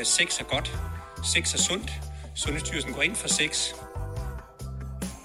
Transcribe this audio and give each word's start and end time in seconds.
Øh, 0.00 0.06
sex 0.06 0.40
er 0.40 0.44
godt. 0.44 0.80
Sex 1.24 1.54
er 1.54 1.58
sundt. 1.58 2.00
Sundhedsstyrelsen 2.34 2.92
går 2.92 3.02
ind 3.02 3.14
for 3.14 3.28
sex. 3.28 3.68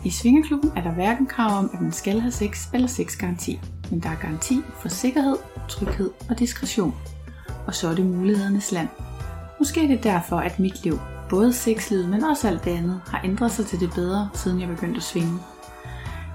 I 0.04 0.10
Svingeklubben 0.10 0.72
er 0.76 0.82
der 0.82 0.92
hverken 0.92 1.28
krav 1.28 1.58
om, 1.58 1.70
at 1.74 1.82
man 1.82 1.92
skal 1.92 2.20
have 2.20 2.32
sex 2.32 2.68
eller 2.74 2.88
sexgaranti, 2.88 3.62
men 3.92 4.00
der 4.00 4.10
er 4.10 4.16
garanti 4.16 4.62
for 4.82 4.90
sikkerhed, 4.90 5.38
tryghed 5.70 6.12
og 6.30 6.40
diskretion. 6.40 6.96
Og 7.68 7.76
så 7.76 7.88
er 7.88 7.96
det 7.96 8.06
mulighedernes 8.06 8.72
land. 8.72 8.88
Måske 9.60 9.84
er 9.84 9.88
det 9.88 10.04
derfor, 10.04 10.38
at 10.38 10.60
mit 10.60 10.84
liv, 10.84 11.00
både 11.30 11.54
sexlivet, 11.54 12.10
men 12.10 12.24
også 12.24 12.48
alt 12.48 12.64
det 12.64 12.72
andet, 12.72 13.02
har 13.08 13.22
ændret 13.24 13.52
sig 13.52 13.66
til 13.66 13.80
det 13.80 13.92
bedre, 13.96 14.30
siden 14.34 14.62
jeg 14.62 14.68
begyndte 14.68 14.98
at 14.98 15.04
svinge. 15.04 15.40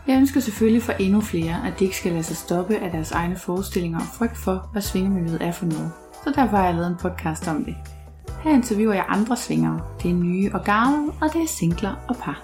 Jeg 0.06 0.16
ønsker 0.16 0.40
selvfølgelig 0.40 0.82
for 0.82 0.92
endnu 0.92 1.20
flere, 1.20 1.66
at 1.66 1.78
de 1.78 1.84
ikke 1.84 1.96
skal 1.96 2.12
lade 2.12 2.22
sig 2.22 2.36
stoppe 2.36 2.76
af 2.76 2.90
deres 2.90 3.12
egne 3.12 3.36
forestillinger 3.36 4.00
og 4.00 4.06
frygt 4.06 4.36
for, 4.36 4.68
hvad 4.72 4.82
svingemiljøet 4.82 5.42
er 5.42 5.52
for 5.52 5.66
noget. 5.66 5.92
Så 6.24 6.32
derfor 6.36 6.56
har 6.56 6.64
jeg 6.64 6.74
lavet 6.74 6.88
en 6.88 6.96
podcast 6.96 7.48
om 7.48 7.64
det. 7.64 7.99
Her 8.42 8.50
interviewer 8.50 8.94
jeg 8.94 9.04
andre 9.08 9.36
svingere. 9.36 9.80
Det 10.02 10.10
er 10.10 10.14
nye 10.14 10.50
og 10.54 10.64
gamle, 10.64 11.12
og 11.20 11.32
det 11.32 11.42
er 11.42 11.46
singler 11.46 11.94
og 12.08 12.16
par. 12.16 12.42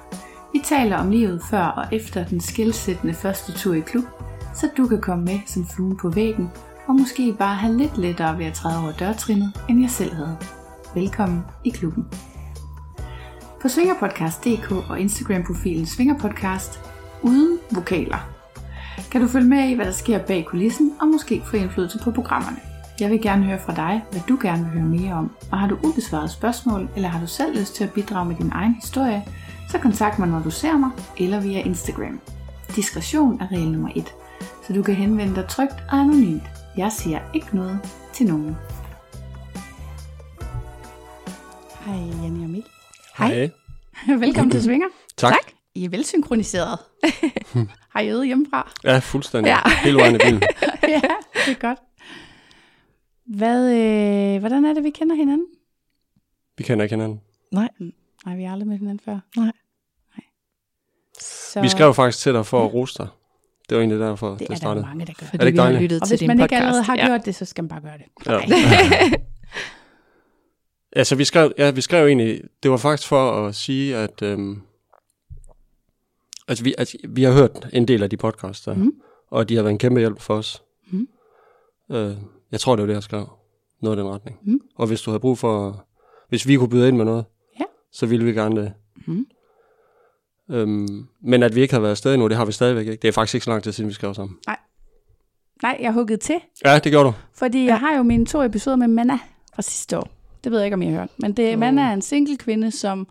Vi 0.52 0.60
taler 0.64 0.96
om 0.96 1.10
livet 1.10 1.42
før 1.50 1.62
og 1.62 1.84
efter 1.92 2.24
den 2.26 2.40
skilsættende 2.40 3.14
første 3.14 3.52
tur 3.52 3.74
i 3.74 3.80
klub, 3.80 4.04
så 4.54 4.68
du 4.76 4.86
kan 4.86 5.00
komme 5.00 5.24
med 5.24 5.40
som 5.46 5.66
flue 5.66 5.96
på 5.96 6.08
væggen, 6.08 6.50
og 6.86 6.94
måske 6.94 7.34
bare 7.38 7.54
have 7.54 7.76
lidt 7.76 7.98
lettere 7.98 8.38
ved 8.38 8.46
at 8.46 8.54
træde 8.54 8.82
over 8.82 8.92
dørtrinnet, 8.92 9.52
end 9.68 9.80
jeg 9.80 9.90
selv 9.90 10.14
havde. 10.14 10.36
Velkommen 10.94 11.42
i 11.64 11.70
klubben. 11.70 12.06
På 13.62 13.68
svingerpodcast.dk 13.68 14.70
og 14.90 15.00
Instagram-profilen 15.00 15.86
Svingerpodcast 15.86 16.80
uden 17.22 17.58
vokaler 17.70 18.36
kan 19.10 19.20
du 19.20 19.28
følge 19.28 19.48
med 19.48 19.68
i, 19.68 19.74
hvad 19.74 19.86
der 19.86 19.92
sker 19.92 20.18
bag 20.18 20.44
kulissen, 20.44 20.92
og 21.00 21.08
måske 21.08 21.42
få 21.44 21.56
indflydelse 21.56 21.98
på 22.04 22.10
programmerne. 22.10 22.75
Jeg 23.00 23.10
vil 23.10 23.22
gerne 23.22 23.44
høre 23.44 23.58
fra 23.58 23.74
dig, 23.74 24.04
hvad 24.10 24.20
du 24.28 24.38
gerne 24.42 24.62
vil 24.64 24.72
høre 24.72 24.84
mere 24.84 25.14
om, 25.14 25.30
og 25.52 25.58
har 25.58 25.68
du 25.68 25.78
ubesvaret 25.82 26.30
spørgsmål, 26.30 26.88
eller 26.96 27.08
har 27.08 27.20
du 27.20 27.26
selv 27.26 27.58
lyst 27.58 27.74
til 27.74 27.84
at 27.84 27.92
bidrage 27.92 28.28
med 28.28 28.36
din 28.36 28.50
egen 28.54 28.74
historie, 28.74 29.24
så 29.70 29.78
kontakt 29.78 30.18
mig, 30.18 30.28
når 30.28 30.42
du 30.42 30.50
ser 30.50 30.76
mig, 30.76 30.90
eller 31.18 31.40
via 31.40 31.60
Instagram. 31.60 32.20
Diskretion 32.76 33.40
er 33.40 33.46
regel 33.52 33.70
nummer 33.72 33.90
1, 33.96 34.14
så 34.66 34.72
du 34.72 34.82
kan 34.82 34.94
henvende 34.94 35.34
dig 35.34 35.48
trygt 35.48 35.74
og 35.90 35.98
anonymt. 35.98 36.42
Jeg 36.76 36.92
siger 36.92 37.20
ikke 37.34 37.56
noget 37.56 37.80
til 38.12 38.26
nogen. 38.26 38.56
Hej 41.84 41.94
Janne 42.22 42.38
og 42.38 42.44
Emil. 42.44 42.64
Hej. 43.18 43.50
Velkommen 44.26 44.50
til 44.50 44.62
Svinger. 44.62 44.86
Tak. 45.16 45.32
tak. 45.32 45.52
I 45.74 45.84
er 45.84 45.88
velsynkroniseret. 45.88 46.78
Har 47.94 48.00
I 48.00 48.08
øvet 48.08 48.26
hjemmefra? 48.26 48.72
Ja, 48.84 48.98
fuldstændig. 48.98 49.50
Ja. 49.50 49.70
Hele 49.84 49.98
vejen 49.98 50.14
i 50.14 50.18
bilen. 50.18 50.42
ja, 50.82 51.00
det 51.46 51.52
er 51.52 51.60
godt. 51.60 51.78
Hvad, 53.26 53.72
øh, 53.72 54.40
hvordan 54.40 54.64
er 54.64 54.74
det, 54.74 54.84
vi 54.84 54.90
kender 54.90 55.16
hinanden? 55.16 55.46
Vi 56.58 56.64
kender 56.64 56.82
ikke 56.82 56.92
hinanden. 56.94 57.20
Nej. 57.52 57.68
Mm. 57.78 57.92
Nej, 58.26 58.36
vi 58.36 58.42
har 58.42 58.52
aldrig 58.52 58.68
med 58.68 58.78
hinanden 58.78 59.00
før. 59.04 59.18
Nej. 59.36 59.52
Nej. 60.16 60.24
Så... 61.20 61.60
Vi 61.60 61.68
skrev 61.68 61.94
faktisk 61.94 62.18
til 62.18 62.32
dig 62.32 62.46
for 62.46 62.64
at 62.64 62.74
rose 62.74 62.98
dig. 62.98 63.08
Det 63.68 63.76
var 63.76 63.82
egentlig 63.82 64.00
derfor, 64.00 64.30
det, 64.30 64.48
det 64.48 64.56
startede. 64.56 64.74
Det 64.74 64.84
er 64.84 64.88
der 64.88 64.94
mange, 64.94 65.06
der 65.06 65.12
gør. 65.12 65.26
Fordi 65.26 65.36
er 65.36 65.38
det 65.38 65.46
ikke 65.46 65.62
vi 65.62 65.74
har 65.74 65.80
lyttet 65.80 66.02
og 66.02 66.08
til 66.08 66.18
hvis 66.18 66.26
man 66.26 66.36
podcast. 66.36 66.52
ikke 66.52 66.56
allerede 66.56 66.82
har 66.82 66.96
ja. 66.96 67.06
gjort 67.06 67.26
det, 67.26 67.34
så 67.34 67.44
skal 67.44 67.64
man 67.64 67.68
bare 67.68 67.80
gøre 67.80 67.98
det. 67.98 68.06
Ja. 68.26 69.16
altså, 70.92 71.16
vi 71.20 71.24
skrev, 71.24 71.52
ja, 71.58 71.70
vi 71.70 71.80
skrev 71.80 72.06
egentlig, 72.06 72.42
det 72.62 72.70
var 72.70 72.76
faktisk 72.76 73.08
for 73.08 73.46
at 73.46 73.54
sige, 73.54 73.96
at 73.96 74.22
øhm, 74.22 74.62
altså, 76.48 76.64
vi, 76.64 76.74
altså, 76.78 76.98
vi 77.08 77.22
har 77.22 77.32
hørt 77.32 77.68
en 77.72 77.88
del 77.88 78.02
af 78.02 78.10
de 78.10 78.16
podcasts 78.16 78.64
der, 78.64 78.74
mm. 78.74 78.92
og 79.30 79.48
de 79.48 79.56
har 79.56 79.62
været 79.62 79.72
en 79.72 79.78
kæmpe 79.78 80.00
hjælp 80.00 80.20
for 80.20 80.34
os. 80.34 80.62
Mm. 80.90 81.08
Øh, 81.90 82.16
jeg 82.52 82.60
tror, 82.60 82.76
det 82.76 82.82
var 82.82 82.86
det, 82.86 82.94
jeg 82.94 83.02
skrev. 83.02 83.28
Noget 83.82 83.96
i 83.96 84.00
den 84.00 84.08
retning. 84.08 84.38
Mm. 84.42 84.60
Og 84.76 84.86
hvis 84.86 85.00
du 85.00 85.10
havde 85.10 85.20
brug 85.20 85.38
for, 85.38 85.86
hvis 86.28 86.48
vi 86.48 86.56
kunne 86.56 86.68
byde 86.68 86.88
ind 86.88 86.96
med 86.96 87.04
noget, 87.04 87.24
ja. 87.60 87.64
så 87.92 88.06
ville 88.06 88.24
vi 88.24 88.32
gerne 88.32 88.60
det. 88.60 88.72
Mm. 89.06 89.26
Øhm, 90.50 91.06
men 91.20 91.42
at 91.42 91.54
vi 91.54 91.60
ikke 91.60 91.74
har 91.74 91.80
været 91.80 91.90
afsted 91.90 92.14
endnu, 92.14 92.28
det 92.28 92.36
har 92.36 92.44
vi 92.44 92.52
stadigvæk 92.52 92.86
ikke. 92.86 93.02
Det 93.02 93.08
er 93.08 93.12
faktisk 93.12 93.34
ikke 93.34 93.44
så 93.44 93.50
lang 93.50 93.62
tid 93.62 93.72
siden, 93.72 93.88
vi 93.88 93.94
skrev 93.94 94.14
sammen. 94.14 94.38
Nej. 94.46 94.56
Nej, 95.62 95.78
jeg 95.80 95.92
huggede 95.92 96.20
til. 96.20 96.36
Ja, 96.64 96.78
det 96.78 96.92
gjorde 96.92 97.06
du. 97.06 97.14
Fordi 97.34 97.58
ja. 97.58 97.64
jeg 97.64 97.80
har 97.80 97.96
jo 97.96 98.02
mine 98.02 98.26
to 98.26 98.42
episoder 98.42 98.76
med 98.76 98.88
Manna 98.88 99.18
fra 99.54 99.62
sidste 99.62 99.98
år. 99.98 100.08
Det 100.44 100.52
ved 100.52 100.58
jeg 100.58 100.66
ikke, 100.66 100.74
om 100.74 100.82
I 100.82 100.86
har 100.86 100.98
hørt. 100.98 101.10
Men 101.18 101.32
det, 101.32 101.54
mm. 101.54 101.60
Manna 101.60 101.82
er 101.82 101.92
en 101.92 102.02
single 102.02 102.36
kvinde, 102.36 102.70
som 102.70 103.08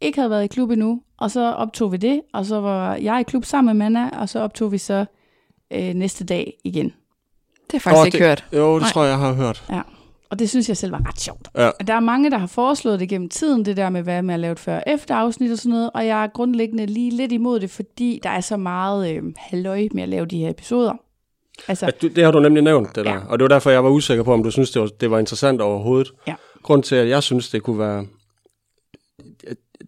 ikke 0.00 0.18
havde 0.18 0.30
været 0.30 0.44
i 0.44 0.46
klub 0.46 0.70
endnu. 0.70 1.02
Og 1.18 1.30
så 1.30 1.52
optog 1.52 1.92
vi 1.92 1.96
det, 1.96 2.22
og 2.32 2.46
så 2.46 2.60
var 2.60 2.96
jeg 2.96 3.20
i 3.20 3.22
klub 3.22 3.44
sammen 3.44 3.78
med 3.78 3.84
Manna, 3.84 4.18
og 4.18 4.28
så 4.28 4.40
optog 4.40 4.72
vi 4.72 4.78
så 4.78 5.04
øh, 5.72 5.94
næste 5.94 6.24
dag 6.24 6.58
igen. 6.64 6.92
Det 7.72 7.78
er 7.78 7.80
faktisk 7.80 8.00
oh, 8.00 8.06
ikke 8.06 8.18
det, 8.18 8.26
hørt. 8.26 8.44
Jo, 8.52 8.74
det 8.74 8.82
Nej. 8.82 8.90
tror 8.90 9.02
jeg, 9.02 9.10
jeg 9.10 9.18
har 9.18 9.32
hørt. 9.32 9.64
Ja. 9.70 9.80
Og 10.30 10.38
det 10.38 10.50
synes 10.50 10.68
jeg 10.68 10.76
selv 10.76 10.92
var 10.92 11.08
ret 11.08 11.20
sjovt. 11.20 11.48
Ja. 11.56 11.70
Der 11.86 11.94
er 11.94 12.00
mange, 12.00 12.30
der 12.30 12.38
har 12.38 12.46
foreslået 12.46 13.00
det 13.00 13.08
gennem 13.08 13.28
tiden, 13.28 13.64
det 13.64 13.76
der 13.76 13.90
med, 13.90 14.02
hvad 14.02 14.22
med 14.22 14.34
at 14.34 14.40
lave 14.40 14.52
et 14.52 14.58
før 14.58 14.80
efter 14.86 15.14
afsnit 15.14 15.52
og 15.52 15.58
sådan 15.58 15.70
noget, 15.70 15.90
og 15.94 16.06
jeg 16.06 16.24
er 16.24 16.26
grundlæggende 16.26 16.86
lige 16.86 17.10
lidt 17.10 17.32
imod 17.32 17.60
det, 17.60 17.70
fordi 17.70 18.20
der 18.22 18.30
er 18.30 18.40
så 18.40 18.56
meget 18.56 19.14
øh, 19.14 19.22
halløj 19.36 19.88
med 19.94 20.02
at 20.02 20.08
lave 20.08 20.26
de 20.26 20.38
her 20.38 20.50
episoder. 20.50 20.92
Altså, 21.68 21.86
ja, 21.86 22.08
det 22.08 22.24
har 22.24 22.30
du 22.30 22.40
nemlig 22.40 22.62
nævnt, 22.62 22.96
det 22.96 23.04
der. 23.04 23.12
Ja. 23.12 23.20
Og 23.28 23.38
det 23.38 23.42
var 23.42 23.48
derfor, 23.48 23.70
jeg 23.70 23.84
var 23.84 23.90
usikker 23.90 24.24
på, 24.24 24.32
om 24.32 24.42
du 24.42 24.50
synes, 24.50 24.70
det 24.70 24.82
var, 24.82 24.88
det 24.88 25.10
var 25.10 25.18
interessant 25.18 25.60
overhovedet. 25.60 26.12
Ja. 26.26 26.34
Grund 26.62 26.82
til, 26.82 26.94
at 26.94 27.08
jeg 27.08 27.22
synes, 27.22 27.50
det 27.50 27.62
kunne 27.62 27.78
være... 27.78 28.06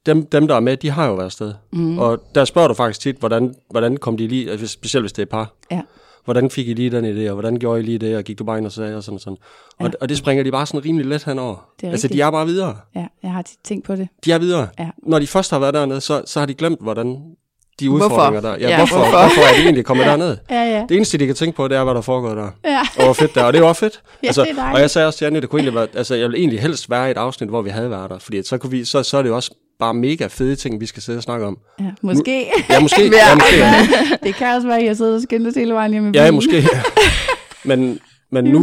Dem, 0.07 0.27
dem 0.27 0.49
der 0.49 0.55
er 0.55 0.61
med, 0.61 0.77
de 0.77 0.91
har 0.91 1.07
jo 1.07 1.15
været 1.15 1.25
afsted. 1.25 1.55
Mm. 1.73 1.99
Og 1.99 2.23
der 2.35 2.45
spørger 2.45 2.69
du 2.69 2.75
faktisk 2.75 3.01
tit, 3.01 3.17
hvordan, 3.17 3.55
hvordan 3.71 3.97
kom 3.97 4.17
de 4.17 4.29
lige, 4.29 4.67
specielt 4.69 5.03
hvis 5.03 5.13
det 5.13 5.23
er 5.23 5.27
par. 5.27 5.55
Ja 5.71 5.81
hvordan 6.25 6.51
fik 6.51 6.69
I 6.69 6.73
lige 6.73 6.91
den 6.91 7.05
idé, 7.05 7.29
og 7.29 7.35
hvordan 7.35 7.57
gjorde 7.57 7.81
I 7.81 7.83
lige 7.83 7.99
det, 7.99 8.17
og 8.17 8.25
gik 8.25 8.39
du 8.39 8.45
bare 8.45 8.59
ind 8.59 8.67
og 8.67 8.73
sagde, 8.73 8.97
og 8.97 9.03
sådan 9.05 9.15
og 9.15 9.21
sådan. 9.21 9.37
Ja. 9.81 9.85
Og, 9.85 9.93
og 10.01 10.09
det 10.09 10.17
springer 10.17 10.45
de 10.45 10.51
bare 10.51 10.67
sådan 10.67 10.85
rimelig 10.85 11.07
let 11.07 11.25
henover. 11.25 11.69
Det 11.81 11.87
er 11.87 11.91
altså, 11.91 12.05
rigtigt. 12.05 12.19
de 12.19 12.23
er 12.23 12.31
bare 12.31 12.47
videre. 12.47 12.77
Ja, 12.95 13.07
jeg 13.23 13.33
har 13.33 13.45
tænkt 13.65 13.87
på 13.87 13.97
det. 13.97 14.09
De 14.25 14.33
er 14.33 14.39
videre. 14.39 14.69
Ja. 14.79 14.91
Når 15.03 15.19
de 15.19 15.27
først 15.27 15.51
har 15.51 15.59
været 15.59 15.75
dernede, 15.75 16.01
så, 16.01 16.23
så 16.27 16.39
har 16.39 16.47
de 16.47 16.55
glemt, 16.55 16.81
hvordan 16.81 17.37
de 17.81 17.91
udfordringer 17.91 18.41
hvorfor? 18.41 18.57
der. 18.57 18.57
Ja, 18.61 18.69
ja 18.69 18.77
hvorfor, 18.77 18.97
hvorfor? 18.97 19.11
hvorfor 19.11 19.41
er 19.41 19.57
de 19.57 19.63
egentlig 19.63 19.85
kommet 19.85 20.07
derned? 20.11 20.37
Ja, 20.51 20.63
ja. 20.63 20.87
Det 20.89 20.97
eneste, 20.97 21.19
de 21.19 21.27
kan 21.27 21.35
tænke 21.35 21.57
på, 21.57 21.69
det 21.69 21.77
er, 21.77 21.85
hvad 21.85 21.95
der 21.95 22.01
foregår 22.01 22.35
der. 22.35 22.51
Ja. 22.65 22.81
Og 22.97 23.05
hvor 23.05 23.13
fedt 23.13 23.35
der. 23.35 23.45
Og 23.45 23.53
det 23.53 23.59
er 23.59 23.63
jo 23.63 23.69
også 23.69 23.81
fedt. 23.81 24.03
ja, 24.23 24.27
altså, 24.27 24.43
det 24.43 24.59
er 24.59 24.73
og 24.73 24.81
jeg 24.81 24.91
sagde 24.91 25.07
også 25.07 25.19
til 25.19 25.25
Janne, 25.25 25.41
det 25.41 25.49
kunne 25.49 25.61
egentlig 25.61 25.75
være, 25.75 25.89
altså, 25.95 26.15
jeg 26.15 26.23
ville 26.23 26.39
egentlig 26.39 26.61
helst 26.61 26.91
være 26.91 27.09
i 27.09 27.11
et 27.11 27.17
afsnit, 27.17 27.49
hvor 27.49 27.63
vi 27.63 27.71
havde 27.71 27.91
været 27.91 28.11
der. 28.11 28.19
Fordi 28.19 28.43
så, 28.43 28.59
kunne 28.59 28.71
vi, 28.71 28.85
så, 28.85 29.03
så 29.03 29.19
er 29.19 29.23
det 29.23 29.29
jo 29.29 29.37
også 29.37 29.55
bare 29.79 29.95
mega 29.95 30.27
fede 30.27 30.57
ting, 30.57 30.81
vi 30.81 30.87
skal 30.87 31.03
sidde 31.03 31.17
og 31.17 31.23
snakke 31.23 31.47
om. 31.47 31.59
Ja, 31.81 31.85
måske. 32.03 32.51
Ja, 32.69 32.81
måske. 32.81 33.03
ja, 33.15 33.35
måske 33.35 33.59
ja. 33.59 33.89
det 34.23 34.35
kan 34.35 34.57
også 34.57 34.69
være, 34.69 34.79
at 34.79 34.85
jeg 34.85 34.97
sidder 34.97 35.15
og 35.15 35.23
skændes 35.23 35.55
hele 35.55 35.75
vejen 35.75 35.93
hjemme 35.93 36.11
i 36.11 36.13
Ja, 36.15 36.31
måske. 36.31 36.57
Ja. 36.57 36.83
Men, 37.67 38.01
men 38.31 38.45
nu, 38.45 38.59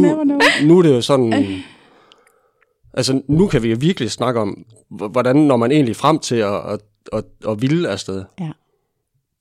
nu 0.62 0.78
er 0.78 0.82
det 0.82 0.90
jo 0.90 1.00
sådan... 1.00 1.62
Altså, 2.94 3.22
nu 3.28 3.46
kan 3.46 3.62
vi 3.62 3.70
jo 3.70 3.76
virkelig 3.80 4.10
snakke 4.10 4.40
om, 4.40 4.64
hvordan 4.90 5.36
når 5.36 5.56
man 5.56 5.72
egentlig 5.72 5.96
frem 5.96 6.18
til 6.18 6.36
at, 6.36 6.54
at, 6.54 6.80
at, 7.12 7.24
at 7.48 7.62
ville 7.62 7.88
afsted. 7.88 8.24
Ja. 8.40 8.50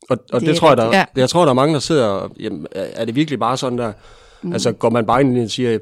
Og, 0.09 0.17
og 0.33 0.39
det, 0.39 0.49
det 0.49 0.57
tror 0.57 0.67
jeg, 0.69 0.77
der, 0.77 0.97
ja. 0.97 1.05
jeg 1.15 1.29
tror, 1.29 1.41
der 1.41 1.49
er 1.49 1.53
mange, 1.53 1.73
der 1.73 1.79
sidder 1.79 2.07
og, 2.07 2.31
jamen, 2.39 2.67
er 2.73 3.05
det 3.05 3.15
virkelig 3.15 3.39
bare 3.39 3.57
sådan 3.57 3.77
der, 3.77 3.93
mm. 4.41 4.53
altså 4.53 4.71
går 4.71 4.89
man 4.89 5.05
bare 5.05 5.21
ind 5.21 5.43
og 5.43 5.49
siger, 5.49 5.79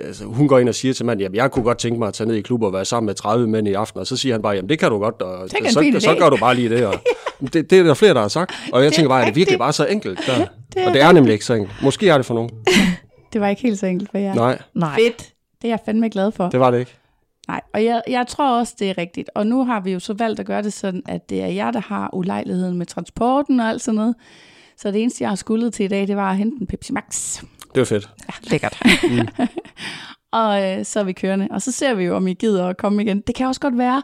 altså, 0.00 0.24
hun 0.24 0.48
går 0.48 0.58
ind 0.58 0.68
og 0.68 0.74
siger 0.74 0.94
til 0.94 1.06
manden, 1.06 1.22
jamen 1.22 1.36
jeg 1.36 1.50
kunne 1.50 1.64
godt 1.64 1.78
tænke 1.78 1.98
mig 1.98 2.08
at 2.08 2.14
tage 2.14 2.28
ned 2.28 2.36
i 2.36 2.40
klub 2.40 2.62
og 2.62 2.72
være 2.72 2.84
sammen 2.84 3.06
med 3.06 3.14
30 3.14 3.46
mænd 3.46 3.68
i 3.68 3.72
aften, 3.72 4.00
og 4.00 4.06
så 4.06 4.16
siger 4.16 4.34
han 4.34 4.42
bare, 4.42 4.54
jamen 4.54 4.68
det 4.68 4.78
kan 4.78 4.90
du 4.90 4.98
godt, 4.98 5.22
og 5.22 5.50
så, 5.50 5.56
så, 5.70 6.00
så 6.00 6.16
gør 6.18 6.30
du 6.30 6.36
bare 6.36 6.54
lige 6.54 6.68
det, 6.68 6.86
og 6.86 6.94
det, 7.52 7.70
det 7.70 7.78
er 7.78 7.82
der 7.82 7.94
flere, 7.94 8.14
der 8.14 8.20
har 8.20 8.28
sagt, 8.28 8.52
og 8.72 8.80
jeg 8.80 8.90
det 8.90 8.94
tænker 8.94 9.08
bare, 9.08 9.20
er 9.20 9.26
det 9.26 9.36
virkelig 9.36 9.58
bare 9.58 9.72
så 9.72 9.86
enkelt? 9.86 10.20
Der? 10.26 10.46
Det 10.74 10.86
og 10.86 10.92
det 10.92 11.02
er 11.02 11.12
nemlig 11.12 11.32
ikke 11.32 11.44
så 11.44 11.54
enkelt. 11.54 11.82
Måske 11.82 12.08
er 12.08 12.16
det 12.16 12.26
for 12.26 12.34
nogen. 12.34 12.50
det 13.32 13.40
var 13.40 13.48
ikke 13.48 13.62
helt 13.62 13.78
så 13.78 13.86
enkelt 13.86 14.10
for 14.10 14.18
jer. 14.18 14.34
Nej. 14.34 14.58
Nej. 14.74 14.94
Fedt. 14.94 15.32
Det 15.62 15.68
er 15.68 15.72
jeg 15.72 15.78
fandme 15.84 16.10
glad 16.10 16.32
for. 16.32 16.48
Det 16.48 16.60
var 16.60 16.70
det 16.70 16.78
ikke. 16.78 16.96
Nej, 17.48 17.60
og 17.74 17.84
jeg, 17.84 18.02
jeg 18.08 18.26
tror 18.28 18.58
også, 18.58 18.74
det 18.78 18.90
er 18.90 18.98
rigtigt. 18.98 19.30
Og 19.34 19.46
nu 19.46 19.64
har 19.64 19.80
vi 19.80 19.92
jo 19.92 19.98
så 19.98 20.12
valgt 20.12 20.40
at 20.40 20.46
gøre 20.46 20.62
det 20.62 20.72
sådan, 20.72 21.02
at 21.08 21.30
det 21.30 21.42
er 21.42 21.46
jer, 21.46 21.70
der 21.70 21.80
har 21.80 22.10
ulejligheden 22.12 22.78
med 22.78 22.86
transporten 22.86 23.60
og 23.60 23.68
alt 23.68 23.82
sådan 23.82 23.96
noget. 23.96 24.14
Så 24.76 24.90
det 24.90 25.02
eneste, 25.02 25.22
jeg 25.22 25.30
har 25.30 25.36
skuldet 25.36 25.74
til 25.74 25.84
i 25.84 25.88
dag, 25.88 26.06
det 26.06 26.16
var 26.16 26.30
at 26.30 26.36
hente 26.36 26.56
en 26.60 26.66
Pepsi 26.66 26.92
Max. 26.92 27.42
Det 27.74 27.80
var 27.80 27.84
fedt. 27.84 28.10
Ja, 28.28 28.50
lækkert. 28.50 28.78
mm. 29.10 29.46
og 30.40 30.62
øh, 30.62 30.84
så 30.84 31.00
er 31.00 31.04
vi 31.04 31.12
kørende. 31.12 31.48
Og 31.50 31.62
så 31.62 31.72
ser 31.72 31.94
vi 31.94 32.04
jo, 32.04 32.16
om 32.16 32.26
I 32.26 32.34
gider 32.34 32.66
at 32.66 32.76
komme 32.76 33.02
igen. 33.02 33.20
Det 33.20 33.34
kan 33.34 33.46
også 33.46 33.60
godt 33.60 33.78
være, 33.78 34.02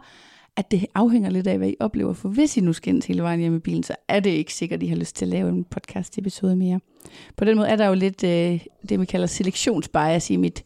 at 0.57 0.71
det 0.71 0.87
afhænger 0.95 1.31
lidt 1.31 1.47
af, 1.47 1.59
hvad 1.59 1.69
I 1.69 1.77
oplever. 1.81 2.13
For 2.13 2.29
hvis 2.29 2.57
I 2.57 2.61
nu 2.61 2.73
skændes 2.73 3.07
hele 3.07 3.23
vejen 3.23 3.41
hjemme 3.41 3.57
i 3.57 3.61
bilen, 3.61 3.83
så 3.83 3.95
er 4.09 4.21
det 4.21 4.31
ikke 4.31 4.55
sikkert, 4.55 4.79
at 4.79 4.83
I 4.83 4.87
har 4.87 4.97
lyst 4.97 5.17
til 5.17 5.25
at 5.25 5.29
lave 5.29 5.49
en 5.49 5.65
podcast-episode 5.65 6.57
mere. 6.57 6.81
På 7.37 7.45
den 7.45 7.57
måde 7.57 7.69
er 7.69 7.77
der 7.77 7.87
jo 7.87 7.95
lidt 7.95 8.25
øh, 8.25 8.61
det, 8.89 9.01
vi 9.01 9.05
kalder 9.05 9.27
selektionsbias 9.27 10.31
i 10.31 10.37
mit 10.37 10.65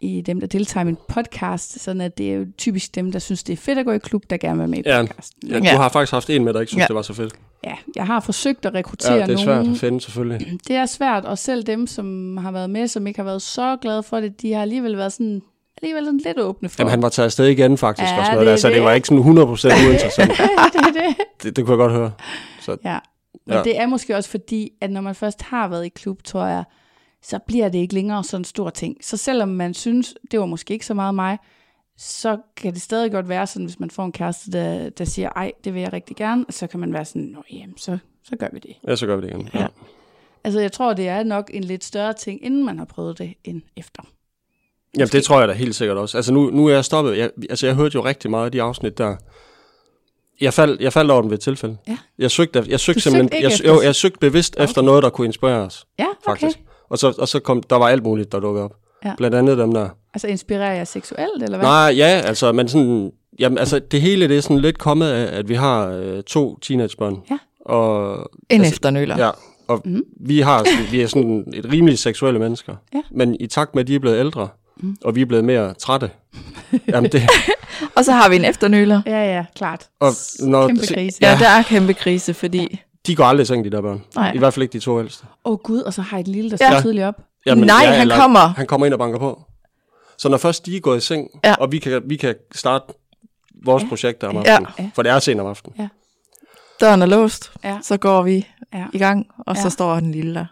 i 0.00 0.20
dem, 0.20 0.40
der 0.40 0.46
deltager 0.46 0.82
i 0.82 0.84
min 0.84 0.96
podcast, 1.08 1.80
sådan 1.80 2.00
at 2.00 2.18
det 2.18 2.30
er 2.30 2.34
jo 2.34 2.46
typisk 2.58 2.94
dem, 2.94 3.12
der 3.12 3.18
synes, 3.18 3.42
det 3.42 3.52
er 3.52 3.56
fedt 3.56 3.78
at 3.78 3.84
gå 3.84 3.92
i 3.92 3.98
klub, 3.98 4.22
der 4.30 4.36
gerne 4.36 4.54
vil 4.54 4.58
være 4.58 4.68
med 4.68 4.78
i 4.78 4.82
podcasten. 4.82 5.48
Ja, 5.50 5.72
du 5.72 5.76
har 5.76 5.88
faktisk 5.88 6.12
haft 6.12 6.30
en 6.30 6.44
med, 6.44 6.52
der 6.52 6.60
ikke 6.60 6.70
synes, 6.70 6.82
ja. 6.82 6.86
det 6.86 6.96
var 6.96 7.02
så 7.02 7.14
fedt. 7.14 7.34
Ja, 7.64 7.74
jeg 7.96 8.06
har 8.06 8.20
forsøgt 8.20 8.66
at 8.66 8.74
rekruttere 8.74 9.10
nogen. 9.10 9.30
Ja, 9.30 9.34
det 9.34 9.40
er 9.40 9.46
nogen. 9.46 9.64
svært 9.64 9.74
at 9.74 9.80
finde, 9.80 10.00
selvfølgelig. 10.00 10.58
Det 10.68 10.76
er 10.76 10.86
svært, 10.86 11.24
og 11.24 11.38
selv 11.38 11.62
dem, 11.62 11.86
som 11.86 12.36
har 12.36 12.52
været 12.52 12.70
med, 12.70 12.88
som 12.88 13.06
ikke 13.06 13.18
har 13.18 13.24
været 13.24 13.42
så 13.42 13.76
glade 13.76 14.02
for 14.02 14.20
det, 14.20 14.42
de 14.42 14.52
har 14.52 14.62
alligevel 14.62 14.96
været 14.96 15.12
sådan, 15.12 15.42
alligevel 15.82 16.04
sådan 16.04 16.20
lidt 16.24 16.38
åbne 16.40 16.68
for. 16.68 16.76
Jamen, 16.80 16.90
han 16.90 17.02
var 17.02 17.08
taget 17.08 17.24
afsted 17.24 17.46
igen, 17.46 17.78
faktisk, 17.78 18.12
ja, 18.12 18.18
og 18.18 18.24
sådan 18.24 18.34
noget. 18.34 18.46
Det, 18.46 18.52
altså, 18.52 18.68
det. 18.68 18.76
det 18.76 18.84
var 18.84 18.92
ikke 18.92 19.08
sådan 19.08 19.22
100% 19.22 19.28
uinteressant. 19.88 20.30
det, 20.30 20.38
det, 20.72 20.94
det. 20.94 21.16
det, 21.42 21.56
det 21.56 21.64
kunne 21.64 21.72
jeg 21.72 21.78
godt 21.78 21.92
høre. 21.92 22.12
Så, 22.60 22.76
ja, 22.84 22.98
men 23.46 23.56
ja. 23.56 23.62
det 23.62 23.80
er 23.80 23.86
måske 23.86 24.16
også 24.16 24.30
fordi, 24.30 24.70
at 24.80 24.90
når 24.90 25.00
man 25.00 25.14
først 25.14 25.42
har 25.42 25.68
været 25.68 25.86
i 25.86 25.88
klub, 25.88 26.22
tror 26.24 26.46
jeg, 26.46 26.64
så 27.22 27.38
bliver 27.46 27.68
det 27.68 27.78
ikke 27.78 27.94
længere 27.94 28.24
sådan 28.24 28.40
en 28.40 28.44
stor 28.44 28.70
ting. 28.70 28.96
Så 29.04 29.16
selvom 29.16 29.48
man 29.48 29.74
synes, 29.74 30.14
det 30.30 30.40
var 30.40 30.46
måske 30.46 30.72
ikke 30.74 30.86
så 30.86 30.94
meget 30.94 31.14
mig, 31.14 31.38
så 31.96 32.38
kan 32.56 32.74
det 32.74 32.82
stadig 32.82 33.12
godt 33.12 33.28
være 33.28 33.46
sådan, 33.46 33.66
hvis 33.66 33.80
man 33.80 33.90
får 33.90 34.04
en 34.04 34.12
kæreste, 34.12 34.52
der, 34.52 34.90
der 34.90 35.04
siger, 35.04 35.28
ej, 35.36 35.52
det 35.64 35.74
vil 35.74 35.82
jeg 35.82 35.92
rigtig 35.92 36.16
gerne, 36.16 36.44
så 36.50 36.66
kan 36.66 36.80
man 36.80 36.92
være 36.92 37.04
sådan, 37.04 37.22
nå 37.22 37.42
jamen, 37.50 37.78
så, 37.78 37.98
så 38.24 38.36
gør 38.36 38.48
vi 38.52 38.58
det. 38.58 38.76
Ja, 38.88 38.96
så 38.96 39.06
gør 39.06 39.16
vi 39.16 39.22
det 39.22 39.28
igen. 39.28 39.48
Ja. 39.54 39.60
Ja. 39.60 39.66
Altså, 40.44 40.60
jeg 40.60 40.72
tror, 40.72 40.94
det 40.94 41.08
er 41.08 41.22
nok 41.22 41.50
en 41.54 41.64
lidt 41.64 41.84
større 41.84 42.12
ting, 42.12 42.44
inden 42.44 42.64
man 42.64 42.78
har 42.78 42.84
prøvet 42.84 43.18
det, 43.18 43.34
end 43.44 43.62
efter. 43.76 44.02
Jamen, 44.96 45.08
det 45.08 45.24
tror 45.24 45.38
jeg 45.38 45.48
da 45.48 45.52
helt 45.52 45.74
sikkert 45.74 45.96
også. 45.96 46.18
Altså, 46.18 46.32
nu, 46.32 46.50
nu 46.50 46.66
er 46.66 46.74
jeg 46.74 46.84
stoppet. 46.84 47.18
Jeg, 47.18 47.30
altså, 47.50 47.66
jeg 47.66 47.74
hørte 47.74 47.94
jo 47.94 48.04
rigtig 48.04 48.30
meget 48.30 48.44
af 48.44 48.52
de 48.52 48.62
afsnit 48.62 48.98
der. 48.98 49.16
Jeg 50.40 50.54
faldt, 50.54 50.80
jeg 50.80 50.92
faldt 50.92 51.10
over 51.10 51.20
den 51.20 51.30
ved 51.30 51.38
et 51.38 51.42
tilfælde. 51.42 51.76
Ja. 51.88 51.98
Jeg 52.18 52.30
søgte, 52.30 52.64
jeg 52.68 52.80
søgte 52.80 52.98
Du 52.98 53.02
simpelthen, 53.02 53.42
søgte 53.42 53.68
jeg, 53.68 53.74
jo, 53.74 53.82
jeg 53.82 53.94
søgte 53.94 54.18
bevidst 54.18 54.56
okay. 54.56 54.64
efter 54.64 54.82
noget, 54.82 55.02
der 55.02 55.10
kunne 55.10 55.26
inspirere 55.26 55.60
os, 55.60 55.86
Ja, 55.98 56.04
okay. 56.04 56.40
faktisk. 56.40 56.58
Og 56.90 56.98
så, 56.98 57.14
og 57.18 57.28
så 57.28 57.40
kom, 57.40 57.62
der 57.62 57.76
var 57.76 57.88
alt 57.88 58.02
muligt, 58.02 58.32
der 58.32 58.40
dukkede 58.40 58.64
op. 58.64 58.74
Ja. 59.04 59.12
Blandt 59.16 59.36
andet 59.36 59.58
dem 59.58 59.72
der. 59.74 59.88
Altså, 60.14 60.26
inspirerer 60.26 60.74
jeg 60.74 60.86
seksuelt, 60.86 61.42
eller 61.42 61.58
hvad? 61.58 61.68
Nej, 61.68 61.94
ja, 61.96 62.06
altså, 62.06 62.52
men 62.52 62.68
sådan, 62.68 63.10
jamen, 63.38 63.58
altså, 63.58 63.78
det 63.78 64.00
hele 64.00 64.28
det 64.28 64.36
er 64.36 64.40
sådan 64.40 64.58
lidt 64.58 64.78
kommet 64.78 65.06
af, 65.10 65.38
at 65.38 65.48
vi 65.48 65.54
har 65.54 65.86
øh, 65.88 66.22
to 66.22 66.58
teenagebørn. 66.58 67.16
Ja. 67.30 67.38
Og, 67.60 68.16
En 68.50 68.60
altså, 68.60 68.74
efternøler. 68.74 69.18
Ja, 69.18 69.30
og 69.68 69.82
mm. 69.84 70.02
vi, 70.20 70.40
har, 70.40 70.66
vi 70.90 71.00
er 71.00 71.06
sådan 71.06 71.44
et 71.54 71.72
rimelig 71.72 71.98
seksuelle 71.98 72.40
mennesker. 72.40 72.74
Ja. 72.94 73.00
Men 73.10 73.36
i 73.40 73.46
takt 73.46 73.74
med, 73.74 73.82
at 73.82 73.88
de 73.88 73.94
er 73.94 73.98
blevet 73.98 74.18
ældre, 74.18 74.48
mm. 74.76 74.96
og 75.04 75.14
vi 75.14 75.22
er 75.22 75.26
blevet 75.26 75.44
mere 75.44 75.74
trætte, 75.74 76.10
jamen 76.88 77.12
det, 77.12 77.22
Og 77.96 78.04
så 78.04 78.12
har 78.12 78.28
vi 78.28 78.36
en 78.36 78.44
efternøler. 78.44 79.02
Ja, 79.06 79.34
ja, 79.36 79.44
klart. 79.56 79.86
og 80.00 80.12
når, 80.40 80.66
Kæmpe 80.66 80.86
krise. 80.86 81.18
Ja, 81.22 81.30
Ja. 81.30 81.38
der 81.38 81.48
er 81.48 81.62
kæmpe 81.62 81.94
krise, 81.94 82.34
fordi... 82.34 82.80
de 83.06 83.14
går 83.16 83.24
aldrig 83.24 83.42
i 83.42 83.46
seng, 83.46 83.64
de 83.64 83.70
der 83.70 83.80
børn. 83.80 84.02
Nej. 84.14 84.32
I 84.34 84.38
hvert 84.38 84.54
fald 84.54 84.62
ikke 84.62 84.72
de 84.72 84.80
to 84.80 85.00
ældste. 85.00 85.24
Åh 85.44 85.52
oh, 85.52 85.58
gud, 85.58 85.80
og 85.80 85.94
så 85.94 86.02
har 86.02 86.16
jeg 86.16 86.20
et 86.22 86.28
lille, 86.28 86.50
der 86.50 86.56
Ja. 86.60 86.68
står 86.68 86.76
Ja. 86.76 86.82
tidligt 86.82 87.04
op. 87.04 87.14
Nej, 87.46 87.84
han 87.86 88.08
kommer. 88.10 88.40
Han 88.40 88.66
kommer 88.66 88.86
ind 88.86 88.92
og 88.94 88.98
banker 88.98 89.18
på. 89.18 89.42
Så 90.18 90.28
når 90.28 90.36
først 90.38 90.66
de 90.66 90.76
er 90.76 90.80
gået 90.80 90.96
i 90.96 91.00
seng, 91.00 91.28
Ja. 91.44 91.54
og 91.54 91.72
vi 91.72 91.78
kan, 91.78 92.02
vi 92.04 92.16
kan 92.16 92.34
starte 92.54 92.84
vores 93.64 93.82
Ja. 93.82 93.88
projekter 93.88 94.28
om 94.28 94.34
Ja. 94.34 94.40
aftenen, 94.40 94.72
Ja. 94.78 94.90
for 94.94 95.02
det 95.02 95.12
er 95.12 95.18
sent 95.18 95.40
om 95.40 95.46
aftenen. 95.46 95.88
Døren 96.80 97.02
er 97.02 97.06
låst, 97.06 97.52
Ja. 97.64 97.78
så 97.82 97.96
går 97.96 98.22
vi 98.22 98.46
Ja. 98.74 98.84
i 98.92 98.98
gang, 98.98 99.26
og 99.46 99.56
så 99.56 99.62
Ja. 99.62 99.68
står 99.68 99.94
den 100.00 100.12
lille 100.12 100.34
der. 100.34 100.46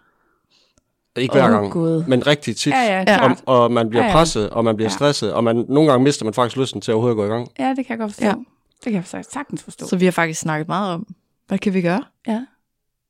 Ikke 1.20 1.32
hver 1.34 1.44
Åh, 1.44 1.50
gang, 1.50 1.70
Gud. 1.72 2.04
men 2.08 2.26
rigtig 2.26 2.56
tit. 2.56 2.72
Ja, 2.72 2.78
ja, 2.82 2.98
Ja. 2.98 3.04
klart. 3.04 3.42
Og, 3.46 3.62
og 3.62 3.72
man 3.72 3.88
bliver 3.90 4.02
Ja, 4.02 4.08
ja. 4.08 4.14
presset, 4.16 4.50
og 4.50 4.64
man 4.64 4.76
bliver 4.76 4.90
Ja. 4.90 4.94
stresset, 4.94 5.32
og 5.32 5.44
man, 5.44 5.64
nogle 5.68 5.90
gange 5.90 6.04
mister 6.04 6.24
man 6.24 6.34
faktisk 6.34 6.56
lysten 6.56 6.80
til 6.80 6.90
at 6.90 6.94
overhovedet 6.94 7.14
at 7.14 7.28
gå 7.28 7.34
i 7.34 7.36
gang. 7.36 7.48
Ja, 7.58 7.68
det 7.68 7.76
kan 7.76 7.86
jeg 7.88 7.98
godt 7.98 8.12
forstå. 8.12 8.24
Ja. 8.24 8.30
Ja. 8.30 8.34
Det 8.36 8.84
kan 8.84 8.92
jeg 8.94 9.04
faktisk 9.04 9.30
sagtens 9.32 9.62
forstå. 9.62 9.86
Så 9.86 9.96
vi 9.96 10.04
har 10.04 10.12
faktisk 10.12 10.40
snakket 10.40 10.68
meget 10.68 10.94
om, 10.94 11.06
hvad 11.48 11.58
kan 11.58 11.74
vi 11.74 11.82
gøre? 11.82 12.04
Ja. 12.26 12.42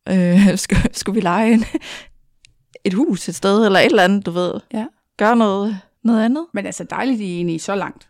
Øh, 0.09 0.59
skulle, 0.65 0.83
skulle 0.93 1.15
vi 1.15 1.21
lege 1.21 1.53
en, 1.53 1.65
et 2.85 2.95
hus 2.95 3.29
et 3.29 3.35
sted, 3.35 3.67
eller 3.67 3.81
et 3.81 3.87
eller 3.87 4.03
andet, 4.03 4.27
du 4.27 4.31
ved? 4.31 4.53
Ja. 4.75 4.87
Gøre 5.17 5.37
noget, 5.37 5.81
noget 6.05 6.25
andet? 6.25 6.47
Men 6.53 6.67
altså 6.67 6.85
dejligt, 6.85 7.21
I 7.21 7.37
er 7.37 7.41
enige 7.41 7.59
så 7.59 7.75
langt. 7.75 8.09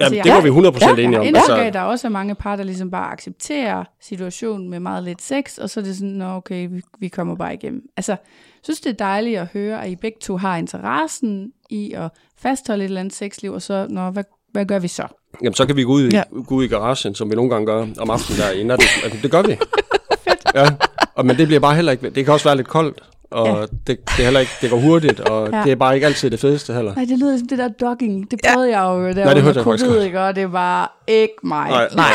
Jamen, 0.00 0.16
jeg 0.16 0.24
det 0.24 0.32
var 0.32 0.40
vi 0.40 0.48
100% 0.48 0.88
Jeg 0.88 1.04
enige 1.04 1.20
om. 1.20 1.26
af, 1.26 1.28
Altså, 1.28 1.70
der 1.72 1.80
også 1.80 2.06
er 2.06 2.10
mange 2.10 2.34
par, 2.34 2.56
der 2.56 2.64
ligesom 2.64 2.90
bare 2.90 3.12
accepterer 3.12 3.84
situationen 4.00 4.70
med 4.70 4.80
meget 4.80 5.04
lidt 5.04 5.22
sex, 5.22 5.58
og 5.58 5.70
så 5.70 5.80
er 5.80 5.84
det 5.84 5.96
sådan, 5.96 6.12
nå 6.12 6.24
okay, 6.24 6.68
vi, 6.70 6.82
vi 6.98 7.08
kommer 7.08 7.36
bare 7.36 7.54
igennem. 7.54 7.82
Altså, 7.96 8.12
jeg 8.12 8.18
synes 8.62 8.80
det 8.80 8.90
er 8.90 8.94
dejligt 8.94 9.38
at 9.38 9.46
høre, 9.46 9.84
at 9.84 9.90
I 9.90 9.96
begge 9.96 10.18
to 10.20 10.36
har 10.36 10.56
interessen 10.56 11.52
i 11.70 11.92
at 11.92 12.10
fastholde 12.38 12.84
et 12.84 12.88
eller 12.88 13.00
andet 13.00 13.14
sexliv, 13.14 13.52
og 13.52 13.62
så, 13.62 13.86
nå, 13.90 14.10
hvad, 14.10 14.24
hvad 14.52 14.66
gør 14.66 14.78
vi 14.78 14.88
så? 14.88 15.06
Jamen, 15.42 15.54
så 15.54 15.66
kan 15.66 15.76
vi 15.76 15.82
gå 15.82 15.92
ud, 15.92 16.02
i, 16.02 16.08
Ja. 16.12 16.22
gå 16.46 16.54
ud 16.54 16.64
i 16.64 16.68
garagen, 16.68 17.14
som 17.14 17.30
vi 17.30 17.34
nogle 17.36 17.50
gange 17.50 17.66
gør 17.66 17.86
om 17.98 18.10
aftenen 18.10 18.40
der 18.40 18.50
i 18.50 18.62
natten. 18.64 18.88
Altså, 19.04 19.18
det 19.22 19.30
gør 19.30 19.42
vi. 19.42 19.56
Ja, 20.54 20.66
og, 21.14 21.26
men 21.26 21.36
det 21.38 21.46
bliver 21.46 21.60
bare 21.60 21.74
heller 21.74 21.92
ikke... 21.92 22.10
Det 22.10 22.24
kan 22.24 22.34
også 22.34 22.48
være 22.48 22.56
lidt 22.56 22.68
koldt, 22.68 23.00
og 23.30 23.46
Ja. 23.46 23.60
det, 23.60 23.86
det, 23.86 23.98
er 24.18 24.22
heller 24.24 24.40
ikke, 24.40 24.52
det 24.60 24.70
går 24.70 24.76
hurtigt, 24.76 25.20
og 25.20 25.48
Ja. 25.52 25.62
det 25.64 25.72
er 25.72 25.76
bare 25.76 25.94
ikke 25.94 26.06
altid 26.06 26.30
det 26.30 26.40
fedeste 26.40 26.72
heller. 26.74 26.94
Nej, 26.94 27.04
det 27.04 27.18
lyder 27.18 27.38
som 27.38 27.48
det 27.48 27.58
der 27.58 27.68
dogging. 27.68 28.30
Det 28.30 28.40
prøvede 28.52 28.70
jeg 28.78 28.82
jo 28.84 29.06
der 29.06 29.12
det 29.12 29.20
under 29.26 29.40
hørte 29.42 29.58
jeg 29.58 29.64
faktisk 29.64 29.86
ikke? 30.04 30.20
og 30.20 30.36
det 30.36 30.52
var 30.52 31.02
ikke 31.06 31.34
mig. 31.42 31.68
Nej, 31.68 31.88
nej. 31.96 32.10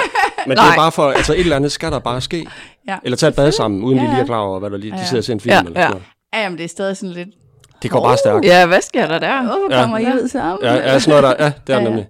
Men 0.46 0.50
det 0.58 0.64
Nej. 0.64 0.72
er 0.72 0.76
bare 0.76 0.92
for, 0.92 1.12
altså 1.12 1.34
et 1.34 1.40
eller 1.40 1.56
andet 1.56 1.72
skal 1.72 1.92
der 1.92 2.00
bare 2.00 2.22
ske. 2.22 2.48
Ja. 2.88 2.98
Eller 3.04 3.16
tage 3.16 3.30
et 3.30 3.36
bad 3.36 3.52
sammen, 3.52 3.84
uden 3.84 3.98
Ja, 3.98 4.04
de 4.04 4.08
lige 4.08 4.16
ja. 4.18 4.22
er 4.22 4.26
klar 4.26 4.40
over, 4.40 4.60
hvad 4.60 4.70
der 4.70 4.78
lige, 4.78 4.90
Ja, 4.90 4.96
de 4.96 5.02
ja. 5.02 5.06
sidder 5.08 5.22
og 5.22 5.26
ser 5.26 5.34
en 5.34 5.40
film 5.40 5.52
Ja, 5.54 5.60
eller 5.60 5.70
sådan 5.72 5.82
ja. 5.84 5.90
noget. 5.90 6.04
Ja, 6.34 6.42
jamen 6.42 6.58
det 6.58 6.64
er 6.64 6.70
stadig 6.70 6.98
sådan 6.98 7.14
lidt, 7.14 7.30
Det 7.82 7.92
går 7.92 8.04
bare 8.04 8.18
stærkt. 8.18 8.46
Ja, 8.46 8.66
hvad 8.66 8.82
sker 8.82 9.08
der 9.08 9.20
der? 9.20 9.42
hvorfor 9.44 9.68
Ja. 9.76 9.82
kommer 9.82 9.98
I 9.98 10.06
ud 10.06 10.28
sammen? 10.28 10.58
Ja, 10.62 10.74
ja, 10.76 11.00
sådan 11.00 11.22
noget 11.22 11.38
der, 11.40 11.44
ja, 11.46 11.52
det 11.68 11.74
er 11.74 11.78
Ja, 11.78 11.84
ja. 11.84 11.90
nemlig. 11.90 12.08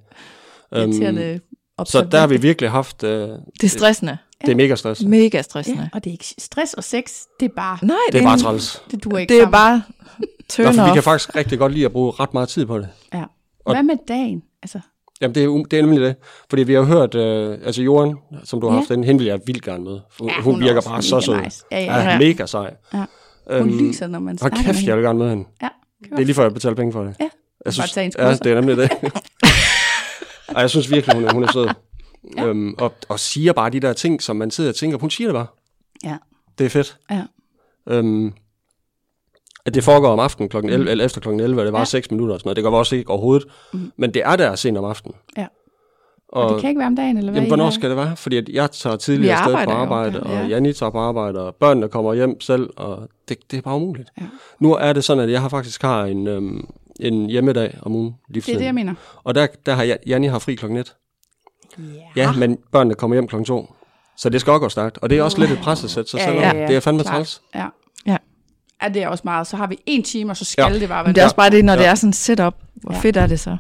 Øhm, 0.74 0.92
Irriterende 0.92 1.40
så 1.86 2.08
der 2.12 2.20
har 2.20 2.28
vi 2.28 2.38
virkelig 2.42 2.70
haft, 2.72 3.04
øh, 3.04 3.10
Det 3.30 3.40
er 3.64 3.68
stressende. 3.68 4.18
det 4.42 4.50
er 4.52 4.56
mega 4.56 4.76
stress. 4.76 5.04
Mega 5.04 5.42
stressende. 5.42 5.82
Ja, 5.82 5.90
og 5.94 6.04
det 6.04 6.10
er 6.10 6.12
ikke 6.12 6.34
stress 6.38 6.74
og 6.74 6.84
sex, 6.84 7.12
det 7.40 7.46
er 7.46 7.50
bare, 7.56 7.78
Nej, 7.82 7.96
Det 8.12 8.20
er 8.20 8.24
bare 8.24 8.34
en- 8.34 8.40
træls. 8.40 8.82
det 8.92 9.04
duer 9.04 9.18
ikke 9.18 9.34
Det 9.34 9.38
er 9.40 9.44
sammen. 9.44 9.52
bare 9.52 9.76
Nå, 10.20 10.26
turn 10.50 10.74
for 10.74 10.86
vi 10.86 10.94
kan 10.94 11.04
faktisk 11.04 11.36
rigtig 11.36 11.60
godt 11.60 11.72
lide 11.74 11.86
at 11.86 11.92
bruge 11.92 12.12
ret 12.20 12.34
meget 12.34 12.50
tid 12.50 12.66
på 12.66 12.78
det. 12.80 12.90
Ja. 13.14 13.24
Og- 13.66 13.74
Hvad 13.76 13.84
med 13.84 13.96
dagen? 14.08 14.44
Altså, 14.64 14.80
Jamen, 15.22 15.36
det 15.36 15.44
er, 15.44 15.64
det 15.72 15.78
er 15.80 15.82
nemlig 15.82 16.02
det. 16.02 16.16
Fordi 16.50 16.64
vi 16.64 16.74
har 16.74 16.82
hørt, 16.82 17.16
øh, 17.16 17.58
altså 17.66 17.82
Joren, 17.82 18.16
som 18.44 18.62
du 18.62 18.68
har 18.68 18.74
Ja. 18.74 18.80
haft, 18.80 18.90
den, 18.90 19.04
hende 19.04 19.20
vil 19.20 19.28
jeg 19.28 19.40
vildt 19.46 19.64
gerne 19.64 19.84
med. 19.84 20.00
For, 20.12 20.26
Ja, 20.26 20.34
hun, 20.34 20.44
hun 20.44 20.54
hun 20.54 20.64
er 20.64 20.68
virker 20.68 20.82
bare 20.82 21.02
så 21.02 21.22
sød. 21.22 21.42
nice. 21.44 21.64
Ja, 21.72 21.80
ja, 21.80 21.98
ja. 22.00 22.10
ja. 22.12 22.18
mega 22.20 22.46
sej. 22.46 22.74
Ja. 22.94 23.06
hun 23.62 23.78
lyser, 23.80 24.08
når 24.08 24.20
man 24.20 24.38
snakker 24.38 24.58
kæft, 24.58 24.68
med 24.80 24.84
jeg 24.88 24.98
vil 24.98 25.06
gerne 25.06 25.20
med 25.20 25.30
hende. 25.30 25.46
Ja, 25.62 25.68
Det 26.04 26.12
er 26.20 26.24
lige 26.26 26.34
før, 26.34 26.44
jeg 26.44 26.54
betaler 26.54 26.76
penge 26.76 26.94
for 26.94 27.04
det. 27.04 27.16
Ja, 27.20 27.30
Jeg 27.66 27.74
synes, 27.74 27.92
tage 27.92 28.04
hendes 28.04 28.16
ja, 28.20 28.50
det 28.50 28.58
er 28.58 28.62
nemlig 28.62 28.78
det. 28.78 28.90
Ej, 30.58 30.62
jeg 30.62 30.70
synes 30.70 30.92
virkelig, 30.92 31.16
hun 31.16 31.26
er, 31.26 31.34
hun 31.34 31.44
er 31.44 31.52
sød. 31.52 31.68
Ja. 32.38 32.46
Øhm, 32.46 32.76
og, 32.78 32.94
og 33.10 33.20
siger 33.20 33.54
bare 33.54 33.70
de 33.70 33.80
der 33.80 33.94
ting, 33.94 34.22
som 34.22 34.36
man 34.36 34.52
sidder 34.52 34.70
og 34.70 34.76
tænker, 34.76 34.98
hun 34.98 35.10
siger 35.10 35.28
det 35.28 35.34
bare. 35.34 35.48
Ja. 36.04 36.18
Det 36.58 36.66
er 36.66 36.70
fedt. 36.70 36.98
Ja. 37.12 37.24
Øhm, 37.90 38.34
at 39.66 39.74
det 39.74 39.84
foregår 39.84 40.08
om 40.10 40.20
aftenen 40.20 40.50
klokken 40.50 40.72
11, 40.72 40.92
eller 40.92 41.06
efter 41.06 41.22
klokken 41.22 41.40
11, 41.40 41.62
og 41.62 41.66
det 41.66 41.74
var 41.74 41.80
Ja. 41.80 41.86
6 41.86 42.12
minutter 42.12 42.34
og 42.34 42.40
sådan 42.40 42.48
noget. 42.48 42.56
Det 42.56 42.64
vi 42.64 42.68
også 42.76 42.96
ikke 42.96 43.10
overhovedet. 43.10 43.48
Mhm. 43.74 43.92
Men 43.98 44.14
det 44.14 44.22
er 44.26 44.36
der 44.36 44.56
sent 44.56 44.78
om 44.78 44.86
aftenen. 44.86 45.16
Ja. 45.38 45.48
Og, 46.30 46.44
Og 46.44 46.54
det 46.54 46.62
kan 46.62 46.70
ikke 46.70 46.80
være 46.80 46.88
om 46.88 46.96
dagen, 46.96 47.18
eller 47.18 47.32
hvad? 47.32 47.42
jamen, 47.42 47.50
hvornår 47.50 47.64
har? 47.64 47.72
skal 47.72 47.90
det 47.90 47.98
være? 47.98 48.16
Fordi 48.16 48.38
at 48.38 48.50
jeg 48.50 48.72
tager 48.72 48.96
tidligere 48.96 49.38
Vi 49.38 49.52
afsted 49.52 49.66
på 49.66 49.72
arbejde, 49.72 50.22
ja. 50.30 50.42
og 50.44 50.50
Janni 50.50 50.74
tager 50.74 50.90
på 50.90 51.00
arbejde, 51.00 51.40
og 51.42 51.56
børnene 51.56 51.88
kommer 51.90 52.14
hjem 52.14 52.42
selv, 52.42 52.70
og 52.76 53.10
det, 53.30 53.38
det 53.52 53.58
er 53.58 53.62
bare 53.62 53.76
umuligt. 53.76 54.10
Ja. 54.22 54.26
Nu 54.60 54.74
er 54.74 54.94
det 54.94 55.04
sådan, 55.04 55.24
at 55.24 55.32
jeg 55.32 55.42
har 55.42 55.50
faktisk 55.50 55.82
har 55.82 56.06
en, 56.06 56.28
øhm, 56.28 56.68
en 57.00 57.30
hjemmedag 57.30 57.78
om 57.82 57.96
ugen. 57.96 58.16
Det 58.34 58.50
er 58.50 58.58
det, 58.58 58.66
jeg 58.66 58.74
mener. 58.76 58.94
Og 59.24 59.36
der, 59.36 59.48
der 59.66 59.74
har 59.76 59.84
jeg- 59.84 59.98
Janni 60.08 60.28
har 60.28 60.40
fri 60.40 60.56
klokken 60.56 60.78
1. 60.80 60.96
Ja. 61.78 61.84
Ja, 62.16 62.32
men 62.32 62.58
børnene 62.72 62.96
kommer 62.96 63.16
hjem 63.16 63.28
klokken 63.28 63.46
2. 63.46 63.74
Så 64.18 64.30
det 64.30 64.42
skal 64.42 64.52
også 64.52 64.60
gå 64.60 64.70
stærkt. 64.70 64.98
Og 64.98 65.10
det 65.10 65.18
er 65.18 65.24
også 65.24 65.40
lidt 65.40 65.52
et 65.52 65.60
pres 65.60 65.84
at 65.84 65.90
sætte 65.90 66.10
sig 66.12 66.18
Ja, 66.18 66.26
selv. 66.26 66.36
ja, 66.38 66.56
ja, 66.58 66.68
det 66.68 66.76
er 66.76 66.80
fandme 66.80 67.04
klart. 67.04 67.14
træls. 67.16 67.42
Ja. 67.56 67.68
Ja. 68.06 68.18
Ja, 68.84 68.90
det 68.90 69.04
er 69.04 69.08
også 69.08 69.22
meget. 69.26 69.48
Så 69.48 69.58
har 69.58 69.68
vi 69.68 69.80
en 69.86 70.04
time, 70.04 70.32
og 70.32 70.38
så 70.38 70.46
skal 70.46 70.64
Ja. 70.74 70.80
det 70.80 70.90
bare 70.90 70.90
være 70.90 71.04
Men 71.06 71.16
det 71.16 71.22
er 71.22 71.26
også 71.26 71.36
bare 71.36 71.50
det, 71.50 71.66
når 71.66 71.74
Ja. 71.74 71.80
det 71.80 71.88
er 71.88 71.96
sådan 71.96 72.14
setup. 72.14 72.56
Hvor 72.76 72.94
Ja. 72.94 73.00
fedt 73.00 73.18
er 73.18 73.28
det 73.28 73.40
så? 73.40 73.58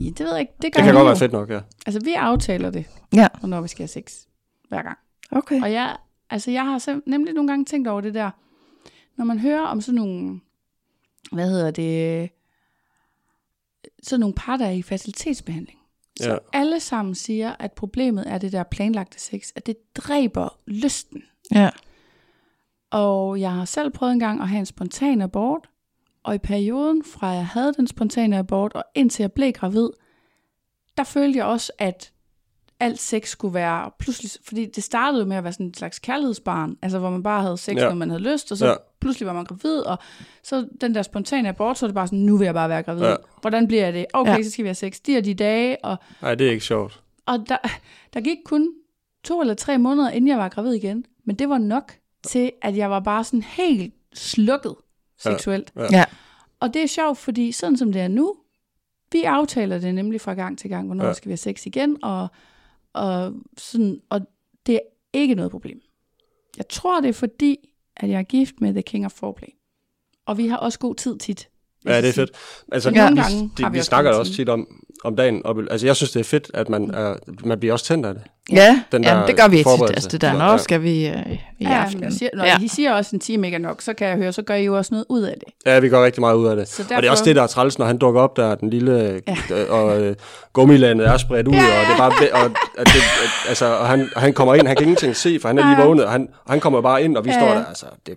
Ja, 0.00 0.04
det 0.04 0.20
ved 0.20 0.30
jeg 0.30 0.40
ikke. 0.40 0.52
Det, 0.62 0.62
gør 0.62 0.66
Det 0.66 0.84
kan 0.84 0.94
godt 0.94 1.00
jo. 1.02 1.06
være 1.06 1.16
fedt 1.16 1.32
nok, 1.32 1.50
ja. 1.50 1.60
Altså, 1.86 2.00
vi 2.04 2.12
aftaler 2.14 2.70
det, 2.70 2.84
Ja. 3.14 3.28
hvornår 3.40 3.60
vi 3.60 3.68
skal 3.68 3.82
have 3.82 3.88
sex. 3.88 4.12
Hver 4.68 4.82
gang. 4.82 4.98
Okay. 5.32 5.62
Og 5.62 5.72
jeg, 5.72 5.96
altså, 6.30 6.50
jeg 6.50 6.64
har 6.64 7.00
nemlig 7.10 7.34
nogle 7.34 7.48
gange 7.48 7.64
tænkt 7.64 7.88
over 7.88 8.00
det 8.00 8.14
der, 8.14 8.30
når 9.18 9.24
man 9.24 9.38
hører 9.38 9.62
om 9.62 9.80
sådan 9.80 9.94
nogle, 9.94 10.40
hvad 11.32 11.50
hedder 11.50 11.70
det, 11.70 12.30
sådan 14.02 14.20
nogle 14.20 14.34
par, 14.34 14.56
der 14.56 14.66
er 14.66 14.70
i 14.70 14.82
fertilitetsbehandling. 14.82 15.78
Så 16.20 16.30
Ja. 16.30 16.36
alle 16.52 16.80
sammen 16.80 17.14
siger, 17.14 17.56
at 17.58 17.72
problemet 17.72 18.24
er 18.32 18.38
det 18.38 18.52
der 18.52 18.62
planlagte 18.62 19.20
sex, 19.20 19.50
at 19.56 19.66
det 19.66 19.76
dræber 19.94 20.58
lysten. 20.66 21.22
Ja. 21.54 21.70
Og 22.90 23.40
jeg 23.40 23.52
har 23.52 23.64
selv 23.64 23.90
prøvet 23.90 24.12
en 24.12 24.18
gang 24.20 24.40
at 24.40 24.48
have 24.48 24.58
en 24.58 24.66
spontan 24.66 25.20
abort, 25.22 25.68
og 26.22 26.34
i 26.34 26.38
perioden 26.38 27.04
fra 27.04 27.26
jeg 27.26 27.46
havde 27.46 27.72
den 27.74 27.86
spontane 27.86 28.38
abort, 28.38 28.72
og 28.74 28.84
indtil 28.94 29.22
jeg 29.22 29.32
blev 29.32 29.52
gravid, 29.52 29.88
der 30.96 31.04
følte 31.04 31.38
jeg 31.38 31.46
også, 31.46 31.72
at 31.78 32.12
alt 32.82 33.00
sex 33.00 33.28
skulle 33.28 33.54
være 33.54 33.90
pludselig, 33.98 34.30
fordi 34.44 34.66
det 34.66 34.84
startede 34.84 35.22
jo 35.22 35.28
med 35.28 35.36
at 35.36 35.44
være 35.44 35.52
sådan 35.52 35.66
en 35.66 35.74
slags 35.74 35.98
kærlighedsbarn, 35.98 36.76
altså 36.82 36.98
hvor 36.98 37.10
man 37.10 37.22
bare 37.22 37.42
havde 37.42 37.56
sex, 37.58 37.74
Ja. 37.76 37.82
ja. 37.82 37.88
når 37.88 37.94
man 37.96 38.10
havde 38.10 38.22
lyst, 38.32 38.52
og 38.52 38.58
så 38.58 38.66
Ja. 38.66 38.70
ja. 38.70 38.76
pludselig 39.00 39.26
var 39.26 39.32
man 39.32 39.44
gravid, 39.44 39.78
og 39.78 39.98
så 40.42 40.66
den 40.80 40.94
der 40.94 41.02
spontane 41.02 41.48
abort, 41.48 41.78
så 41.78 41.86
er 41.86 41.88
det 41.88 41.94
bare 41.94 42.06
sådan, 42.06 42.18
nu 42.18 42.36
vil 42.36 42.44
jeg 42.44 42.54
bare 42.54 42.68
være 42.68 42.82
gravid. 42.82 43.02
Ja. 43.02 43.10
Ja. 43.10 43.16
Hvordan 43.40 43.66
bliver 43.68 43.90
det? 43.90 44.06
Okay, 44.12 44.30
Ja. 44.32 44.36
ja. 44.36 44.42
så 44.42 44.50
skal 44.50 44.62
vi 44.62 44.68
have 44.68 44.74
sex. 44.74 45.00
De 45.06 45.16
og 45.18 45.24
de 45.24 45.34
dage, 45.34 45.84
og, 45.84 45.96
Nej, 46.22 46.34
det 46.34 46.46
er 46.46 46.50
ikke 46.50 46.64
sjovt. 46.64 47.02
og 47.26 47.44
der, 47.48 47.56
der 48.14 48.20
gik 48.20 48.38
kun 48.44 48.68
to 49.24 49.40
eller 49.40 49.54
tre 49.54 49.78
måneder, 49.78 50.10
inden 50.10 50.28
jeg 50.28 50.38
var 50.38 50.48
gravid 50.48 50.72
igen, 50.72 51.06
men 51.24 51.36
det 51.36 51.48
var 51.48 51.58
nok 51.58 51.92
til, 52.26 52.52
at 52.62 52.76
jeg 52.76 52.90
var 52.90 53.00
bare 53.00 53.24
sådan 53.24 53.42
helt 53.42 53.94
slukket 54.14 54.74
Ja. 55.24 55.30
seksuelt. 55.30 55.72
Ja. 55.76 55.86
Ja. 55.90 56.04
Og 56.60 56.74
det 56.74 56.82
er 56.82 56.86
sjovt, 56.86 57.18
fordi 57.18 57.52
sådan 57.52 57.76
som 57.76 57.92
det 57.92 58.02
er 58.02 58.08
nu, 58.08 58.34
vi 59.12 59.22
aftaler 59.22 59.78
det 59.78 59.94
nemlig 59.94 60.20
fra 60.20 60.34
gang 60.34 60.58
til 60.58 60.70
gang, 60.70 60.86
hvornår 60.86 61.04
Ja. 61.04 61.08
ja. 61.08 61.14
skal 61.14 61.28
vi 61.28 61.32
have 61.32 61.36
sex 61.36 61.66
igen, 61.66 61.96
og, 62.04 62.28
og, 62.92 63.34
sådan, 63.58 64.02
og 64.10 64.20
det 64.66 64.74
er 64.74 64.80
ikke 65.12 65.34
noget 65.34 65.50
problem. 65.50 65.80
Jeg 66.56 66.68
tror, 66.68 67.00
det 67.00 67.08
er 67.08 67.12
fordi, 67.12 67.56
at 67.96 68.08
jeg 68.08 68.18
er 68.18 68.22
gift 68.22 68.60
med 68.60 68.72
The 68.72 68.82
King 68.82 69.04
of 69.04 69.12
Foreplay. 69.12 69.48
Og 70.26 70.38
vi 70.38 70.46
har 70.46 70.56
også 70.56 70.78
god 70.78 70.94
tid 70.94 71.18
tit. 71.18 71.48
Ja, 71.86 72.00
det 72.00 72.08
er 72.08 72.12
fedt. 72.12 72.30
Altså, 72.72 72.90
Så 72.90 72.94
vi, 72.94 73.48
de, 73.64 73.70
vi 73.72 73.78
vi 73.78 73.82
snakker 73.82 74.10
også 74.12 74.30
tid. 74.32 74.36
tit 74.36 74.48
om, 74.48 74.66
om 75.04 75.16
dagen. 75.16 75.42
Og, 75.44 75.56
altså, 75.70 75.86
jeg 75.86 75.96
synes, 75.96 76.10
det 76.10 76.20
er 76.20 76.24
fedt, 76.24 76.50
at 76.54 76.68
man, 76.68 76.90
er, 76.94 77.14
man 77.44 77.58
bliver 77.58 77.72
også 77.72 77.84
tændt 77.84 78.06
af 78.06 78.14
det. 78.14 78.22
Ja, 78.52 78.82
Den 78.92 79.04
ja 79.04 79.10
der 79.10 79.26
det 79.26 79.36
gør 79.36 79.48
vi 79.48 79.56
ikke 79.56 79.70
tit. 79.70 79.78
forberedelse. 79.78 79.96
Altså 79.96 80.08
det 80.08 80.20
der, 80.20 80.32
Ja, 80.32 80.38
nå, 80.38 80.44
ja. 80.44 80.56
skal 80.58 80.82
vi 80.82 81.06
øh, 81.08 81.32
i 81.32 81.38
Ja, 81.60 81.68
aften. 81.84 82.02
jeg 82.02 82.12
siger, 82.12 82.30
når 82.34 82.44
ja. 82.44 82.58
I 82.62 82.68
siger 82.68 82.92
også 82.92 83.16
en 83.16 83.20
time 83.20 83.46
ikke 83.46 83.54
er 83.54 83.58
nok, 83.58 83.82
så 83.82 83.92
kan 83.94 84.08
jeg 84.08 84.16
høre, 84.16 84.32
så 84.32 84.42
gør 84.42 84.54
I 84.54 84.64
jo 84.64 84.76
også 84.76 84.94
noget 84.94 85.04
ud 85.08 85.22
af 85.22 85.34
det. 85.40 85.48
Ja, 85.66 85.78
vi 85.78 85.88
gør 85.88 86.04
rigtig 86.04 86.20
meget 86.20 86.34
ud 86.34 86.46
af 86.46 86.56
det. 86.56 86.68
Så 86.68 86.82
Og 86.82 86.88
det 86.88 86.94
er 86.96 87.00
derfor- 87.00 87.10
også 87.10 87.24
det, 87.24 87.36
der 87.36 87.42
er 87.42 87.46
træls, 87.46 87.78
når 87.78 87.86
han 87.86 87.98
dukker 87.98 88.20
op 88.20 88.36
der, 88.36 88.54
den 88.54 88.70
lille, 88.70 89.20
ja. 89.28 89.36
og 89.68 90.00
øh, 90.02 90.16
gummilandet 90.52 91.06
er 91.08 91.16
spredt 91.16 91.48
ud, 91.48 91.54
ja, 91.54 91.60
ja. 91.62 91.80
og 91.80 91.86
det 91.86 91.92
er 91.92 91.98
bare, 91.98 92.12
og, 92.44 92.50
at 92.78 92.86
det, 92.86 92.94
at, 93.22 93.48
altså, 93.48 93.66
og 93.66 93.86
han, 93.88 94.08
og 94.14 94.20
han 94.20 94.32
kommer 94.32 94.54
ind, 94.54 94.66
han 94.66 94.76
kan 94.76 94.84
ingenting 94.86 95.16
se, 95.16 95.38
for 95.40 95.48
han 95.48 95.58
er 95.58 95.66
lige 95.74 95.84
vågnet, 95.86 96.04
og 96.04 96.12
han, 96.12 96.28
og 96.44 96.50
han 96.52 96.60
kommer 96.60 96.80
bare 96.80 97.02
ind, 97.02 97.16
og 97.16 97.24
vi 97.24 97.30
Ja, 97.30 97.38
står 97.38 97.46
ja. 97.48 97.54
der, 97.58 97.64
altså, 97.64 97.86
det, 98.06 98.14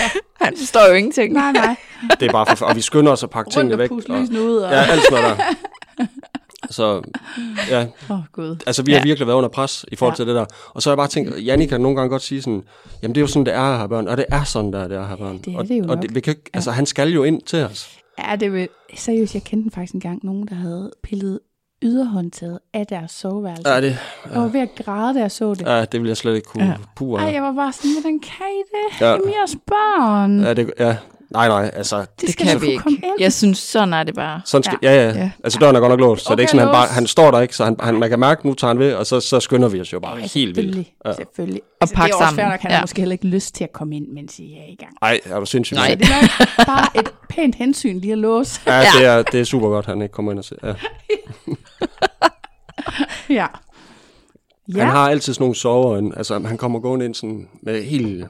Han 0.46 0.54
forstår 0.58 0.88
jo 0.88 0.94
ingenting. 0.94 1.32
Nej, 1.32 1.52
nej. 1.52 1.76
det 2.20 2.28
er 2.28 2.32
bare 2.32 2.56
for, 2.56 2.66
og 2.66 2.76
vi 2.76 2.80
skynder 2.80 3.12
os 3.12 3.22
at 3.22 3.30
pakke 3.30 3.46
Rundt 3.48 3.54
tingene 3.54 3.74
og 3.74 3.78
væk. 3.78 3.88
puste 3.88 4.10
Og, 4.10 4.20
ud. 4.44 4.56
Og... 4.56 4.72
ja, 4.72 4.78
alt 4.82 5.02
sådan 5.02 5.22
noget 5.22 5.36
der. 5.38 6.06
Så, 6.70 7.02
ja, 7.70 7.80
Åh, 8.10 8.16
oh, 8.18 8.18
gud. 8.32 8.56
altså 8.66 8.82
vi 8.82 8.92
har 8.92 8.98
Ja. 8.98 9.04
virkelig 9.04 9.26
været 9.26 9.36
under 9.36 9.48
pres 9.48 9.84
i 9.92 9.96
forhold 9.96 10.12
Ja. 10.12 10.16
til 10.16 10.26
det 10.26 10.34
der. 10.34 10.44
Og 10.74 10.82
så 10.82 10.90
har 10.90 10.92
jeg 10.92 10.96
bare 10.96 11.08
tænkt, 11.08 11.44
Jannik 11.46 11.68
kan 11.68 11.80
nogle 11.80 11.96
gange 11.96 12.10
godt 12.10 12.22
sige 12.22 12.42
sådan, 12.42 12.62
jamen 13.02 13.14
det 13.14 13.20
er 13.20 13.22
jo 13.22 13.26
sådan, 13.26 13.46
det 13.46 13.54
er 13.54 13.60
at 13.60 13.76
have 13.76 13.88
børn, 13.88 14.08
og 14.08 14.16
det 14.16 14.24
er 14.28 14.44
sådan, 14.44 14.72
der, 14.72 14.88
det 14.88 14.96
er 14.96 15.00
at 15.00 15.06
have 15.06 15.18
børn. 15.18 15.38
det 15.38 15.54
er 15.54 15.58
og, 15.58 15.68
det 15.68 15.78
jo 15.78 15.82
og 15.82 15.88
nok. 15.88 16.02
det, 16.02 16.14
vi 16.14 16.20
kan, 16.20 16.36
altså 16.54 16.70
han 16.70 16.86
skal 16.86 17.08
jo 17.12 17.24
ind 17.24 17.42
til 17.42 17.64
os. 17.64 17.90
Ja, 18.18 18.36
det 18.36 18.52
vil... 18.52 18.68
Seriøst, 18.96 19.34
jeg 19.34 19.42
kendte 19.44 19.70
faktisk 19.74 19.94
engang 19.94 20.20
nogen, 20.22 20.46
der 20.46 20.54
havde 20.54 20.90
pillet 21.02 21.40
yderhåndtaget 21.82 22.58
af 22.74 22.86
deres 22.86 23.10
soveværelse. 23.10 23.68
Ja, 23.68 23.80
det, 23.80 23.98
Jeg 24.32 24.40
var 24.40 24.48
ved 24.48 24.60
at 24.60 24.68
græde, 24.84 25.14
da 25.14 25.20
jeg 25.20 25.30
så 25.30 25.54
det. 25.54 25.66
ja, 25.66 25.84
det 25.84 26.00
vil 26.00 26.08
jeg 26.08 26.16
slet 26.16 26.34
ikke 26.34 26.48
kunne. 26.48 26.64
Ja. 26.64 26.70
Ja. 26.70 26.76
Puh, 26.96 27.22
Ej, 27.22 27.32
jeg 27.32 27.42
var 27.42 27.52
bare 27.52 27.72
sådan, 27.72 27.92
hvordan 27.92 28.20
kan 28.20 28.46
I 28.46 28.62
det? 28.76 29.00
Ja. 29.00 29.06
Ja. 29.06 29.12
Jamen, 29.12 29.28
jeres 29.28 29.56
børn. 29.66 30.40
Ja, 30.40 30.54
det, 30.54 30.70
ja. 30.78 30.96
Nej, 31.30 31.48
nej, 31.48 31.70
altså, 31.74 31.98
de 32.00 32.06
Det 32.20 32.30
skal 32.32 32.46
kan 32.46 32.60
vi 32.62 32.66
ikke. 32.66 33.02
Jeg 33.18 33.32
synes, 33.32 33.58
sådan 33.58 33.92
er 33.94 34.02
det 34.02 34.14
bare. 34.14 34.40
sådan 34.44 34.62
skal, 34.62 34.78
ja. 34.82 34.94
Ja, 34.94 35.08
ja. 35.10 35.18
Ja. 35.18 35.30
Altså, 35.44 35.58
døren 35.58 35.76
er 35.76 35.80
godt 35.80 35.90
nok 35.90 36.00
låst, 36.00 36.24
så 36.24 36.30
det 36.34 36.38
er 36.38 36.40
ikke 36.40 36.50
Okay, 36.50 36.58
sådan, 36.58 36.66
han, 36.66 36.74
bare, 36.74 36.86
han 36.88 37.06
står 37.06 37.30
der 37.30 37.40
ikke, 37.40 37.56
så 37.56 37.64
han, 37.64 37.76
han, 37.80 37.94
man 37.98 38.10
kan 38.10 38.18
mærke, 38.20 38.46
nu 38.46 38.54
tager 38.54 38.68
han 38.68 38.78
ved, 38.78 38.94
og 38.94 39.06
så, 39.06 39.20
så 39.20 39.40
skynder 39.40 39.68
vi 39.68 39.80
os 39.80 39.92
jo 39.92 40.00
bare 40.00 40.16
helt 40.20 40.34
vildt. 40.34 40.56
Selvfølgelig, 40.56 40.92
Ja. 41.04 41.10
ja. 41.10 41.16
selvfølgelig. 41.16 41.62
Og 41.64 41.76
Altså, 41.80 41.94
pakke 41.94 42.06
det 42.06 42.12
er 42.12 42.16
også 42.16 42.24
sammen. 42.26 42.38
fair 42.44 42.50
nok, 42.50 42.60
han 42.60 42.70
Ja. 42.70 42.74
har 42.76 42.82
måske 42.82 43.00
heller 43.00 43.12
ikke 43.12 43.26
lyst 43.26 43.54
til 43.54 43.64
at 43.64 43.72
komme 43.72 43.96
ind, 43.96 44.06
mens 44.08 44.38
I 44.38 44.52
er 44.52 44.72
i 44.72 44.74
gang. 44.80 44.92
Ej, 45.02 45.20
er 45.24 45.40
du 45.40 45.46
sindssygt? 45.46 45.76
Nej. 45.78 45.94
Det 45.94 46.06
er 46.06 46.22
nok 46.22 46.66
bare 46.66 46.86
et 47.00 47.10
pænt 47.28 47.54
hensyn 47.54 47.98
lige 48.00 48.12
at 48.12 48.18
låse. 48.18 48.60
Ja, 48.66 48.80
det 48.98 49.06
er, 49.06 49.22
det 49.22 49.40
er 49.40 49.44
super 49.44 49.68
godt, 49.68 49.86
han 49.86 50.02
ikke 50.02 50.12
kommer 50.12 50.32
ind 50.32 50.38
og 50.38 50.44
ser. 50.44 50.56
Ja. 50.64 50.74
Ja. 53.30 53.46
Ja. 54.76 54.80
Han 54.84 54.90
har 54.90 55.08
altid 55.10 55.34
sådan 55.34 55.42
nogle 55.42 55.54
soveøjne. 55.56 56.18
Altså, 56.18 56.38
han 56.46 56.56
kommer 56.58 56.80
gående 56.80 57.04
ind 57.04 57.14
sådan 57.14 57.48
med 57.62 57.82
helt 57.82 58.26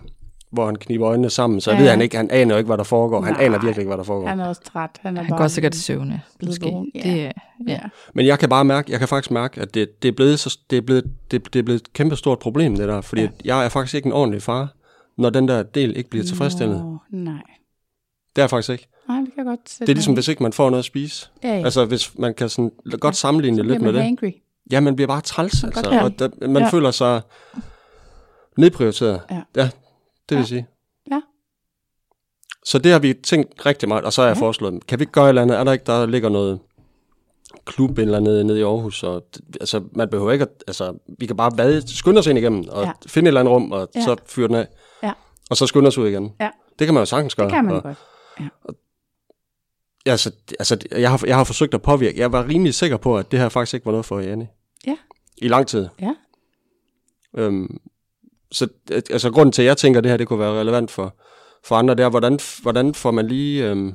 hvor 0.50 0.66
han 0.66 0.76
kniber 0.76 1.08
øjnene 1.08 1.30
sammen, 1.30 1.60
så 1.60 1.70
jeg 1.70 1.78
Ja. 1.78 1.82
ved 1.82 1.90
han 1.90 2.00
ikke, 2.00 2.16
han 2.16 2.30
aner 2.30 2.54
jo 2.54 2.58
ikke, 2.58 2.66
hvad 2.66 2.78
der 2.78 2.84
foregår. 2.84 3.20
Han 3.22 3.32
Nej. 3.34 3.44
aner 3.44 3.58
virkelig 3.58 3.78
ikke, 3.78 3.88
hvad 3.88 3.98
der 3.98 4.04
foregår. 4.04 4.28
Han 4.28 4.40
er 4.40 4.46
også 4.46 4.62
træt. 4.62 4.90
Han, 5.00 5.16
er 5.16 5.20
Han 5.22 5.30
bare 5.30 5.38
går 5.38 5.48
sikkert 5.48 5.74
i 5.74 5.78
søvne, 5.80 6.22
måske. 6.44 6.66
ja. 6.94 7.00
Det, 7.02 7.16
ja. 7.16 7.30
Ja. 7.68 7.80
Men 8.14 8.26
jeg 8.26 8.38
kan 8.38 8.48
bare 8.48 8.64
mærke, 8.64 8.92
jeg 8.92 8.98
kan 8.98 9.08
faktisk 9.08 9.30
mærke, 9.30 9.60
at 9.60 9.74
det, 9.74 10.02
det, 10.02 10.08
er, 10.08 10.12
blevet 10.12 10.40
så, 10.40 10.58
det, 10.70 10.76
er, 10.76 10.80
blevet, 10.82 11.04
det, 11.30 11.52
det 11.52 11.58
er 11.58 11.62
blevet 11.62 11.80
et 11.80 11.92
kæmpe 11.92 12.16
stort 12.16 12.38
problem, 12.38 12.76
det 12.76 12.88
der. 12.88 13.00
Fordi 13.00 13.22
Ja. 13.22 13.28
ja. 13.44 13.56
jeg 13.56 13.64
er 13.64 13.68
faktisk 13.68 13.94
ikke 13.94 14.06
en 14.06 14.12
ordentlig 14.12 14.42
far, 14.42 14.68
når 15.18 15.30
den 15.30 15.48
der 15.48 15.62
del 15.62 15.96
ikke 15.96 16.10
bliver 16.10 16.24
tilfredsstillet. 16.24 16.80
Nå, 16.84 16.98
nej. 17.10 17.32
Det 18.36 18.42
er 18.42 18.42
jeg 18.42 18.50
faktisk 18.50 18.70
ikke. 18.70 18.88
Nej, 19.08 19.16
det 19.20 19.26
kan 19.34 19.36
jeg 19.36 19.44
godt 19.44 19.60
sætte 19.70 19.86
Det 19.86 19.92
er 19.92 19.94
ligesom, 19.94 20.14
hvis 20.14 20.28
ikke 20.28 20.42
man 20.42 20.52
får 20.52 20.70
noget 20.70 20.78
at 20.78 20.84
spise. 20.84 21.28
ja, 21.44 21.48
ja. 21.58 21.64
Altså, 21.64 21.84
hvis 21.84 22.18
man 22.18 22.34
kan 22.34 22.48
sådan 22.48 22.70
godt 23.00 23.16
sammenligne 23.16 23.56
så 23.56 23.62
det 23.62 23.70
lidt 23.70 23.82
med 23.82 23.92
man 23.92 24.00
det. 24.02 24.06
angry. 24.08 24.30
Ja, 24.72 24.80
man 24.80 24.96
bliver 24.96 25.06
bare 25.06 25.20
træls, 25.20 25.64
altså. 25.64 25.82
godt 25.82 26.02
Og 26.02 26.18
der, 26.18 26.48
man 26.48 26.62
Ja. 26.62 26.68
føler 26.68 26.90
sig 26.90 27.20
nedprioriteret. 28.56 29.20
Ja. 29.30 29.40
ja 29.56 29.70
det 30.28 30.36
vil 30.36 30.42
Ja. 30.42 30.46
sige. 30.46 30.66
Ja. 31.10 31.20
Så 32.64 32.78
det 32.78 32.92
har 32.92 32.98
vi 32.98 33.14
tænkt 33.14 33.66
rigtig 33.66 33.88
meget, 33.88 34.04
og 34.04 34.12
så 34.12 34.20
har 34.22 34.28
jeg 34.28 34.36
Ja. 34.36 34.42
foreslået, 34.42 34.86
kan 34.86 34.98
vi 34.98 35.02
ikke 35.02 35.12
gøre 35.12 35.24
et 35.24 35.28
eller 35.28 35.42
andet? 35.42 35.56
Er 35.58 35.64
der 35.64 35.72
ikke, 35.72 35.84
der 35.84 36.06
ligger 36.06 36.28
noget 36.28 36.60
klub 37.64 37.98
eller 37.98 38.16
andet 38.18 38.46
nede 38.46 38.58
i 38.58 38.62
Aarhus? 38.62 39.02
Og, 39.02 39.26
altså, 39.60 39.84
man 39.92 40.08
behøver 40.10 40.32
ikke, 40.32 40.42
at, 40.42 40.64
altså, 40.66 40.98
vi 41.18 41.26
kan 41.26 41.36
bare 41.36 41.50
vade, 41.56 41.96
skynde 41.96 42.18
os 42.18 42.26
ind 42.26 42.38
igennem, 42.38 42.64
og 42.68 42.84
Ja. 42.84 42.92
finde 43.06 43.26
et 43.26 43.30
eller 43.30 43.40
andet 43.40 43.52
rum, 43.54 43.72
og 43.72 43.88
Ja. 43.94 44.00
så 44.04 44.16
fyre 44.26 44.48
den 44.48 44.54
af. 44.54 44.68
Ja. 45.02 45.12
Og 45.50 45.56
så 45.56 45.66
skynde 45.66 45.86
os 45.88 45.98
ud 45.98 46.08
igen. 46.08 46.32
Ja. 46.40 46.50
Det 46.78 46.86
kan 46.86 46.94
man 46.94 47.00
jo 47.00 47.04
sagtens 47.06 47.34
gøre. 47.34 47.46
Det 47.46 47.54
kan 47.54 47.64
man 47.64 47.74
og, 47.74 47.82
godt. 47.82 47.96
Ja, 50.06 50.10
altså, 50.10 50.30
altså, 50.58 50.78
jeg, 50.90 51.10
har, 51.10 51.22
jeg 51.26 51.36
har 51.36 51.44
forsøgt 51.44 51.74
at 51.74 51.82
påvirke. 51.82 52.18
Jeg 52.20 52.32
var 52.32 52.48
rimelig 52.48 52.74
sikker 52.74 52.96
på, 52.96 53.18
at 53.18 53.30
det 53.30 53.38
her 53.38 53.48
faktisk 53.48 53.74
ikke 53.74 53.86
var 53.86 53.92
noget 53.92 54.04
for 54.06 54.20
Janne. 54.20 54.48
Ja. 54.86 54.96
I 55.38 55.48
lang 55.48 55.66
tid. 55.66 55.88
Ja. 56.00 56.14
Øhm, 57.36 57.78
så 58.52 58.68
øh, 58.92 59.02
altså, 59.10 59.30
grunden 59.30 59.52
til, 59.52 59.62
at 59.62 59.66
jeg 59.66 59.76
tænker, 59.76 59.98
at 60.00 60.04
det 60.04 60.10
her 60.10 60.16
det 60.16 60.28
kunne 60.28 60.38
være 60.38 60.60
relevant 60.60 60.90
for, 60.90 61.14
for 61.64 61.76
andre, 61.76 61.94
det 61.94 62.04
er, 62.04 62.08
hvordan, 62.10 62.38
hvordan 62.62 62.94
får 62.94 63.10
man 63.10 63.26
lige... 63.26 63.70
Øhm, 63.70 63.94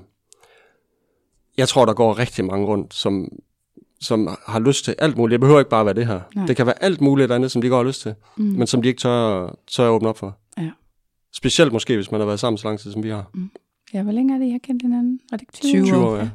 jeg 1.57 1.67
tror, 1.67 1.85
der 1.85 1.93
går 1.93 2.19
rigtig 2.19 2.45
mange 2.45 2.65
rundt, 2.65 2.93
som, 2.93 3.29
som 4.01 4.37
har 4.45 4.59
lyst 4.59 4.85
til 4.85 4.95
alt 4.99 5.17
muligt. 5.17 5.31
Det 5.33 5.39
behøver 5.39 5.59
ikke 5.59 5.69
bare 5.69 5.85
være 5.85 5.93
det 5.93 6.07
her. 6.07 6.21
Nej. 6.35 6.45
Det 6.45 6.55
kan 6.55 6.65
være 6.65 6.83
alt 6.83 7.01
muligt 7.01 7.31
andet, 7.31 7.51
som 7.51 7.61
de 7.61 7.69
går 7.69 7.77
har 7.77 7.83
lyst 7.83 8.01
til, 8.01 8.15
Mm. 8.37 8.43
men 8.45 8.67
som 8.67 8.81
de 8.81 8.87
ikke 8.87 8.99
tør, 8.99 9.55
tør 9.67 9.85
at 9.85 9.89
åbne 9.89 10.09
op 10.09 10.17
for. 10.17 10.37
Ja. 10.57 10.71
Specielt 11.31 11.73
måske, 11.73 11.95
hvis 11.95 12.11
man 12.11 12.19
har 12.21 12.25
været 12.25 12.39
sammen 12.39 12.57
så 12.57 12.67
lang 12.67 12.79
tid, 12.79 12.91
som 12.91 13.03
vi 13.03 13.09
har. 13.09 13.31
Ja, 13.93 14.03
hvor 14.03 14.11
længe 14.11 14.33
er 14.35 14.37
det, 14.39 14.45
I 14.45 14.51
har 14.51 14.59
kendt 14.63 14.81
hinanden? 14.81 15.19
Var 15.31 15.37
det 15.37 15.41
ikke 15.41 15.53
20, 15.53 15.71
20 15.71 15.85
20 15.85 15.97
år, 16.07 16.15
ja. 16.17 16.29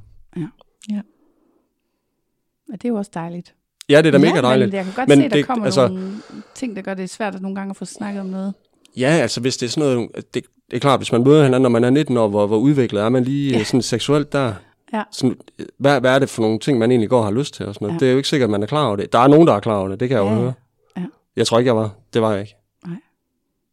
Ja, 2.71 2.73
det 2.73 2.85
er 2.85 2.89
jo 2.89 2.95
også 2.97 3.11
dejligt. 3.15 3.55
Ja, 3.91 3.99
det 3.99 4.07
er 4.07 4.11
da 4.19 4.19
ja, 4.27 4.31
mega 4.33 4.41
dejligt. 4.41 4.71
Men 4.71 4.77
jeg 4.77 4.85
kan 4.85 4.93
godt 4.97 5.09
Men 5.09 5.19
se, 5.19 5.25
at 5.25 5.31
der 5.31 5.37
det- 5.37 5.47
kommer 5.47 5.65
altså- 5.65 5.89
nogle 5.89 6.13
ting, 6.55 6.77
der 6.77 6.83
gør 6.83 6.95
det 6.95 7.11
svært 7.11 7.35
at 7.35 7.43
nogle 7.43 7.55
gange 7.57 7.71
at 7.71 7.77
få 7.77 7.85
snakket 7.85 8.21
om 8.21 8.27
noget. 8.27 8.55
Ja, 8.97 9.09
altså 9.09 9.41
hvis 9.41 9.57
det 9.57 9.67
er 9.67 9.71
sådan 9.71 9.95
noget, 9.97 10.11
det, 10.35 10.45
det 10.71 10.77
er 10.77 10.81
klart, 10.81 10.99
hvis 11.01 11.13
man 11.13 11.25
møder 11.25 11.43
hinanden, 11.43 11.63
når 11.63 11.69
man 11.71 11.85
er 11.85 11.91
19 11.91 12.17
år, 12.17 12.29
hvor, 12.29 12.47
hvor 12.47 12.59
udviklet 12.59 13.03
er 13.03 13.09
man 13.09 13.25
lige 13.25 13.53
Ja. 13.59 13.65
sådan 13.65 13.83
seksuelt 13.83 14.33
der. 14.33 14.55
Ja. 14.93 15.03
Sådan, 15.13 15.37
hvad, 15.79 16.01
hvad 16.01 16.15
er 16.15 16.19
det 16.19 16.29
for 16.29 16.43
nogle 16.43 16.59
ting, 16.59 16.79
man 16.79 16.91
egentlig 16.91 17.11
går 17.11 17.19
og 17.19 17.25
har 17.25 17.31
lyst 17.33 17.55
til? 17.55 17.67
Og 17.67 17.75
sådan 17.75 17.87
noget. 17.87 17.95
Ja. 17.95 17.99
Det 18.05 18.09
er 18.09 18.13
jo 18.13 18.17
ikke 18.17 18.29
sikkert, 18.29 18.47
at 18.47 18.51
man 18.51 18.63
er 18.63 18.67
klar 18.67 18.87
over 18.87 18.97
det. 18.97 19.13
Der 19.13 19.19
er 19.19 19.27
nogen, 19.29 19.47
der 19.47 19.53
er 19.55 19.61
klar 19.61 19.79
over 19.79 19.89
det, 19.89 20.01
det 20.01 20.09
kan 20.09 20.19
jeg 20.19 20.25
Ja, 20.25 20.33
jo 20.35 20.39
høre. 20.41 20.53
Ja. 20.97 21.03
Jeg 21.37 21.47
tror 21.47 21.59
ikke, 21.59 21.69
jeg 21.69 21.77
var. 21.77 21.91
Det 22.15 22.23
var 22.23 22.31
jeg 22.33 22.41
ikke. 22.41 22.55
Nej. 22.87 22.97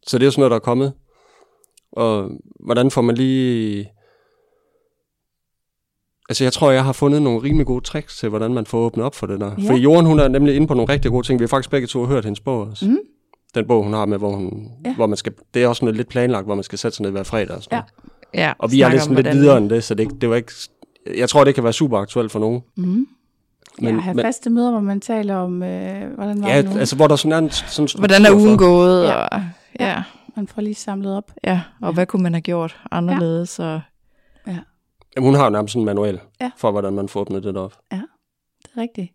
Så 0.06 0.18
det 0.18 0.22
er 0.24 0.26
jo 0.26 0.30
sådan 0.30 0.40
noget, 0.40 0.50
der 0.50 0.56
er 0.56 0.60
kommet. 0.60 0.92
Og 1.92 2.30
hvordan 2.64 2.90
får 2.90 3.02
man 3.02 3.14
lige... 3.14 3.90
Altså, 6.28 6.44
jeg 6.44 6.52
tror, 6.52 6.70
jeg 6.70 6.84
har 6.84 6.92
fundet 6.92 7.22
nogle 7.22 7.42
rimelig 7.42 7.66
gode 7.66 7.84
tricks 7.84 8.18
til, 8.18 8.28
hvordan 8.28 8.54
man 8.54 8.66
får 8.66 8.78
åbnet 8.78 9.04
op 9.06 9.14
for 9.14 9.26
det 9.26 9.40
der. 9.40 9.46
Ja. 9.58 9.62
Ja. 9.62 9.70
For 9.70 9.76
Jorden, 9.76 10.06
hun 10.06 10.18
er 10.20 10.28
nemlig 10.28 10.56
inde 10.56 10.66
på 10.66 10.74
nogle 10.74 10.92
rigtig 10.92 11.10
gode 11.10 11.26
ting. 11.26 11.40
Vi 11.40 11.42
har 11.42 11.48
faktisk 11.48 11.70
begge 11.70 11.86
to 11.86 12.04
hørt 12.06 12.24
hendes 12.24 12.40
bog 12.40 12.60
også. 12.60 12.86
Mm. 12.88 12.98
Den 13.54 13.66
bog, 13.66 13.84
hun 13.84 13.92
har 13.92 14.06
med, 14.06 14.18
hvor, 14.18 14.32
hun, 14.36 14.68
Ja. 14.84 14.88
ja. 14.90 14.94
hvor 14.94 15.06
man 15.06 15.16
skal... 15.16 15.32
Det 15.54 15.62
er 15.64 15.68
også 15.68 15.84
noget 15.84 15.96
lidt 15.96 16.08
planlagt, 16.08 16.46
hvor 16.46 16.54
man 16.54 16.64
skal 16.64 16.78
sætte 16.78 16.96
sig 16.96 17.02
ned 17.04 17.10
hver 17.10 17.22
fredag. 17.22 17.56
Og, 17.56 17.62
sådan 17.62 17.76
Ja. 17.76 17.82
noget. 18.34 18.46
Ja, 18.46 18.52
og 18.58 18.72
vi 18.72 18.76
er 18.80 18.84
snakker 18.84 18.94
lidt, 18.96 19.02
sådan 19.02 19.24
lidt 19.24 19.34
videre 19.36 19.58
end 19.58 19.70
det, 19.70 19.84
så 19.84 19.94
det, 19.94 20.02
ikke- 20.02 20.14
det 20.20 20.30
var 20.30 20.36
ikke... 20.36 20.52
Jeg 21.16 21.28
tror, 21.28 21.44
det 21.44 21.54
kan 21.54 21.64
være 21.64 21.72
super 21.72 21.98
aktuelt 21.98 22.32
for 22.32 22.38
nogen. 22.38 22.60
Mm. 22.76 22.84
Men- 22.84 23.94
ja, 23.94 24.00
have 24.00 24.14
men- 24.14 24.24
faste 24.24 24.50
møder, 24.50 24.70
hvor 24.70 24.80
man 24.80 25.00
taler 25.00 25.36
om, 25.36 25.62
øh, 25.62 26.14
hvordan 26.14 26.42
var 26.42 26.48
Ja, 26.48 26.62
det 26.62 26.70
nu? 26.74 26.78
altså 26.78 26.96
hvor 26.96 27.06
der 27.06 27.16
sådan 27.16 27.32
er 27.32 27.38
en 27.38 27.50
sådan 27.50 27.88
Hvordan 27.98 28.24
er 28.26 28.32
ugen 28.34 28.58
gået? 28.58 29.04
Ja. 29.04 29.14
Og, 29.14 29.40
ja, 29.80 30.02
Man 30.36 30.48
får 30.48 30.62
lige 30.62 30.74
samlet 30.74 31.16
op. 31.16 31.32
ja, 31.44 31.60
og 31.82 31.88
Ja. 31.88 31.92
hvad 31.94 32.06
kunne 32.06 32.22
man 32.22 32.32
have 32.34 32.40
gjort 32.40 32.76
anderledes? 32.90 33.58
Og, 33.58 33.80
Jamen, 35.16 35.26
hun 35.28 35.34
har 35.34 35.44
jo 35.44 35.50
nærmest 35.50 35.72
sådan 35.72 35.82
en 35.82 35.86
manual 35.86 36.20
Ja. 36.40 36.50
for, 36.56 36.70
hvordan 36.70 36.92
man 36.92 37.08
får 37.08 37.20
åbnet 37.20 37.42
det 37.44 37.56
op. 37.56 37.72
Det 37.90 38.00
er 38.76 38.80
rigtigt. 38.80 39.12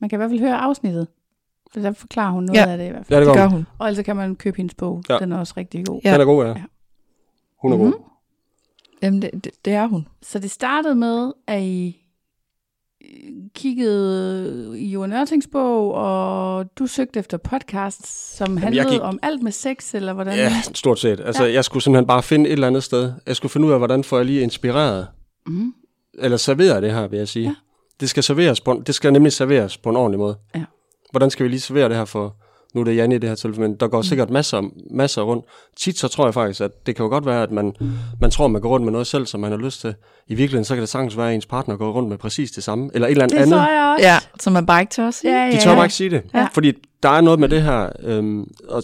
Man 0.00 0.10
kan 0.10 0.16
i 0.16 0.18
hvert 0.18 0.30
fald 0.30 0.40
høre 0.40 0.56
afsnittet. 0.58 1.08
For 1.72 1.80
der 1.80 1.92
forklarer 1.92 2.30
hun 2.32 2.44
noget 2.44 2.58
Ja. 2.60 2.70
af 2.70 2.78
det 2.78 2.86
i 2.86 2.90
hvert 2.90 3.06
fald. 3.06 3.18
Ja, 3.22 3.26
det 3.28 3.36
gør 3.36 3.46
hun. 3.46 3.66
Og 3.78 3.88
ellers 3.88 4.04
kan 4.04 4.16
man 4.16 4.36
købe 4.36 4.56
hendes 4.56 4.74
bog. 4.74 5.02
Ja. 5.08 5.18
Den 5.18 5.32
er 5.32 5.38
også 5.38 5.54
rigtig 5.56 5.86
god. 5.86 6.00
Ja. 6.04 6.12
Den 6.12 6.20
er 6.20 6.24
god, 6.24 6.44
ja. 6.44 6.50
Ja. 6.50 6.62
Hun 7.62 7.72
er 7.72 7.76
Mhm. 7.76 7.84
god. 7.92 8.00
Jamen, 9.02 9.22
det, 9.22 9.30
det, 9.44 9.52
det 9.64 9.72
er 9.72 9.86
hun. 9.86 10.08
Så 10.22 10.38
det 10.38 10.50
startede 10.50 10.94
med, 10.94 11.32
at 11.46 11.62
I 11.62 12.04
kiggede 13.54 14.78
i 14.80 14.86
Johan 14.90 15.12
Ørtings 15.12 15.48
bog, 15.52 15.94
og 15.94 16.76
du 16.78 16.86
søgte 16.86 17.18
efter 17.20 17.36
podcasts, 17.38 18.36
som 18.36 18.56
handlede 18.56 18.84
jeg 18.84 18.92
gik- 18.92 19.02
om 19.02 19.18
alt 19.22 19.42
med 19.42 19.52
sex, 19.52 19.94
eller 19.94 20.12
hvordan? 20.12 20.34
Ja, 20.36 20.52
stort 20.74 20.98
set. 20.98 21.20
Altså, 21.20 21.42
Ja. 21.42 21.48
ja. 21.48 21.54
jeg 21.54 21.64
skulle 21.64 21.82
simpelthen 21.82 22.06
bare 22.06 22.22
finde 22.22 22.46
et 22.48 22.52
eller 22.52 22.66
andet 22.66 22.82
sted. 22.82 23.12
Jeg 23.26 23.36
skulle 23.36 23.50
finde 23.52 23.66
ud 23.66 23.72
af, 23.72 23.78
hvordan 23.78 24.04
får 24.04 24.16
jeg 24.16 24.26
lige 24.26 24.40
inspireret, 24.40 25.06
Mm. 25.48 25.74
eller 26.18 26.36
serveret 26.36 26.82
det 26.82 26.92
her, 26.92 27.08
vil 27.08 27.18
jeg 27.18 27.28
sige. 27.28 27.44
Ja. 27.46 27.54
Det 28.00 28.10
skal 28.10 28.22
serveres 28.22 28.60
på 28.60 28.82
det 28.86 28.94
skal 28.94 29.12
nemlig 29.12 29.32
serveres 29.32 29.78
på 29.78 29.90
en 29.90 29.96
ordentlig 29.96 30.18
måde. 30.18 30.36
Ja. 30.54 30.64
Hvordan 31.10 31.30
skal 31.30 31.44
vi 31.44 31.48
lige 31.50 31.60
servere 31.60 31.88
det 31.88 31.96
her 31.96 32.04
for, 32.04 32.36
nu 32.74 32.80
er 32.80 32.84
det 32.84 32.96
Janne 32.96 33.14
i 33.14 33.18
det 33.18 33.28
her 33.28 33.34
tilfælde, 33.36 33.68
men 33.68 33.76
der 33.80 33.88
går 33.88 33.98
mm. 33.98 34.02
sikkert 34.02 34.30
masser, 34.30 34.62
masser 34.90 35.22
rundt. 35.22 35.44
Tit 35.76 35.98
så 35.98 36.08
tror 36.08 36.24
jeg 36.26 36.34
faktisk, 36.34 36.60
at 36.60 36.86
det 36.86 36.96
kan 36.96 37.02
jo 37.04 37.08
godt 37.10 37.26
være, 37.26 37.42
at 37.42 37.50
man, 37.50 37.74
man 38.20 38.30
tror, 38.30 38.48
man 38.48 38.60
går 38.62 38.68
rundt 38.68 38.84
med 38.84 38.92
noget 38.92 39.06
selv, 39.06 39.26
som 39.26 39.40
man 39.40 39.50
har 39.50 39.58
lyst 39.58 39.80
til. 39.80 39.94
I 40.26 40.34
virkeligheden, 40.34 40.64
så 40.64 40.74
kan 40.74 40.80
det 40.80 40.88
sagtens 40.88 41.16
være, 41.16 41.28
at 41.28 41.34
ens 41.34 41.46
partner 41.46 41.76
går 41.76 41.92
rundt 41.92 42.08
med 42.08 42.18
præcis 42.18 42.50
det 42.50 42.64
samme, 42.64 42.90
eller 42.94 43.08
et 43.08 43.10
eller 43.10 43.24
andet 43.24 43.36
Det 43.36 43.42
andet. 43.42 43.58
tror 43.58 43.72
jeg 43.74 43.94
også. 43.94 44.06
Ja, 44.06 44.18
så 44.40 44.50
man 44.50 44.66
bare 44.66 44.80
ikke 44.80 44.90
tør 44.90 45.08
at 45.08 45.14
sige. 45.14 45.32
Ja, 45.38 45.46
ja, 45.46 45.52
De 45.52 45.60
tør 45.60 45.74
bare 45.74 45.84
ikke 45.84 45.94
sige 45.94 46.10
det. 46.10 46.22
Ja. 46.34 46.48
Fordi 46.52 46.72
der 47.02 47.08
er 47.08 47.20
noget 47.20 47.40
med 47.40 47.48
det 47.48 47.62
her, 47.62 47.90
øhm, 48.02 48.44
og 48.68 48.82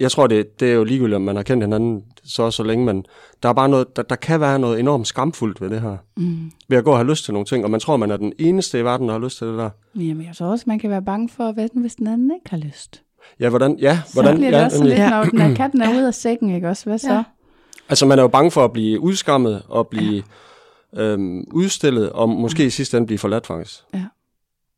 jeg 0.00 0.10
tror, 0.10 0.26
det, 0.26 0.60
det 0.60 0.70
er 0.70 0.74
jo 0.74 0.84
ligegyldigt, 0.84 1.16
om 1.16 1.22
man 1.22 1.36
har 1.36 1.42
kendt 1.42 1.64
hinanden 1.64 2.02
så 2.24 2.50
så 2.50 2.62
længe, 2.62 2.84
men 2.84 3.04
der 3.42 3.48
er 3.48 3.52
bare 3.52 3.68
noget, 3.68 3.96
der, 3.96 4.02
der 4.02 4.16
kan 4.16 4.40
være 4.40 4.58
noget 4.58 4.80
enormt 4.80 5.06
skamfuldt 5.06 5.60
ved 5.60 5.70
det 5.70 5.80
her. 5.80 5.96
Mm. 6.16 6.50
Ved 6.68 6.78
at 6.78 6.84
gå 6.84 6.90
og 6.90 6.96
have 6.96 7.10
lyst 7.10 7.24
til 7.24 7.34
nogle 7.34 7.46
ting, 7.46 7.64
og 7.64 7.70
man 7.70 7.80
tror, 7.80 7.96
man 7.96 8.10
er 8.10 8.16
den 8.16 8.32
eneste 8.38 8.78
i 8.78 8.84
verden, 8.84 9.08
der 9.08 9.12
har 9.12 9.20
lyst 9.20 9.38
til 9.38 9.46
det 9.46 9.58
der. 9.58 9.70
Jamen, 9.94 10.26
jeg 10.26 10.36
tror 10.36 10.46
også, 10.46 10.64
man 10.66 10.78
kan 10.78 10.90
være 10.90 11.02
bange 11.02 11.28
for, 11.28 11.52
hvad 11.52 11.68
nu, 11.74 11.80
hvis 11.80 11.94
den 11.94 12.06
anden 12.06 12.30
ikke 12.34 12.50
har 12.50 12.56
lyst. 12.56 13.02
Ja, 13.40 13.48
hvordan, 13.48 13.78
ja, 13.78 14.00
Så 14.06 14.12
hvordan, 14.12 14.36
bliver 14.36 14.50
det 14.50 14.58
ja, 14.58 14.64
også 14.64 14.84
lidt, 14.84 14.98
når 14.98 15.24
den 15.24 15.40
er, 15.40 15.54
katten 15.54 15.82
er 15.82 15.90
ude 15.90 16.06
af 16.06 16.14
sækken, 16.14 16.54
ikke 16.54 16.68
også? 16.68 16.84
Hvad 16.84 16.98
så? 16.98 17.12
Ja. 17.12 17.22
Altså, 17.88 18.06
man 18.06 18.18
er 18.18 18.22
jo 18.22 18.28
bange 18.28 18.50
for 18.50 18.64
at 18.64 18.72
blive 18.72 19.00
udskammet, 19.00 19.62
og 19.68 19.88
blive 19.88 20.22
øhm, 20.96 21.44
udstillet, 21.52 22.10
og 22.10 22.28
måske 22.28 22.64
i 22.64 22.70
sidste 22.70 22.96
ende 22.96 23.06
blive 23.06 23.18
forladt, 23.18 23.46
faktisk. 23.46 23.80
Ja. 23.94 24.04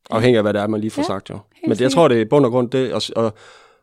Afhængig 0.09 0.37
af, 0.37 0.43
hvad 0.43 0.53
det 0.53 0.61
er, 0.61 0.67
man 0.67 0.81
lige 0.81 0.91
får 0.91 1.01
Ja, 1.01 1.07
sagt, 1.07 1.29
jo. 1.29 1.39
Men 1.61 1.71
det, 1.71 1.81
jeg 1.81 1.91
tror, 1.91 2.07
det 2.07 2.17
er 2.17 2.21
i 2.21 2.25
bund 2.25 2.45
og 2.45 2.51
grund 2.51 2.69
det, 2.69 2.93
og, 2.93 3.01
og, 3.15 3.33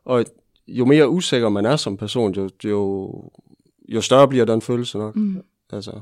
og 0.05 0.25
jo 0.71 0.85
mere 0.85 1.09
usikker 1.09 1.49
man 1.49 1.67
er 1.67 1.77
som 1.77 1.97
person, 1.97 2.33
jo, 2.35 2.51
jo, 2.65 3.13
jo 3.89 4.01
større 4.01 4.29
bliver 4.29 4.45
den 4.45 4.63
følelse 4.63 4.99
nok. 4.99 5.17
Mm. 5.17 5.43
Altså. 5.73 6.01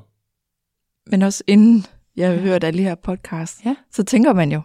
Men 1.07 1.23
også 1.23 1.45
inden 1.47 1.87
jeg 2.17 2.29
har 2.31 2.37
hørt 2.37 2.65
alle 2.65 2.79
de 2.79 2.85
her 2.85 2.95
podcast, 2.95 3.65
Ja. 3.65 3.75
så 3.93 4.03
tænker 4.05 4.33
man 4.33 4.53
jo, 4.53 4.61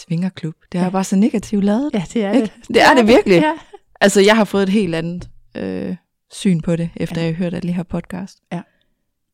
svingerklub, 0.00 0.54
det 0.72 0.78
er 0.78 0.84
ja. 0.84 0.90
bare 0.90 1.04
så 1.04 1.16
negativt 1.16 1.64
lavet. 1.64 1.90
Ja, 1.94 2.04
det 2.14 2.24
er 2.24 2.32
Ikke? 2.32 2.52
Det 2.68 2.82
er 2.82 2.94
det 2.94 3.06
virkelig. 3.06 3.40
Ja. 3.40 3.54
Altså, 4.00 4.20
jeg 4.20 4.36
har 4.36 4.44
fået 4.44 4.62
et 4.62 4.68
helt 4.68 4.94
andet 4.94 5.28
øh, 5.56 5.96
syn 6.30 6.60
på 6.60 6.76
det, 6.76 6.90
efter 6.96 7.20
ja. 7.20 7.26
jeg 7.26 7.34
har 7.36 7.38
hørt 7.44 7.54
alle 7.54 7.68
de 7.68 7.72
her 7.72 7.82
podcast. 7.82 8.38
Ja. 8.52 8.62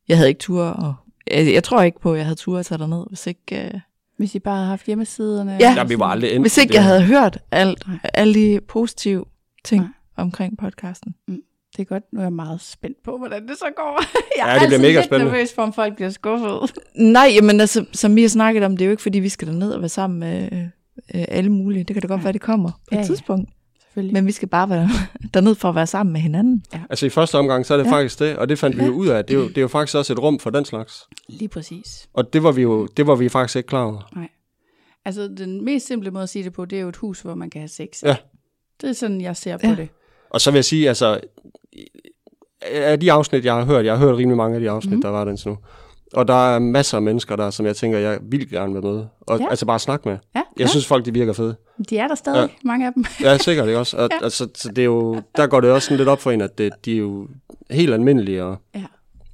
Jeg 0.07 0.17
havde 0.17 0.29
ikke 0.29 0.39
tur, 0.39 0.63
og 0.63 0.95
jeg, 1.31 1.53
jeg 1.53 1.63
tror 1.63 1.81
ikke 1.81 1.99
på, 1.99 2.11
at 2.11 2.17
jeg 2.17 2.25
havde 2.25 2.35
tur 2.39 2.59
at 2.59 2.65
tage 2.65 2.79
derned, 2.79 3.05
hvis 3.07 3.27
ikke, 3.27 3.65
øh, 3.73 3.79
Hvis 4.17 4.35
I 4.35 4.39
bare 4.39 4.55
havde 4.55 4.67
haft 4.69 4.85
hjemmesiderne. 4.85 5.57
Ja. 5.59 5.73
Ja, 5.77 5.83
vi 5.83 5.99
var 5.99 6.05
aldrig 6.05 6.31
endt 6.31 6.43
hvis 6.43 6.57
ikke 6.57 6.67
det. 6.71 6.75
jeg 6.75 6.83
havde 6.83 7.03
hørt 7.03 7.37
alt, 7.51 7.85
alle 8.13 8.33
de 8.33 8.59
positive 8.67 9.25
ting 9.65 9.81
Nej. 9.81 9.91
omkring 10.17 10.57
podcasten. 10.57 11.15
Det 11.77 11.81
er 11.81 11.83
godt. 11.85 12.03
Nu 12.13 12.19
er 12.19 12.23
jeg 12.23 12.33
meget 12.33 12.61
spændt 12.61 12.97
på, 13.03 13.17
hvordan 13.17 13.47
det 13.47 13.57
så 13.57 13.65
går. 13.75 14.01
Jeg 14.37 14.45
Ja, 14.47 14.55
er 14.55 14.59
det 14.59 14.67
bliver 14.67 14.79
mega 14.79 14.93
lidt 14.93 15.05
spændende. 15.05 15.31
nervøs 15.31 15.53
for, 15.53 15.61
om 15.61 15.73
folk 15.73 15.95
bliver 15.95 16.09
skuffet. 16.09 16.71
Nej, 16.95 17.31
jamen 17.35 17.59
altså, 17.61 17.85
som 17.93 18.15
vi 18.15 18.21
har 18.21 18.29
snakket 18.29 18.63
om, 18.63 18.71
det 18.77 18.81
er 18.81 18.85
jo 18.85 18.91
ikke, 18.91 19.03
fordi 19.03 19.19
vi 19.19 19.29
skal 19.29 19.47
derned 19.47 19.71
og 19.71 19.81
være 19.81 19.89
sammen 19.89 20.19
med 20.19 20.49
øh, 21.15 21.25
alle 21.27 21.49
mulige. 21.51 21.83
Det 21.83 21.93
kan 21.93 22.01
da 22.01 22.07
godt 22.07 22.23
være, 22.23 22.33
det 22.33 22.41
kommer 22.41 22.69
på 22.71 22.77
Ja, 22.91 22.97
et 22.97 23.01
ja. 23.01 23.05
tidspunkt. 23.05 23.49
Selvfølgelig. 23.81 24.13
Men 24.13 24.25
vi 24.25 24.31
skal 24.31 24.47
bare 24.47 24.69
være 24.69 24.89
derned 25.33 25.55
for 25.55 25.69
at 25.69 25.75
være 25.75 25.87
sammen 25.87 26.13
med 26.13 26.21
hinanden. 26.21 26.63
Altså 26.89 27.05
i 27.05 27.09
første 27.09 27.35
omgang, 27.37 27.65
så 27.65 27.73
er 27.73 27.77
det 27.77 27.85
Ja. 27.85 27.89
ja. 27.89 27.95
faktisk 27.95 28.19
det, 28.19 28.37
og 28.37 28.49
det 28.49 28.59
fandt 28.59 28.77
vi 28.79 28.83
jo 28.85 28.91
ud 28.91 29.07
af. 29.07 29.25
Det 29.25 29.33
er 29.33 29.37
jo, 29.39 29.47
det 29.47 29.57
er 29.57 29.61
jo 29.61 29.67
faktisk 29.67 29.97
også 29.97 30.13
et 30.13 30.19
rum 30.19 30.39
for 30.39 30.49
den 30.49 30.65
slags. 30.65 31.03
Lige 31.29 31.47
præcis. 31.49 32.09
Og 32.13 32.33
det 32.33 32.43
var 32.43 32.51
vi 32.51 32.61
jo 32.61 32.85
det 32.87 33.07
var 33.07 33.15
vi 33.15 33.29
faktisk 33.29 33.55
ikke 33.55 33.67
klar 33.67 33.83
over. 33.83 34.27
Altså, 35.05 35.27
den 35.37 35.65
mest 35.65 35.87
simple 35.87 36.11
måde 36.11 36.23
at 36.23 36.29
sige 36.29 36.43
det 36.43 36.53
på, 36.53 36.65
det 36.65 36.77
er 36.77 36.81
jo 36.81 36.89
et 36.89 36.95
hus, 36.95 37.21
hvor 37.21 37.35
man 37.35 37.49
kan 37.49 37.61
have 37.61 37.67
sex. 37.69 38.03
Ja. 38.03 38.15
Det 38.81 38.89
er 38.89 38.93
sådan, 38.93 39.21
jeg 39.21 39.35
ser 39.37 39.57
på 39.57 39.67
Ja. 39.67 39.75
det. 39.75 39.89
Og 40.29 40.41
så 40.41 40.51
vil 40.51 40.57
jeg 40.57 40.65
sige, 40.65 40.87
altså, 40.87 41.19
af 42.61 42.99
de 42.99 43.11
afsnit, 43.11 43.45
jeg 43.45 43.53
har 43.53 43.65
hørt, 43.65 43.85
jeg 43.85 43.97
har 43.97 44.05
hørt 44.05 44.17
rimelig 44.17 44.37
mange 44.37 44.55
af 44.55 44.61
de 44.61 44.69
afsnit, 44.69 44.95
mm. 44.95 45.01
der 45.01 45.09
var 45.09 45.25
den 45.25 45.37
nu. 45.45 45.57
Og 46.13 46.27
der 46.27 46.55
er 46.55 46.59
masser 46.59 46.97
af 46.97 47.01
mennesker 47.01 47.35
der, 47.35 47.49
som 47.49 47.65
jeg 47.65 47.75
tænker, 47.75 47.99
jeg 47.99 48.19
vil 48.21 48.49
gerne 48.49 48.73
være 48.73 48.81
med. 48.93 49.05
Og 49.21 49.39
Ja. 49.39 49.49
altså 49.49 49.65
bare 49.65 49.79
snakke 49.79 50.09
med. 50.09 50.17
Ja, 50.35 50.39
Jeg 50.39 50.43
ja. 50.59 50.67
synes, 50.67 50.87
folk 50.87 51.05
de 51.05 51.13
virker 51.13 51.33
fede. 51.33 51.55
De 51.89 51.97
er 51.97 52.07
der 52.07 52.15
stadig, 52.15 52.49
ja. 52.49 52.67
mange 52.67 52.87
af 52.87 52.93
dem. 52.93 53.05
Ja, 53.23 53.37
sikkert 53.37 53.67
ikke 53.67 53.79
også. 53.79 53.97
Og, 53.97 54.07
Ja. 54.11 54.15
ja. 54.19 54.23
altså, 54.23 54.47
så 54.55 54.69
det 54.69 54.77
er 54.77 54.85
jo, 54.85 55.21
der 55.35 55.47
går 55.47 55.61
det 55.61 55.71
også 55.71 55.85
sådan 55.85 55.97
lidt 55.97 56.09
op 56.09 56.21
for 56.21 56.31
en, 56.31 56.41
at 56.41 56.57
det, 56.57 56.73
de 56.85 56.93
er 56.93 56.97
jo 56.97 57.27
helt 57.71 57.93
almindelige. 57.93 58.43
Og, 58.43 58.57
Ja. 58.75 58.83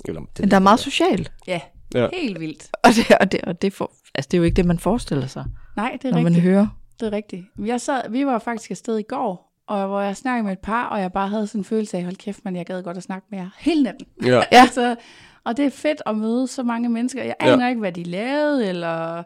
eller, 0.05 0.21
det, 0.21 0.39
Men 0.39 0.49
der 0.51 0.55
er 0.55 0.61
meget 0.61 0.79
socialt. 0.79 1.31
Ja, 1.47 1.59
Ja. 1.95 2.07
helt 2.13 2.39
vildt. 2.39 2.67
Og 2.83 2.89
det, 2.95 3.15
og 3.19 3.31
det, 3.31 3.41
og 3.41 3.61
det, 3.61 3.73
for, 3.73 3.91
altså, 4.15 4.27
det 4.31 4.37
er 4.37 4.39
jo 4.39 4.43
ikke 4.43 4.55
det, 4.55 4.65
man 4.65 4.79
forestiller 4.79 5.27
sig, 5.27 5.45
Nej, 5.77 5.97
det 6.01 6.07
er 6.07 6.11
når 6.11 6.17
rigtigt. 6.17 6.33
man 6.35 6.41
hører. 6.51 6.67
Det 7.01 7.07
er 7.07 7.11
rigtigt. 7.11 7.45
Jeg 7.65 7.81
sad, 7.81 8.09
vi 8.09 8.25
var 8.25 8.39
faktisk 8.39 8.71
afsted 8.71 8.97
i 8.97 9.01
går, 9.03 9.53
og 9.67 9.87
hvor 9.87 10.01
jeg 10.01 10.17
snakkede 10.17 10.43
med 10.43 10.51
et 10.53 10.59
par, 10.59 10.85
og 10.89 11.01
jeg 11.01 11.11
bare 11.13 11.27
havde 11.27 11.47
sådan 11.47 11.59
en 11.61 11.65
følelse 11.65 11.97
af, 11.97 12.03
hold 12.03 12.15
kæft, 12.15 12.45
man, 12.45 12.55
jeg 12.55 12.65
gad 12.65 12.83
godt 12.83 12.97
at 12.97 13.03
snakke 13.03 13.27
med 13.31 13.39
jer 13.39 13.49
hele 13.59 13.83
natten. 13.83 14.07
Ja. 14.25 14.29
Ja. 14.35 14.41
Altså, 14.61 14.95
og 15.43 15.57
det 15.57 15.65
er 15.65 15.69
fedt 15.69 16.01
at 16.05 16.17
møde 16.17 16.47
så 16.47 16.63
mange 16.63 16.89
mennesker. 16.89 17.23
Jeg 17.23 17.35
Ja. 17.41 17.53
aner 17.53 17.69
ikke, 17.69 17.79
hvad 17.79 17.91
de 17.91 18.03
lavede, 18.03 18.67
eller... 18.69 19.23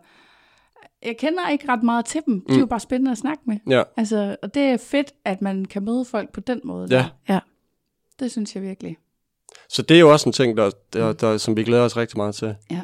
Jeg 1.06 1.18
kender 1.20 1.50
ikke 1.50 1.70
ret 1.70 1.84
meget 1.84 2.06
til 2.06 2.22
dem. 2.26 2.46
De 2.50 2.56
er 2.56 2.60
jo 2.60 2.66
bare 2.66 2.80
spændende 2.80 3.12
at 3.12 3.18
snakke 3.18 3.44
med. 3.46 3.58
ja. 3.70 3.84
Altså, 3.98 4.36
og 4.44 4.54
det 4.54 4.64
er 4.64 4.78
fedt, 4.78 5.12
at 5.26 5.42
man 5.42 5.66
kan 5.66 5.84
møde 5.86 6.06
folk 6.06 6.32
på 6.34 6.40
den 6.40 6.62
måde. 6.64 6.88
Ja. 6.92 6.96
der. 6.96 7.34
Ja. 7.34 7.40
Det 8.20 8.32
synes 8.32 8.56
jeg 8.56 8.64
virkelig. 8.64 8.98
Så 9.70 9.82
det 9.82 9.96
er 9.96 10.00
jo 10.00 10.12
også 10.12 10.30
en 10.30 10.34
ting, 10.34 10.58
der, 10.58 10.72
der, 10.94 11.14
der, 11.14 11.38
som 11.38 11.58
vi 11.58 11.64
glæder 11.64 11.84
os 11.84 11.98
rigtig 11.98 12.18
meget 12.18 12.36
til. 12.36 12.56
Ja. 12.72 12.82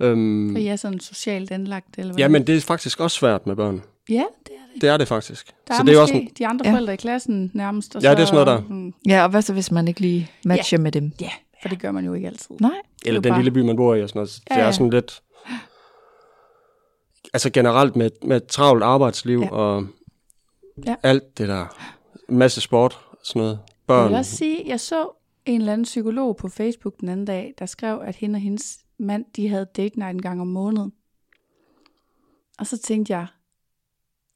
Øhm, 0.00 0.52
For 0.52 0.58
I 0.58 0.66
er 0.66 0.76
sådan 0.76 1.00
socialt 1.00 1.50
anlagt, 1.50 1.98
eller 1.98 2.12
hvad? 2.12 2.18
ja, 2.18 2.28
men 2.28 2.46
det 2.46 2.56
er 2.56 2.60
faktisk 2.60 3.00
også 3.00 3.16
svært 3.18 3.46
med 3.46 3.56
børn. 3.56 3.82
Ja, 4.08 4.14
det 4.46 4.52
er 4.54 4.72
det. 4.74 4.80
Det 4.82 4.88
er 4.88 4.96
det 4.96 5.08
faktisk. 5.08 5.54
Der 5.68 5.74
er 5.74 5.78
så 5.78 5.84
det 5.84 5.94
er 5.96 6.00
også 6.00 6.14
en, 6.14 6.30
de 6.38 6.46
andre 6.46 6.66
Ja. 6.66 6.72
forældre 6.72 6.92
i 6.94 6.96
klassen 6.96 7.50
nærmest. 7.54 7.96
Og 7.96 8.02
Ja, 8.02 8.08
så, 8.10 8.14
det 8.14 8.22
er 8.22 8.26
sådan 8.26 8.46
noget 8.46 8.62
der. 8.68 8.74
Mm, 8.74 8.94
Ja, 9.08 9.22
og 9.22 9.30
hvad 9.30 9.42
så, 9.42 9.52
hvis 9.52 9.70
man 9.70 9.88
ikke 9.88 10.00
lige 10.00 10.30
matcher 10.44 10.78
med 10.78 10.92
dem? 10.92 11.12
Ja, 11.20 11.30
for 11.62 11.68
det 11.68 11.80
gør 11.80 11.90
man 11.90 12.04
jo 12.04 12.14
ikke 12.14 12.26
altid. 12.26 12.56
Nej. 12.60 12.70
eller 13.06 13.20
den 13.20 13.30
bare- 13.30 13.38
lille 13.42 13.50
by, 13.50 13.58
man 13.58 13.76
bor 13.76 13.94
i 13.94 14.02
og 14.02 14.08
sådan 14.08 14.18
noget. 14.18 14.40
Ja, 14.50 14.54
Det 14.54 14.60
ja. 14.60 14.66
er 14.66 14.70
sådan 14.70 14.90
lidt... 14.90 15.22
Altså 17.34 17.50
generelt 17.50 17.96
med, 17.96 18.10
med 18.22 18.36
et 18.36 18.46
travlt 18.46 18.82
arbejdsliv 18.82 19.38
Ja. 19.38 19.44
ja. 19.44 19.50
og 19.52 19.86
Ja. 20.86 20.94
alt 21.02 21.38
det 21.38 21.48
der. 21.48 21.66
En 22.28 22.38
masse 22.38 22.60
sport 22.60 22.98
og 23.10 23.18
sådan 23.24 23.40
noget. 23.40 23.58
Jeg 23.68 23.74
Børn. 23.86 24.08
vil 24.08 24.16
også 24.18 24.36
sige, 24.36 24.62
jeg 24.66 24.80
så 24.80 25.08
en 25.46 25.60
eller 25.60 25.72
anden 25.72 25.84
psykolog 25.84 26.36
på 26.36 26.48
Facebook 26.48 26.94
den 27.00 27.08
anden 27.08 27.26
dag, 27.26 27.54
der 27.58 27.66
skrev, 27.66 28.00
at 28.04 28.16
hende 28.16 28.36
og 28.36 28.40
hendes 28.40 28.78
mand, 28.98 29.24
de 29.36 29.48
havde 29.48 29.66
date 29.76 29.98
night 29.98 30.14
en 30.14 30.22
gang 30.22 30.40
om 30.40 30.46
måneden. 30.46 30.92
Og 32.58 32.66
så 32.66 32.78
tænkte 32.78 33.12
jeg, 33.12 33.26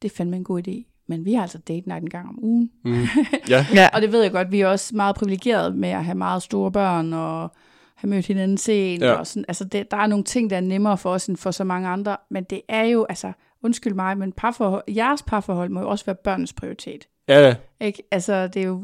det 0.03 0.11
er 0.11 0.17
fandme 0.17 0.37
en 0.37 0.45
god 0.45 0.69
idé. 0.69 1.05
Men 1.09 1.25
vi 1.25 1.35
har 1.35 1.43
altså 1.43 1.59
date 1.59 1.89
night 1.89 2.03
en 2.03 2.11
gang 2.11 2.29
om 2.29 2.39
ugen. 2.43 2.71
Mm. 2.85 2.93
Ja, 3.49 3.67
Ja. 3.75 3.89
Og 3.93 4.03
det 4.03 4.13
ved 4.13 4.23
jeg 4.23 4.33
godt, 4.33 4.53
vi 4.53 4.61
er 4.61 4.67
også 4.67 4.97
meget 4.97 5.17
privilegerede 5.17 5.75
med 5.75 5.89
at 5.89 6.05
have 6.05 6.15
meget 6.15 6.43
store 6.43 6.73
børn 6.73 7.13
og 7.13 7.51
have 7.97 8.11
mødt 8.11 8.27
hinanden 8.27 8.59
sent. 8.59 9.03
Ja. 9.03 9.13
Og 9.13 9.27
sådan. 9.27 9.45
Altså 9.49 9.65
det, 9.65 9.91
der 9.91 9.97
er 9.97 10.07
nogle 10.07 10.25
ting, 10.25 10.51
der 10.51 10.57
er 10.57 10.61
nemmere 10.61 10.99
for 10.99 11.11
os 11.11 11.27
end 11.27 11.37
for 11.37 11.51
så 11.51 11.65
mange 11.65 11.89
andre. 11.89 12.17
Men 12.31 12.45
det 12.45 12.61
er 12.69 12.85
jo, 12.85 13.07
altså 13.09 13.33
undskyld 13.63 13.95
mig, 13.95 14.19
men 14.19 14.33
parforhold, 14.33 14.83
jeres 14.89 15.23
parforhold 15.23 15.71
må 15.71 15.81
jo 15.81 15.89
også 15.89 16.05
være 16.05 16.17
børnenes 16.25 16.53
prioritet. 16.53 17.09
ja, 17.29 17.47
ja. 17.47 17.55
Ikke? 17.81 18.03
Altså 18.11 18.47
det 18.47 18.63
er 18.63 18.67
jo 18.67 18.83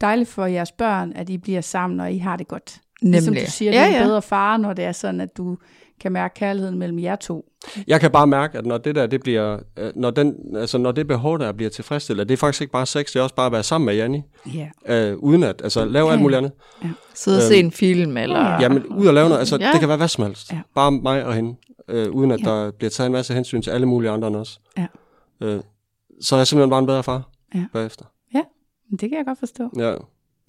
dejligt 0.00 0.28
for 0.28 0.46
jeres 0.46 0.72
børn, 0.72 1.12
at 1.12 1.28
I 1.28 1.38
bliver 1.38 1.60
sammen, 1.60 2.00
og 2.00 2.12
I 2.12 2.18
har 2.18 2.36
det 2.36 2.48
godt. 2.48 2.80
Nemlig. 3.02 3.20
Ligesom 3.20 3.34
du 3.34 3.50
siger, 3.50 3.72
ja, 3.72 3.78
du 3.78 3.84
er 3.84 3.88
en 3.88 3.94
ja. 3.94 4.04
bedre 4.04 4.22
far, 4.22 4.56
når 4.56 4.72
det 4.72 4.84
er 4.84 4.92
sådan, 4.92 5.20
at 5.20 5.36
du 5.36 5.58
kan 6.00 6.12
mærke 6.12 6.34
kærligheden 6.34 6.78
mellem 6.78 6.98
jer 6.98 7.16
to. 7.16 7.44
Jeg 7.86 8.00
kan 8.00 8.10
bare 8.10 8.26
mærke, 8.26 8.58
at 8.58 8.66
når 8.66 8.78
det 8.78 8.94
der, 8.94 9.06
det 9.06 9.20
bliver, 9.20 9.58
øh, 9.78 9.92
når, 9.96 10.10
den, 10.10 10.56
altså 10.56 10.78
når 10.78 10.92
det 10.92 11.06
behov 11.06 11.38
der 11.38 11.52
bliver 11.52 11.70
tilfredsstillet, 11.70 12.28
det 12.28 12.32
er 12.34 12.36
faktisk 12.38 12.60
ikke 12.60 12.72
bare 12.72 12.86
sex, 12.86 13.06
det 13.12 13.16
er 13.16 13.22
også 13.22 13.34
bare 13.34 13.46
at 13.46 13.52
være 13.52 13.62
sammen 13.62 13.86
med 13.86 13.94
Janni, 13.94 14.22
Ja. 14.54 14.68
øh, 15.10 15.16
uden 15.16 15.42
at, 15.42 15.60
altså 15.64 15.84
lave 15.84 16.10
alt 16.10 16.16
Ja. 16.18 16.22
muligt 16.22 16.38
andet. 16.38 16.52
Sidde 17.14 17.38
og 17.38 17.42
se 17.42 17.56
en 17.56 17.70
film, 17.72 18.16
eller... 18.16 18.38
Ja, 18.62 18.68
men 18.68 18.86
ud 18.86 19.06
og 19.06 19.14
lave 19.14 19.28
noget, 19.28 19.38
altså 19.40 19.56
Ja. 19.60 19.66
ja. 19.66 19.72
det 19.72 19.80
kan 19.80 19.88
være 19.88 19.96
hvad 19.98 20.08
som 20.08 20.24
helst. 20.24 20.50
Ja. 20.52 20.56
Ja. 20.56 20.62
Bare 20.74 20.92
mig 20.92 21.24
og 21.24 21.34
hende, 21.34 21.56
øh, 21.88 22.10
uden 22.10 22.30
at 22.30 22.40
Ja. 22.40 22.50
ja. 22.50 22.64
der 22.64 22.70
bliver 22.70 22.90
taget 22.90 23.06
en 23.06 23.12
masse 23.12 23.34
hensyn 23.34 23.62
til 23.62 23.70
alle 23.70 23.86
mulige 23.86 24.10
andre 24.10 24.28
end 24.28 24.36
os. 24.36 24.60
Ja. 24.78 24.86
Øh, 25.42 25.60
så 26.20 26.34
er 26.36 26.38
jeg 26.40 26.46
simpelthen 26.46 26.70
bare 26.70 26.80
en 26.80 26.86
bedre 26.86 27.02
far 27.02 27.30
Ja. 27.54 27.64
bagefter. 27.72 28.04
Men 28.90 28.98
det 28.98 29.08
kan 29.08 29.18
jeg 29.18 29.26
godt 29.26 29.38
forstå. 29.38 29.70
Ja. 29.76 29.94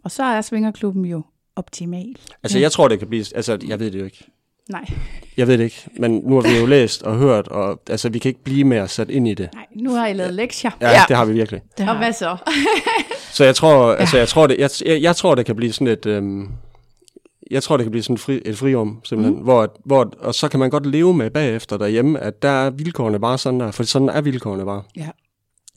Og 0.03 0.11
så 0.11 0.23
er 0.23 0.41
Svingerklubben 0.41 1.05
jo 1.05 1.21
optimal. 1.55 2.15
Altså 2.43 2.57
Ja. 2.57 2.61
jeg 2.61 2.71
tror, 2.71 2.87
det 2.87 2.99
kan 2.99 3.07
blive, 3.07 3.25
altså 3.35 3.57
jeg 3.67 3.79
ved 3.79 3.91
det 3.91 3.99
jo 3.99 4.05
ikke. 4.05 4.27
Nej, 4.69 4.85
Jeg 5.37 5.47
ved 5.47 5.57
det 5.57 5.63
ikke, 5.63 5.87
men 5.99 6.21
nu 6.25 6.35
har 6.35 6.41
vi 6.53 6.59
jo 6.59 6.65
læst 6.65 7.03
og 7.03 7.15
hørt, 7.17 7.47
og 7.47 7.79
altså 7.89 8.09
vi 8.09 8.19
kan 8.19 8.29
ikke 8.29 8.43
blive 8.43 8.63
mere 8.63 8.87
sat 8.87 9.09
ind 9.09 9.27
i 9.27 9.33
det. 9.33 9.49
nej, 9.53 9.65
nu 9.75 9.93
har 9.95 10.07
I 10.07 10.13
lavet 10.13 10.33
lektier. 10.33 10.71
Ja, 10.81 10.89
Ja. 10.91 11.01
det 11.07 11.15
har 11.17 11.25
vi 11.25 11.33
virkelig. 11.33 11.61
Det 11.77 11.79
Og 11.79 11.85
har, 11.85 11.97
hvad 11.97 12.13
så? 12.13 12.37
Så 13.31 13.43
jeg 13.43 13.55
tror, 13.55 13.93
altså 13.93 14.17
jeg 14.17 14.27
tror 14.27 14.47
det, 14.47 14.57
jeg, 14.59 14.69
jeg, 14.85 15.01
jeg 15.01 15.15
tror 15.15 15.35
det 15.35 15.45
kan 15.45 15.55
blive 15.55 15.71
sådan 15.73 15.87
et, 15.87 16.05
øhm, 16.05 16.47
jeg 17.51 17.63
tror 17.63 17.77
det 17.77 17.83
kan 17.83 17.91
blive 17.91 18.03
sådan 18.03 18.13
et, 18.13 18.19
fri, 18.19 18.41
et 18.45 18.57
frirum 18.57 18.99
simpelthen, 19.03 19.37
mm. 19.37 19.43
hvor, 19.43 19.75
hvor, 19.85 20.13
og 20.19 20.35
så 20.35 20.47
kan 20.47 20.59
man 20.59 20.69
godt 20.69 20.85
leve 20.85 21.13
med 21.13 21.29
bagefter 21.31 21.77
derhjemme, 21.77 22.19
at 22.19 22.41
der 22.41 22.49
er 22.49 22.69
vilkårene 22.69 23.19
bare 23.19 23.37
sådan 23.37 23.59
der, 23.59 23.71
for 23.71 23.83
sådan 23.83 24.09
er 24.09 24.21
vilkårene 24.21 24.65
bare. 24.65 24.83
Ja. 24.97 25.07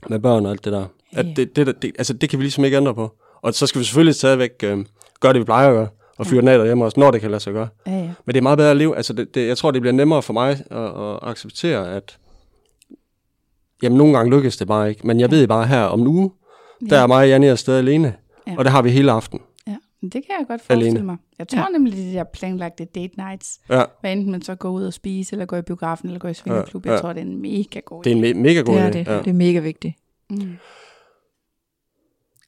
Med 0.09 0.19
børn 0.19 0.45
og 0.45 0.51
alt 0.51 0.65
det 0.65 0.73
der. 0.73 0.85
At 1.13 1.25
det, 1.35 1.55
det, 1.55 1.81
det, 1.81 1.91
altså 1.97 2.13
det 2.13 2.29
kan 2.29 2.39
vi 2.39 2.43
ligesom 2.43 2.65
ikke 2.65 2.77
ændre 2.77 2.95
på. 2.95 3.11
Og 3.41 3.53
så 3.53 3.67
skal 3.67 3.79
vi 3.79 3.85
selvfølgelig 3.85 4.15
stadigvæk 4.15 4.51
øhm, 4.63 4.85
gøre 5.19 5.33
det, 5.33 5.39
vi 5.39 5.45
plejer 5.45 5.67
at 5.67 5.73
gøre, 5.73 5.87
og 6.19 6.25
fyre 6.27 6.41
den 6.41 6.47
af 6.47 6.57
derhjemme 6.57 6.85
også, 6.85 6.99
når 6.99 7.11
det 7.11 7.21
kan 7.21 7.31
lade 7.31 7.39
sig 7.39 7.53
gøre. 7.53 7.67
Ja, 7.87 7.91
ja. 7.91 8.01
Men 8.25 8.33
det 8.33 8.37
er 8.37 8.41
meget 8.41 8.57
bedre 8.57 8.71
at 8.71 8.77
leve, 8.77 8.95
altså 8.97 9.13
det, 9.13 9.35
det, 9.35 9.47
jeg 9.47 9.57
tror, 9.57 9.71
det 9.71 9.81
bliver 9.81 9.93
nemmere 9.93 10.21
for 10.21 10.33
mig 10.33 10.51
at, 10.51 10.77
at 10.77 11.19
acceptere, 11.29 11.95
at 11.95 12.17
jamen 13.83 13.97
nogle 13.97 14.17
gange 14.17 14.31
lykkes 14.35 14.57
det 14.57 14.67
bare 14.67 14.89
ikke, 14.89 15.07
men 15.07 15.19
jeg 15.19 15.31
ved 15.31 15.47
bare 15.47 15.67
her 15.67 15.81
om 15.83 16.01
en 16.01 16.07
uge, 16.07 16.31
der 16.89 16.97
er 16.99 17.07
mig 17.07 17.17
og 17.17 17.27
Janne 17.29 17.47
afsted 17.49 17.77
alene, 17.77 18.13
Ja. 18.47 18.51
ja. 18.51 18.57
og 18.57 18.65
det 18.65 18.71
har 18.71 18.81
vi 18.81 18.89
hele 18.89 19.11
aften. 19.11 19.39
ja. 19.67 19.75
Men 20.01 20.09
det 20.09 20.11
kan 20.25 20.35
jeg 20.39 20.45
godt 20.47 20.61
forestille 20.61 20.85
Alene. 20.89 21.05
mig. 21.05 21.17
Jeg 21.39 21.47
tror 21.47 21.57
Ja. 21.59 21.65
ja. 21.71 21.77
nemlig, 21.77 21.93
de 21.93 22.13
der 22.13 22.23
planlagte 22.23 22.85
date 22.85 23.13
nights, 23.17 23.59
Ja, 23.69 23.83
hvad 24.01 24.11
enten 24.11 24.31
man 24.31 24.41
så 24.41 24.55
går 24.55 24.69
ud 24.69 24.83
og 24.83 24.93
spise, 24.93 25.33
eller 25.33 25.45
går 25.45 25.57
i 25.57 25.61
biografen, 25.61 26.07
eller 26.09 26.19
går 26.19 26.29
i 26.29 26.33
svingerklub, 26.33 26.85
Ja, 26.85 26.91
jeg 26.91 26.97
ja. 26.97 27.01
tror, 27.01 27.13
det 27.13 27.21
er 27.21 27.25
en 27.25 27.41
mega 27.41 27.79
god 27.85 28.03
det 28.03 28.11
er 28.11 28.15
en 28.15 28.23
me- 28.23 28.39
mega 28.41 28.61
god 28.61 28.73
det 28.75 28.81
er 28.83 28.89
idé. 28.89 28.93
det. 28.93 29.07
Ja. 29.07 29.17
Det 29.17 29.27
er 29.27 29.33
mega 29.33 29.59
vigtigt. 29.59 29.95
Mm. 30.29 30.57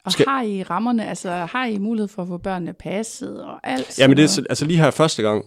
Og 0.06 0.12
Skal- 0.12 0.26
har 0.28 0.42
I 0.44 0.64
rammerne, 0.64 1.08
altså 1.10 1.32
har 1.32 1.66
I 1.66 1.78
mulighed 1.78 2.08
for 2.08 2.22
at 2.22 2.28
få 2.28 2.38
børnene 2.38 2.74
passet 2.74 3.44
og 3.44 3.60
alt? 3.64 4.00
Ja, 4.00 4.08
men 4.08 4.18
det 4.18 4.24
er, 4.38 4.44
altså 4.50 4.66
lige 4.66 4.78
her 4.78 4.92
første 4.92 5.22
gang. 5.24 5.46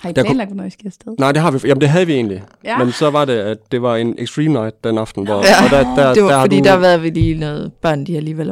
Har 0.00 0.08
I 0.08 0.12
der 0.12 0.22
kunne- 0.22 0.26
planlagt, 0.28 0.48
hvornår 0.50 0.64
I 0.64 0.70
skal 0.70 0.86
afsted? 0.86 1.14
Nej, 1.18 1.32
det 1.32 1.42
har 1.42 1.50
vi. 1.50 1.58
Jamen 1.64 1.80
det 1.80 1.88
havde 1.88 2.06
vi 2.06 2.12
egentlig. 2.12 2.42
Ja. 2.64 2.78
Men 2.78 2.92
så 2.92 3.10
var 3.10 3.24
det, 3.24 3.32
at 3.38 3.72
det 3.72 3.82
var 3.82 3.96
en 3.96 4.14
extreme 4.18 4.48
night 4.48 4.84
den 4.84 4.98
aften, 4.98 5.24
hvor... 5.24 5.34
Ja. 5.34 5.64
Og 5.64 5.70
der, 5.70 5.94
der, 5.94 6.14
Det 6.14 6.22
var 6.22 6.30
der 6.30 6.40
fordi, 6.40 6.58
du, 6.58 6.64
der 6.64 6.74
var 6.74 6.96
vi 6.96 7.10
lige 7.10 7.38
noget 7.38 7.72
børn, 7.72 8.06
de 8.06 8.16
alligevel 8.16 8.46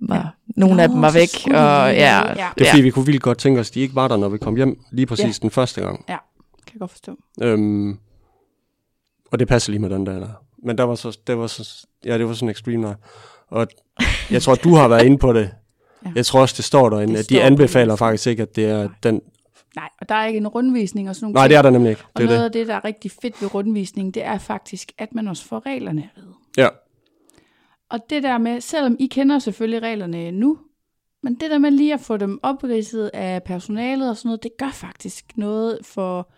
var... 0.00 0.14
Ja. 0.14 0.22
Nogle 0.56 0.76
Nå, 0.76 0.82
af 0.82 0.88
dem 0.88 1.02
var 1.02 1.12
væk, 1.12 1.28
og 1.46 1.52
ja, 1.52 2.28
ja. 2.28 2.48
Det 2.58 2.66
er 2.66 2.70
fordi, 2.70 2.82
vi 2.82 2.90
kunne 2.90 3.06
vildt 3.06 3.22
godt 3.22 3.38
tænke 3.38 3.60
os, 3.60 3.70
at 3.70 3.74
de 3.74 3.80
ikke 3.80 3.94
var 3.94 4.08
der, 4.08 4.16
når 4.16 4.28
vi 4.28 4.38
kom 4.38 4.56
hjem. 4.56 4.78
Lige 4.92 5.06
præcis 5.06 5.24
Ja. 5.38 5.42
den 5.42 5.50
første 5.50 5.80
gang. 5.80 6.06
Kan 6.06 6.14
jeg 6.74 6.78
godt 6.78 6.90
forstå. 6.90 7.16
Øhm, 7.42 7.98
og 9.32 9.38
det 9.38 9.48
passer 9.48 9.70
lige 9.72 9.80
med 9.80 9.90
den 9.90 10.06
der. 10.06 10.18
der. 10.18 10.28
Men 10.64 10.78
der 10.78 10.84
var 10.84 10.94
så, 10.94 11.18
det 11.26 11.38
var 11.38 11.46
så, 11.46 11.86
ja, 12.04 12.18
det 12.18 12.26
var 12.28 12.34
sådan 12.34 12.46
en 12.48 12.50
extreme 12.50 12.76
night. 12.76 12.98
Og 13.50 13.68
jeg 14.30 14.42
tror, 14.42 14.54
du 14.54 14.74
har 14.74 14.88
været 14.88 15.04
inde 15.04 15.18
på 15.18 15.32
det. 15.32 15.50
Ja. 16.04 16.12
Jeg 16.14 16.26
tror 16.26 16.40
også, 16.40 16.54
det 16.56 16.64
står 16.64 16.90
derinde, 16.90 17.12
Det 17.14 17.18
at 17.20 17.30
de 17.30 17.42
anbefaler 17.42 17.96
faktisk 17.96 18.26
ikke, 18.26 18.42
at 18.42 18.56
det 18.56 18.64
er 18.64 18.88
den... 19.02 19.20
Nej, 19.76 19.88
og 20.00 20.08
der 20.08 20.14
er 20.14 20.26
ikke 20.26 20.36
en 20.36 20.48
rundvisning 20.48 21.08
og 21.08 21.14
sådan 21.14 21.24
nogle 21.24 21.34
Nej, 21.34 21.42
ting. 21.44 21.50
det 21.50 21.58
er 21.58 21.62
der 21.62 21.70
nemlig 21.70 21.90
ikke. 21.90 22.02
Og 22.14 22.20
Det 22.20 22.24
er 22.24 22.26
noget 22.28 22.38
det. 22.40 22.44
af 22.44 22.52
det, 22.52 22.66
der 22.68 22.74
er 22.74 22.84
rigtig 22.84 23.10
fedt 23.22 23.42
ved 23.42 23.54
rundvisningen, 23.54 24.12
det 24.12 24.24
er 24.24 24.38
faktisk, 24.38 24.92
at 24.98 25.14
man 25.14 25.28
også 25.28 25.44
får 25.44 25.66
reglerne 25.66 26.10
vide. 26.16 26.34
Ja. 26.56 26.68
Og 27.90 27.98
det 28.10 28.22
der 28.22 28.38
med, 28.38 28.60
selvom 28.60 28.96
I 28.98 29.06
kender 29.06 29.38
selvfølgelig 29.38 29.82
reglerne 29.82 30.30
nu, 30.30 30.58
men 31.22 31.34
det 31.34 31.50
der 31.50 31.58
med 31.58 31.70
lige 31.70 31.94
at 31.94 32.00
få 32.00 32.16
dem 32.16 32.40
opridset 32.42 33.10
af 33.14 33.42
personalet 33.42 34.10
og 34.10 34.16
sådan 34.16 34.28
noget, 34.28 34.42
det 34.42 34.50
gør 34.58 34.70
faktisk 34.70 35.24
noget 35.36 35.78
for 35.82 36.30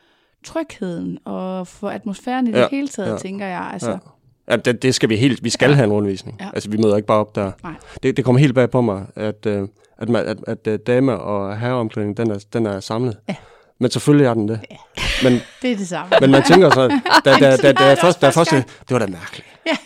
trygheden 0.45 1.19
og 1.25 1.67
for 1.67 1.91
atmosfæren 1.91 2.47
i 2.47 2.53
det 2.53 2.59
ja, 2.59 2.69
hele 2.71 2.89
taget, 2.89 3.13
ja, 3.13 3.17
tænker 3.19 3.47
jeg. 3.47 3.71
Altså. 3.73 3.91
Ja. 3.91 3.99
Ja, 4.49 4.57
det, 4.57 4.83
det 4.83 4.95
skal 4.95 5.09
vi 5.09 5.17
helt, 5.17 5.45
vi 5.45 5.51
skal 5.51 5.69
ja. 5.71 5.75
have 5.75 5.85
en 5.85 5.93
undervisning. 5.93 6.37
Ja. 6.41 6.49
Altså, 6.55 6.71
vi 6.71 6.77
møder 6.77 6.97
ikke 6.97 7.07
bare 7.07 7.19
op 7.19 7.35
der. 7.35 7.53
Nej. 7.63 7.73
Det, 8.03 8.17
det 8.17 8.25
kommer 8.25 8.41
helt 8.41 8.55
bag 8.55 8.71
på 8.71 8.81
mig, 8.81 9.07
at, 9.17 9.47
øh, 9.47 9.69
at, 9.99 10.09
man, 10.09 10.27
at, 10.27 10.37
at, 10.47 10.67
at 10.67 10.87
dame- 10.87 11.19
og 11.21 11.59
herreomklædning, 11.59 12.17
den 12.17 12.31
er, 12.31 12.39
den 12.53 12.67
er 12.67 12.81
samlet. 12.81 13.17
Ja. 13.29 13.35
Men 13.81 13.91
selvfølgelig 13.91 14.27
er 14.27 14.35
den 14.35 14.49
det. 14.49 14.61
Ja. 14.71 14.77
Men, 15.23 15.33
det 15.63 15.73
er 15.73 15.77
det 15.77 15.89
samme. 15.89 16.17
Men 16.21 16.31
man 16.31 16.43
tænker 16.43 16.71
så, 16.71 16.89
da, 17.25 17.33
da, 17.41 17.57
da, 17.57 17.73
da, 17.73 17.95
først, 17.95 18.21
da 18.23 18.29
først, 18.29 18.51
det 18.51 18.91
var 18.91 18.99
da 18.99 19.07
mærkeligt. 19.07 19.47
Ja, 19.67 19.77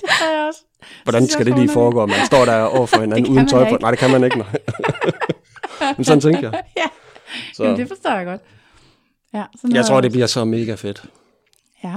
det 0.00 0.10
har 0.10 0.32
jeg 0.32 0.46
også. 0.48 0.60
Hvordan 1.04 1.26
skal 1.26 1.46
det 1.46 1.58
lige 1.58 1.68
foregå? 1.68 2.06
Man 2.06 2.26
står 2.26 2.44
der 2.44 2.62
over 2.62 2.86
for 2.86 3.00
hinanden 3.00 3.32
uden 3.32 3.48
tøj 3.48 3.68
på. 3.70 3.76
Nej, 3.80 3.90
det 3.90 3.98
kan 3.98 4.10
man 4.10 4.24
ikke. 4.24 4.44
Men 5.96 6.04
sådan 6.04 6.20
tænker 6.20 6.40
jeg. 6.40 6.62
Ja, 6.76 6.82
så. 7.54 7.64
Jamen, 7.64 7.78
det 7.78 7.88
forstår 7.88 8.10
jeg 8.10 8.26
godt. 8.26 8.40
Ja, 9.34 9.44
sådan 9.60 9.76
jeg 9.76 9.84
tror, 9.84 10.00
det 10.00 10.12
bliver 10.12 10.26
så 10.26 10.44
mega 10.44 10.74
fedt. 10.74 11.04
Ja. 11.84 11.94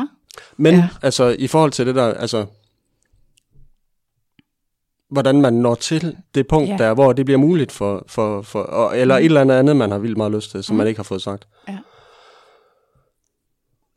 Men 0.57 0.75
ja. 0.75 0.89
altså, 1.01 1.35
i 1.39 1.47
forhold 1.47 1.71
til 1.71 1.85
det 1.85 1.95
der, 1.95 2.13
altså, 2.13 2.45
hvordan 5.09 5.41
man 5.41 5.53
når 5.53 5.75
til 5.75 6.17
det 6.35 6.47
punkt 6.47 6.69
ja. 6.69 6.77
der, 6.77 6.93
hvor 6.93 7.13
det 7.13 7.25
bliver 7.25 7.37
muligt 7.37 7.71
for, 7.71 8.03
for, 8.07 8.41
for 8.41 8.91
eller 8.91 9.15
mm. 9.15 9.19
et 9.19 9.25
eller 9.25 9.41
andet 9.41 9.55
andet, 9.55 9.75
man 9.75 9.91
har 9.91 9.97
vildt 9.97 10.17
meget 10.17 10.31
lyst 10.31 10.51
til, 10.51 10.63
som 10.63 10.73
mm. 10.73 10.77
man 10.77 10.87
ikke 10.87 10.97
har 10.97 11.03
fået 11.03 11.21
sagt. 11.21 11.47
Ja. 11.67 11.77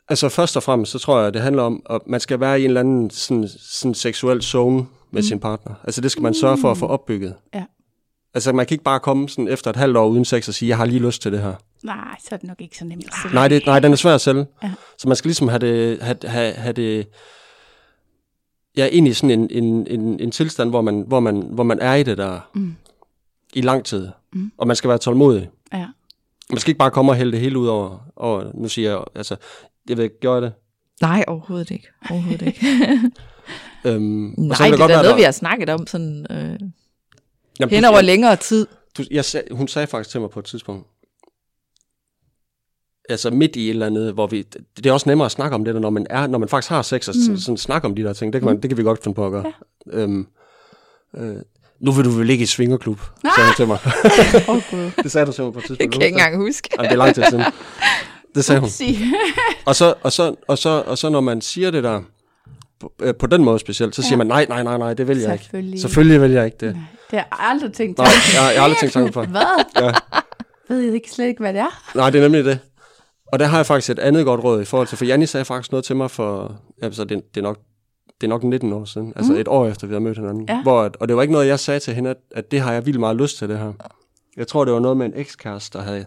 Altså 0.08 0.28
først 0.28 0.56
og 0.56 0.62
fremmest, 0.62 0.92
så 0.92 0.98
tror 0.98 1.20
jeg, 1.20 1.34
det 1.34 1.42
handler 1.42 1.62
om, 1.62 1.82
at 1.90 2.00
man 2.06 2.20
skal 2.20 2.40
være 2.40 2.60
i 2.60 2.64
en 2.64 2.70
eller 2.70 2.80
anden 2.80 3.10
sådan, 3.10 3.48
sådan 3.58 3.94
seksuel 3.94 4.42
zone 4.42 4.86
med 5.10 5.22
mm. 5.22 5.26
sin 5.26 5.40
partner. 5.40 5.74
Altså 5.84 6.00
det 6.00 6.10
skal 6.10 6.22
man 6.22 6.34
sørge 6.34 6.58
for 6.58 6.70
at 6.70 6.78
få 6.78 6.86
mm. 6.86 6.92
opbygget. 6.92 7.34
Ja. 7.54 7.64
Altså 8.36 8.52
man 8.52 8.66
kan 8.66 8.74
ikke 8.74 8.84
bare 8.84 9.00
komme 9.00 9.28
sådan 9.28 9.48
efter 9.48 9.70
et 9.70 9.76
halvt 9.76 9.96
år 9.96 10.06
uden 10.06 10.24
sex 10.24 10.48
og 10.48 10.54
sige, 10.54 10.68
jeg 10.68 10.76
har 10.76 10.84
lige 10.84 11.00
lyst 11.00 11.22
til 11.22 11.32
det 11.32 11.40
her. 11.40 11.54
Nej, 11.82 12.16
så 12.20 12.28
er 12.30 12.36
det 12.36 12.48
nok 12.48 12.60
ikke 12.60 12.78
så 12.78 12.84
nemt 12.84 13.04
at 13.06 13.12
sælge. 13.22 13.34
Nej, 13.34 13.48
det, 13.48 13.66
nej 13.66 13.80
den 13.80 13.92
er 13.92 13.96
svær 13.96 14.14
at 14.14 14.20
sælge. 14.20 14.46
Ja. 14.62 14.72
Så 14.98 15.08
man 15.08 15.16
skal 15.16 15.28
ligesom 15.28 15.48
have 15.48 15.58
det, 15.58 16.02
have, 16.02 16.16
have, 16.24 16.52
have 16.52 16.72
det 16.72 17.08
ja, 18.76 18.86
ind 18.86 19.08
i 19.08 19.12
sådan 19.12 19.30
en, 19.30 19.50
en, 19.50 19.86
en, 19.86 20.20
en 20.20 20.30
tilstand, 20.30 20.70
hvor 20.70 20.80
man, 20.80 21.04
hvor, 21.06 21.20
man, 21.20 21.42
hvor 21.50 21.64
man 21.64 21.78
er 21.78 21.94
i 21.94 22.02
det 22.02 22.18
der 22.18 22.50
mm. 22.54 22.76
i 23.54 23.60
lang 23.60 23.84
tid. 23.84 24.08
Mm. 24.32 24.52
Og 24.58 24.66
man 24.66 24.76
skal 24.76 24.88
være 24.88 24.98
tålmodig. 24.98 25.50
Ja. 25.72 25.86
Man 26.50 26.58
skal 26.58 26.70
ikke 26.70 26.78
bare 26.78 26.90
komme 26.90 27.12
og 27.12 27.16
hælde 27.16 27.32
det 27.32 27.40
hele 27.40 27.58
ud 27.58 27.66
over, 27.66 27.98
over 28.16 28.44
nu 28.54 28.68
siger 28.68 28.90
jeg, 28.90 29.04
altså, 29.14 29.36
jeg 29.88 29.96
ved 29.96 30.04
ikke, 30.04 30.20
gør 30.20 30.32
jeg 30.32 30.42
det? 30.42 30.52
Nej, 31.00 31.24
overhovedet 31.26 31.70
ikke. 31.70 31.88
Overhovedet 32.10 32.46
ikke. 32.46 32.66
øhm, 33.86 34.34
Nej, 34.38 34.70
det, 34.70 34.78
det 34.78 34.84
er 34.84 34.88
noget, 34.88 35.04
der... 35.04 35.16
vi 35.16 35.22
har 35.22 35.30
snakket 35.30 35.68
om 35.68 35.86
sådan 35.86 36.26
øh, 36.30 36.60
Jamen, 37.60 37.74
hen 37.74 37.84
over 37.84 38.00
længere 38.00 38.36
tid. 38.36 38.66
Du, 38.98 39.04
jeg 39.10 39.24
sag, 39.24 39.42
hun 39.50 39.68
sagde 39.68 39.86
faktisk 39.86 40.10
til 40.10 40.20
mig 40.20 40.30
på 40.30 40.38
et 40.38 40.44
tidspunkt, 40.44 40.86
altså 43.08 43.30
midt 43.30 43.56
i 43.56 43.64
et 43.64 43.70
eller 43.70 43.86
andet, 43.86 44.12
hvor 44.12 44.26
vi, 44.26 44.42
det 44.76 44.86
er 44.86 44.92
også 44.92 45.08
nemmere 45.08 45.26
at 45.26 45.32
snakke 45.32 45.54
om 45.54 45.64
det, 45.64 45.80
når 45.80 45.90
man, 45.90 46.06
er, 46.10 46.26
når 46.26 46.38
man 46.38 46.48
faktisk 46.48 46.70
har 46.70 46.82
sex, 46.82 47.08
og 47.08 47.14
mm. 47.28 47.36
sådan 47.36 47.56
snakke 47.56 47.86
om 47.86 47.94
de 47.94 48.02
der 48.02 48.12
ting, 48.12 48.32
det 48.32 48.40
kan, 48.40 48.46
man, 48.46 48.54
mm. 48.54 48.60
det 48.60 48.70
kan 48.70 48.78
vi 48.78 48.82
godt 48.82 49.02
finde 49.04 49.14
på 49.14 49.26
at 49.26 49.32
gøre. 49.32 49.52
Ja. 49.92 49.98
Øhm, 49.98 50.26
øh, 51.16 51.36
nu 51.80 51.92
vil 51.92 52.04
du 52.04 52.10
vel 52.10 52.30
ikke 52.30 52.42
i 52.42 52.46
svingerklub, 52.46 53.00
ah! 53.24 53.30
sagde 53.36 53.48
hun 53.48 53.54
til 53.56 53.66
mig. 53.66 53.78
oh, 54.48 54.62
God. 54.70 55.02
det 55.02 55.12
sagde 55.12 55.26
du 55.26 55.32
til 55.32 55.44
mig 55.44 55.52
på 55.52 55.58
et 55.58 55.64
tidspunkt. 55.64 55.80
Det 55.80 55.92
kan 55.92 56.00
jeg 56.00 56.06
ikke 56.06 56.18
engang 56.18 56.36
huske. 56.36 56.68
Jamen, 56.76 56.84
det 56.84 56.92
er 56.92 56.98
lang 56.98 57.14
tid 57.14 57.24
siden. 57.30 57.44
Det 58.34 58.44
sagde 58.44 58.60
hun. 58.60 58.70
og, 59.66 59.76
så, 59.76 59.94
og, 60.02 60.12
så, 60.12 60.34
og, 60.48 60.58
så, 60.58 60.82
og 60.86 60.98
så 60.98 61.08
når 61.08 61.20
man 61.20 61.40
siger 61.40 61.70
det 61.70 61.84
der, 61.84 62.02
på, 62.80 62.92
øh, 63.02 63.14
på 63.14 63.26
den 63.26 63.44
måde 63.44 63.58
specielt, 63.58 63.94
så 63.94 64.02
ja. 64.02 64.08
siger 64.08 64.16
man, 64.16 64.26
nej, 64.26 64.46
nej, 64.48 64.62
nej, 64.62 64.78
nej, 64.78 64.94
det 64.94 65.08
vil 65.08 65.18
jeg 65.18 65.32
ikke. 65.54 65.80
Selvfølgelig 65.80 66.20
vil 66.20 66.30
jeg 66.30 66.44
ikke 66.44 66.56
det. 66.60 66.74
Nej, 66.74 66.82
det 67.10 67.18
har 67.18 67.26
jeg 67.30 67.50
aldrig 67.50 67.72
tænkt 67.72 67.98
Nej, 67.98 68.06
jeg, 68.06 68.52
jeg 68.54 68.60
har 68.60 68.64
aldrig 68.64 68.78
tænkt 68.78 68.92
tanken 68.92 69.12
for. 69.12 69.24
Hvad? 69.24 69.64
Ja. 69.82 69.92
Ved 70.68 70.80
jeg 70.80 70.94
ikke 70.94 71.10
slet 71.10 71.26
ikke, 71.26 71.40
hvad 71.40 71.52
det 71.52 71.60
er? 71.60 71.94
Nej, 71.94 72.10
det 72.10 72.18
er 72.18 72.22
nemlig 72.22 72.44
det. 72.44 72.58
Og 73.32 73.38
der 73.38 73.46
har 73.46 73.58
jeg 73.58 73.66
faktisk 73.66 73.90
et 73.90 73.98
andet 73.98 74.24
godt 74.24 74.44
råd 74.44 74.62
i 74.62 74.64
forhold 74.64 74.88
til, 74.88 74.98
for 74.98 75.04
Janni 75.04 75.26
sagde 75.26 75.44
faktisk 75.44 75.72
noget 75.72 75.84
til 75.84 75.96
mig 75.96 76.10
for, 76.10 76.60
altså 76.82 77.04
det, 77.04 77.22
det 77.34 77.40
er 77.40 77.42
nok 77.42 77.58
det 78.20 78.26
er 78.26 78.28
nok 78.28 78.42
19 78.42 78.72
år 78.72 78.84
siden, 78.84 79.12
altså 79.16 79.32
mm. 79.32 79.38
et 79.38 79.48
år 79.48 79.66
efter 79.66 79.86
vi 79.86 79.92
har 79.92 80.00
mødt 80.00 80.18
hinanden. 80.18 80.46
Ja. 80.48 80.62
Hvor, 80.62 80.90
og 81.00 81.08
det 81.08 81.16
var 81.16 81.22
ikke 81.22 81.32
noget, 81.32 81.46
jeg 81.46 81.60
sagde 81.60 81.80
til 81.80 81.94
hende, 81.94 82.10
at, 82.10 82.16
at 82.30 82.50
det 82.50 82.60
har 82.60 82.72
jeg 82.72 82.86
vildt 82.86 83.00
meget 83.00 83.16
lyst 83.16 83.38
til 83.38 83.48
det 83.48 83.58
her. 83.58 83.72
Jeg 84.36 84.46
tror, 84.46 84.64
det 84.64 84.74
var 84.74 84.80
noget 84.80 84.96
med 84.96 85.06
en 85.06 85.12
ekskæreste, 85.16 85.78
der 85.78 85.84
havde, 85.84 86.06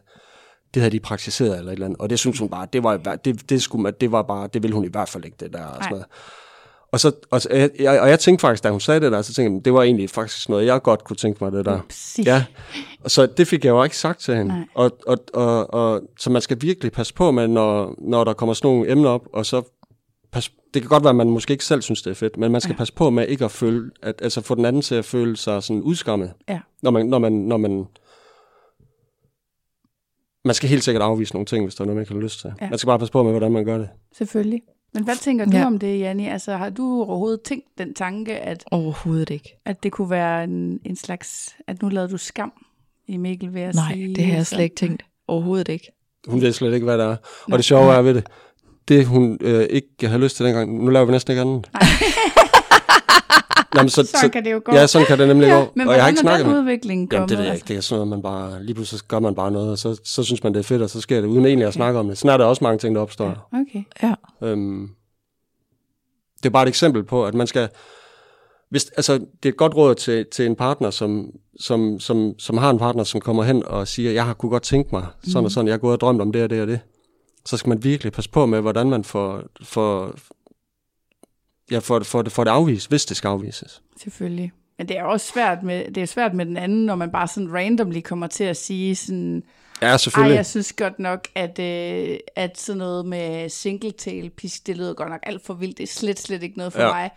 det 0.73 0.81
havde 0.81 0.91
de 0.91 0.99
praktiseret 0.99 1.57
eller 1.57 1.71
et 1.71 1.73
eller 1.73 1.85
andet, 1.85 1.99
og 1.99 2.09
det 2.09 2.19
synes 2.19 2.39
hun 2.39 2.49
bare, 2.49 2.67
det 2.73 2.83
var, 2.83 2.97
det, 2.97 3.49
det, 3.49 3.61
skulle, 3.61 3.91
det 4.01 4.11
var 4.11 4.21
bare, 4.21 4.49
det 4.53 4.63
ville 4.63 4.75
hun 4.75 4.85
i 4.85 4.89
hvert 4.91 5.09
fald 5.09 5.25
ikke, 5.25 5.37
det 5.39 5.53
der. 5.53 5.65
Og, 5.65 5.83
sådan 5.83 5.89
noget. 5.89 6.05
Og, 6.91 6.99
så, 6.99 7.11
og, 7.31 7.41
jeg, 7.79 8.01
og 8.01 8.09
jeg 8.09 8.19
tænkte 8.19 8.41
faktisk, 8.41 8.63
da 8.63 8.69
hun 8.69 8.79
sagde 8.79 8.99
det 8.99 9.11
der, 9.11 9.21
så 9.21 9.33
tænkte 9.33 9.55
jeg, 9.55 9.65
det 9.65 9.73
var 9.73 9.83
egentlig 9.83 10.09
faktisk 10.09 10.49
noget, 10.49 10.65
jeg 10.65 10.81
godt 10.81 11.03
kunne 11.03 11.17
tænke 11.17 11.43
mig, 11.43 11.51
det 11.51 11.65
der. 11.65 11.79
Upsi. 11.79 12.23
Ja, 12.23 12.45
så 13.07 13.25
det 13.25 13.47
fik 13.47 13.65
jeg 13.65 13.71
jo 13.71 13.83
ikke 13.83 13.97
sagt 13.97 14.19
til 14.19 14.35
hende. 14.35 14.65
Og, 14.73 14.91
og, 15.07 15.17
og, 15.33 15.73
og, 15.73 16.01
så 16.19 16.29
man 16.29 16.41
skal 16.41 16.61
virkelig 16.61 16.91
passe 16.91 17.13
på 17.13 17.31
med, 17.31 17.47
når, 17.47 17.95
når 17.97 18.23
der 18.23 18.33
kommer 18.33 18.53
sådan 18.53 18.67
nogle 18.67 18.91
emner 18.91 19.09
op, 19.09 19.27
og 19.33 19.45
så 19.45 19.61
pas, 20.31 20.51
det 20.73 20.81
kan 20.81 20.89
godt 20.89 21.03
være, 21.03 21.09
at 21.09 21.15
man 21.15 21.29
måske 21.29 21.51
ikke 21.51 21.65
selv 21.65 21.81
synes, 21.81 22.01
det 22.01 22.11
er 22.11 22.15
fedt, 22.15 22.37
men 22.37 22.51
man 22.51 22.61
skal 22.61 22.73
ja. 22.73 22.77
passe 22.77 22.93
på 22.93 23.09
med 23.09 23.27
ikke 23.27 23.45
at 23.45 23.51
føle, 23.51 23.91
at, 24.03 24.21
altså 24.21 24.41
få 24.41 24.55
den 24.55 24.65
anden 24.65 24.81
til 24.81 24.95
at 24.95 25.05
føle 25.05 25.37
sig 25.37 25.63
sådan 25.63 25.81
udskammet. 25.81 26.33
Ja. 26.49 26.59
Når 26.81 26.91
man, 26.91 27.05
når 27.05 27.19
man, 27.19 27.31
når 27.31 27.57
man, 27.57 27.85
man 30.45 30.55
skal 30.55 30.69
helt 30.69 30.83
sikkert 30.83 31.01
afvise 31.03 31.33
nogle 31.33 31.45
ting, 31.45 31.65
hvis 31.65 31.75
der 31.75 31.81
er 31.81 31.85
noget, 31.85 31.95
man 31.95 32.01
ikke 32.01 32.13
har 32.13 32.21
lyst 32.21 32.39
til. 32.39 32.53
Ja. 32.61 32.69
Man 32.69 32.79
skal 32.79 32.87
bare 32.87 32.99
passe 32.99 33.11
på 33.11 33.23
med, 33.23 33.31
hvordan 33.31 33.51
man 33.51 33.65
gør 33.65 33.77
det. 33.77 33.89
Selvfølgelig. 34.17 34.61
Men 34.93 35.03
hvad 35.03 35.15
tænker 35.15 35.45
du 35.45 35.57
ja. 35.57 35.65
om 35.65 35.79
det, 35.79 35.99
Janni? 35.99 36.27
Altså, 36.27 36.57
har 36.57 36.69
du 36.69 37.03
overhovedet 37.03 37.41
tænkt 37.41 37.65
den 37.77 37.93
tanke, 37.93 38.37
at... 38.37 38.63
Overhovedet 38.71 39.29
ikke. 39.29 39.55
At 39.65 39.83
det 39.83 39.91
kunne 39.91 40.09
være 40.09 40.43
en, 40.43 40.79
en 40.85 40.95
slags... 40.95 41.55
At 41.67 41.81
nu 41.81 41.89
lavede 41.89 42.11
du 42.11 42.17
skam 42.17 42.51
i 43.07 43.17
Mikkel 43.17 43.53
ved 43.53 43.61
at 43.61 43.75
Nej, 43.75 43.93
sige... 43.93 44.05
Nej, 44.07 44.13
det 44.15 44.25
har 44.25 44.35
jeg 44.35 44.47
slet 44.47 44.63
ikke 44.63 44.75
tænkt. 44.75 45.03
Overhovedet 45.27 45.69
ikke. 45.69 45.91
Hun 46.27 46.41
ved 46.41 46.53
slet 46.53 46.73
ikke, 46.73 46.83
hvad 46.83 46.97
der 46.97 47.11
er. 47.11 47.15
Og 47.51 47.57
det 47.57 47.65
sjove 47.65 47.93
er 47.93 48.01
ved 48.01 48.13
det, 48.13 48.27
det 48.87 49.05
hun 49.05 49.37
øh, 49.41 49.67
ikke 49.69 50.07
har 50.07 50.17
lyst 50.17 50.35
til 50.35 50.45
dengang, 50.45 50.83
nu 50.83 50.91
laver 50.91 51.05
vi 51.05 51.11
næsten 51.11 51.31
ikke 51.31 51.41
andet. 51.41 51.69
Jamen, 53.75 53.89
så, 53.89 53.95
sådan 53.95 54.05
så, 54.05 54.29
kan 54.29 54.45
det 54.45 54.51
jo 54.51 54.61
gå. 54.65 54.75
Ja, 54.75 54.87
sådan 54.87 55.07
kan 55.07 55.19
det 55.19 55.27
nemlig 55.27 55.47
ja, 55.47 55.53
gå. 55.53 55.71
Men 55.75 55.87
og 55.87 55.93
jeg 55.93 56.03
har 56.03 56.07
ikke 56.07 56.19
snakket 56.19 56.47
med 56.47 56.59
udvikling 56.59 57.13
Jamen, 57.13 57.29
det 57.29 57.37
ved 57.37 57.45
jeg 57.45 57.55
ikke. 57.55 57.67
Det 57.67 57.77
er 57.77 57.81
sådan 57.81 57.97
noget, 57.97 58.07
man 58.07 58.21
bare, 58.21 58.63
lige 58.63 58.75
pludselig 58.75 59.01
gør 59.07 59.19
man 59.19 59.35
bare 59.35 59.51
noget, 59.51 59.71
og 59.71 59.77
så, 59.77 60.01
så 60.03 60.23
synes 60.23 60.43
man, 60.43 60.53
det 60.53 60.59
er 60.59 60.63
fedt, 60.63 60.81
og 60.81 60.89
så 60.89 61.01
sker 61.01 61.21
det, 61.21 61.27
uden 61.27 61.45
egentlig 61.45 61.67
at 61.67 61.73
snakke 61.73 61.99
om 61.99 62.07
det. 62.07 62.17
Sådan 62.17 62.33
er 62.33 62.37
der 62.37 62.45
også 62.45 62.63
mange 62.63 62.77
ting, 62.77 62.95
der 62.95 63.01
opstår. 63.01 63.49
Ja, 63.53 63.59
okay. 63.61 63.83
Ja. 64.03 64.47
Øhm, 64.47 64.89
det 66.37 66.45
er 66.45 66.49
bare 66.49 66.63
et 66.63 66.69
eksempel 66.69 67.03
på, 67.03 67.25
at 67.25 67.33
man 67.33 67.47
skal, 67.47 67.69
hvis, 68.69 68.89
altså, 68.89 69.13
det 69.13 69.45
er 69.45 69.49
et 69.49 69.57
godt 69.57 69.75
råd 69.75 69.95
til, 69.95 70.25
til 70.31 70.45
en 70.45 70.55
partner, 70.55 70.89
som, 70.89 71.31
som, 71.59 71.99
som, 71.99 72.33
som 72.39 72.57
har 72.57 72.69
en 72.69 72.79
partner, 72.79 73.03
som 73.03 73.21
kommer 73.21 73.43
hen 73.43 73.65
og 73.65 73.87
siger, 73.87 74.11
jeg 74.11 74.25
har 74.25 74.33
kunne 74.33 74.49
godt 74.49 74.63
tænke 74.63 74.89
mig 74.91 75.05
sådan 75.23 75.41
mm. 75.41 75.45
og 75.45 75.51
sådan, 75.51 75.67
jeg 75.67 75.73
har 75.73 75.79
gået 75.79 75.93
og 75.93 76.01
drømt 76.01 76.21
om 76.21 76.31
det 76.31 76.43
og 76.43 76.49
det 76.49 76.61
og 76.61 76.67
det. 76.67 76.79
Så 77.45 77.57
skal 77.57 77.69
man 77.69 77.83
virkelig 77.83 78.13
passe 78.13 78.29
på 78.29 78.45
med, 78.45 78.61
hvordan 78.61 78.89
man 78.89 79.03
får, 79.03 79.43
får, 79.63 80.15
ja, 81.71 81.79
får, 81.79 82.03
får, 82.03 82.21
det, 82.21 82.31
får 82.31 82.43
det 82.43 82.51
afvist, 82.51 82.89
hvis 82.89 83.05
det 83.05 83.17
skal 83.17 83.27
afvises. 83.27 83.81
Selvfølgelig. 84.01 84.51
Men 84.77 84.87
det 84.87 84.97
er 84.97 85.03
også 85.03 85.31
svært 85.33 85.63
med, 85.63 85.91
det 85.95 86.03
er 86.03 86.07
svært 86.07 86.33
med 86.33 86.45
den 86.45 86.57
anden, 86.57 86.85
når 86.85 86.95
man 86.95 87.11
bare 87.11 87.27
sådan 87.27 87.53
randomly 87.53 88.01
kommer 88.01 88.27
til 88.27 88.43
at 88.43 88.57
sige 88.57 88.95
sådan, 88.95 89.43
Ja, 89.81 89.97
selvfølgelig. 89.97 90.33
Ej, 90.33 90.37
jeg 90.37 90.45
synes 90.45 90.73
godt 90.73 90.99
nok, 90.99 91.27
at, 91.35 91.59
øh, 91.59 92.17
at 92.35 92.59
sådan 92.59 92.77
noget 92.77 93.05
med 93.05 93.49
single 93.49 93.91
tail 93.91 94.29
pisk, 94.29 94.67
det 94.67 94.77
lyder 94.77 94.93
godt 94.93 95.09
nok 95.09 95.19
alt 95.23 95.45
for 95.45 95.53
vildt. 95.53 95.77
Det 95.77 95.83
er 95.83 95.87
slet, 95.87 96.19
slet 96.19 96.43
ikke 96.43 96.57
noget 96.57 96.73
for 96.73 96.81
ja. 96.81 96.91
mig. 96.91 97.09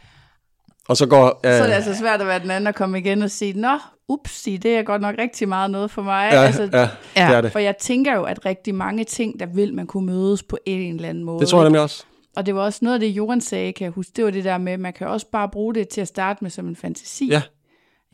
Og 0.89 0.97
så 0.97 1.07
går... 1.07 1.41
Øh, 1.45 1.53
så 1.53 1.63
er 1.63 1.67
det 1.67 1.75
altså 1.75 1.95
svært 1.95 2.21
at 2.21 2.27
være 2.27 2.39
den 2.39 2.51
anden 2.51 2.67
og 2.67 2.75
komme 2.75 2.99
igen 2.99 3.23
og 3.23 3.31
sige, 3.31 3.61
nå, 3.61 3.79
upsi, 4.09 4.57
det 4.57 4.77
er 4.77 4.83
godt 4.83 5.03
nok 5.03 5.15
rigtig 5.19 5.49
meget 5.49 5.71
noget 5.71 5.91
for 5.91 6.03
mig. 6.03 6.31
Ja, 6.33 6.43
altså, 6.43 6.69
ja, 6.73 6.89
ja, 7.17 7.29
det 7.29 7.37
er 7.37 7.41
det. 7.41 7.53
For 7.53 7.59
jeg 7.59 7.77
tænker 7.77 8.15
jo, 8.15 8.23
at 8.23 8.47
rigtig 8.47 8.75
mange 8.75 9.05
ting, 9.05 9.41
der 9.41 9.47
vil 9.47 9.75
man 9.75 9.87
kunne 9.87 10.07
mødes 10.07 10.43
på 10.43 10.59
en 10.67 10.95
eller 10.95 11.09
anden 11.09 11.25
måde. 11.25 11.41
Det 11.41 11.49
tror 11.49 11.59
jeg 11.59 11.65
nemlig 11.65 11.83
også. 11.83 12.05
Og 12.37 12.47
det 12.47 12.55
var 12.55 12.61
også 12.61 12.79
noget 12.83 12.95
af 12.95 13.01
det, 13.01 13.07
Johan 13.07 13.41
sagde, 13.41 13.73
kan 13.73 13.85
jeg 13.85 13.93
huske, 13.93 14.13
det 14.17 14.25
var 14.25 14.31
det 14.31 14.45
der 14.45 14.59
med, 14.59 14.73
at 14.73 14.81
man 14.81 14.93
kan 14.93 15.07
også 15.07 15.27
bare 15.27 15.49
bruge 15.49 15.75
det 15.75 15.89
til 15.89 16.01
at 16.01 16.09
starte 16.09 16.45
med 16.45 16.51
som 16.51 16.69
en 16.69 16.77
fantasi. 16.77 17.29
Ja. 17.29 17.43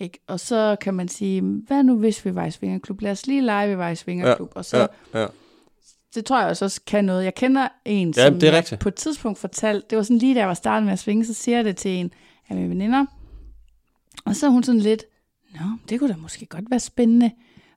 Ikke? 0.01 0.19
Og 0.27 0.41
så 0.41 0.77
kan 0.81 0.95
man 0.95 1.09
sige, 1.09 1.41
hvad 1.41 1.83
nu 1.83 1.99
hvis 1.99 2.25
vi 2.25 2.35
var 2.35 2.47
i 2.47 2.51
Svingerklub? 2.51 3.01
Lad 3.01 3.11
os 3.11 3.27
lige 3.27 3.41
lege, 3.41 3.69
vi 3.69 3.79
var 3.79 3.89
i 3.89 3.97
Svingerklub. 3.97 4.53
Ja, 4.55 4.59
og 4.59 4.65
så, 4.65 4.89
ja, 5.15 5.21
ja. 5.21 5.27
det 6.15 6.25
tror 6.25 6.41
jeg 6.41 6.49
også 6.49 6.81
kan 6.87 7.05
noget. 7.05 7.25
Jeg 7.25 7.35
kender 7.35 7.69
en, 7.85 8.15
ja, 8.17 8.27
som 8.27 8.41
det 8.41 8.49
er 8.49 8.65
jeg 8.71 8.79
på 8.79 8.89
et 8.89 8.95
tidspunkt 8.95 9.39
fortalte, 9.39 9.87
det 9.91 9.97
var 9.97 10.03
sådan 10.03 10.19
lige 10.19 10.35
da 10.35 10.39
jeg 10.39 10.49
var 10.49 10.55
startet 10.55 10.85
med 10.85 10.93
at 10.93 10.99
svinge, 10.99 11.25
så 11.25 11.35
siger 11.35 11.59
jeg 11.59 11.65
det 11.65 11.77
til 11.77 11.91
en 11.91 12.13
af 12.49 12.57
mine 12.57 12.69
veninder. 12.69 13.07
Og 14.25 14.37
så 14.37 14.47
er 14.47 14.51
hun 14.51 14.63
sådan 14.63 14.81
lidt, 14.81 15.05
nå, 15.55 15.67
det 15.89 15.99
kunne 15.99 16.13
da 16.13 16.17
måske 16.17 16.47
godt 16.47 16.71
være 16.71 16.81
spændende. 16.81 17.31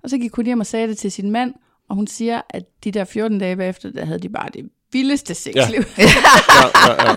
Og 0.04 0.10
så 0.10 0.18
gik 0.18 0.36
hun 0.36 0.46
hjem 0.46 0.60
og 0.60 0.66
sagde 0.66 0.88
det 0.88 0.98
til 0.98 1.12
sin 1.12 1.32
mand, 1.32 1.54
og 1.90 1.96
hun 1.96 2.08
siger, 2.08 2.42
at 2.50 2.84
de 2.84 2.92
der 2.92 3.04
14 3.04 3.40
dage 3.40 3.56
bagefter, 3.56 3.92
der 3.92 4.06
havde 4.06 4.20
de 4.20 4.30
bare 4.30 4.50
det 4.54 4.70
vildeste 4.92 5.34
sexliv. 5.34 5.84
Ja. 5.98 6.04
ja, 6.04 6.88
ja, 6.88 7.10
ja. 7.10 7.16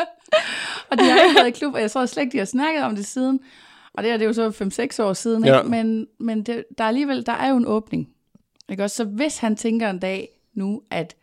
og 0.90 0.98
de 0.98 1.04
har 1.04 1.24
ikke 1.24 1.34
været 1.34 1.48
i 1.48 1.50
klub, 1.50 1.74
og 1.74 1.80
jeg 1.80 1.90
tror 1.90 2.06
slet 2.06 2.22
ikke, 2.22 2.32
de 2.32 2.38
har 2.38 2.44
snakket 2.44 2.82
om 2.82 2.96
det 2.96 3.06
siden. 3.06 3.40
Og 3.94 4.02
det, 4.02 4.12
er, 4.12 4.16
det 4.16 4.24
er 4.24 4.26
jo 4.26 4.52
så 4.52 4.98
5-6 5.00 5.02
år 5.02 5.12
siden, 5.12 5.44
ja. 5.44 5.58
ikke? 5.58 5.70
men, 5.70 6.06
men 6.20 6.42
det, 6.42 6.64
der 6.78 6.84
er 6.84 6.88
alligevel, 6.88 7.26
der 7.26 7.32
er 7.32 7.48
jo 7.48 7.56
en 7.56 7.66
åbning. 7.66 8.08
Ikke 8.68 8.84
også? 8.84 8.96
Så 8.96 9.04
hvis 9.04 9.38
han 9.38 9.56
tænker 9.56 9.90
en 9.90 9.98
dag 9.98 10.28
nu, 10.54 10.82
at 10.90 11.16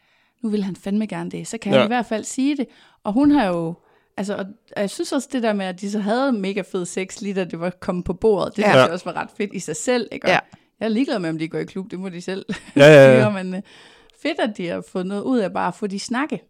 nu 0.44 0.50
vil 0.50 0.64
han 0.64 0.76
fandme 0.76 1.08
gerne 1.08 1.32
det, 1.32 1.48
så 1.48 1.58
kan 1.58 1.72
ja. 1.72 1.78
han 1.78 1.88
i 1.88 1.94
hvert 1.94 2.06
fald 2.06 2.24
sige 2.24 2.58
det. 2.58 2.66
Og 3.04 3.14
hun 3.14 3.32
har 3.32 3.46
jo 3.46 3.76
altså, 4.18 4.36
og 4.76 4.82
jeg 4.82 4.90
synes 4.90 5.12
også 5.12 5.30
det 5.32 5.44
der 5.44 5.54
med, 5.54 5.66
at 5.66 5.82
de 5.82 5.92
så 5.92 6.00
havde 6.00 6.32
mega 6.32 6.62
fed 6.72 6.86
sex, 6.86 7.22
lige 7.22 7.34
da 7.34 7.44
det 7.44 7.60
var 7.60 7.70
kommet 7.70 8.06
på 8.06 8.14
bordet, 8.14 8.56
det 8.56 8.62
ja. 8.62 8.68
synes 8.68 8.76
jeg 8.76 8.92
også 8.92 9.06
var 9.06 9.22
ret 9.22 9.30
fedt 9.38 9.54
i 9.54 9.60
sig 9.60 9.76
selv, 9.76 10.08
ikke? 10.12 10.30
ja. 10.30 10.40
Jeg 10.80 10.86
er 10.86 10.90
ligeglad 10.90 11.20
med, 11.20 11.30
om 11.30 11.38
de 11.38 11.48
går 11.48 11.58
i 11.58 11.64
klub, 11.64 11.92
det 11.92 12.00
må 12.00 12.10
de 12.10 12.22
selv 12.22 12.46
ja, 12.76 12.86
ja, 12.86 13.20
ja. 13.20 13.30
men 13.44 13.54
uh, 13.54 13.60
fedt, 14.22 14.40
at 14.40 14.58
de 14.58 14.68
har 14.68 14.84
fået 14.92 15.06
noget 15.06 15.22
ud 15.22 15.40
af 15.40 15.54
bare 15.54 15.68
at 15.68 15.76
få 15.76 15.88
de 15.88 16.00
snakke. 16.00 16.42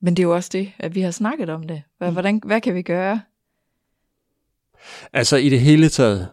Men 0.00 0.16
det 0.16 0.22
er 0.22 0.26
jo 0.26 0.34
også 0.34 0.50
det, 0.52 0.72
at 0.78 0.94
vi 0.94 1.00
har 1.00 1.10
snakket 1.10 1.50
om 1.50 1.62
det. 1.62 1.82
Mm. 2.00 2.12
Hvordan, 2.12 2.40
hvad 2.44 2.60
kan 2.60 2.74
vi 2.74 2.82
gøre? 2.82 3.20
Altså 5.12 5.36
i 5.36 5.48
det 5.48 5.60
hele 5.60 5.88
taget. 5.88 6.28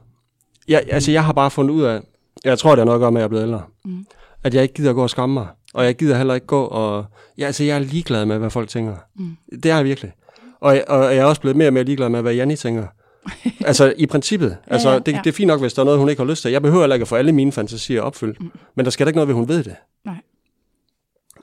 Jeg, 0.67 0.84
altså 0.89 1.12
jeg 1.12 1.26
har 1.26 1.34
bare 1.34 1.52
fundet 1.52 1.74
ud 1.74 1.84
af, 1.84 2.02
jeg 2.44 2.60
tror 2.60 2.76
det 2.76 2.82
er 2.82 2.98
gøre 2.98 3.12
med, 3.12 3.22
at 3.22 3.22
jeg 3.22 3.26
er 3.26 3.30
blevet 3.30 3.44
ældre, 3.44 3.63
mm. 3.86 4.06
at 4.44 4.54
jeg 4.54 4.63
ikke 4.63 4.74
gider 4.74 4.94
gå 4.94 5.04
og 5.04 5.10
skamme 5.10 5.34
mig. 5.34 5.48
Og 5.74 5.86
jeg 5.86 5.96
gider 5.96 6.17
heller 6.17 6.34
ikke 6.34 6.48
gå 6.48 6.63
og... 6.63 7.06
Ja, 7.38 7.46
altså 7.46 7.63
jeg 7.63 7.76
er 7.76 7.80
ligeglad 7.80 8.26
med, 8.26 8.38
hvad 8.38 8.50
folk 8.50 8.70
tænker. 8.70 8.96
Mm. 9.15 9.38
Det 9.63 9.72
er 9.72 9.76
jeg 9.76 9.86
virkelig. 9.86 10.12
Og, 10.60 10.82
og 10.88 11.04
jeg 11.04 11.17
er 11.17 11.26
også 11.26 11.41
blevet 11.41 11.58
mere 11.58 11.70
og 11.70 11.74
mere 11.74 11.84
ligeglad 11.84 12.10
med, 12.10 12.22
hvad 12.22 12.34
Janni 12.34 12.56
tænker. 12.56 12.88
altså 13.70 13.94
i 13.98 14.06
princippet. 14.06 14.58
Altså, 14.68 14.90
ja, 14.90 14.94
ja, 14.94 15.00
det, 15.00 15.12
ja. 15.12 15.22
det 15.24 15.30
er 15.30 15.34
fint 15.34 15.48
nok, 15.48 15.60
hvis 15.60 15.74
der 15.74 15.82
er 15.82 15.84
noget, 15.84 16.00
hun 16.00 16.10
ikke 16.10 16.22
har 16.22 16.30
lyst 16.30 16.42
til. 16.42 16.52
Jeg 16.52 16.62
behøver 16.62 16.82
heller 16.82 16.96
ikke 16.96 17.04
at 17.04 17.08
få 17.08 17.16
alle 17.16 17.32
mine 17.32 17.52
fantasier 17.52 18.02
opfyldt. 18.02 18.42
Mm. 18.42 18.52
Men 18.76 18.86
der 18.86 18.92
skal 18.92 19.06
da 19.06 19.10
ikke 19.10 19.18
noget 19.18 19.28
ved, 19.28 19.36
hun 19.36 19.48
ved 19.48 19.64
det. 19.64 19.76
Nej. 20.06 20.22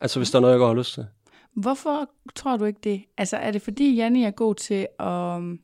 Altså 0.01 0.19
hvis 0.19 0.31
der 0.31 0.39
er 0.39 0.41
noget, 0.41 0.53
jeg 0.53 0.59
godt 0.59 0.69
har 0.69 0.79
lyst 0.79 0.95
til. 0.95 1.07
Hvorfor 1.55 2.11
tror 2.35 2.57
du 2.57 2.65
ikke 2.65 2.81
det? 2.85 3.05
Altså 3.19 3.37
er 3.37 3.51
det 3.51 3.63
fordi 3.63 3.95
Janni 3.95 4.25
er 4.25 4.31
god 4.31 4.55
til 4.55 4.87
at 4.99 5.37
um, 5.37 5.61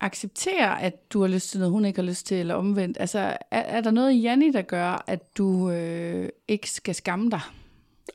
acceptere, 0.00 0.82
at 0.82 1.12
du 1.12 1.20
har 1.20 1.28
lyst 1.28 1.50
til 1.50 1.58
noget, 1.58 1.72
hun 1.72 1.84
ikke 1.84 2.00
har 2.00 2.08
lyst 2.08 2.26
til, 2.26 2.36
eller 2.36 2.54
omvendt? 2.54 2.96
Altså 3.00 3.18
er, 3.18 3.36
er 3.50 3.80
der 3.80 3.90
noget 3.90 4.12
i 4.12 4.20
Janni, 4.20 4.52
der 4.52 4.62
gør, 4.62 5.04
at 5.06 5.36
du 5.38 5.70
øh, 5.70 6.28
ikke 6.48 6.70
skal 6.70 6.94
skamme 6.94 7.30
dig? 7.30 7.40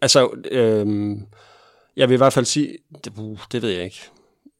Altså, 0.01 0.29
øh, 0.51 1.17
jeg 1.95 2.09
vil 2.09 2.13
i 2.13 2.17
hvert 2.17 2.33
fald 2.33 2.45
sige, 2.45 2.77
det, 3.05 3.13
uh, 3.17 3.39
det 3.51 3.61
ved 3.61 3.69
jeg 3.69 3.83
ikke. 3.83 4.09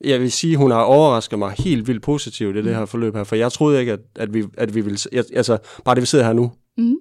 Jeg 0.04 0.20
vil 0.20 0.32
sige, 0.32 0.58
hun 0.58 0.72
har 0.72 0.82
overrasket 0.82 1.40
mig 1.40 1.56
helt 1.58 1.88
vildt 1.88 2.04
positivt 2.04 2.56
i 2.56 2.58
det 2.58 2.66
mm. 2.66 2.74
her 2.74 2.86
forløb 2.86 3.16
her, 3.16 3.24
for 3.24 3.36
jeg 3.36 3.52
troede 3.52 3.80
ikke, 3.80 3.92
at, 3.92 4.00
at, 4.16 4.34
vi, 4.34 4.44
at 4.58 4.76
vi 4.76 4.82
ville... 4.82 5.00
Jeg, 5.12 5.24
altså, 5.36 5.58
bare 5.86 5.96
det, 5.96 6.02
vi 6.02 6.06
sidder 6.06 6.26
her 6.26 6.34
nu. 6.34 6.52
Mm. 6.78 6.96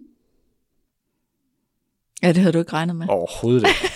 Ja, 2.23 2.29
det 2.29 2.37
havde 2.37 2.53
du 2.53 2.59
ikke 2.59 2.73
regnet 2.73 2.97
med. 2.97 3.07
Overhovedet 3.09 3.69
ikke. 3.69 3.93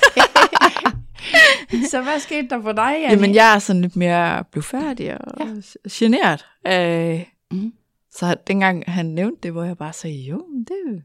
så 1.91 2.03
hvad 2.03 2.21
skete 2.21 2.49
der 2.49 2.63
for 2.63 2.73
dig, 2.73 2.97
Annie? 2.97 3.11
Jamen, 3.11 3.35
jeg 3.35 3.55
er 3.55 3.59
sådan 3.59 3.83
lidt 3.83 3.97
mere 3.97 4.45
blufærdig 4.53 5.21
og 5.21 5.33
ja. 5.41 5.55
generet. 5.91 6.45
Øh, 6.67 7.25
mm. 7.51 7.73
Så 8.11 8.37
dengang 8.47 8.85
han 8.87 9.07
nævnte 9.07 9.39
det, 9.43 9.53
hvor 9.53 9.65
jeg 9.65 9.79
bare 9.79 9.93
sagde, 9.93 10.17
jo, 10.17 10.45
det, 10.59 11.03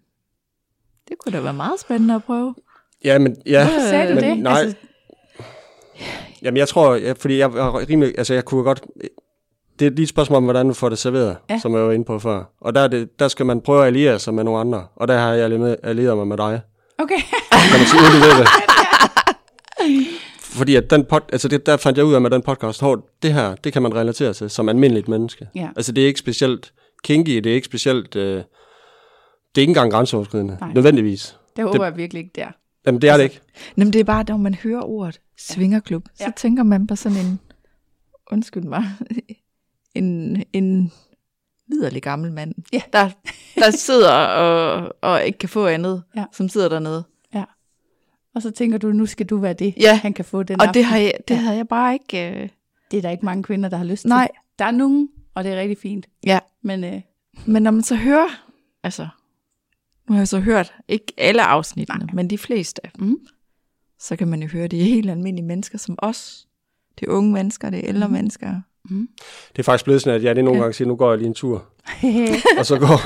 det 1.09 1.17
kunne 1.19 1.37
da 1.37 1.41
være 1.41 1.53
meget 1.53 1.79
spændende 1.79 2.15
at 2.15 2.23
prøve. 2.23 2.55
Ja, 3.03 3.19
men... 3.19 3.35
Ja, 3.45 3.63
Hvorfor 3.63 3.87
sagde 3.87 4.09
du 4.09 4.15
men, 4.15 4.23
det? 4.23 4.39
Nej, 4.39 4.59
altså, 4.59 4.77
Jamen, 6.41 6.57
jeg 6.57 6.67
tror, 6.67 6.95
ja, 6.95 7.13
fordi 7.19 7.37
jeg 7.37 7.45
er 7.45 7.89
rimelig, 7.89 8.13
altså 8.17 8.33
jeg 8.33 8.45
kunne 8.45 8.63
godt, 8.63 8.81
det 9.79 9.85
er 9.85 9.89
lige 9.89 10.03
et 10.03 10.09
spørgsmål 10.09 10.37
om, 10.37 10.43
hvordan 10.43 10.67
du 10.67 10.73
får 10.73 10.89
det 10.89 10.97
serveret, 10.97 11.37
ja. 11.49 11.59
som 11.59 11.75
jeg 11.75 11.83
var 11.83 11.91
inde 11.91 12.05
på 12.05 12.19
før. 12.19 12.43
Og 12.61 12.75
der, 12.75 12.87
det, 12.87 13.19
der 13.19 13.27
skal 13.27 13.45
man 13.45 13.61
prøve 13.61 13.81
at 13.81 13.87
alliere 13.87 14.19
sig 14.19 14.33
med 14.33 14.43
nogle 14.43 14.59
andre, 14.59 14.85
og 14.95 15.07
der 15.07 15.17
har 15.17 15.33
jeg 15.33 15.77
allieret 15.83 16.17
mig 16.17 16.27
med 16.27 16.37
dig. 16.37 16.61
Okay. 16.97 17.21
Kan 17.51 17.79
man 17.79 17.87
sige, 17.87 18.01
uden 18.01 18.13
du 18.13 18.27
ved 18.27 18.37
det. 18.39 18.47
Fordi 20.39 20.75
at 20.75 20.89
den 20.89 21.05
pod, 21.05 21.21
altså 21.31 21.47
det, 21.47 21.65
der 21.65 21.77
fandt 21.77 21.97
jeg 21.97 22.05
ud 22.05 22.13
af 22.13 22.21
med 22.21 22.29
den 22.29 22.41
podcast, 22.41 22.81
hvor 22.81 23.05
det 23.21 23.33
her, 23.33 23.55
det 23.55 23.73
kan 23.73 23.81
man 23.81 23.95
relatere 23.95 24.33
til 24.33 24.49
som 24.49 24.69
almindeligt 24.69 25.07
menneske. 25.07 25.47
Ja. 25.55 25.69
Altså 25.75 25.91
det 25.91 26.03
er 26.03 26.07
ikke 26.07 26.19
specielt 26.19 26.73
kinky, 27.03 27.31
det 27.31 27.45
er 27.45 27.53
ikke 27.53 27.65
specielt, 27.65 28.15
øh, 28.15 28.35
det 28.35 28.43
er 29.55 29.61
ikke 29.61 29.71
engang 29.71 29.91
grænseoverskridende, 29.91 30.57
Nej. 30.61 30.73
nødvendigvis. 30.73 31.37
Det 31.55 31.63
håber 31.63 31.77
det, 31.77 31.85
jeg 31.85 31.97
virkelig 31.97 32.19
ikke, 32.19 32.31
der. 32.35 32.47
Jamen 32.85 33.01
det 33.01 33.09
er 33.09 33.17
det 33.17 33.23
ikke. 33.23 33.39
Jamen 33.77 33.93
det 33.93 33.99
er 33.99 34.03
bare, 34.03 34.25
når 34.27 34.37
man 34.37 34.53
hører 34.53 34.81
ordet 34.81 35.19
svingerklub, 35.39 36.09
ja. 36.19 36.25
så 36.25 36.31
tænker 36.35 36.63
man 36.63 36.87
på 36.87 36.95
sådan 36.95 37.17
en, 37.17 37.39
undskyld 38.31 38.63
mig, 38.63 38.83
en, 39.95 40.43
en 40.53 40.91
liderlig 41.67 42.01
gammel 42.03 42.31
mand, 42.31 42.55
ja. 42.73 42.81
der, 42.93 43.09
der 43.55 43.71
sidder 43.71 44.13
og, 44.13 44.93
og 45.01 45.25
ikke 45.25 45.39
kan 45.39 45.49
få 45.49 45.67
andet, 45.67 46.03
ja. 46.15 46.25
som 46.31 46.49
sidder 46.49 46.69
dernede. 46.69 47.03
Ja. 47.33 47.43
Og 48.35 48.41
så 48.41 48.51
tænker 48.51 48.77
du, 48.77 48.91
nu 48.91 49.05
skal 49.05 49.25
du 49.25 49.37
være 49.37 49.53
det, 49.53 49.73
ja. 49.77 49.95
han 49.95 50.13
kan 50.13 50.25
få 50.25 50.43
den 50.43 50.61
Og 50.61 50.67
aften. 50.67 50.73
det, 50.73 50.85
har 50.85 50.97
jeg, 50.97 51.13
det 51.27 51.33
ja. 51.35 51.39
havde 51.39 51.57
jeg 51.57 51.67
bare 51.67 51.93
ikke... 51.93 52.41
Uh... 52.43 52.49
Det 52.91 52.97
er 52.97 53.01
der 53.01 53.09
ikke 53.09 53.25
mange 53.25 53.43
kvinder, 53.43 53.69
der 53.69 53.77
har 53.77 53.85
lyst 53.85 54.05
Nej. 54.05 54.27
til. 54.27 54.39
Der 54.59 54.65
er 54.65 54.71
nogen, 54.71 55.09
og 55.35 55.43
det 55.43 55.51
er 55.51 55.59
rigtig 55.59 55.77
fint. 55.77 56.05
Ja. 56.25 56.39
Men, 56.61 56.83
uh... 56.83 57.01
Men 57.45 57.63
når 57.63 57.71
man 57.71 57.83
så 57.83 57.95
hører, 57.95 58.27
altså, 58.83 59.07
nu 60.07 60.13
har 60.13 60.19
jeg 60.19 60.27
så 60.27 60.39
hørt, 60.39 60.73
ikke 60.87 61.13
alle 61.17 61.43
afsnittene, 61.43 62.05
Nej. 62.05 62.13
men 62.13 62.29
de 62.29 62.37
fleste, 62.37 62.81
mm. 62.99 63.17
Så 63.99 64.15
kan 64.15 64.27
man 64.27 64.41
jo 64.41 64.47
høre, 64.47 64.67
det 64.67 64.79
er 64.79 64.83
helt 64.83 65.09
almindelige 65.09 65.45
mennesker 65.45 65.77
som 65.77 65.95
os. 65.97 66.47
Det 66.99 67.07
er 67.07 67.11
unge 67.11 67.33
mennesker, 67.33 67.69
det 67.69 67.79
er 67.79 67.89
ældre 67.89 68.07
mm. 68.07 68.13
mennesker. 68.13 68.61
Mm. 68.89 69.07
Det 69.51 69.59
er 69.59 69.63
faktisk 69.63 69.83
blevet 69.83 70.01
sådan, 70.01 70.15
at 70.15 70.23
jeg 70.23 70.35
det 70.35 70.43
nogle 70.43 70.57
ja. 70.57 70.63
gange 70.63 70.73
siger, 70.73 70.87
nu 70.87 70.95
går 70.95 71.09
jeg 71.09 71.17
lige 71.17 71.27
en 71.27 71.33
tur. 71.33 71.65
og 72.59 72.65
så 72.65 72.79
går, 72.79 72.99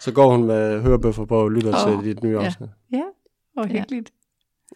så 0.00 0.12
går 0.12 0.30
hun 0.30 0.44
med 0.44 0.82
hørebøffer 0.82 1.24
på 1.24 1.36
og 1.36 1.50
lytter 1.50 1.86
oh. 1.86 2.02
til 2.02 2.10
dit 2.10 2.22
nye 2.24 2.38
afsnit. 2.38 2.70
Ja, 2.92 2.96
ja. 2.96 3.02
og 3.56 3.68
hyggeligt. 3.68 4.12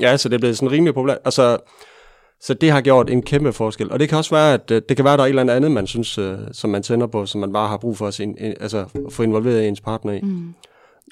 Ja, 0.00 0.16
så 0.16 0.28
det 0.28 0.34
er 0.34 0.38
blevet 0.38 0.56
sådan 0.56 0.72
rimelig 0.72 0.94
populært. 0.94 1.18
Altså, 1.24 1.58
så 2.40 2.54
det 2.54 2.70
har 2.70 2.80
gjort 2.80 3.10
en 3.10 3.22
kæmpe 3.22 3.52
forskel. 3.52 3.92
Og 3.92 4.00
det 4.00 4.08
kan 4.08 4.18
også 4.18 4.34
være, 4.34 4.54
at 4.54 4.70
øh, 4.70 4.82
det 4.88 4.96
kan 4.96 5.04
være, 5.04 5.14
at 5.14 5.18
der 5.18 5.24
er 5.24 5.26
et 5.26 5.38
eller 5.38 5.54
andet, 5.54 5.70
man 5.70 5.86
synes, 5.86 6.18
uh, 6.18 6.34
som 6.52 6.70
man 6.70 6.82
tænder 6.82 7.06
på, 7.06 7.26
som 7.26 7.40
man 7.40 7.52
bare 7.52 7.68
har 7.68 7.76
brug 7.76 7.96
for 7.96 8.06
at, 8.06 8.14
se, 8.14 8.34
altså, 8.60 8.78
at 8.78 9.12
få 9.12 9.22
involveret 9.22 9.68
ens 9.68 9.80
partner 9.80 10.12
i. 10.12 10.20
Mm. 10.20 10.54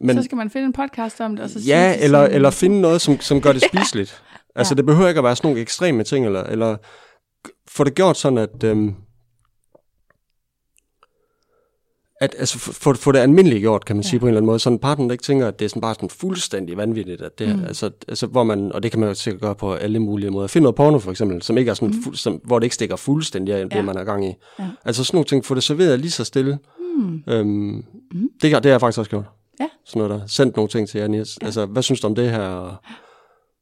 Men, 0.01 0.17
så 0.17 0.23
skal 0.23 0.37
man 0.37 0.51
finde 0.51 0.67
en 0.67 0.73
podcast 0.73 1.21
om 1.21 1.37
det, 1.37 1.45
og 1.45 1.51
så 1.51 1.59
Ja, 1.67 1.97
eller, 2.01 2.23
eller 2.23 2.51
finde 2.51 2.81
noget, 2.81 3.01
som, 3.01 3.21
som 3.21 3.41
gør 3.41 3.53
det 3.53 3.63
spiseligt. 3.73 4.23
Ja. 4.55 4.61
Altså, 4.61 4.75
det 4.75 4.87
behøver 4.87 5.09
ikke 5.09 5.19
at 5.19 5.25
være 5.25 5.37
sådan 5.37 5.49
nogle 5.49 5.61
ekstreme 5.61 6.05
ting, 6.05 6.27
eller, 6.27 6.43
eller 6.43 6.77
få 7.69 7.85
det 7.85 7.95
gjort 7.95 8.17
sådan, 8.17 8.39
at... 8.39 8.65
Øhm, 8.65 8.95
at 12.21 12.35
altså, 12.39 12.59
få, 12.59 12.95
få 12.95 13.13
det 13.13 13.19
almindeligt 13.19 13.61
gjort, 13.61 13.85
kan 13.85 13.97
man 13.97 14.03
ja. 14.03 14.09
sige 14.09 14.21
på 14.21 14.27
en 14.27 14.29
eller 14.29 14.39
anden 14.39 14.47
måde. 14.47 14.59
Sådan 14.59 14.75
en 14.75 14.81
partner, 14.81 15.07
der 15.07 15.13
ikke 15.13 15.25
tænker, 15.25 15.49
at 15.49 15.59
det 15.59 15.65
er 15.65 15.69
sådan 15.69 15.81
bare 15.81 15.95
sådan 15.95 16.11
fuldstændig 16.11 16.77
vanvittigt. 16.77 17.23
At 17.23 17.39
det, 17.39 17.59
mm. 17.59 17.65
altså, 17.65 17.91
altså, 18.09 18.27
hvor 18.27 18.43
man, 18.43 18.73
og 18.73 18.83
det 18.83 18.91
kan 18.91 19.01
man 19.01 19.09
jo 19.09 19.15
sikkert 19.15 19.41
gøre 19.41 19.55
på 19.55 19.75
alle 19.75 19.99
mulige 19.99 20.31
måder. 20.31 20.47
Find 20.47 20.63
noget 20.63 20.75
porno 20.75 20.99
for 20.99 21.11
eksempel, 21.11 21.43
som 21.43 21.59
ikke 21.59 21.71
er 21.71 21.75
sådan, 21.75 21.89
mm. 21.89 22.03
fuld, 22.03 22.17
som, 22.17 22.41
hvor 22.45 22.59
det 22.59 22.65
ikke 22.65 22.75
stikker 22.75 22.97
fuldstændig 22.97 23.55
af 23.55 23.59
ja. 23.59 23.77
det, 23.77 23.85
man 23.85 23.97
er 23.97 24.05
gang 24.05 24.27
i. 24.27 24.35
Ja. 24.59 24.65
Altså 24.85 25.05
sådan 25.05 25.17
nogle 25.17 25.27
ting, 25.27 25.45
få 25.45 25.55
det 25.55 25.63
serveret 25.63 26.01
lige 26.01 26.11
så 26.11 26.25
stille. 26.25 26.59
Mm. 26.97 27.23
Øhm, 27.29 27.49
mm. 27.49 27.85
Det, 28.43 28.43
det 28.43 28.53
har 28.53 28.71
jeg 28.71 28.81
faktisk 28.81 28.99
også 28.99 29.11
gjort. 29.11 29.25
Ja. 29.61 29.69
Sådan 29.85 30.03
noget 30.03 30.21
der. 30.21 30.27
Sendt 30.27 30.57
nogle 30.57 30.69
ting 30.69 30.89
til 30.89 31.01
jer, 31.01 31.09
Niels. 31.09 31.39
Ja. 31.41 31.47
Altså, 31.47 31.67
hvad 31.67 31.83
synes 31.83 32.01
du 32.01 32.07
om 32.07 32.15
det 32.15 32.31
her? 32.31 32.49
Og, 32.49 32.77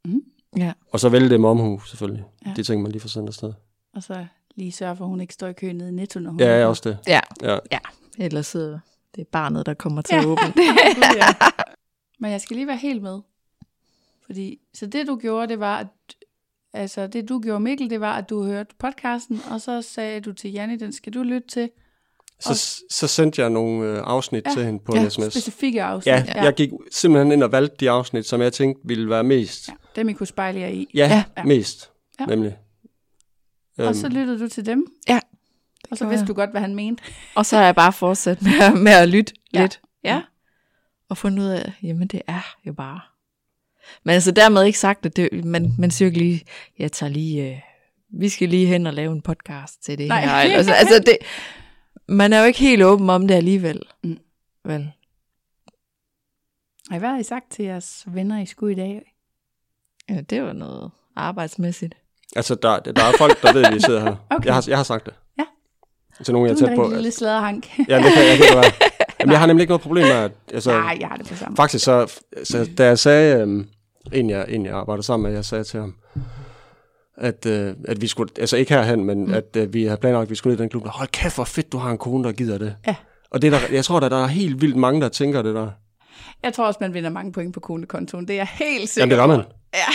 mm. 0.05 0.21
Ja. 0.57 0.73
og 0.93 1.01
så 1.01 1.09
vælge 1.09 1.29
det 1.29 1.41
med 1.41 1.49
omhu, 1.49 1.81
selvfølgelig. 1.81 2.25
Ja. 2.47 2.53
Det 2.57 2.67
ting, 2.67 2.83
man 2.83 2.93
lige 2.93 3.01
får 3.01 3.09
sendt 3.09 3.29
afsted. 3.29 3.53
Og 3.95 4.03
så 4.03 4.27
lige 4.55 4.73
sørge 4.73 4.97
for, 4.97 5.05
at 5.05 5.09
hun 5.09 5.21
ikke 5.21 5.35
står 5.35 5.47
i 5.47 5.53
kø 5.53 5.73
nede 5.73 5.89
i 5.89 5.93
Netto, 5.93 6.21
når 6.21 6.31
hun 6.31 6.41
Ja, 6.41 6.61
ja 6.61 6.67
også 6.67 6.83
det. 6.89 6.99
Ja, 7.07 7.21
ja. 7.43 7.59
ja. 7.73 7.79
ellers 8.19 8.47
så 8.47 8.79
det 9.15 9.21
er 9.21 9.25
barnet, 9.33 9.67
der 9.67 9.75
kommer 9.75 10.03
til 10.03 10.15
ja. 10.15 10.21
at 10.21 10.27
åbne. 10.27 10.53
ja. 11.21 11.27
Men 12.19 12.31
jeg 12.31 12.41
skal 12.41 12.57
lige 12.57 12.67
være 12.67 12.77
helt 12.77 13.03
med. 13.03 13.21
Fordi, 14.27 14.59
så 14.75 14.87
det 14.87 15.07
du 15.07 15.17
gjorde, 15.17 15.49
det 15.49 15.61
var, 15.61 15.79
at 15.79 15.87
altså 16.73 17.07
det 17.07 17.29
du 17.29 17.41
gjorde, 17.41 17.61
Mikkel, 17.61 17.91
det 17.91 18.01
var, 18.01 18.15
at 18.15 18.31
du 18.31 18.45
hørte 18.45 18.75
podcasten, 18.79 19.41
og 19.51 19.61
så 19.61 19.83
sagde 19.83 20.21
du 20.21 20.33
til 20.33 20.53
Janni, 20.53 20.77
den 20.77 20.93
skal 20.93 21.15
du 21.15 21.23
lytte 21.23 21.49
til. 21.49 21.71
Så, 22.41 22.83
så 22.91 23.07
sendte 23.07 23.43
jeg 23.43 23.51
nogle 23.51 23.87
øh, 23.87 24.03
afsnit 24.05 24.47
ja, 24.47 24.53
til 24.53 24.65
hende 24.65 24.81
på 24.85 24.97
ja, 24.97 25.09
sms. 25.09 25.25
specifikke 25.25 25.83
afsnit. 25.83 26.13
Ja, 26.13 26.25
ja, 26.29 26.43
jeg 26.43 26.55
gik 26.55 26.71
simpelthen 26.91 27.33
ind 27.33 27.43
og 27.43 27.53
valgte 27.53 27.77
de 27.81 27.91
afsnit, 27.91 28.27
som 28.27 28.41
jeg 28.41 28.53
tænkte 28.53 28.89
ville 28.89 29.11
være 29.11 29.25
mest... 29.25 29.69
Ja, 29.69 29.73
dem 29.97 30.09
I 30.09 30.13
kunne 30.13 30.27
spejle 30.27 30.61
jer 30.61 30.69
i. 30.69 30.89
Ja, 30.95 31.25
ja. 31.37 31.45
mest, 31.45 31.91
ja. 32.21 32.27
nemlig. 32.27 32.59
Og 33.79 33.95
så 33.95 34.07
øhm. 34.07 34.17
lyttede 34.17 34.39
du 34.39 34.49
til 34.49 34.67
dem? 34.67 34.87
Ja. 35.09 35.21
Og 35.91 35.99
så 35.99 36.07
vidste 36.07 36.23
jeg. 36.23 36.29
du 36.29 36.35
godt, 36.35 36.51
hvad 36.51 36.61
han 36.61 36.75
mente. 36.75 37.03
og 37.37 37.47
så 37.47 37.57
har 37.57 37.65
jeg 37.65 37.75
bare 37.75 37.93
fortsat 37.93 38.43
med, 38.43 38.81
med 38.83 38.93
at 38.93 39.09
lytte 39.09 39.33
ja. 39.55 39.61
lidt. 39.61 39.81
Ja. 40.05 40.23
Og 41.09 41.19
fundet 41.19 41.43
ud 41.43 41.49
af, 41.49 41.73
jamen 41.83 42.09
det 42.09 42.23
er 42.27 42.57
jo 42.67 42.73
bare... 42.73 43.01
Men 44.05 44.15
altså 44.15 44.31
dermed 44.31 44.65
ikke 44.65 44.79
sagt, 44.79 45.07
at 45.07 45.17
det, 45.17 45.45
man, 45.45 45.75
man 45.79 45.91
siger 45.91 46.07
ikke 46.07 46.19
lige, 46.19 46.45
jeg 46.79 46.93
tager 46.93 47.11
lige... 47.11 47.51
Øh, 47.51 47.59
vi 48.15 48.29
skal 48.29 48.49
lige 48.49 48.67
hen 48.67 48.87
og 48.87 48.95
lave 48.95 49.13
en 49.13 49.23
podcast 49.23 49.85
til 49.85 49.99
det 49.99 50.09
Nej. 50.09 50.21
her. 50.21 50.57
Altså, 50.57 50.73
altså 50.73 51.03
det, 51.07 51.19
man 52.09 52.33
er 52.33 52.41
jo 52.41 52.47
ikke 52.47 52.59
helt 52.59 52.83
åben 52.83 53.11
om 53.11 53.29
det 53.29 53.35
alligevel. 53.35 53.83
Mm. 54.05 54.19
Vel? 54.65 54.93
Ej, 56.91 56.99
hvad 56.99 57.09
har 57.09 57.19
I 57.19 57.23
sagt 57.23 57.51
til 57.51 57.65
jeres 57.65 58.05
venner 58.07 58.41
i 58.41 58.47
skud 58.47 58.71
i 58.71 58.75
dag? 58.75 59.12
Ja, 60.11 60.21
det 60.21 60.43
var 60.43 60.53
noget 60.53 60.91
arbejdsmæssigt. 61.17 61.95
Altså, 62.37 62.55
der, 62.55 62.79
der 62.79 63.03
er 63.03 63.13
folk, 63.19 63.43
der 63.43 63.53
ved, 63.53 63.65
at 63.65 63.75
vi 63.75 63.81
sidder 63.81 64.01
her. 64.01 64.17
Okay. 64.31 64.47
Jeg, 64.47 64.55
har, 64.55 64.65
jeg 64.69 64.77
har 64.77 64.85
sagt 64.85 65.07
det. 65.07 65.15
Ja. 65.39 65.45
Til 66.25 66.35
nogen, 66.35 66.49
jeg 66.49 66.55
er 66.55 66.59
tæt 66.59 66.69
på. 66.69 66.75
Du 66.75 66.81
er 66.83 66.87
en 66.87 66.95
lille 66.95 67.11
slæderhank. 67.11 67.79
ja, 67.89 67.97
det 67.97 68.13
kan, 68.13 68.25
jeg 68.27 68.37
kan 68.37 68.57
være. 68.57 68.73
Jamen, 69.21 69.33
jeg 69.33 69.41
har 69.41 69.47
nemlig 69.47 69.63
ikke 69.63 69.71
noget 69.71 69.83
problem 69.83 70.05
med, 70.05 70.15
at... 70.15 70.33
Altså, 70.53 70.71
Nej, 70.71 70.97
jeg 71.01 71.09
har 71.09 71.17
det 71.17 71.29
på 71.29 71.35
samme. 71.35 71.57
Faktisk, 71.57 71.85
så, 71.85 72.21
så 72.45 72.71
da 72.79 72.87
jeg 72.87 72.99
sagde, 72.99 73.41
øhm, 73.41 73.69
en, 74.13 74.31
jeg, 74.31 74.47
en 74.49 74.67
jeg 74.67 74.75
arbejder 74.75 75.03
sammen 75.03 75.29
med, 75.29 75.37
jeg 75.37 75.45
sagde 75.45 75.65
til 75.65 75.81
ham, 75.81 75.95
at, 77.17 77.47
øh, 77.47 77.75
at 77.89 78.01
vi 78.01 78.07
skulle, 78.07 78.33
altså 78.39 78.57
ikke 78.57 78.75
herhen, 78.75 79.05
men 79.05 79.27
mm. 79.27 79.35
at 79.35 79.57
øh, 79.57 79.75
vi 79.75 79.85
havde 79.85 79.97
planlagt, 79.97 80.23
at 80.23 80.31
vi 80.31 80.35
skulle 80.35 80.53
ned 80.53 80.61
i 80.61 80.63
den 80.63 80.71
klub. 80.71 80.87
Hold 80.87 81.09
kæft, 81.09 81.35
hvor 81.35 81.45
fedt, 81.45 81.73
du 81.73 81.79
har 81.79 81.91
en 81.91 81.99
kone, 81.99 82.25
der 82.25 82.33
gider 82.33 82.59
det. 82.59 82.77
Ja. 82.87 82.95
Og 83.31 83.43
det 83.43 83.53
der, 83.53 83.59
jeg 83.73 83.85
tror, 83.85 84.01
der, 84.01 84.09
der 84.09 84.23
er 84.23 84.27
helt 84.27 84.61
vildt 84.61 84.77
mange, 84.77 85.01
der 85.01 85.09
tænker 85.09 85.43
det 85.43 85.55
der. 85.55 85.71
Jeg 86.43 86.53
tror 86.53 86.67
også, 86.67 86.79
man 86.81 86.95
vinder 86.95 87.11
mange 87.11 87.33
point 87.33 87.55
på 87.55 87.61
konekontoen. 87.61 88.29
Det 88.29 88.35
er 88.35 88.39
jeg 88.39 88.49
helt 88.53 88.89
sikker 88.89 89.03
Jamen, 89.03 89.11
det 89.11 89.19
gør 89.19 89.37
man. 89.37 89.47
Ja. 89.75 89.87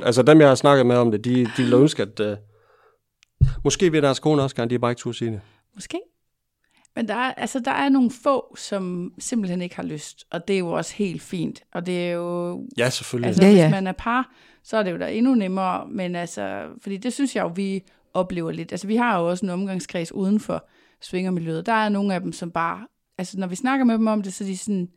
100%. 0.00 0.04
Altså 0.04 0.22
dem, 0.22 0.40
jeg 0.40 0.48
har 0.48 0.54
snakket 0.54 0.86
med 0.86 0.96
om 0.96 1.10
det, 1.10 1.24
de, 1.24 1.44
de 1.44 1.50
ville 1.56 1.76
ønske, 1.76 2.02
at 2.02 2.20
uh, 2.20 2.36
måske 3.64 3.92
vil 3.92 4.02
deres 4.02 4.20
kone 4.20 4.42
også 4.42 4.56
gerne, 4.56 4.70
de 4.70 4.74
er 4.74 4.78
bare 4.78 4.90
ikke 4.90 5.00
turde 5.00 5.16
sige 5.18 5.30
det. 5.30 5.40
Måske. 5.74 6.00
Men 6.96 7.08
der 7.08 7.14
er, 7.14 7.32
altså, 7.32 7.60
der 7.60 7.70
er 7.70 7.88
nogle 7.88 8.10
få, 8.10 8.56
som 8.58 9.12
simpelthen 9.18 9.62
ikke 9.62 9.76
har 9.76 9.82
lyst, 9.82 10.24
og 10.30 10.48
det 10.48 10.54
er 10.54 10.58
jo 10.58 10.72
også 10.72 10.94
helt 10.94 11.22
fint. 11.22 11.62
Og 11.74 11.86
det 11.86 12.06
er 12.06 12.10
jo... 12.10 12.60
Ja, 12.78 12.90
selvfølgelig. 12.90 13.26
Altså, 13.28 13.42
Ja, 13.42 13.48
hvis 13.48 13.58
ja. 13.58 13.70
man 13.70 13.86
er 13.86 13.92
par, 13.92 14.32
så 14.64 14.76
er 14.76 14.82
det 14.82 14.92
jo 14.92 14.98
da 14.98 15.08
endnu 15.12 15.34
nemmere, 15.34 15.88
men 15.88 16.16
altså, 16.16 16.62
fordi 16.82 16.96
det 16.96 17.12
synes 17.12 17.36
jeg 17.36 17.42
jo, 17.42 17.52
vi 17.54 17.82
oplever 18.14 18.50
lidt. 18.50 18.72
Altså, 18.72 18.86
vi 18.86 18.96
har 18.96 19.18
jo 19.18 19.28
også 19.28 19.46
en 19.46 19.50
omgangskreds 19.50 20.12
uden 20.12 20.40
for 20.40 20.68
svingermiljøet. 21.00 21.66
Der 21.66 21.72
er 21.72 21.88
nogle 21.88 22.14
af 22.14 22.20
dem, 22.20 22.32
som 22.32 22.50
bare, 22.50 22.86
altså, 23.18 23.38
når 23.38 23.46
vi 23.46 23.56
snakker 23.56 23.84
med 23.84 23.94
dem 23.94 24.06
om 24.06 24.22
det, 24.22 24.32
så 24.32 24.44
er 24.44 24.48
de 24.48 24.58
sådan, 24.58 24.88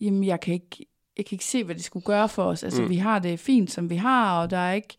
jamen, 0.00 0.24
jeg 0.24 0.40
kan 0.40 0.54
ikke, 0.54 0.86
jeg 1.16 1.26
kan 1.26 1.34
ikke 1.34 1.44
se, 1.44 1.64
hvad 1.64 1.74
det 1.74 1.84
skulle 1.84 2.04
gøre 2.04 2.28
for 2.28 2.44
os. 2.44 2.62
Altså, 2.62 2.82
mm. 2.82 2.88
vi 2.88 2.96
har 2.96 3.18
det 3.18 3.40
fint, 3.40 3.70
som 3.70 3.90
vi 3.90 3.96
har, 3.96 4.42
og 4.42 4.50
der 4.50 4.56
er 4.56 4.72
ikke, 4.72 4.96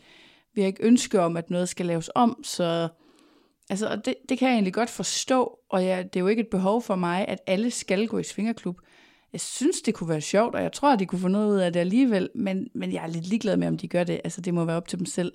vi 0.53 0.61
har 0.61 0.67
ikke 0.67 0.83
ønske 0.83 1.21
om, 1.21 1.37
at 1.37 1.49
noget 1.49 1.69
skal 1.69 1.85
laves 1.85 2.09
om, 2.15 2.43
så 2.43 2.89
Altså, 3.69 3.87
og 3.87 4.05
det, 4.05 4.15
det 4.29 4.37
kan 4.37 4.47
jeg 4.47 4.53
egentlig 4.53 4.73
godt 4.73 4.89
forstå, 4.89 5.59
og 5.69 5.85
jeg, 5.85 6.03
det 6.03 6.15
er 6.15 6.19
jo 6.19 6.27
ikke 6.27 6.41
et 6.41 6.47
behov 6.47 6.81
for 6.81 6.95
mig, 6.95 7.25
at 7.27 7.39
alle 7.47 7.71
skal 7.71 8.07
gå 8.07 8.17
i 8.17 8.23
svingerklub. 8.23 8.77
Jeg 9.33 9.41
synes, 9.41 9.81
det 9.81 9.93
kunne 9.93 10.09
være 10.09 10.21
sjovt, 10.21 10.55
og 10.55 10.63
jeg 10.63 10.71
tror, 10.71 10.93
at 10.93 10.99
de 10.99 11.05
kunne 11.05 11.19
få 11.19 11.27
noget 11.27 11.53
ud 11.53 11.59
af 11.59 11.73
det 11.73 11.79
alligevel, 11.79 12.29
men, 12.35 12.67
men 12.75 12.93
jeg 12.93 13.03
er 13.03 13.07
lidt 13.07 13.27
ligeglad 13.27 13.57
med, 13.57 13.67
om 13.67 13.77
de 13.77 13.87
gør 13.87 14.03
det. 14.03 14.21
Altså, 14.23 14.41
det 14.41 14.53
må 14.53 14.65
være 14.65 14.77
op 14.77 14.87
til 14.87 14.99
dem 14.99 15.05
selv. 15.05 15.33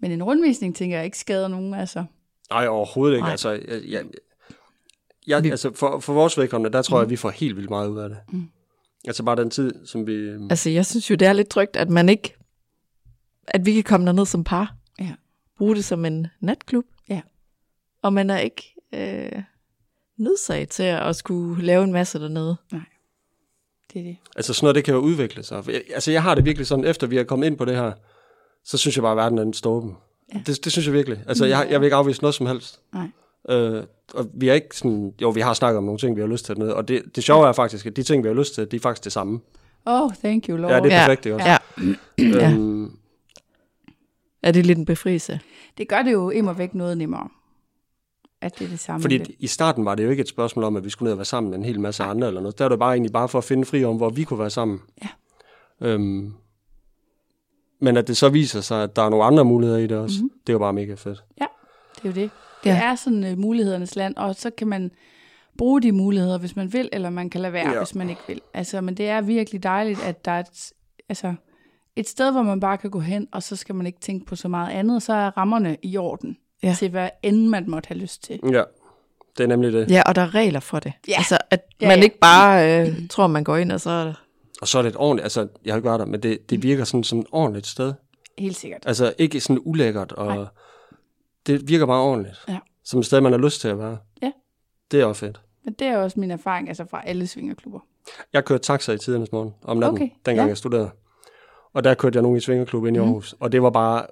Men 0.00 0.10
en 0.10 0.22
rundvisning, 0.22 0.76
tænker 0.76 0.96
jeg, 0.96 1.04
ikke 1.04 1.18
skader 1.18 1.48
nogen, 1.48 1.74
altså. 1.74 2.04
Nej, 2.50 2.66
overhovedet 2.66 3.14
ikke. 3.14 3.22
Nej. 3.22 3.30
Altså, 3.30 3.50
jeg, 3.50 3.82
jeg, 3.88 4.04
jeg, 5.26 5.44
altså 5.44 5.72
for, 5.74 6.00
for 6.00 6.12
vores 6.12 6.38
vedkommende, 6.38 6.76
der 6.76 6.82
tror 6.82 6.98
jeg, 6.98 7.04
at 7.04 7.10
vi 7.10 7.16
får 7.16 7.30
helt 7.30 7.56
vildt 7.56 7.70
meget 7.70 7.88
ud 7.88 7.98
af 7.98 8.08
det. 8.08 8.18
Mm. 8.32 8.48
Altså 9.06 9.22
bare 9.22 9.36
den 9.36 9.50
tid, 9.50 9.86
som 9.86 10.06
vi... 10.06 10.12
øhm, 10.12 10.46
Altså, 10.50 10.70
jeg 10.70 10.86
synes 10.86 11.10
jo, 11.10 11.14
det 11.14 11.28
er 11.28 11.32
lidt 11.32 11.48
trygt, 11.48 11.76
at 11.76 11.90
man 11.90 12.08
ikke, 12.08 12.36
at 13.46 13.66
vi 13.66 13.72
kan 13.72 13.82
komme 13.82 14.06
derned 14.06 14.26
som 14.26 14.44
par. 14.44 14.76
Ja. 15.00 15.14
Bruge 15.58 15.76
det 15.76 15.84
som 15.84 16.04
en 16.04 16.26
natklub. 16.40 16.84
Ja. 17.08 17.20
Og 18.02 18.12
man 18.12 18.30
er 18.30 18.38
ikke 18.38 18.74
øh, 18.94 19.42
nødsaget 20.18 20.68
til 20.68 20.82
at 20.82 21.16
skulle 21.16 21.64
lave 21.64 21.84
en 21.84 21.92
masse 21.92 22.18
dernede. 22.18 22.56
Det 23.92 24.00
er 24.00 24.04
det. 24.04 24.16
Altså 24.36 24.54
sådan 24.54 24.64
noget, 24.64 24.74
det 24.74 24.84
kan 24.84 24.94
jo 24.94 25.00
udvikle 25.00 25.42
sig. 25.42 25.64
Altså 25.94 26.10
jeg 26.10 26.22
har 26.22 26.34
det 26.34 26.44
virkelig 26.44 26.66
sådan, 26.66 26.84
efter 26.84 27.06
vi 27.06 27.18
er 27.18 27.24
kommet 27.24 27.46
ind 27.46 27.58
på 27.58 27.64
det 27.64 27.76
her, 27.76 27.92
så 28.64 28.78
synes 28.78 28.96
jeg 28.96 29.02
bare, 29.02 29.12
at 29.12 29.16
verden 29.16 29.38
er 29.38 29.42
en 29.42 29.52
ståben. 29.52 29.96
Ja. 30.34 30.40
Det, 30.46 30.64
det 30.64 30.72
synes 30.72 30.86
jeg 30.86 30.94
virkelig. 30.94 31.22
Altså 31.26 31.44
jeg, 31.44 31.66
jeg 31.70 31.80
vil 31.80 31.86
ikke 31.86 31.96
afvise 31.96 32.20
noget 32.20 32.34
som 32.34 32.46
helst. 32.46 32.80
Nej. 32.92 33.08
Øh, 33.48 33.84
og 34.14 34.26
vi 34.34 34.48
er 34.48 34.54
ikke 34.54 34.76
sådan, 34.76 35.12
jo 35.22 35.30
vi 35.30 35.40
har 35.40 35.54
snakket 35.54 35.78
om 35.78 35.84
nogle 35.84 35.98
ting, 35.98 36.16
vi 36.16 36.20
har 36.20 36.28
lyst 36.28 36.44
til 36.44 36.56
dernede, 36.56 36.76
og 36.76 36.88
det, 36.88 37.02
det 37.16 37.24
sjove 37.24 37.48
er 37.48 37.52
faktisk, 37.52 37.86
at 37.86 37.96
de 37.96 38.02
ting, 38.02 38.22
vi 38.22 38.28
har 38.28 38.34
lyst 38.34 38.54
til, 38.54 38.70
de 38.70 38.76
er 38.76 38.80
faktisk 38.80 39.04
det 39.04 39.12
samme. 39.12 39.40
Oh, 39.86 40.10
thank 40.24 40.48
you, 40.48 40.56
Lord. 40.56 40.70
Ja, 40.72 40.80
det 40.80 40.92
er 40.92 40.96
Ja. 40.96 41.06
perfekt, 41.06 41.26
ikke 41.26 41.36
også? 41.36 41.48
Ja. 41.48 41.58
Ja. 42.18 42.50
Øhm, 42.52 42.96
Er 44.42 44.50
det 44.52 44.66
lidt 44.66 44.78
en 44.78 44.84
befrielse? 44.84 45.40
det 45.78 45.88
gør 45.88 46.02
det 46.02 46.12
jo 46.12 46.30
immer 46.30 46.52
væk 46.52 46.74
noget 46.74 46.98
nemmere, 46.98 47.28
at 48.40 48.58
det 48.58 48.64
er 48.64 48.68
det 48.68 48.80
samme. 48.80 49.02
Fordi 49.02 49.18
lidt. 49.18 49.30
i 49.38 49.46
starten 49.46 49.84
var 49.84 49.94
det 49.94 50.04
jo 50.04 50.10
ikke 50.10 50.20
et 50.20 50.28
spørgsmål 50.28 50.64
om, 50.64 50.76
at 50.76 50.84
vi 50.84 50.90
skulle 50.90 51.06
ned 51.06 51.12
og 51.12 51.18
være 51.18 51.24
sammen 51.24 51.50
med 51.50 51.58
en 51.58 51.64
hel 51.64 51.80
masse 51.80 52.02
andre 52.04 52.26
eller 52.28 52.40
noget. 52.40 52.58
Der 52.58 52.64
var 52.64 52.68
det 52.68 52.78
bare 52.78 52.92
egentlig 52.92 53.12
bare 53.12 53.28
for 53.28 53.38
at 53.38 53.44
finde 53.44 53.64
fri 53.64 53.84
om, 53.84 53.96
hvor 53.96 54.10
vi 54.10 54.24
kunne 54.24 54.38
være 54.38 54.50
sammen. 54.50 54.80
Ja. 55.02 55.08
Øhm, 55.88 56.32
men 57.80 57.96
at 57.96 58.08
det 58.08 58.16
så 58.16 58.28
viser 58.28 58.60
sig, 58.60 58.82
at 58.82 58.96
der 58.96 59.02
er 59.02 59.08
nogle 59.10 59.24
andre 59.24 59.44
muligheder 59.44 59.78
i 59.80 59.86
det 59.86 59.96
også, 59.98 60.16
mm-hmm. 60.22 60.38
det 60.46 60.48
er 60.48 60.52
jo 60.54 60.58
bare 60.58 60.72
mega 60.72 60.94
fedt. 60.94 61.24
Det 61.38 61.44
er 62.04 62.08
jo 62.08 62.12
det. 62.12 62.30
Det 62.64 62.70
Ja. 62.70 62.82
er 62.82 62.94
sådan 62.94 63.24
uh, 63.32 63.38
mulighedernes 63.38 63.96
land, 63.96 64.16
og 64.16 64.34
så 64.34 64.50
kan 64.50 64.66
man 64.66 64.90
bruge 65.58 65.82
de 65.82 65.92
muligheder, 65.92 66.38
hvis 66.38 66.56
man 66.56 66.72
vil, 66.72 66.88
eller 66.92 67.10
man 67.10 67.30
kan 67.30 67.40
lade 67.40 67.52
være, 67.52 67.70
ja. 67.70 67.78
Hvis 67.78 67.94
man 67.94 68.10
ikke 68.10 68.20
vil. 68.28 68.40
Altså, 68.54 68.80
men 68.80 68.96
det 68.96 69.08
er 69.08 69.20
virkelig 69.20 69.62
dejligt, 69.62 70.02
at 70.02 70.24
der 70.24 70.30
er 70.32 70.40
et, 70.40 70.72
altså, 71.08 71.34
et 71.96 72.08
sted, 72.08 72.32
hvor 72.32 72.42
man 72.42 72.60
bare 72.60 72.78
kan 72.78 72.90
gå 72.90 73.00
hen, 73.00 73.28
og 73.32 73.42
så 73.42 73.56
skal 73.56 73.74
man 73.74 73.86
ikke 73.86 74.00
tænke 74.00 74.26
på 74.26 74.36
så 74.36 74.48
meget 74.48 74.70
andet, 74.72 75.02
så 75.02 75.12
er 75.12 75.30
rammerne 75.38 75.76
i 75.82 75.96
orden 75.96 76.36
Ja. 76.62 76.68
ja. 76.68 76.74
til, 76.74 76.90
hvad 76.90 77.08
end 77.22 77.46
man 77.46 77.64
måtte 77.70 77.86
have 77.88 77.98
lyst 77.98 78.22
til. 78.24 78.40
Ja, 78.52 78.62
det 79.38 79.44
er 79.44 79.46
nemlig 79.46 79.72
det. 79.72 79.90
Ja, 79.90 80.02
og 80.06 80.14
der 80.14 80.22
er 80.22 80.34
regler 80.34 80.60
for 80.60 80.78
det. 80.78 80.92
Ja. 81.08 81.14
Altså, 81.16 81.38
at 81.50 81.60
Ja, 81.80 81.88
man 81.88 81.98
ja. 81.98 82.04
ikke 82.04 82.18
bare 82.18 82.80
øh, 82.88 83.08
tror, 83.10 83.26
man 83.26 83.44
går 83.44 83.56
ind, 83.56 83.72
og 83.72 83.80
så 83.80 83.90
er 83.90 84.04
det... 84.04 84.14
Og 84.60 84.68
så 84.68 84.78
er 84.78 84.82
det 84.82 84.88
et 84.88 84.96
ordentligt, 84.96 85.24
altså 85.24 85.48
jeg 85.64 85.72
har 85.72 85.76
ikke 85.78 85.88
været 85.88 86.00
der, 86.00 86.06
men 86.06 86.22
det, 86.22 86.50
det 86.50 86.62
virker 86.62 86.84
sådan 86.84 87.04
som 87.04 87.18
et 87.18 87.26
ordentligt 87.32 87.66
sted. 87.66 87.92
Helt 88.38 88.56
sikkert. 88.56 88.82
Altså 88.86 89.12
ikke 89.18 89.40
sådan 89.40 89.58
ulækkert, 89.64 90.12
og 90.12 90.26
Nej. 90.36 90.44
Det 91.46 91.68
virker 91.68 91.86
bare 91.86 92.02
ordentligt. 92.02 92.36
Ja. 92.48 92.58
Som 92.84 93.00
et 93.00 93.06
sted, 93.06 93.20
man 93.20 93.32
har 93.32 93.38
lyst 93.38 93.60
til 93.60 93.68
at 93.68 93.78
være. 93.78 93.98
Ja. 94.22 94.32
Det 94.90 95.00
er 95.00 95.04
også 95.04 95.20
fedt. 95.20 95.40
Men 95.64 95.74
det 95.74 95.86
er 95.86 95.98
også 95.98 96.20
min 96.20 96.30
erfaring 96.30 96.68
altså 96.68 96.84
fra 96.90 97.02
alle 97.06 97.26
svingerklubber. 97.26 97.80
Jeg 98.32 98.44
kørte 98.44 98.62
taxa 98.62 98.92
i 98.92 98.98
tidernes 98.98 99.32
morgen 99.32 99.54
om 99.62 99.76
natten, 99.76 99.96
Okay, 99.96 100.08
dengang 100.26 100.46
ja. 100.46 100.50
jeg 100.50 100.56
studerede. 100.56 100.90
Og 101.74 101.84
der 101.84 101.94
kørte 101.94 102.16
jeg 102.16 102.22
nogen 102.22 102.36
i 102.38 102.40
Svingerklub 102.40 102.86
ind 102.86 102.96
i 102.96 103.00
Mhm. 103.00 103.08
Aarhus. 103.08 103.34
Og 103.40 103.52
det 103.52 103.62
var 103.62 103.70
bare 103.70 104.06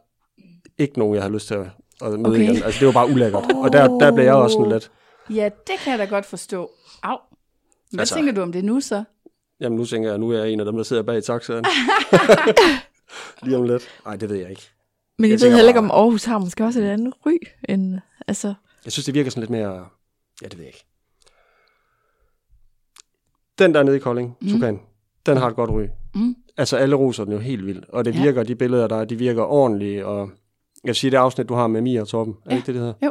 ikke 0.78 0.98
nogen, 0.98 1.14
jeg 1.14 1.22
havde 1.22 1.34
lyst 1.34 1.46
til 1.46 1.54
at, 1.54 1.66
at 2.02 2.10
møde 2.20 2.26
Okay. 2.34 2.42
igen. 2.42 2.62
Altså 2.62 2.78
det 2.80 2.86
var 2.86 2.92
bare 2.92 3.08
ulækkert. 3.10 3.44
Og 3.64 3.72
der, 3.72 3.98
der 3.98 4.12
blev 4.14 4.24
jeg 4.24 4.34
også 4.34 4.54
sådan 4.54 4.72
lidt, 4.72 4.90
Ja, 5.30 5.44
det 5.66 5.74
kan 5.78 5.90
jeg 5.90 5.98
da 5.98 6.04
godt 6.04 6.26
forstå. 6.26 6.70
Au. 7.02 7.16
Hvad 7.90 8.00
altså, 8.00 8.14
tænker 8.14 8.32
du 8.32 8.40
om 8.40 8.52
det 8.52 8.64
nu 8.64 8.80
så? 8.80 9.04
jamen 9.60 9.78
nu 9.78 9.84
tænker 9.84 10.08
jeg, 10.10 10.18
nu 10.18 10.30
er 10.30 10.38
jeg 10.38 10.50
en 10.50 10.60
af 10.60 10.66
dem, 10.66 10.76
der 10.76 10.82
sidder 10.82 11.02
bag 11.02 11.18
i 11.18 11.20
taxaen. 11.20 11.64
Lige 13.42 13.56
om 13.56 13.62
lidt. 13.64 13.88
Nej, 14.04 14.16
det 14.16 14.28
ved 14.28 14.36
jeg 14.36 14.50
ikke. 14.50 14.70
Men 15.22 15.30
jeg, 15.30 15.40
Jeg 15.40 15.48
ved 15.48 15.54
heller 15.56 15.68
ikke, 15.70 15.78
om 15.78 15.90
Aarhus 15.90 16.24
har 16.24 16.38
måske 16.38 16.64
også 16.64 16.80
et 16.80 16.84
andet 16.84 17.14
ry, 17.26 17.32
end... 17.68 17.98
Altså, 18.28 18.54
Jeg 18.84 18.92
synes, 18.92 19.04
det 19.06 19.14
virker 19.14 19.30
sådan 19.30 19.40
lidt 19.40 19.50
mere... 19.50 19.86
Ja, 20.42 20.46
det 20.48 20.52
ved 20.58 20.64
jeg 20.64 20.74
ikke. 20.74 20.84
Den 23.58 23.74
der 23.74 23.82
nede 23.82 23.96
i 23.96 24.00
Kolding, 24.00 24.36
mm. 24.40 24.48
Tukan, 24.48 24.80
den 25.26 25.36
har 25.36 25.48
et 25.48 25.56
godt 25.56 25.70
ryg. 25.70 25.90
Mm. 26.14 26.36
Altså, 26.56 26.76
alle 26.76 26.96
roser 26.96 27.24
den 27.24 27.32
jo 27.32 27.38
helt 27.38 27.66
vildt. 27.66 27.84
Og 27.88 28.04
det 28.04 28.14
Ja. 28.14 28.22
virker, 28.22 28.42
de 28.42 28.54
billeder, 28.54 28.86
der 28.88 28.96
er, 28.96 29.04
de 29.04 29.16
virker 29.16 29.42
ordentlige. 29.42 30.06
Og 30.06 30.18
jeg 30.84 30.88
vil 30.88 30.94
sige, 30.94 31.10
det 31.10 31.16
afsnit, 31.16 31.48
du 31.48 31.54
har 31.54 31.66
med 31.66 31.80
Mia 31.80 32.00
og 32.00 32.08
Torben, 32.08 32.34
er 32.46 32.50
Ja. 32.50 32.56
ikke 32.56 32.66
det, 32.66 32.74
det 32.74 32.82
hedder? 32.82 32.94
Jo. 33.04 33.10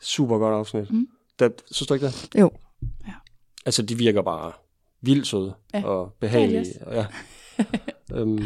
Super 0.00 0.38
godt 0.38 0.54
afsnit. 0.54 0.90
Mm. 0.90 1.08
Der, 1.38 1.48
synes 1.70 1.86
du 1.86 1.94
ikke 1.94 2.06
det? 2.06 2.28
jo. 2.40 2.50
Altså, 3.66 3.82
de 3.82 3.94
virker 3.98 4.22
bare 4.22 4.52
vildt 5.00 5.26
søde 5.26 5.54
Ja. 5.74 5.84
og 5.84 6.12
behagelige. 6.20 6.64
Dejligt. 6.64 6.82
Og 6.82 6.94
ja. 6.94 7.06
øhm, 8.20 8.38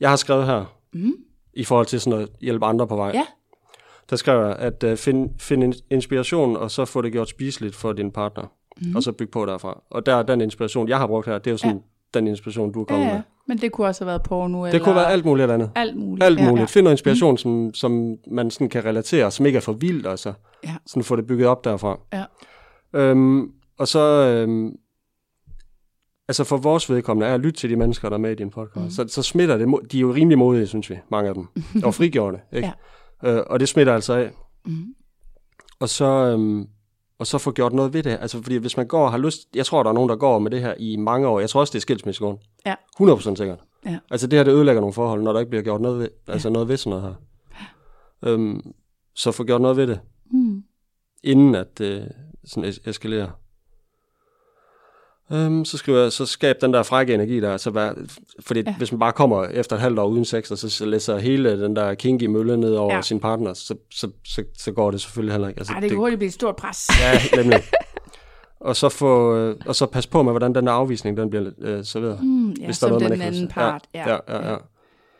jeg 0.00 0.08
har 0.10 0.16
skrevet 0.16 0.46
her, 0.46 0.75
Mm. 1.04 1.12
i 1.54 1.64
forhold 1.64 1.86
til 1.86 2.00
sådan 2.00 2.20
at 2.20 2.28
hjælpe 2.40 2.66
andre 2.66 2.86
på 2.86 2.96
vej. 2.96 3.10
Ja. 3.14 3.22
Der 4.10 4.16
skrev 4.16 4.46
jeg, 4.46 4.56
at 4.58 4.84
uh, 4.84 4.96
find, 4.96 5.30
find 5.38 5.64
in- 5.64 5.80
inspiration, 5.90 6.56
og 6.56 6.70
så 6.70 6.84
få 6.84 7.02
det 7.02 7.12
gjort 7.12 7.28
spiseligt 7.28 7.74
for 7.74 7.92
din 7.92 8.10
partner. 8.10 8.44
Mm. 8.80 8.96
Og 8.96 9.02
så 9.02 9.12
bygge 9.12 9.30
på 9.30 9.46
derfra. 9.46 9.82
Og 9.90 10.06
der 10.06 10.22
den 10.22 10.40
inspiration, 10.40 10.88
jeg 10.88 10.98
har 10.98 11.06
brugt 11.06 11.26
her, 11.26 11.38
det 11.38 11.46
er 11.46 11.50
jo 11.50 11.56
sådan 11.56 11.76
ja. 11.76 12.18
den 12.18 12.26
inspiration, 12.26 12.72
du 12.72 12.80
er 12.80 12.84
Ja, 12.88 12.94
kommet 12.94 13.06
ja. 13.06 13.12
med. 13.12 13.22
Men 13.48 13.58
det 13.58 13.72
kunne 13.72 13.86
også 13.86 14.04
have 14.04 14.08
været 14.08 14.22
porno. 14.22 14.64
Det 14.64 14.68
eller 14.74 14.84
kunne 14.84 14.94
være 14.94 15.10
alt 15.12 15.24
muligt 15.24 15.50
andet. 15.50 15.70
Alt 15.74 15.96
muligt. 15.96 16.24
Alt 16.24 16.38
Ja, 16.40 16.44
muligt. 16.50 16.60
Ja. 16.60 16.64
Find 16.66 16.84
noget 16.84 16.92
inspiration, 16.94 17.32
mm. 17.32 17.36
som, 17.36 17.70
som 17.74 18.16
man 18.30 18.50
sådan 18.50 18.68
kan 18.68 18.84
relatere, 18.84 19.30
som 19.30 19.46
ikke 19.46 19.56
er 19.56 19.60
for 19.60 19.72
vildt, 19.72 20.06
altså. 20.06 20.32
Ja. 20.64 20.74
Sådan 20.86 21.04
få 21.04 21.16
det 21.16 21.26
bygget 21.26 21.48
op 21.48 21.64
derfra. 21.64 22.00
Ja. 22.12 22.24
Øhm, 23.00 23.50
og 23.78 23.88
så, 23.88 24.00
øhm, 24.00 24.72
altså 26.28 26.44
for 26.44 26.56
vores 26.56 26.90
vedkommende, 26.90 27.26
er 27.26 27.34
at 27.34 27.40
lytte 27.40 27.60
til 27.60 27.70
de 27.70 27.76
mennesker, 27.76 28.08
der 28.08 28.16
er 28.16 28.20
med 28.20 28.30
i 28.32 28.34
din 28.34 28.50
podcast. 28.50 28.84
Mm. 28.84 28.90
Så, 28.90 29.04
så 29.08 29.22
smitter 29.22 29.56
det. 29.56 29.92
De 29.92 29.96
er 29.96 30.00
jo 30.00 30.14
rimelig 30.14 30.38
modige, 30.38 30.66
synes 30.66 30.90
vi, 30.90 30.98
mange 31.10 31.28
af 31.28 31.34
dem. 31.34 31.46
Og 31.84 31.94
frigjorte, 31.94 32.38
ikke? 32.52 32.72
Ja. 33.22 33.34
Øh, 33.36 33.42
og 33.46 33.60
det 33.60 33.68
smitter 33.68 33.94
altså 33.94 34.14
af. 34.14 34.30
Mm. 34.66 34.84
Og 35.80 35.88
så, 35.88 36.04
øhm, 36.04 36.66
og 37.18 37.26
så 37.26 37.38
få 37.38 37.52
gjort 37.52 37.72
noget 37.72 37.92
ved 37.92 38.02
det. 38.02 38.18
Altså, 38.20 38.42
fordi 38.42 38.56
hvis 38.56 38.76
man 38.76 38.86
går 38.86 39.04
og 39.04 39.10
har 39.10 39.18
lyst... 39.18 39.38
Jeg 39.54 39.66
tror, 39.66 39.82
der 39.82 39.90
er 39.90 39.94
nogen, 39.94 40.08
der 40.08 40.16
går 40.16 40.38
med 40.38 40.50
det 40.50 40.60
her 40.60 40.74
i 40.78 40.96
mange 40.96 41.28
år. 41.28 41.40
Jeg 41.40 41.50
tror 41.50 41.60
også, 41.60 41.72
det 41.72 41.78
er 41.78 41.80
skilsmissegrund. 41.80 42.38
Ja. 42.66 42.74
100% 43.02 43.36
sikkert. 43.36 43.58
Ja. 43.86 43.98
Altså, 44.10 44.26
det 44.26 44.38
her, 44.38 44.44
det 44.44 44.52
ødelægger 44.52 44.80
nogle 44.80 44.92
forhold, 44.94 45.22
når 45.22 45.32
der 45.32 45.40
ikke 45.40 45.50
bliver 45.50 45.62
gjort 45.62 45.80
noget 45.80 45.98
ved, 45.98 46.08
altså 46.28 46.50
noget 46.50 46.68
ved 46.68 46.76
sådan 46.76 46.98
noget 46.98 47.04
her. 47.04 47.14
Øhm, 48.32 48.60
så 49.14 49.32
få 49.32 49.44
gjort 49.44 49.60
noget 49.60 49.76
ved 49.76 49.86
det, 49.86 50.00
Mm. 50.30 50.62
inden 51.24 51.54
at 51.54 51.78
det 51.78 52.00
øh, 52.02 52.06
sådan 52.44 52.70
es- 52.70 52.88
eskalerer. 52.90 53.30
Øhm, 55.32 55.64
så 55.64 55.78
skriver 55.78 56.02
jeg, 56.02 56.12
så 56.12 56.26
skab 56.26 56.56
den 56.60 56.72
der 56.72 56.82
frække 56.82 57.14
energi 57.14 57.40
der, 57.40 57.52
altså 57.52 57.70
vær, 57.70 57.92
fordi 58.40 58.60
ja. 58.60 58.70
Ja. 58.70 58.76
hvis 58.76 58.92
man 58.92 58.98
bare 58.98 59.12
kommer 59.12 59.44
efter 59.44 59.76
et 59.76 59.82
halvt 59.82 59.98
år 59.98 60.06
uden 60.06 60.24
sex, 60.24 60.50
og 60.50 60.58
så, 60.58 60.70
så 60.70 60.84
læser 60.84 61.18
hele 61.18 61.62
den 61.62 61.76
der 61.76 61.94
kinky 61.94 62.24
mølle 62.24 62.56
ned 62.56 62.74
over 62.74 62.90
ja. 62.90 62.96
Ja. 62.96 63.02
sin 63.02 63.20
partner, 63.20 63.54
så, 63.54 63.74
så, 63.90 64.10
så, 64.24 64.44
så 64.58 64.72
går 64.72 64.90
det 64.90 65.00
selvfølgelig 65.00 65.32
heller 65.32 65.48
ikke. 65.48 65.60
Altså, 65.60 65.72
Ej, 65.72 65.80
det 65.80 65.90
kan 65.90 65.98
hurtigt 65.98 66.18
blive 66.18 66.28
et 66.28 66.34
stort 66.34 66.56
pres. 66.56 66.88
Ja, 67.00 67.20
nemlig. 67.42 67.62
og 68.60 68.76
så 68.76 68.88
få, 68.88 69.36
øh, 69.36 69.56
og 69.66 69.74
så 69.74 69.86
pas 69.86 70.06
på 70.06 70.22
med, 70.22 70.32
hvordan 70.32 70.54
den 70.54 70.66
der 70.66 70.72
afvisning, 70.72 71.16
den 71.16 71.30
bliver 71.30 71.50
øh, 71.58 71.84
serveret. 71.84 72.22
Mm, 72.22 72.50
ja, 72.50 72.64
hvis 72.64 72.78
der 72.78 72.86
er 72.86 72.90
som 72.90 72.90
noget, 72.90 73.02
man 73.02 73.10
den 73.10 73.12
ikke 73.12 73.36
anden 73.36 73.48
part. 73.48 73.84
Ja, 73.94 74.10
ja, 74.10 74.18
ja. 74.28 74.50
ja. 74.50 74.56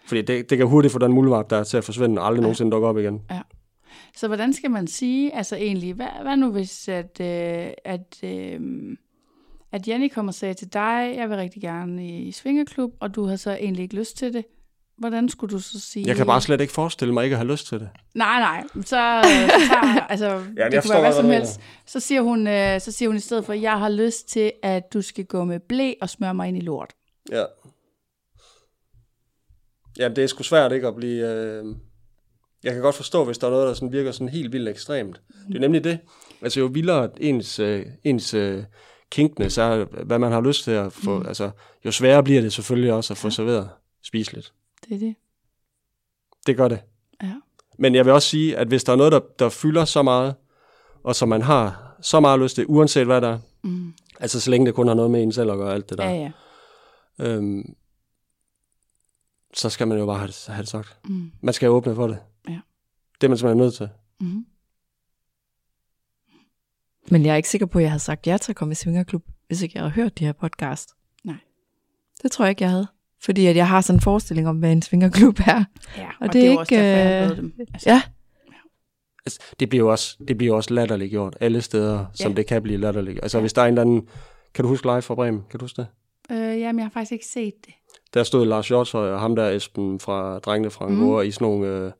Fordi 0.07 0.22
det, 0.22 0.50
det 0.50 0.59
kan 0.59 0.66
hurtigt 0.66 0.92
få 0.92 0.98
den 0.98 1.12
muldvarp, 1.12 1.50
der 1.50 1.57
er 1.57 1.64
til 1.64 1.76
at 1.76 1.84
forsvinde, 1.84 2.22
og 2.22 2.26
aldrig 2.26 2.40
ja. 2.40 2.42
nogensinde 2.42 2.70
dukke 2.70 2.88
op 2.88 2.98
igen. 2.98 3.20
Så 4.16 4.26
hvordan 4.26 4.52
skal 4.52 4.70
man 4.70 4.86
sige, 4.86 5.34
altså 5.34 5.57
egentlig, 5.57 5.94
hvad, 5.94 6.07
hvad 6.22 6.36
nu 6.36 6.50
hvis, 6.50 6.88
at, 6.88 7.20
øh, 7.20 7.70
at, 7.84 8.24
øh, 8.24 8.61
at 9.77 9.89
Jenny 9.89 10.09
kommer 10.09 10.31
og 10.31 10.35
sagde 10.35 10.55
til 10.55 10.72
dig, 10.72 11.14
jeg 11.16 11.31
vil 11.31 11.37
rigtig 11.37 11.62
gerne 11.62 12.09
i 12.09 12.33
svingeklub, 12.33 12.91
og 13.01 13.14
du 13.14 13.24
har 13.27 13.37
så 13.37 13.51
egentlig 13.51 13.83
ikke 13.83 13.95
lyst 13.95 14.16
til 14.16 14.33
det. 14.33 14.45
Hvordan 14.99 15.29
skulle 15.29 15.55
du 15.55 15.59
så 15.59 15.81
sige? 15.81 16.07
Jeg 16.07 16.16
kan 16.16 16.27
bare 16.27 16.41
slet 16.41 16.61
ikke 16.61 16.72
forestille 16.72 17.14
mig 17.14 17.24
ikke 17.24 17.35
at 17.35 17.39
have 17.39 17.51
lyst 17.53 17.66
til 17.66 17.81
det. 17.81 17.89
Nej, 18.14 18.41
nej. 18.41 18.64
Så, 18.74 18.83
så 18.83 18.97
tager, 19.68 20.01
altså, 20.12 20.27
jeg 20.57 20.72
det 20.72 20.83
kunne 20.83 20.93
være 20.93 21.01
hvad 21.01 21.12
som 21.12 21.27
helst. 21.27 21.61
Så 21.87 22.01
siger, 22.01 22.22
hun, 22.22 22.47
øh, 22.47 22.81
så 22.81 22.93
siger 22.93 23.09
hun 23.09 23.16
i 23.16 23.20
stedet 23.20 23.45
for, 23.45 23.53
jeg 23.53 23.79
har 23.79 23.89
lyst 23.89 24.29
til, 24.29 24.53
at 24.62 24.93
du 24.93 25.03
skal 25.03 25.24
gå 25.24 25.45
med 25.45 25.61
blæ 25.61 25.93
og 26.01 26.11
smøre 26.11 26.35
mig 26.35 26.49
ind 26.49 26.57
i 26.57 26.61
lort. 26.61 26.93
Ja. 27.31 27.45
Ja, 29.99 30.09
det 30.09 30.18
er 30.18 30.27
sgu 30.27 30.43
svært 30.43 30.72
ikke 30.72 30.89
at 30.89 30.97
blive... 30.97 31.29
Øh... 31.29 31.64
Jeg 32.64 32.72
kan 32.72 32.83
godt 32.83 32.95
forstå, 32.95 33.24
hvis 33.24 33.39
der 33.39 33.47
er 33.47 33.51
noget, 33.51 33.68
der 33.68 33.74
sådan 33.74 33.93
virker 33.93 34.12
sådan 34.12 34.29
helt 34.29 34.53
vildt 34.53 34.68
ekstremt. 34.68 35.20
Det 35.49 35.57
er 35.57 35.61
nemlig 35.61 35.85
det. 35.85 35.99
Altså 36.43 36.61
jo 36.61 36.66
vildere 36.66 37.22
ens, 37.22 37.59
øh, 37.59 37.87
ens 38.05 38.35
øh, 38.35 38.64
kinkness 39.11 39.59
er, 39.59 39.84
hvad 40.04 40.18
man 40.18 40.32
har 40.32 40.40
lyst 40.40 40.64
til 40.64 40.70
at 40.70 40.92
få... 40.92 41.18
Mm. 41.18 41.26
Altså, 41.26 41.50
jo 41.84 41.90
sværere 41.92 42.22
bliver 42.22 42.40
det 42.40 42.52
selvfølgelig 42.52 42.92
også 42.92 43.12
at 43.12 43.18
få 43.18 43.26
ja. 43.26 43.30
serveret 43.30 43.70
spiseligt. 44.02 44.52
Det 44.88 44.94
er 44.94 44.98
det. 44.98 45.14
Det 46.46 46.57
gør 46.57 46.68
det. 46.68 46.80
Ja. 47.22 47.34
Men 47.78 47.94
jeg 47.94 48.04
vil 48.04 48.12
også 48.12 48.28
sige, 48.28 48.57
at 48.57 48.68
hvis 48.68 48.84
der 48.84 48.92
er 48.92 48.96
noget, 48.96 49.12
der, 49.12 49.20
der 49.38 49.48
fylder 49.48 49.84
så 49.84 50.02
meget, 50.02 50.34
og 51.02 51.16
som 51.16 51.28
man 51.28 51.42
har 51.42 51.96
så 52.00 52.20
meget 52.20 52.40
lyst 52.40 52.54
til, 52.54 52.66
uanset 52.68 53.07
hvad 53.07 53.20
der 53.20 53.28
er, 53.28 53.38
mm. 53.62 53.94
altså 54.20 54.40
så 54.40 54.50
længe 54.50 54.66
det 54.66 54.74
kun 54.74 54.88
har 54.88 54.94
noget 54.94 55.11
med 55.11 55.22
en 55.22 55.32
selv 55.32 55.50
at 55.50 55.59
gøre 55.59 55.74
alt 55.74 55.90
det 55.90 55.98
der, 55.98 56.09
ja, 56.09 56.14
ja. 56.14 56.32
Øhm, 57.18 57.74
så 59.54 59.70
skal 59.70 59.88
man 59.88 59.98
jo 59.98 60.07
bare 60.07 60.18
have 60.18 60.26
det, 60.26 60.46
have 60.48 60.62
det 60.62 60.68
sagt. 60.68 60.98
Mm. 61.04 61.32
Man 61.40 61.54
skal 61.54 61.68
åbne 61.68 61.94
for 61.94 62.07
det. 62.07 62.18
Ja. 62.48 62.61
Det 63.20 63.26
er 63.26 63.28
man 63.28 63.38
simpelthen 63.38 63.64
nødt 63.64 63.74
til. 63.74 63.88
Mm. 64.20 64.46
Men 67.11 67.26
jeg 67.26 67.32
er 67.32 67.36
ikke 67.36 67.48
sikker 67.48 67.66
på, 67.66 67.78
at 67.78 67.82
jeg 67.82 67.90
havde 67.90 68.02
sagt 68.02 68.26
ja 68.26 68.36
til 68.36 68.52
at 68.52 68.57
komme 68.57 68.72
i 68.72 68.74
Svingerklub, 68.74 69.22
hvis 69.46 69.62
ikke 69.62 69.72
jeg 69.74 69.82
havde 69.82 69.92
hørt 69.92 70.18
de 70.18 70.24
her 70.24 70.32
podcast. 70.32 70.90
Nej. 71.24 71.36
Det 72.22 72.30
tror 72.32 72.44
jeg 72.44 72.50
ikke, 72.50 72.62
jeg 72.62 72.70
havde. 72.70 72.86
Fordi 73.24 73.46
at 73.46 73.57
jeg 73.57 73.68
har 73.68 73.80
sådan 73.80 73.96
en 73.96 74.00
forestilling 74.00 74.48
om, 74.48 74.57
hvad 74.57 74.72
en 74.72 74.82
svingerklub 74.82 75.38
er. 75.46 75.64
Ja, 75.96 76.07
og, 76.07 76.14
og 76.20 76.26
det, 76.26 76.32
det 76.32 76.46
er, 76.46 76.50
ikke, 76.50 76.61
også 76.61 76.74
derfor, 76.74 77.11
jeg 77.11 77.30
øh, 77.30 77.36
dem. 77.36 77.52
Altså, 77.74 77.90
ja. 77.90 78.02
Altså, 79.26 79.40
det 79.61 79.68
bliver 79.68 79.84
jo 79.84 79.90
også, 79.90 80.16
det 80.28 80.38
bliver 80.38 80.57
også 80.57 80.74
latterligt 80.74 81.11
gjort 81.11 81.36
alle 81.40 81.62
steder, 81.62 82.07
som 82.14 82.32
ja. 82.32 82.36
det 82.36 82.46
kan 82.46 82.62
blive 82.62 82.78
latterligt. 82.78 83.18
Altså 83.22 83.38
ja. 83.38 83.40
hvis 83.40 83.52
der 83.52 83.62
er 83.62 83.66
en 83.66 83.72
eller 83.72 83.82
anden, 83.82 84.09
kan 84.54 84.62
du 84.62 84.68
huske 84.68 84.86
live 84.86 85.02
fra 85.02 85.14
Bremen? 85.14 85.42
Kan 85.50 85.61
du 85.61 85.64
huske 85.64 85.82
det? 85.82 85.88
Øh, 86.30 86.61
jamen, 86.61 86.78
jeg 86.78 86.84
har 86.84 86.90
faktisk 86.90 87.12
ikke 87.12 87.26
set 87.26 87.54
det. 87.66 87.74
Der 88.14 88.22
stod 88.22 88.46
Lars 88.46 88.68
Hjortøj 88.68 89.11
og 89.11 89.20
ham 89.20 89.36
der 89.36 89.50
Esben 89.50 90.00
fra 90.00 90.38
Drengene 90.38 90.70
fra 90.70 90.86
Angora 90.86 91.22
mm. 91.22 91.28
i 91.28 91.30
sådan 91.30 91.44
nogle 91.44 91.66
øh, 91.66 91.92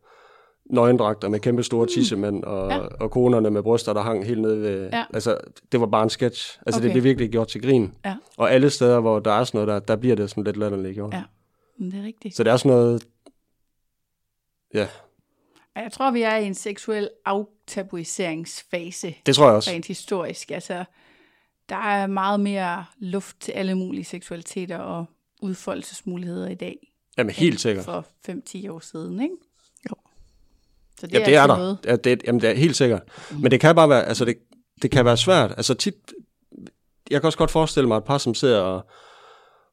nøgendragter 0.71 1.29
med 1.29 1.41
kæmpe 1.41 1.63
store 1.63 1.85
mm. 1.85 1.89
tissemænd 1.89 2.45
og, 2.45 2.71
ja. 2.71 2.79
og 2.79 3.11
konerne 3.11 3.51
med 3.51 3.63
bryster, 3.63 3.93
der 3.93 4.01
hang 4.01 4.27
helt 4.27 4.41
nede 4.41 4.63
ved... 4.63 4.91
Ja. 4.93 5.05
Altså, 5.15 5.39
det 5.73 5.81
var 5.81 5.87
bare 5.87 6.03
en 6.03 6.11
sketch. 6.11 6.59
Altså, 6.67 6.81
okay. 6.81 6.85
det 6.85 6.93
blev 6.93 7.05
virkelig 7.05 7.31
gjort 7.31 7.49
til 7.49 7.63
grin. 7.63 7.95
Ja. 8.05 8.17
Og 8.37 8.53
alle 8.53 8.71
steder, 8.71 9.01
hvor 9.01 9.19
der 9.19 9.33
er 9.33 9.45
sådan 9.45 9.59
noget 9.59 9.69
der, 9.69 9.95
der 9.95 10.01
bliver 10.01 10.17
det 10.17 10.31
sådan 10.31 10.45
lidt 10.45 10.57
latterligt 10.57 10.95
gjort. 10.95 11.15
Ja, 11.15 11.23
Men 11.79 11.91
det 11.91 12.01
er 12.01 12.05
rigtigt. 12.05 12.37
Så 12.37 12.45
det 12.45 12.53
er 12.53 12.57
sådan 12.57 12.77
noget... 12.77 13.07
Ja. 14.75 14.89
Jeg 15.77 15.93
tror, 15.93 16.11
vi 16.11 16.23
er 16.23 16.37
i 16.37 16.47
en 16.47 16.55
seksuel 16.55 17.11
aftabuiseringsfase. 17.25 19.15
Det 19.27 19.35
tror 19.35 19.47
jeg 19.47 19.55
også. 19.55 19.71
Rent 19.71 19.87
historisk. 19.87 20.51
Altså, 20.51 20.85
der 21.69 21.77
er 21.77 22.07
meget 22.07 22.41
mere 22.41 22.85
luft 22.99 23.41
til 23.41 23.53
alle 23.53 23.75
mulige 23.75 24.05
seksualiteter 24.05 24.79
og 24.79 25.05
udfoldelsesmuligheder 25.43 26.49
i 26.49 26.55
dag. 26.55 26.93
Jamen 27.19 27.35
helt 27.35 27.61
sikkert. 27.61 27.85
For 27.85 28.07
5-10 28.29 28.71
år 28.71 28.79
siden, 28.79 29.21
ikke? 29.21 29.35
Så 31.01 31.07
det 31.07 31.13
ja, 31.13 31.21
er, 31.21 31.25
det 31.25 31.35
er 31.37 31.47
der. 31.47 31.57
noget. 31.57 31.79
Ja, 31.85 31.97
det, 31.97 32.23
jamen, 32.27 32.41
det 32.41 32.51
er 32.51 32.55
helt 32.55 32.77
sikkert. 32.77 33.03
Mm. 33.31 33.37
Men 33.41 33.51
det 33.51 33.61
kan 33.61 33.75
bare 33.75 33.89
være, 33.89 34.05
altså 34.05 34.25
det, 34.25 34.37
det 34.83 34.91
kan 34.91 35.05
være 35.05 35.17
svært. 35.17 35.51
Altså 35.57 35.75
tit, 35.75 35.95
jeg 37.11 37.21
kan 37.21 37.27
også 37.27 37.39
godt 37.39 37.51
forestille 37.51 37.89
mig 37.89 37.97
et 37.97 38.05
par, 38.05 38.19
som 38.19 38.35
sidder 38.35 38.61
og, 38.61 38.87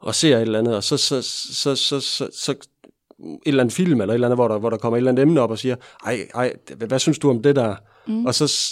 og 0.01 0.15
ser 0.15 0.35
et 0.37 0.41
eller 0.41 0.59
andet, 0.59 0.75
og 0.75 0.83
så, 0.83 0.97
så, 0.97 1.21
så, 1.21 1.75
så, 1.75 1.99
så, 1.99 2.27
så 2.37 2.51
et 2.51 2.57
eller 3.45 3.63
andet 3.63 3.75
film, 3.75 4.01
eller 4.01 4.13
et 4.13 4.15
eller 4.15 4.27
andet, 4.27 4.37
hvor 4.37 4.47
der, 4.47 4.57
hvor 4.59 4.69
der 4.69 4.77
kommer 4.77 4.97
et 4.97 4.99
eller 4.99 5.11
andet 5.11 5.21
emne 5.21 5.41
op 5.41 5.51
og 5.51 5.59
siger, 5.59 5.75
ej, 6.05 6.27
ej, 6.35 6.53
hvad 6.77 6.99
synes 6.99 7.19
du 7.19 7.29
om 7.29 7.41
det 7.43 7.55
der? 7.55 7.75
Mm. 8.07 8.25
Og, 8.25 8.35
så, 8.35 8.71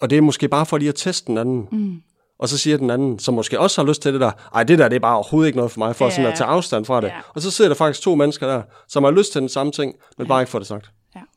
og 0.00 0.10
det 0.10 0.18
er 0.18 0.22
måske 0.22 0.48
bare 0.48 0.66
for 0.66 0.78
lige 0.78 0.88
at 0.88 0.94
teste 0.94 1.26
den 1.26 1.38
anden. 1.38 1.68
Mm. 1.72 1.96
Og 2.38 2.48
så 2.48 2.58
siger 2.58 2.76
den 2.76 2.90
anden, 2.90 3.18
som 3.18 3.34
måske 3.34 3.60
også 3.60 3.80
har 3.82 3.88
lyst 3.88 4.02
til 4.02 4.12
det 4.12 4.20
der, 4.20 4.30
ej, 4.54 4.62
det 4.64 4.78
der, 4.78 4.88
det 4.88 4.96
er 4.96 5.00
bare 5.00 5.14
overhovedet 5.14 5.46
ikke 5.46 5.56
noget 5.56 5.72
for 5.72 5.78
mig, 5.78 5.96
for 5.96 6.04
Ja. 6.04 6.10
sådan 6.10 6.26
at 6.26 6.38
tage 6.38 6.48
afstand 6.48 6.84
fra 6.84 7.00
det. 7.00 7.06
Ja. 7.06 7.20
Og 7.34 7.42
så 7.42 7.50
sidder 7.50 7.68
der 7.68 7.74
faktisk 7.76 8.02
to 8.02 8.14
mennesker 8.14 8.46
der, 8.46 8.62
som 8.88 9.04
har 9.04 9.10
lyst 9.10 9.32
til 9.32 9.40
den 9.40 9.48
samme 9.48 9.72
ting, 9.72 9.94
men 10.18 10.26
bare 10.28 10.42
ikke 10.42 10.50
får 10.50 10.58
det 10.58 10.68
sagt. 10.68 10.90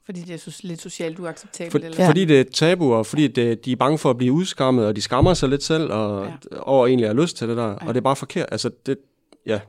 Fordi 0.05 0.21
det 0.21 0.33
er 0.33 0.37
så 0.37 0.59
lidt 0.63 0.81
socialt 0.81 1.19
uacceptabelt. 1.19 1.71
For, 1.71 1.79
eller? 1.79 2.03
ja. 2.03 2.09
Fordi 2.09 2.25
det 2.25 2.37
er 2.37 2.41
et 2.41 2.51
tabu, 2.53 2.93
og 2.93 3.05
fordi 3.05 3.27
det, 3.27 3.65
de 3.65 3.71
er 3.71 3.75
bange 3.75 3.97
for 3.97 4.09
at 4.09 4.17
blive 4.17 4.33
udskammet, 4.33 4.85
og 4.85 4.95
de 4.95 5.01
skammer 5.01 5.33
sig 5.33 5.49
lidt 5.49 5.63
selv, 5.63 5.91
og 5.91 6.25
ja. 6.25 6.57
over 6.61 6.87
egentlig 6.87 7.07
har 7.09 7.13
lyst 7.13 7.37
til 7.37 7.49
det 7.49 7.57
der. 7.57 7.67
Ja. 7.67 7.73
Og 7.73 7.87
det 7.87 7.97
er 7.97 8.01
bare 8.01 8.15
forkert. 8.15 8.47
Altså, 8.51 8.71
det, 8.85 8.97
ja. 9.45 9.59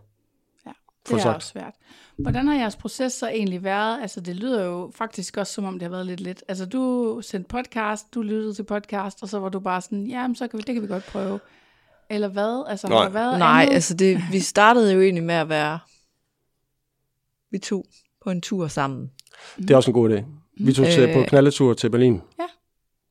Ja, 0.67 0.71
For 1.07 1.15
det 1.15 1.19
er 1.19 1.19
sagt. 1.19 1.37
også 1.37 1.49
svært. 1.49 1.75
Hvordan 2.19 2.49
har 2.49 2.55
jeres 2.55 2.77
proces 2.77 3.13
så 3.13 3.29
egentlig 3.29 3.65
været? 3.65 4.01
Altså, 4.03 4.21
det 4.21 4.37
lyder 4.37 4.65
jo 4.65 4.93
faktisk 4.95 5.37
også, 5.37 5.53
som 5.53 5.65
om 5.65 5.75
det 5.75 5.83
har 5.83 5.91
været 5.91 6.07
lidt 6.07 6.21
lidt. 6.21 6.45
Altså, 6.49 6.67
du 6.67 7.21
sendte 7.23 7.49
podcast, 7.49 8.15
du 8.15 8.23
lyttede 8.23 8.55
til 8.55 8.63
podcast, 8.63 9.23
og 9.23 9.29
så 9.29 9.39
var 9.39 9.49
du 9.49 9.61
bare 9.61 9.81
sådan, 9.81 10.07
ja, 10.07 10.29
så 10.35 10.49
kan 10.49 10.59
vi, 10.59 10.63
det 10.67 10.75
kan 10.75 10.83
vi 10.83 10.89
godt 10.89 11.07
prøve. 11.07 11.41
Eller 12.11 12.29
hvad? 12.29 12.65
Altså, 12.69 12.87
har 12.87 12.95
Nej. 12.95 13.05
der 13.05 13.11
været 13.11 13.39
Nej, 13.39 13.63
andet? 13.63 13.75
altså 13.75 13.95
det, 13.95 14.21
vi 14.33 14.41
startede 14.41 14.93
jo 14.93 15.01
egentlig 15.01 15.25
med 15.25 15.35
at 15.35 15.49
være, 15.49 15.79
vi 17.51 17.59
tog 17.59 17.87
på 18.25 18.31
en 18.31 18.41
tur 18.41 18.69
sammen. 18.69 19.11
Det 19.59 19.71
er 19.71 19.77
også 19.77 19.91
en 19.91 19.95
god 19.95 20.11
idé. 20.11 20.25
Vi 20.65 20.73
tog 20.73 20.87
til, 20.87 21.03
Øh. 21.09 21.15
på 21.15 21.23
knaldetur 21.29 21.75
til 21.75 21.91
Berlin. 21.91 22.21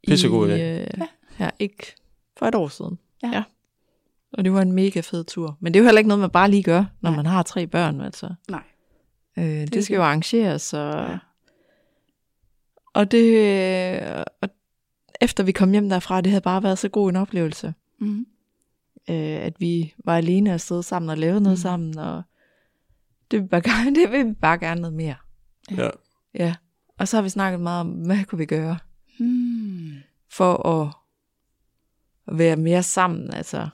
Pissegod 0.08 0.50
idé. 0.50 0.54
Øh, 0.62 0.88
ja, 1.40 1.50
ikke 1.60 1.96
for 2.38 2.46
et 2.46 2.56
år 2.56 2.68
siden. 2.68 3.00
Ja. 3.24 3.30
ja. 3.34 3.44
Og 4.34 4.44
det 4.46 4.54
var 4.54 4.62
en 4.62 4.72
mega 4.72 5.00
fed 5.00 5.24
tur. 5.24 5.58
Men 5.60 5.74
det 5.74 5.80
er 5.80 5.84
jo 5.84 5.86
heller 5.86 6.00
ikke 6.00 6.08
noget, 6.08 6.22
man 6.22 6.30
bare 6.30 6.52
lige 6.52 6.64
gør, 6.64 6.84
når 7.02 7.10
Nej. 7.10 7.16
man 7.18 7.26
har 7.26 7.44
tre 7.44 7.68
børn. 7.68 8.02
Altså. 8.02 8.34
Nej. 8.50 8.64
Øh, 9.38 9.44
det, 9.46 9.74
det 9.74 9.86
skal 9.86 9.96
jo 9.96 10.04
arrangeres. 10.04 10.74
Og, 10.74 10.80
Ja. 10.80 11.12
ja. 11.12 11.18
og 12.94 13.12
det 13.12 14.26
og 14.42 14.50
efter 15.22 15.44
vi 15.44 15.52
kom 15.52 15.72
hjem 15.72 15.90
derfra, 15.90 16.22
det 16.22 16.32
havde 16.32 16.42
bare 16.42 16.64
været 16.64 16.78
så 16.78 16.90
god 16.90 17.10
en 17.10 17.16
oplevelse. 17.16 17.74
Mm. 18.00 18.26
øh, 19.10 19.16
at 19.46 19.54
vi 19.60 19.94
var 20.06 20.18
alene 20.18 20.54
afsted 20.54 20.84
sammen 20.84 21.10
og 21.10 21.18
lavede 21.18 21.42
noget 21.42 21.58
Mm. 21.58 21.60
mm. 21.60 21.62
sammen, 21.62 21.98
og 21.98 22.24
det 23.32 23.42
vil, 23.42 23.48
bare, 23.48 23.62
gerne- 23.62 23.96
det 24.02 24.12
vil 24.12 24.26
vi 24.28 24.34
bare 24.34 24.58
gerne 24.58 24.82
noget 24.82 24.94
mere. 24.96 25.16
Ja. 25.72 25.84
Ja. 25.84 25.90
Og 27.00 27.08
så 27.08 27.18
har 27.18 27.22
vi 27.22 27.30
snakket 27.30 27.60
meget 27.60 27.80
om, 27.80 27.88
hvad 27.88 28.26
kunne 28.26 28.40
vi 28.40 28.46
gøre 28.46 28.78
Mm. 29.20 29.92
for 30.32 30.68
at, 30.68 30.94
være 32.38 32.56
mere 32.56 32.84
sammen, 32.84 33.34
altså. 33.34 33.70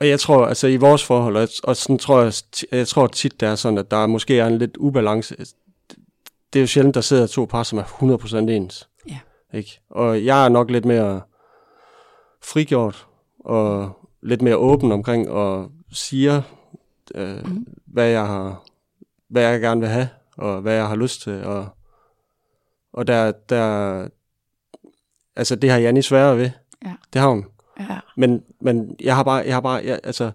Og 0.00 0.08
jeg 0.08 0.20
tror, 0.20 0.46
altså 0.46 0.66
i 0.66 0.76
vores 0.76 1.04
forhold, 1.04 1.36
og, 1.36 1.48
og 1.64 1.76
sådan 1.76 1.98
tror 1.98 2.22
jeg, 2.22 2.32
jeg 2.72 2.88
tror 2.88 3.06
tit, 3.06 3.40
det 3.40 3.48
er 3.48 3.54
sådan, 3.54 3.78
at 3.78 3.90
der 3.90 4.06
måske 4.06 4.38
er 4.38 4.46
en 4.46 4.58
lidt 4.58 4.76
ubalance. 4.76 5.36
Det 6.52 6.58
er 6.58 6.60
jo 6.60 6.66
sjældent, 6.66 6.94
der 6.94 7.00
sidder 7.00 7.26
to 7.26 7.44
par, 7.44 7.62
som 7.62 7.78
er 7.78 7.82
100% 7.82 8.36
ens. 8.36 8.88
Ja. 9.08 9.18
Ikke? 9.52 9.80
Og 9.90 10.24
jeg 10.24 10.44
er 10.44 10.48
nok 10.48 10.70
lidt 10.70 10.84
mere 10.84 11.20
frigjort, 12.42 13.06
og 13.38 13.98
lidt 14.22 14.42
mere 14.42 14.56
åben 14.56 14.92
omkring, 14.92 15.30
og 15.30 15.70
siger, 15.92 16.42
øh, 17.14 17.46
mm. 17.46 17.66
hvad, 17.86 18.08
jeg 18.08 18.26
har, 18.26 18.64
hvad 19.30 19.42
jeg 19.42 19.60
gerne 19.60 19.80
vil 19.80 19.88
have, 19.88 20.08
og 20.36 20.60
hvad 20.60 20.74
jeg 20.74 20.88
har 20.88 20.96
lyst 20.96 21.22
til. 21.22 21.44
Og, 21.44 21.68
og 22.92 23.06
der, 23.06 23.32
der, 23.48 24.08
altså 25.36 25.56
det 25.56 25.70
har 25.70 25.78
Janni 25.78 26.02
sværere 26.02 26.36
ved. 26.36 26.50
Ja. 26.84 26.94
Det 27.12 27.20
har 27.20 27.28
hun. 27.28 27.44
Ja. 27.80 27.98
Men, 28.16 28.42
men 28.60 28.96
jeg 29.00 29.16
har 29.16 29.22
bare, 29.22 29.42
jeg 29.46 29.54
har 29.54 29.60
bare, 29.60 29.82
jeg, 29.84 30.00
altså, 30.04 30.30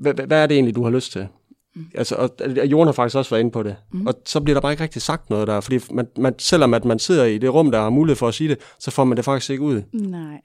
hvad, 0.00 0.14
hvad 0.14 0.42
er 0.42 0.46
det 0.46 0.54
egentlig, 0.54 0.76
du 0.76 0.84
har 0.84 0.90
lyst 0.90 1.12
til? 1.12 1.28
Mm. 1.74 1.86
Altså, 1.94 2.14
og, 2.14 2.30
og 2.40 2.66
Jon 2.66 2.86
har 2.86 2.92
faktisk 2.92 3.16
også 3.16 3.30
været 3.30 3.40
inde 3.40 3.50
på 3.50 3.62
det. 3.62 3.76
Mm. 3.92 4.06
Og 4.06 4.14
så 4.24 4.40
bliver 4.40 4.54
der 4.54 4.60
bare 4.60 4.72
ikke 4.72 4.82
rigtig 4.82 5.02
sagt 5.02 5.30
noget 5.30 5.46
der, 5.46 5.60
fordi 5.60 5.78
man, 5.90 6.08
man, 6.18 6.34
selvom 6.38 6.74
at 6.74 6.84
man 6.84 6.98
sidder 6.98 7.24
i 7.24 7.38
det 7.38 7.54
rum, 7.54 7.70
der 7.70 7.80
har 7.80 7.90
mulighed 7.90 8.16
for 8.16 8.28
at 8.28 8.34
sige 8.34 8.48
det, 8.48 8.58
så 8.78 8.90
får 8.90 9.04
man 9.04 9.16
det 9.16 9.24
faktisk 9.24 9.50
ikke 9.50 9.62
ud. 9.62 9.82
Nej. 9.92 10.40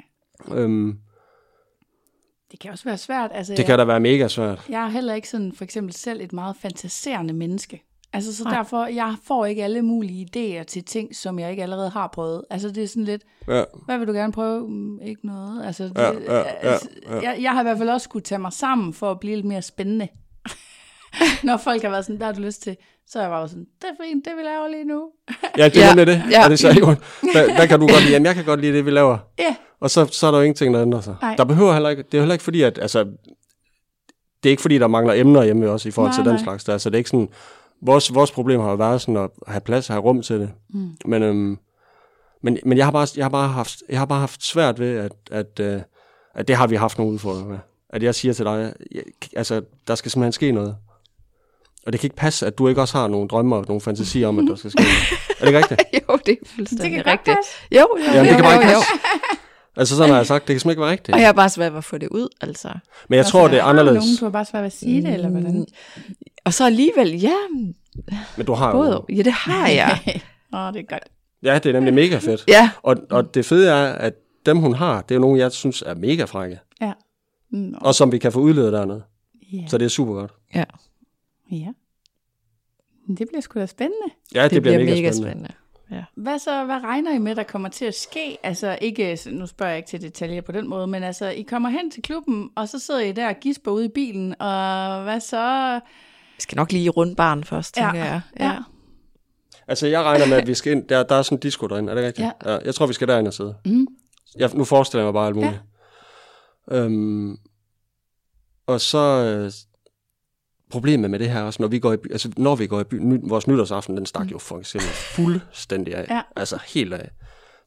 Øhm, 0.51 0.97
Det 2.51 2.59
kan 2.59 2.71
også 2.71 2.83
være 2.83 2.97
svært. 2.97 3.31
Altså, 3.33 3.53
det 3.55 3.65
kan 3.65 3.77
da 3.79 3.83
være 3.85 3.99
mega 3.99 4.27
svært. 4.27 4.65
Jeg 4.69 4.83
er 4.83 4.87
heller 4.89 5.13
ikke 5.13 5.29
sådan 5.29 5.53
for 5.57 5.63
eksempel 5.63 5.93
selv 5.95 6.21
et 6.21 6.33
meget 6.33 6.55
fantaserende 6.61 7.33
menneske. 7.33 7.83
Altså 8.13 8.35
så 8.35 8.43
Nej. 8.43 8.55
derfor, 8.55 8.85
jeg 8.85 9.15
får 9.27 9.45
ikke 9.45 9.63
alle 9.63 9.81
mulige 9.81 10.27
idéer 10.35 10.63
til 10.63 10.83
ting, 10.83 11.15
som 11.15 11.39
jeg 11.39 11.49
ikke 11.51 11.63
allerede 11.63 11.89
har 11.89 12.07
prøvet. 12.13 12.43
Altså 12.49 12.69
det 12.69 12.83
er 12.83 12.87
sådan 12.87 13.03
lidt, 13.03 13.21
Ja, 13.47 13.63
hvad 13.85 13.97
vil 13.97 14.07
du 14.07 14.13
gerne 14.13 14.33
prøve? 14.33 14.69
Mm, 14.69 14.99
Ikke 15.01 15.27
noget. 15.27 15.65
Altså, 15.65 15.83
det, 15.83 15.97
Ja, 15.97 16.11
ja, 16.11 16.37
ja, 16.37 16.43
altså, 16.43 16.87
ja. 17.09 17.15
Jeg, 17.21 17.37
jeg 17.41 17.51
har 17.51 17.59
i 17.61 17.63
hvert 17.63 17.77
fald 17.77 17.89
også 17.89 18.03
skulle 18.03 18.23
tage 18.23 18.39
mig 18.39 18.53
sammen 18.53 18.93
for 18.93 19.11
at 19.11 19.19
blive 19.19 19.35
lidt 19.35 19.45
mere 19.45 19.61
spændende. 19.61 20.07
Når 21.43 21.57
folk 21.57 21.81
har 21.81 21.89
været 21.89 22.05
sådan, 22.05 22.17
hvad 22.17 22.27
har 22.27 22.33
du 22.33 22.41
lyst 22.41 22.61
til? 22.63 22.77
Så 23.07 23.19
er 23.19 23.23
jeg 23.23 23.31
bare 23.31 23.49
sådan, 23.49 23.65
det 23.81 23.87
er 23.89 24.03
fint, 24.03 24.25
det 24.25 24.33
vi 24.37 24.43
laver 24.43 24.67
lige 24.67 24.83
nu. 24.85 25.09
ja 25.57 25.65
det 25.69 25.83
er 25.83 25.95
Ja, 25.97 26.05
det. 26.05 26.23
ja. 26.31 26.43
Og 26.43 26.49
det 26.49 26.59
sagde 26.59 26.79
Jon. 26.79 26.95
Hvad, 27.33 27.55
hvad 27.55 27.67
kan 27.67 27.79
du 27.79 27.87
godt 27.87 28.01
lide? 28.01 28.11
Jamen, 28.13 28.25
jeg 28.25 28.35
kan 28.35 28.45
godt 28.45 28.61
lide 28.61 28.73
det, 28.77 28.85
vi 28.85 28.91
laver. 28.91 29.17
Ja, 29.39 29.55
Og 29.81 29.89
så, 29.89 30.05
så 30.11 30.27
er 30.27 30.31
der 30.31 30.37
jo 30.37 30.43
ingenting, 30.43 30.73
der 30.73 30.81
ændrer 30.81 31.01
sig. 31.01 31.15
Nej. 31.21 31.35
Der 31.35 31.43
behøver 31.43 31.73
heller 31.73 31.89
ikke, 31.89 32.03
det 32.03 32.13
er 32.17 32.21
heller 32.21 32.33
ikke 32.33 32.43
fordi, 32.43 32.61
at, 32.61 32.79
altså, 32.81 33.03
det 34.43 34.49
er 34.49 34.51
ikke 34.51 34.61
fordi, 34.61 34.77
der 34.77 34.87
mangler 34.87 35.13
emner 35.13 35.43
hjemme 35.43 35.69
også 35.71 35.89
i 35.89 35.91
forhold 35.91 36.11
Nej, 36.11 36.17
til 36.17 36.25
den 36.25 36.33
nej. 36.35 36.43
slags 36.43 36.63
der. 36.63 36.77
Så 36.77 36.89
det 36.89 36.95
er 36.95 36.97
ikke 36.97 37.09
sådan, 37.09 37.29
vores, 37.81 38.13
vores 38.13 38.31
problem 38.31 38.59
har 38.59 38.69
jo 38.69 38.75
været 38.75 39.01
sådan 39.01 39.17
at 39.17 39.29
have 39.47 39.61
plads, 39.61 39.87
have 39.87 40.01
rum 40.01 40.21
til 40.21 40.39
det. 40.39 40.51
Mm. 40.69 40.89
Men, 41.05 41.23
øhm, 41.23 41.57
men, 42.43 42.57
men 42.65 42.77
jeg 42.77 42.85
har 42.85 42.91
bare, 42.91 43.07
jeg 43.15 43.25
har 43.25 43.29
bare 43.29 43.47
haft, 43.47 43.83
jeg 43.89 43.99
har 43.99 44.05
bare 44.05 44.19
haft 44.19 44.43
svært 44.45 44.79
ved, 44.79 44.97
at, 44.97 45.11
at, 45.31 45.59
øh, 45.59 45.81
at 46.35 46.47
det 46.47 46.55
har 46.55 46.67
vi 46.67 46.75
haft 46.75 46.97
nogle 46.97 47.13
udfordringer 47.13 47.51
med. 47.51 47.59
At 47.89 48.03
jeg 48.03 48.15
siger 48.15 48.33
til 48.33 48.45
dig, 48.45 48.73
jeg, 48.91 49.03
altså, 49.35 49.61
der 49.87 49.95
skal 49.95 50.11
simpelthen 50.11 50.31
ske 50.31 50.51
noget. 50.51 50.75
Og 51.85 51.91
det 51.91 52.01
kan 52.01 52.05
ikke 52.07 52.15
passe, 52.15 52.47
at 52.47 52.57
du 52.57 52.67
ikke 52.67 52.81
også 52.81 52.97
har 52.97 53.07
nogle 53.07 53.27
drømme 53.27 53.55
og 53.55 53.65
nogle 53.67 53.81
fantasier 53.81 54.27
om, 54.27 54.39
at 54.39 54.45
der 54.47 54.55
skal 54.55 54.71
ske 54.71 54.81
noget. 54.81 54.95
Er 55.39 55.45
det 55.45 55.47
ikke 55.47 55.57
rigtigt? 55.57 55.81
jo, 56.09 56.17
det 56.25 56.31
er 56.31 56.35
det 56.39 56.47
fuldstændig 56.55 56.91
kan 56.91 57.03
godt 57.03 57.07
rigtigt. 57.07 57.37
passe. 57.37 57.51
Jo, 57.71 57.77
jo, 57.97 58.03
Jamen, 58.03 58.15
jo, 58.17 58.23
det 58.23 58.35
kan 58.35 58.43
bare 58.43 58.53
ikke 58.53 58.65
passe. 58.65 58.87
Altså 59.75 59.95
sådan 59.95 60.09
har 60.09 60.17
jeg 60.17 60.25
sagt, 60.27 60.47
det 60.47 60.53
kan 60.53 60.59
simpelthen 60.59 60.71
ikke 60.71 60.81
være 60.81 60.91
rigtigt. 60.91 61.15
Og 61.15 61.19
jeg 61.19 61.27
har 61.27 61.33
bare 61.33 61.49
svært 61.49 61.71
ved 61.71 61.77
at 61.77 61.83
få 61.83 61.97
det 61.97 62.07
ud, 62.09 62.27
altså. 62.41 62.69
Men 63.09 63.17
jeg 63.17 63.25
tror, 63.25 63.47
det 63.47 63.57
er 63.57 63.61
du 63.61 63.73
nogen, 63.73 63.79
anderledes. 63.79 64.19
du 64.19 64.25
har 64.25 64.29
bare 64.31 64.45
svært 64.45 64.61
ved 64.61 64.65
at 64.67 64.73
sige 64.73 65.01
det, 65.01 65.13
eller 65.13 65.29
hvordan? 65.29 65.65
Og 66.45 66.53
så 66.53 66.65
alligevel, 66.65 67.19
ja, 67.21 67.35
Men 68.37 68.45
du 68.45 68.53
har 68.53 68.71
både, 68.71 68.91
jo... 68.91 69.05
ja, 69.15 69.21
det 69.21 69.33
har 69.33 69.67
jeg. 69.67 69.99
Åh, 70.53 70.59
oh, 70.59 70.73
det 70.73 70.79
er 70.79 70.83
godt. 70.83 71.03
Ja, 71.43 71.59
det 71.59 71.65
er 71.69 71.73
nemlig 71.73 71.93
mega 71.93 72.17
fedt. 72.17 72.43
Ja, 72.57 72.71
Og, 72.83 72.95
og 73.09 73.33
det 73.33 73.45
fede 73.45 73.69
er, 73.69 73.85
at 73.93 74.13
dem 74.45 74.57
hun 74.57 74.73
har, 74.75 75.01
det 75.01 75.11
er 75.11 75.15
jo 75.15 75.21
nogen, 75.21 75.37
jeg 75.39 75.51
synes 75.51 75.81
er 75.85 75.95
mega 75.95 76.23
frække. 76.23 76.59
Ja. 76.81 76.93
Nå, 77.51 77.77
Og 77.81 77.95
som 77.95 78.11
vi 78.11 78.17
kan 78.17 78.31
få 78.31 78.39
udledet 78.39 78.73
dernede. 78.73 79.03
ja. 79.53 79.67
Så 79.67 79.77
det 79.77 79.85
er 79.85 79.89
super 79.89 80.13
godt. 80.13 80.31
ja. 80.55 80.63
ja. 81.51 81.67
Det 83.17 83.27
bliver 83.27 83.41
sgu 83.41 83.59
da 83.59 83.65
spændende. 83.65 84.05
Ja, 84.35 84.43
det, 84.43 84.51
det, 84.51 84.61
bliver, 84.61 84.77
bliver 84.77 84.89
mega, 84.91 85.01
mega 85.01 85.11
spændende. 85.11 85.31
spændende. 85.31 85.53
Ja. 85.91 86.03
Hvad 86.15 86.39
så, 86.39 86.65
hvad 86.65 86.83
regner 86.83 87.13
I 87.13 87.17
med, 87.17 87.35
der 87.35 87.43
kommer 87.43 87.69
til 87.69 87.85
at 87.85 87.95
ske? 87.95 88.37
Altså 88.43 88.77
ikke, 88.81 89.19
nu 89.25 89.47
spørger 89.47 89.69
jeg 89.69 89.77
ikke 89.77 89.89
til 89.89 90.01
detaljer 90.01 90.41
på 90.41 90.51
den 90.51 90.69
måde, 90.69 90.87
men 90.87 91.03
altså, 91.03 91.29
I 91.29 91.41
kommer 91.41 91.69
hen 91.69 91.91
til 91.91 92.03
klubben, 92.03 92.49
og 92.55 92.69
så 92.69 92.79
sidder 92.79 92.99
I 92.99 93.11
der 93.11 93.29
og 93.29 93.35
gisper 93.41 93.71
ude 93.71 93.85
i 93.85 93.89
bilen, 93.95 94.41
og 94.41 95.03
hvad 95.03 95.19
så? 95.19 95.79
Vi 96.35 96.41
skal 96.41 96.55
nok 96.55 96.71
lige 96.71 96.89
rundt 96.89 97.17
barn 97.17 97.43
først, 97.43 97.75
tænker 97.75 97.93
jeg. 97.93 98.21
ja. 98.39 98.57
Altså, 99.67 99.87
jeg 99.87 100.03
regner 100.03 100.25
med, 100.25 100.37
at 100.37 100.47
vi 100.47 100.53
skal 100.53 100.71
ind. 100.71 100.87
Der, 100.87 101.03
der 101.03 101.15
er 101.15 101.21
sådan 101.21 101.35
en 101.35 101.39
disco 101.39 101.67
derinde, 101.67 101.91
er 101.91 101.95
det 101.95 102.03
rigtigt? 102.03 102.27
Ja. 102.45 102.51
ja 102.53 102.59
jeg 102.65 102.75
tror, 102.75 102.87
vi 102.87 102.93
skal 102.93 103.07
derind 103.07 103.27
og 103.27 103.33
sidde. 103.33 103.55
Mm. 103.65 103.87
Jeg, 104.35 104.49
nu 104.53 104.63
forestiller 104.63 105.03
jeg 105.03 105.05
mig 105.05 105.13
bare 105.13 105.27
alt 105.27 105.35
muligt. 105.35 105.61
Ja. 106.71 106.77
Øhm, 106.77 107.37
og 108.67 108.81
så 108.81 108.97
øh, 108.97 109.51
problemet 110.71 111.09
med 111.11 111.19
det 111.19 111.29
her 111.29 111.41
også, 111.41 111.61
når 111.61 111.67
vi 111.67 111.79
går 111.79 111.93
i 111.93 111.97
by, 111.97 112.11
altså 112.11 112.31
når 112.37 112.55
vi 112.55 112.67
går 112.67 112.79
i 112.79 112.83
by, 112.83 112.95
ny, 112.95 113.19
vores 113.23 113.47
nytårsaften, 113.47 113.97
den 113.97 114.05
stak 114.05 114.31
jo 114.31 114.37
for 114.37 114.59
eksempel 114.59 114.89
fuldstændig 114.89 115.95
af. 115.95 116.05
Ja. 116.09 116.21
Altså 116.35 116.59
helt 116.67 116.93
af. 116.93 117.09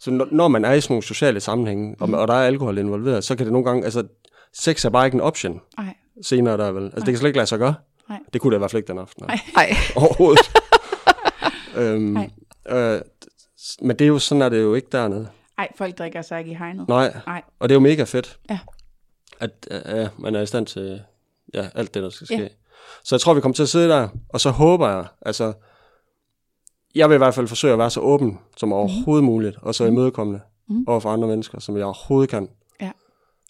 Så 0.01 0.11
når, 0.11 0.29
når 0.31 0.49
man 0.49 0.65
er 0.65 0.73
i 0.73 0.81
sådan 0.81 0.93
nogle 0.95 1.03
sociale 1.03 1.41
sammenhænge, 1.41 1.97
og, 2.01 2.09
og 2.09 2.29
der 2.29 2.35
er 2.35 2.47
alkohol 2.47 2.79
involveret, 2.79 3.25
så 3.25 3.37
kan 3.37 3.47
det 3.47 3.53
nogle 3.53 3.65
gange, 3.67 3.85
altså 3.85 4.05
sex 4.53 4.85
er 4.85 4.91
bare 4.91 5.07
ikke 5.07 5.15
en 5.15 5.21
option 5.21 5.61
Ej, 5.79 5.95
senere 6.23 6.57
der 6.57 6.71
vel. 6.73 6.85
Altså 6.85 7.01
det 7.01 7.07
kan 7.07 7.17
slet 7.17 7.29
ikke 7.29 7.37
lade 7.39 7.47
sig 7.47 7.59
gøre. 7.59 7.75
Nej. 8.09 8.19
Det 8.33 8.41
kunne 8.41 8.51
det 8.51 8.57
i 8.57 8.59
hvert 8.59 8.71
fald 8.71 8.79
ikke 8.83 8.89
den 8.89 8.99
aften. 8.99 9.25
Nej. 9.27 9.39
Ej, 9.57 9.75
Overhovedet. 9.97 10.51
øhm, 11.77 12.03
Nej. 12.03 12.31
øh, 12.69 13.01
men 13.83 13.97
det 13.97 14.05
er 14.05 14.09
jo 14.09 14.19
sådan, 14.19 14.43
er 14.43 14.49
det 14.49 14.61
jo 14.63 14.75
ikke 14.75 14.89
dernede. 14.93 15.29
ej, 15.59 15.69
folk 15.77 15.99
drikker 15.99 16.23
sig 16.23 16.39
ikke 16.39 16.51
i 16.51 16.55
hegnet. 16.55 16.89
Nej, 16.89 17.13
Nej. 17.27 17.43
og 17.61 17.69
det 17.69 17.73
er 17.73 17.77
jo 17.77 17.81
mega 17.81 18.05
fedt, 18.05 18.39
Ja. 18.51 18.59
at 19.41 19.69
øh, 19.71 20.07
man 20.19 20.35
er 20.35 20.41
i 20.41 20.47
stand 20.47 20.67
til 20.67 21.03
ja, 21.55 21.69
alt 21.75 21.95
det, 21.95 22.03
der 22.03 22.11
skal 22.11 22.27
ske. 22.27 22.37
Ja. 22.37 22.49
Så 23.05 23.14
jeg 23.14 23.20
tror, 23.20 23.35
vi 23.35 23.41
kommer 23.41 23.55
til 23.55 23.62
at 23.62 23.68
sidde 23.68 23.89
der, 23.89 24.09
og 24.28 24.41
så 24.41 24.51
håber 24.51 24.89
jeg, 24.89 25.05
altså, 25.22 25.53
jeg 26.95 27.09
vil 27.09 27.14
i 27.14 27.18
hvert 27.18 27.35
fald 27.35 27.49
forsøge 27.49 27.72
at 27.72 27.78
være 27.78 27.91
så 27.91 28.01
åben 28.01 28.39
som 28.57 28.72
overhovedet 28.72 29.24
muligt, 29.24 29.57
og 29.62 29.74
så 29.74 29.85
imødekommende 29.85 30.41
Mhm. 30.68 30.85
over 30.89 31.01
for 31.01 31.11
andre 31.11 31.28
mennesker, 31.28 31.61
som 31.61 31.76
jeg 31.76 31.85
overhovedet 31.85 32.30
kan. 32.30 32.49
Ja. 32.80 32.91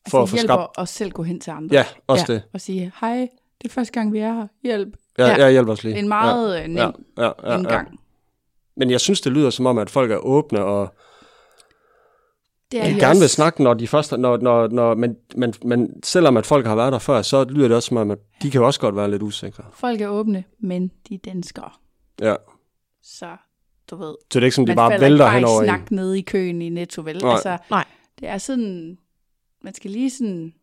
For 0.09 0.21
altså, 0.21 0.23
at 0.23 0.29
få 0.29 0.37
hjælper 0.37 0.55
skabt- 0.55 0.79
os 0.79 0.91
selv 0.91 1.11
gå 1.11 1.23
hen 1.23 1.41
til 1.41 1.51
andre. 1.51 1.75
Ja, 1.77 1.85
også 2.07 2.25
ja. 2.29 2.35
det. 2.35 2.43
Og 2.53 2.61
sige, 2.61 2.93
hej, 3.01 3.29
det 3.63 3.69
er 3.69 3.73
første 3.73 3.93
gang, 3.93 4.13
vi 4.13 4.19
er 4.19 4.33
her. 4.35 4.47
Hjælp. 4.63 4.97
Ja, 5.19 5.27
Ja. 5.27 5.35
jeg 5.43 5.51
hjælper 5.53 5.73
os 5.73 5.85
lige. 5.85 5.99
En 5.99 6.09
meget 6.09 6.55
ja. 6.55 6.61
ja. 6.61 6.67
nem 6.67 6.77
ja, 6.77 6.91
ja, 7.19 7.25
ja, 7.43 7.51
ja. 7.53 7.59
indgang. 7.59 8.01
Men 8.77 8.91
jeg 8.91 9.01
synes, 9.01 9.21
det 9.21 9.33
lyder 9.33 9.51
som 9.51 9.67
om, 9.67 9.79
at 9.79 9.91
folk 9.91 10.11
er 10.11 10.17
åbne 10.17 10.65
og 10.65 10.95
Det 12.73 12.83
de 12.83 12.91
I 12.91 12.95
gerne 12.95 13.21
vil 13.21 13.29
snakke, 13.29 13.63
når 13.63 13.75
de 13.75 13.89
først, 13.89 14.13
når, 14.13 14.37
når, 14.37 14.69
når, 14.69 14.95
men, 14.95 15.17
men, 15.37 15.55
men 15.65 16.03
selvom 16.03 16.37
at 16.37 16.47
folk 16.47 16.67
har 16.67 16.75
været 16.75 16.93
der 16.93 16.99
før, 16.99 17.23
så 17.23 17.45
lyder 17.45 17.69
det 17.69 17.77
også 17.77 17.87
som 17.87 17.97
om, 17.97 18.11
at 18.11 18.19
de 18.43 18.51
kan 18.51 18.61
jo 18.61 18.67
også 18.67 18.81
godt 18.81 18.97
være 18.97 19.11
lidt 19.11 19.23
usikre. 19.23 19.65
Folk 19.73 20.01
er 20.01 20.09
åbne, 20.09 20.45
men 20.59 20.91
de 21.09 21.15
er 21.15 21.19
danskere. 21.25 21.71
Ja. 22.21 22.35
Så 23.03 23.37
du 23.91 23.97
ved, 23.97 24.15
Så 24.33 24.39
det 24.39 24.43
er 24.43 24.45
ikke 24.45 24.55
sådan, 24.55 24.67
de 24.67 24.71
man 24.71 24.77
bare 24.77 24.91
falder 24.91 25.07
ikke 25.07 25.13
vælter 25.13 25.25
bare 25.25 25.35
hen 25.35 25.45
over 25.45 25.63
i 25.63 25.65
en. 25.65 25.69
snak 25.69 25.91
nede 25.91 26.19
i 26.19 26.23
køen 26.23 26.63
i 26.63 26.69
Netto, 26.69 27.03
vel? 27.03 27.17
Nej. 27.23 27.33
Altså, 27.33 27.59
Nej. 27.71 27.85
Det 28.21 28.29
er 28.29 28.39
sådan, 28.39 28.99
man 29.63 29.75
skal 29.75 29.91
lige 29.91 30.11
sådan, 30.11 30.55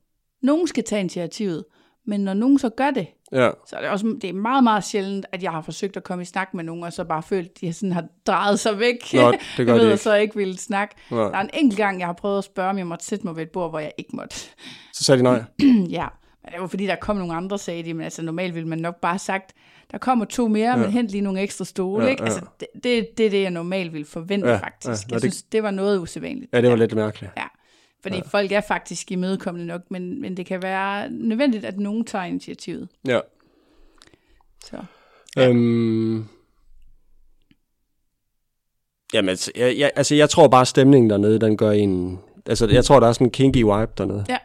nogen 0.42 0.68
skal 0.68 0.84
tage 0.84 1.00
initiativet, 1.00 1.66
men 2.06 2.22
når 2.22 2.34
nogen 2.34 2.60
så 2.60 2.70
gør 2.70 2.92
det, 2.92 3.08
Ja, 3.32 3.50
så 3.68 3.76
er 3.76 3.82
det 3.82 3.90
også 3.90 4.16
det 4.22 4.30
er 4.30 4.34
meget, 4.34 4.64
meget 4.64 4.84
sjældent, 4.84 5.26
at 5.32 5.44
jeg 5.44 5.52
har 5.52 5.62
forsøgt 5.62 5.98
at 5.98 6.04
komme 6.04 6.22
i 6.22 6.26
snak 6.26 6.54
med 6.54 6.64
nogen, 6.64 6.84
og 6.84 6.94
så 6.94 7.04
bare 7.04 7.24
følt, 7.24 7.48
at 7.56 7.62
de 7.62 7.74
sådan 7.74 7.92
har 7.92 8.04
drejet 8.28 8.60
sig 8.60 8.80
væk. 8.80 9.14
Nå, 9.14 9.32
det 9.32 9.40
gør 9.58 9.64
jeg 9.66 9.68
de 9.68 9.74
ved, 9.74 9.80
og 9.86 9.92
ikke. 9.92 9.98
så 9.98 10.16
ikke 10.16 10.36
ville 10.36 10.58
snakke. 10.58 10.96
Nej. 11.12 11.20
Der 11.24 11.38
er 11.38 11.42
en 11.42 11.50
enkelt 11.54 11.78
gang, 11.78 12.00
jeg 12.00 12.08
har 12.08 12.14
prøvet 12.14 12.38
at 12.38 12.44
spørge, 12.44 12.70
om 12.70 12.78
jeg 12.78 12.88
måtte 12.88 13.06
sætte 13.06 13.26
mig 13.28 13.36
ved 13.36 13.44
et 13.44 13.50
bord, 13.50 13.70
hvor 13.70 13.80
jeg 13.80 13.92
ikke 13.98 14.16
måtte. 14.16 14.36
så 14.94 15.04
sagde 15.04 15.18
de 15.20 15.24
nej. 15.24 15.44
ja, 16.00 16.08
men 16.44 16.52
det 16.54 16.62
var 16.62 16.68
fordi, 16.68 16.86
der 16.88 16.96
kom 16.96 17.16
nogle 17.18 17.34
andre, 17.34 17.58
sagde 17.58 17.84
de, 17.84 17.94
men 17.94 18.04
altså 18.04 18.22
normalt 18.22 18.56
ville 18.56 18.68
man 18.70 18.80
nok 18.80 18.96
bare 19.02 19.14
have 19.14 19.20
sagt, 19.20 19.54
der 19.92 19.98
kommer 19.98 20.26
to 20.26 20.48
mere, 20.48 20.70
ja. 20.70 20.76
men 20.76 20.92
hent 20.92 21.10
lige 21.10 21.22
nogle 21.22 21.42
ekstra 21.42 21.66
stole, 21.66 22.04
Ja, 22.04 22.10
ikke? 22.10 22.24
Altså, 22.24 22.42
det, 22.60 22.68
det, 22.84 23.08
det 23.18 23.26
er 23.26 23.30
det, 23.30 23.42
jeg 23.42 23.52
normalt 23.52 23.94
ville 23.94 24.06
forvente, 24.06 24.48
Ja, 24.50 24.56
faktisk. 24.58 24.86
ja. 25.10 25.14
Jeg 25.16 25.22
det- 25.22 25.34
synes, 25.34 25.44
det 25.44 25.64
var 25.64 25.72
noget 25.72 26.00
usædvanligt. 26.00 26.54
Ja, 26.54 26.62
det 26.62 26.70
var 26.70 26.76
lidt 26.76 26.96
mærkeligt. 26.96 27.32
Ja, 27.38 27.44
fordi 28.02 28.16
ja. 28.16 28.22
folk 28.22 28.52
er 28.52 28.62
faktisk 28.62 29.12
imødekommende 29.12 29.68
nok, 29.68 29.82
men, 29.90 30.22
men 30.22 30.38
det 30.38 30.46
kan 30.46 30.62
være 30.62 31.10
nødvendigt, 31.10 31.66
at 31.66 31.80
nogen 31.80 32.06
tager 32.06 32.26
initiativet. 32.26 32.90
Ja. 33.08 33.20
Så. 34.66 34.78
Ja. 35.36 35.50
Øhm, 35.50 36.28
jamen, 39.14 39.30
altså, 39.30 39.52
jeg, 39.56 39.78
jeg, 39.78 39.92
altså, 39.96 40.16
jeg 40.16 40.30
tror 40.30 40.48
bare, 40.48 40.66
stemningen 40.66 41.10
dernede, 41.10 41.40
den 41.40 41.58
gør 41.58 41.72
en... 41.72 42.20
Altså, 42.46 42.68
jeg 42.68 42.86
tror, 42.86 43.00
der 43.00 43.08
er 43.08 43.14
sådan 43.14 43.28
en 43.28 43.32
kinky 43.32 43.58
vibe 43.58 43.92
dernede. 43.98 44.26
Ja. 44.30 44.38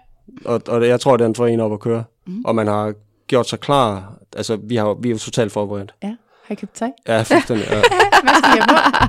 Og, 0.44 0.62
og 0.68 0.88
jeg 0.88 1.00
tror, 1.00 1.16
den 1.16 1.34
får 1.34 1.46
en 1.46 1.60
op 1.60 1.72
at 1.72 1.80
køre. 1.80 2.04
Mm. 2.26 2.44
Og 2.44 2.54
man 2.54 2.66
har 2.66 2.94
gjort 3.26 3.48
sig 3.48 3.60
klar. 3.60 4.18
Altså, 4.36 4.56
vi, 4.56 4.76
har, 4.76 4.94
vi 4.94 5.08
er 5.08 5.12
jo 5.12 5.18
totalt 5.18 5.52
forberedt. 5.52 5.94
Ja, 6.02 6.16
har 6.44 6.52
I 6.52 6.54
købt 6.54 6.74
tøj? 6.74 6.90
Ja, 7.08 7.22
fuldstændig. 7.22 7.66
Ja. 7.66 7.74
Hvad 8.24 8.34
skal 8.38 8.56
jeg 8.56 8.66
på? 8.68 9.06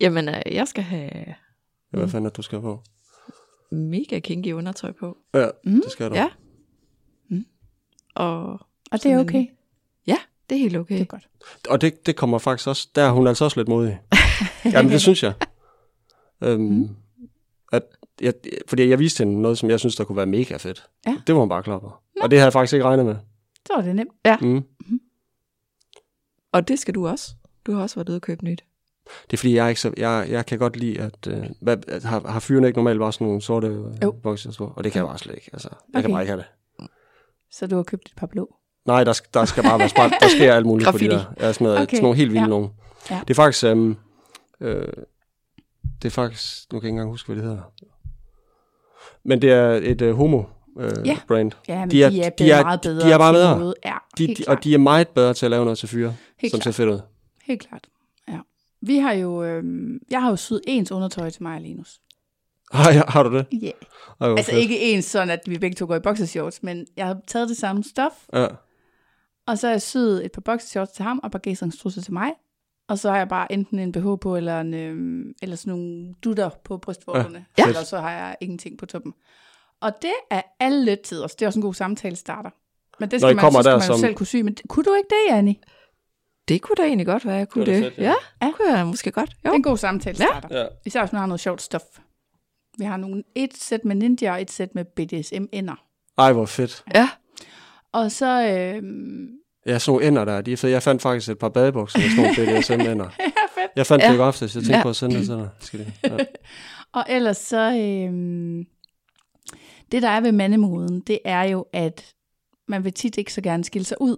Jamen, 0.00 0.28
øh, 0.28 0.42
jeg 0.46 0.68
skal 0.68 0.82
have 0.82 1.34
Hvad 1.90 2.08
fanden 2.08 2.26
er 2.26 2.30
det, 2.30 2.36
du 2.36 2.42
skal 2.42 2.60
på? 2.60 2.82
mega 3.70 4.18
kinky 4.18 4.52
undertøj 4.52 4.92
på. 4.92 5.16
Ja, 5.34 5.48
mm. 5.64 5.82
det 5.82 5.92
skal 5.92 6.10
du. 6.10 6.14
Ja. 6.14 6.28
Og 8.14 8.42
Og 8.52 8.58
det 8.92 8.92
er 8.92 8.98
Sådan 8.98 9.12
en- 9.18 9.20
okay. 9.28 9.46
ja, 10.06 10.16
det 10.50 10.56
er 10.56 10.60
helt 10.60 10.76
okay. 10.76 10.94
Det 10.94 11.00
er 11.00 11.04
godt. 11.06 11.28
Og 11.68 11.80
det, 11.80 12.06
det 12.06 12.16
kommer 12.16 12.38
faktisk 12.38 12.68
også... 12.68 12.88
Der 12.94 13.02
er 13.02 13.10
hun 13.10 13.26
altså 13.26 13.44
også 13.44 13.60
lidt 13.60 13.68
modig. 13.68 14.00
Jamen, 14.64 14.92
det 14.92 15.00
synes 15.00 15.22
jeg. 15.22 15.32
Øhm, 16.42 16.60
mm. 16.62 16.88
at, 17.72 17.82
jeg. 18.20 18.34
Fordi 18.68 18.88
jeg 18.88 18.98
viste 18.98 19.24
hende 19.24 19.42
noget, 19.42 19.58
som 19.58 19.70
jeg 19.70 19.80
synes, 19.80 19.96
der 19.96 20.04
kunne 20.04 20.16
være 20.16 20.26
mega 20.26 20.56
fedt. 20.56 20.88
Ja. 21.06 21.16
Det 21.26 21.34
var 21.34 21.40
hun 21.40 21.48
bare 21.48 21.62
klar 21.62 21.78
på. 21.78 21.92
Og 22.20 22.30
det 22.30 22.38
havde 22.38 22.44
jeg 22.46 22.52
faktisk 22.52 22.72
ikke 22.72 22.84
regnet 22.84 23.06
med. 23.06 23.16
Så 23.66 23.72
var 23.74 23.82
det 23.82 23.96
nemt. 23.96 24.42
Mm. 24.42 24.62
Og 26.52 26.68
det 26.68 26.78
skal 26.78 26.94
du 26.94 27.08
også. 27.08 27.34
Du 27.66 27.72
har 27.72 27.82
også 27.82 27.96
været 27.96 28.08
ude 28.08 28.16
og 28.16 28.22
købe 28.22 28.44
nyt. 28.44 28.64
Det 29.26 29.32
er 29.32 29.36
fordi, 29.38 29.54
jeg, 29.56 29.64
er 29.64 29.68
ikke 29.68 29.80
så, 29.80 29.92
jeg, 29.96 30.26
jeg 30.30 30.46
kan 30.46 30.58
godt 30.58 30.76
lide, 30.76 31.00
at... 31.00 31.26
Øh, 31.28 31.44
hvad, 31.60 31.76
at 31.88 32.04
har, 32.04 32.28
har 32.28 32.40
fyrene 32.40 32.66
ikke 32.66 32.78
normalt 32.78 32.98
bare 32.98 33.12
sådan 33.12 33.26
nogle 33.26 33.42
sorte 33.42 33.66
øh, 33.66 34.12
bokser 34.22 34.52
på? 34.58 34.72
Og 34.76 34.84
det 34.84 34.92
kan 34.92 34.98
jeg 35.00 35.06
bare 35.08 35.18
slet 35.18 35.34
ikke. 35.34 35.50
Altså, 35.52 35.68
jeg 35.68 35.98
okay. 35.98 36.02
kan 36.02 36.12
bare 36.12 36.22
ikke 36.22 36.30
have 36.32 36.44
det. 36.78 36.88
Så 37.50 37.66
du 37.66 37.76
har 37.76 37.82
købt 37.82 38.06
et 38.08 38.12
par 38.16 38.26
blå. 38.26 38.54
Nej, 38.86 39.04
der, 39.04 39.12
skal- 39.12 39.30
der 39.34 39.44
skal 39.44 39.62
bare 39.62 39.78
være 39.78 39.88
spræt. 39.88 40.12
Der 40.20 40.28
sker 40.28 40.54
alt 40.54 40.66
muligt 40.66 40.90
på 40.90 40.98
de 40.98 41.08
Graffiti. 41.08 41.14
der. 41.40 41.46
Ja, 41.46 41.52
sådan, 41.52 41.64
noget, 41.64 41.80
Okay, 41.82 41.96
sådan 41.96 42.02
nogle 42.02 42.16
helt 42.16 42.30
vilde 42.32 42.42
ja. 42.42 42.48
nogen. 42.48 42.70
Ja. 43.10 43.20
Det 43.28 43.30
er 43.30 43.34
faktisk... 43.34 43.64
Øhm, 43.64 43.96
øh, 44.60 44.86
det 46.02 46.08
er 46.08 46.10
faktisk... 46.10 46.72
Nu 46.72 46.80
kan 46.80 46.84
jeg 46.86 46.88
ikke 46.88 46.92
engang 46.92 47.10
huske, 47.10 47.26
hvad 47.26 47.36
det 47.36 47.44
hedder. 47.50 47.62
Men 49.24 49.42
det 49.42 49.52
er 49.52 49.70
et 49.82 50.02
øh, 50.02 50.14
homo 50.16 50.42
øh, 50.80 50.90
Ja. 51.04 51.16
brand. 51.28 51.52
Ja, 51.68 51.80
men 51.80 51.90
De 51.90 52.02
er- 52.04 52.10
de 52.10 52.22
er, 52.22 52.30
de 52.30 52.50
er- 52.50 52.62
meget 52.62 52.80
bedre. 52.80 53.06
de 53.08 53.12
er 53.12 53.18
til 53.18 53.32
bedre. 53.32 53.58
noget. 53.58 53.74
Ja, 53.84 53.94
De, 54.18 54.26
de, 54.26 54.34
klart. 54.34 54.58
og 54.58 54.64
de 54.64 54.74
er 54.74 54.78
meget 54.78 55.08
bedre 55.08 55.34
til 55.34 55.46
at 55.46 55.50
lave 55.50 55.64
noget 55.64 55.78
til 55.78 55.88
fyre, 55.88 56.14
Helt 56.38 56.50
som 56.50 56.60
klart. 56.60 56.74
ser 56.74 56.82
fedt 56.84 56.94
ud. 56.94 57.00
Helt 57.44 57.68
klart. 57.68 57.84
Vi 58.80 58.98
har 58.98 59.12
jo, 59.12 59.44
øhm, 59.44 59.98
jeg 60.10 60.22
har 60.22 60.30
jo 60.30 60.36
syet 60.36 60.60
ens 60.66 60.92
undertøj 60.92 61.30
til 61.30 61.42
mig 61.42 61.54
og 61.54 61.60
Linus. 61.60 62.00
Har, 62.72 63.10
har 63.10 63.22
du 63.22 63.36
det? 63.36 63.46
Ja. 63.52 63.56
Yeah. 64.22 64.36
Altså 64.36 64.50
fedt. 64.50 64.62
ikke 64.62 64.80
ens 64.80 65.04
sådan, 65.04 65.30
at 65.30 65.40
vi 65.46 65.58
begge 65.58 65.74
to 65.74 65.86
går 65.86 65.96
i 65.96 66.00
boxershorts, 66.00 66.62
men 66.62 66.86
jeg 66.96 67.06
har 67.06 67.20
taget 67.26 67.48
det 67.48 67.56
samme 67.56 67.84
stof, 67.84 68.12
Ja. 68.32 68.46
og 69.46 69.58
så 69.58 69.66
har 69.66 69.72
jeg 69.72 69.82
syet 69.82 70.24
et 70.24 70.32
par 70.32 70.40
boxershorts 70.40 70.92
til 70.92 71.02
ham, 71.04 71.20
og 71.22 71.30
par 71.30 71.38
gæstringstrusser 71.38 72.02
til 72.02 72.12
mig. 72.12 72.32
Og 72.88 72.98
så 72.98 73.10
har 73.10 73.16
jeg 73.16 73.28
bare 73.28 73.52
enten 73.52 73.78
en 73.78 73.92
BH 73.92 74.06
på, 74.20 74.36
eller, 74.36 74.60
en, 74.60 74.74
øhm, 74.74 75.32
eller 75.42 75.56
sådan 75.56 75.70
nogle 75.70 76.14
dutter 76.24 76.50
på 76.64 76.76
brystvorterne. 76.78 77.44
Ja. 77.58 77.66
Eller 77.66 77.82
så 77.82 77.98
har 77.98 78.10
jeg 78.10 78.36
ingenting 78.40 78.78
på 78.78 78.86
toppen. 78.86 79.12
Og 79.80 79.92
det 80.02 80.12
er 80.30 80.42
alle 80.60 80.96
tider. 80.96 81.26
Det 81.26 81.42
er 81.42 81.46
også 81.46 81.58
en 81.58 81.62
god 81.62 81.74
samtale 81.74 82.16
starter. 82.16 82.50
Men 83.00 83.10
det 83.10 83.20
Når 83.20 83.28
I 83.28 83.30
skal 83.30 83.36
man, 83.36 83.42
kommer 83.42 83.58
så 83.58 83.62
skal 83.62 83.72
der 83.72 83.78
man 83.78 83.86
jo 83.88 83.92
som- 83.92 84.00
selv 84.00 84.14
kunne 84.14 84.26
sy. 84.26 84.36
Men 84.36 84.56
kunne 84.68 84.84
du 84.84 84.94
ikke 84.94 85.08
det, 85.08 85.34
Annie? 85.34 85.54
Det 86.48 86.62
kunne 86.62 86.76
da 86.76 86.82
egentlig 86.82 87.06
godt 87.06 87.26
være, 87.26 87.34
jeg 87.34 87.48
kunne 87.48 87.66
Det 87.66 87.74
det. 87.74 87.82
fedt, 87.84 87.98
ja. 87.98 88.02
ja. 88.02 88.14
ja, 88.46 88.52
kunne 88.52 88.76
jeg 88.76 88.86
måske 88.86 89.10
godt. 89.10 89.30
Det 89.30 89.36
Jo. 89.44 89.50
er 89.50 89.54
en 89.54 89.62
god 89.62 89.76
samtale 89.76 90.16
starter. 90.16 90.58
Ja. 90.60 90.66
Især 90.86 91.00
hvis 91.02 91.12
man 91.12 91.18
har 91.20 91.26
noget 91.26 91.40
sjovt 91.40 91.62
stof. 91.62 91.82
Vi 92.78 92.84
har 92.84 92.96
nogle, 92.96 93.22
et 93.34 93.56
sæt 93.56 93.84
med 93.84 93.96
ninja 93.96 94.32
og 94.32 94.42
et 94.42 94.50
sæt 94.50 94.74
med 94.74 94.84
BDSM-ender. 94.84 95.84
Ej, 96.18 96.32
hvor 96.32 96.46
fedt. 96.46 96.84
Ja. 96.94 97.08
Og 97.92 98.12
så, 98.12 98.42
øhm, 98.48 99.28
Ja, 99.66 99.78
sådan 99.78 99.92
nogle 99.92 100.06
ender 100.08 100.24
der, 100.24 100.40
de 100.40 100.52
er 100.52 100.56
fede. 100.56 100.72
Jeg 100.72 100.82
fandt 100.82 101.02
faktisk 101.02 101.30
et 101.30 101.38
par 101.38 101.48
badebukser 101.48 101.98
med 101.98 102.10
sådan 102.36 102.46
nogle 102.46 102.60
BDSM-ender. 102.60 103.04
ja, 103.18 103.24
fedt. 103.62 103.72
Jeg 103.76 103.86
fandt 103.86 104.02
Ja. 104.04 104.08
det 104.08 104.14
i 104.14 104.16
går 104.16 104.24
aftes, 104.24 104.54
jeg 104.54 104.62
tænkte 104.62 104.76
Ja. 104.76 104.82
på 104.82 104.88
at 104.88 104.96
sende 104.96 105.16
det 105.16 105.24
til 105.26 105.34
dig. 105.34 105.48
Skal 105.60 105.78
det? 105.80 105.92
Ja. 106.04 106.16
Og 106.98 107.04
ellers 107.08 107.36
så, 107.36 107.72
øhm, 107.76 108.64
det 109.92 110.02
der 110.02 110.08
er 110.08 110.20
ved 110.20 110.32
mandemoden, 110.32 111.00
det 111.00 111.18
er 111.24 111.42
jo, 111.42 111.66
at 111.72 112.14
man 112.68 112.84
vil 112.84 112.92
tit 112.92 113.18
ikke 113.18 113.32
så 113.32 113.40
gerne 113.40 113.64
skille 113.64 113.84
sig 113.84 113.96
ud. 114.00 114.16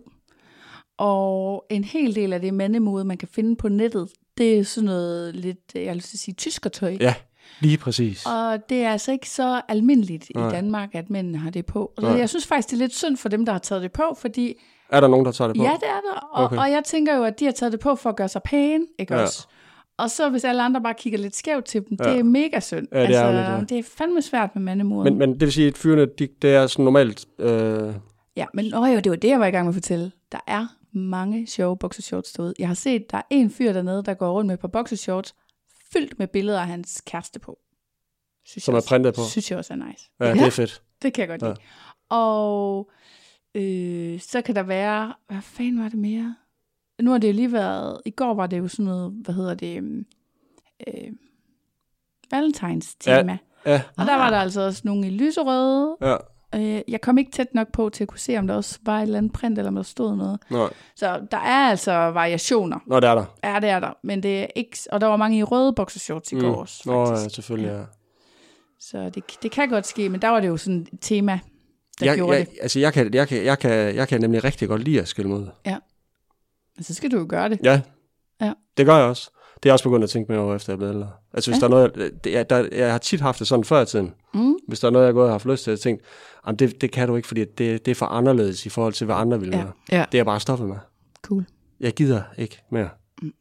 Og 1.00 1.64
en 1.70 1.84
hel 1.84 2.14
del 2.14 2.32
af 2.32 2.40
det 2.40 2.54
mandemode, 2.54 3.04
man 3.04 3.16
kan 3.16 3.28
finde 3.32 3.56
på 3.56 3.68
nettet, 3.68 4.08
det 4.38 4.58
er 4.58 4.64
sådan 4.64 4.86
noget 4.86 5.34
lidt, 5.34 5.58
jeg 5.74 5.94
vil 5.94 6.02
sige, 6.02 6.34
tyskertøj. 6.34 6.96
ja, 7.00 7.14
Lige 7.60 7.78
præcis. 7.78 8.26
Og 8.26 8.58
det 8.68 8.84
er 8.84 8.90
altså 8.90 9.12
ikke 9.12 9.30
så 9.30 9.60
almindeligt 9.68 10.30
Nej. 10.34 10.48
i 10.48 10.50
Danmark, 10.50 10.94
at 10.94 11.10
mændene 11.10 11.38
har 11.38 11.50
det 11.50 11.66
på. 11.66 11.92
Og 11.96 12.18
jeg 12.18 12.28
synes 12.28 12.46
faktisk, 12.46 12.70
det 12.70 12.76
er 12.76 12.78
lidt 12.78 12.94
synd 12.94 13.16
for 13.16 13.28
dem, 13.28 13.44
der 13.44 13.52
har 13.52 13.58
taget 13.58 13.82
det 13.82 13.92
på, 13.92 14.02
fordi... 14.18 14.54
Er 14.90 15.00
der 15.00 15.08
nogen, 15.08 15.26
der 15.26 15.32
tager 15.32 15.48
det 15.48 15.56
på? 15.56 15.62
Ja, 15.62 15.70
det 15.70 15.88
er 15.88 16.00
der. 16.12 16.20
Og, 16.32 16.44
okay. 16.44 16.56
og 16.56 16.70
jeg 16.70 16.82
tænker 16.84 17.16
jo, 17.16 17.24
at 17.24 17.40
de 17.40 17.44
har 17.44 17.52
taget 17.52 17.72
det 17.72 17.80
på 17.80 17.94
for 17.94 18.10
at 18.10 18.16
gøre 18.16 18.28
sig 18.28 18.42
pæne, 18.42 18.86
ikke 18.98 19.14
ja. 19.14 19.22
også? 19.22 19.46
Og 19.98 20.10
så 20.10 20.28
hvis 20.28 20.44
alle 20.44 20.62
andre 20.62 20.80
bare 20.80 20.94
kigger 20.94 21.18
lidt 21.18 21.36
skævt 21.36 21.64
til 21.64 21.82
dem, 21.88 21.98
ja. 22.04 22.10
det 22.10 22.18
er 22.18 22.22
mega 22.22 22.60
synd. 22.60 22.86
Ja, 22.92 23.00
det, 23.00 23.06
altså, 23.06 23.24
er 23.24 23.32
lidt, 23.32 23.70
ja. 23.70 23.76
det 23.76 23.78
er 23.78 23.90
fandme 23.98 24.22
svært 24.22 24.50
med 24.54 24.62
mandemor. 24.62 25.04
Men, 25.04 25.18
men 25.18 25.32
det 25.32 25.40
vil 25.40 25.52
sige, 25.52 25.68
at 25.68 25.78
fyrene, 25.78 26.06
de, 26.18 26.28
det 26.42 26.54
er 26.54 26.66
sådan 26.66 26.84
normalt... 26.84 27.26
Øh... 27.38 27.94
Ja, 28.36 28.46
men 28.54 28.64
jo, 28.64 29.00
det 29.00 29.10
var 29.10 29.16
det, 29.16 29.28
jeg 29.28 29.40
var 29.40 29.46
i 29.46 29.50
gang 29.50 29.66
med 29.66 29.70
at 29.70 29.74
fortælle. 29.74 30.12
Der 30.32 30.38
er 30.46 30.66
mange 30.92 31.46
sjove 31.46 31.76
boxershorts 31.76 32.32
derude. 32.32 32.54
Jeg 32.58 32.68
har 32.68 32.74
set, 32.74 33.10
der 33.10 33.16
er 33.16 33.22
en 33.30 33.50
fyr 33.50 33.72
dernede, 33.72 34.02
der 34.02 34.14
går 34.14 34.32
rundt 34.32 34.48
med 34.48 34.56
på 34.56 34.68
boxershorts, 34.68 35.34
fyldt 35.92 36.18
med 36.18 36.26
billeder 36.26 36.60
af 36.60 36.66
hans 36.66 37.02
kæreste 37.06 37.38
på. 37.38 37.58
Synes 38.44 38.64
Som 38.64 38.74
er 38.74 38.80
printet 38.88 39.14
på? 39.14 39.20
Synes 39.30 39.50
jeg 39.50 39.58
også 39.58 39.72
er 39.72 39.76
nice. 39.76 40.10
Ja, 40.20 40.26
ja, 40.26 40.34
det 40.34 40.42
er 40.42 40.50
fedt. 40.50 40.82
Det 41.02 41.12
kan 41.12 41.20
jeg 41.22 41.28
godt 41.28 41.42
lide. 41.42 41.56
Ja. 41.60 42.16
Og 42.16 42.90
øh, 43.54 44.20
så 44.20 44.42
kan 44.42 44.54
der 44.54 44.62
være, 44.62 45.14
hvad 45.28 45.42
fanden 45.42 45.82
var 45.82 45.88
det 45.88 45.98
mere? 45.98 46.36
Nu 47.02 47.10
har 47.10 47.18
det 47.18 47.28
jo 47.28 47.32
lige 47.32 47.52
været, 47.52 48.00
i 48.04 48.10
går 48.10 48.34
var 48.34 48.46
det 48.46 48.58
jo 48.58 48.68
sådan 48.68 48.84
noget, 48.84 49.12
hvad 49.12 49.34
hedder 49.34 49.54
det, 49.54 49.76
øhm, 49.76 50.06
øh, 50.86 51.12
Valentines 52.30 52.94
tema. 52.94 53.38
Ja, 53.66 53.72
ja. 53.72 53.82
Og 53.96 54.06
der 54.06 54.16
var 54.16 54.30
der 54.30 54.36
altså 54.36 54.60
også 54.60 54.82
nogle 54.84 55.06
i 55.06 55.10
lyserøde. 55.10 55.96
Ja. 56.00 56.16
Øh, 56.54 56.80
jeg 56.88 57.00
kom 57.00 57.18
ikke 57.18 57.30
tæt 57.30 57.54
nok 57.54 57.72
på 57.72 57.88
til 57.88 58.04
at 58.04 58.08
kunne 58.08 58.18
se, 58.18 58.38
om 58.38 58.46
der 58.46 58.54
også 58.54 58.78
var 58.82 58.98
et 58.98 59.02
eller 59.02 59.18
andet 59.18 59.32
print, 59.32 59.58
eller 59.58 59.68
om 59.68 59.74
der 59.74 59.82
stod 59.82 60.16
noget. 60.16 60.40
Nej. 60.50 60.68
Så 60.96 61.26
der 61.30 61.36
er 61.38 61.68
altså 61.70 61.92
variationer. 61.92 62.78
Nå, 62.86 63.00
det 63.00 63.08
er 63.08 63.14
der. 63.14 63.24
Ja, 63.44 63.60
det 63.60 63.68
er 63.68 63.80
der. 63.80 63.92
Men 64.02 64.22
det 64.22 64.40
er 64.40 64.46
ikke... 64.56 64.78
Og 64.92 65.00
der 65.00 65.06
var 65.06 65.16
mange 65.16 65.38
i 65.38 65.42
røde 65.42 65.72
boxershorts 65.72 66.32
i 66.32 66.34
mm. 66.34 66.40
går 66.40 66.54
også, 66.54 66.74
faktisk. 66.74 66.86
Nå, 66.86 67.22
ja, 67.22 67.28
selvfølgelig, 67.28 67.70
ja. 67.70 67.82
Så 68.80 69.10
det, 69.10 69.24
det 69.42 69.50
kan 69.50 69.68
godt 69.68 69.86
ske, 69.86 70.08
men 70.08 70.22
der 70.22 70.28
var 70.28 70.40
det 70.40 70.48
jo 70.48 70.56
sådan 70.56 70.86
et 70.92 70.98
tema, 71.00 71.40
der 72.00 72.06
jeg, 72.06 72.16
gjorde 72.16 72.36
jeg, 72.36 72.46
det. 72.46 72.58
Altså, 72.62 72.80
jeg 72.80 72.92
kan, 72.92 73.14
jeg, 73.14 73.28
kan, 73.28 73.44
jeg, 73.44 73.58
kan, 73.58 73.70
jeg 73.94 74.08
kan 74.08 74.20
nemlig 74.20 74.44
rigtig 74.44 74.68
godt 74.68 74.82
lide 74.82 75.00
at 75.00 75.08
skille 75.08 75.30
mod. 75.30 75.48
Ja. 75.66 75.78
Så 76.80 76.94
skal 76.94 77.10
du 77.10 77.18
jo 77.18 77.26
gøre 77.28 77.48
det. 77.48 77.60
Ja. 77.64 77.80
Ja. 78.40 78.52
Det 78.76 78.86
gør 78.86 78.96
jeg 78.96 79.06
også. 79.06 79.30
Det 79.62 79.68
er 79.68 79.72
også 79.72 79.84
begyndt 79.84 80.04
at 80.04 80.10
tænke 80.10 80.32
mere 80.32 80.40
over, 80.40 80.54
efter 80.54 80.72
jeg 80.72 80.74
er 80.74 80.78
blevet 80.78 80.94
ældre. 80.94 81.10
Altså, 81.34 81.50
hvis 81.50 81.62
ja. 81.62 81.68
der 81.68 81.74
er 81.74 81.78
noget, 81.78 82.12
det, 82.24 82.32
jeg, 82.32 82.50
der, 82.50 82.68
jeg 82.72 82.90
har 82.90 82.98
tit 82.98 83.20
haft 83.20 83.38
det 83.38 83.46
sådan 83.46 83.64
før 83.64 83.80
i 83.82 83.86
tiden. 83.86 84.14
Mm. 84.34 84.54
Hvis 84.68 84.80
der 84.80 84.88
er 84.88 84.92
noget, 84.92 85.04
jeg 85.04 85.08
har 85.08 85.14
gået 85.14 85.26
og 85.26 85.32
haft 85.32 85.46
lyst 85.46 85.64
til, 85.64 85.70
at 85.70 85.80
tænke, 85.80 86.04
jamen 86.46 86.58
det, 86.58 86.80
det 86.80 86.92
kan 86.92 87.08
du 87.08 87.16
ikke, 87.16 87.28
fordi 87.28 87.44
det, 87.44 87.86
det 87.86 87.90
er 87.90 87.94
for 87.94 88.06
anderledes 88.06 88.66
i 88.66 88.68
forhold 88.68 88.92
til, 88.92 89.04
hvad 89.04 89.16
andre 89.16 89.40
vil 89.40 89.48
Ja. 89.48 89.58
Ja. 89.58 89.64
Det 89.92 89.98
er 90.14 90.18
jeg 90.18 90.24
bare 90.24 90.40
stoppet 90.40 90.68
med. 90.68 90.76
Cool. 91.22 91.46
Jeg 91.80 91.92
gider 91.92 92.22
ikke 92.38 92.62
mere. 92.70 92.88
Mm. 93.22 93.32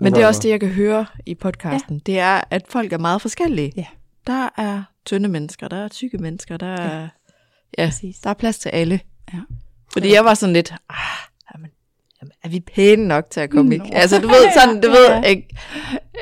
Men 0.00 0.14
det 0.14 0.22
er 0.22 0.26
også 0.26 0.40
det, 0.42 0.48
jeg 0.48 0.60
kan 0.60 0.68
høre 0.68 1.06
i 1.26 1.34
podcasten. 1.34 1.96
Ja. 1.96 2.00
Det 2.06 2.18
er, 2.18 2.40
at 2.50 2.62
folk 2.68 2.92
er 2.92 2.98
meget 2.98 3.22
forskellige. 3.22 3.72
Ja. 3.76 3.86
Der 4.26 4.48
er 4.56 4.82
tynde 5.04 5.28
mennesker, 5.28 5.68
der 5.68 5.76
er 5.76 5.88
tykke 5.88 6.18
mennesker, 6.18 6.56
der 6.56 6.66
er, 6.66 7.00
ja. 7.00 7.08
Ja, 7.78 7.86
Præcis. 7.86 8.18
der 8.18 8.30
er 8.30 8.34
plads 8.34 8.58
til 8.58 8.68
alle. 8.68 9.00
Ja. 9.32 9.38
Fordi 9.92 10.12
jeg 10.14 10.24
var 10.24 10.34
sådan 10.34 10.52
lidt, 10.52 10.74
ah, 10.90 10.96
er 12.44 12.48
vi 12.48 12.60
pæne 12.74 13.08
nok 13.08 13.24
til 13.30 13.40
at 13.40 13.50
komme, 13.50 13.74
ikke? 13.74 13.86
Altså, 13.92 14.20
du 14.20 14.28
ved, 14.28 14.52
sådan, 14.60 14.80
du 14.80 14.88
Ja, 14.88 14.94
ved, 14.94 15.06
ja. 15.08 15.22
ikke? 15.22 15.48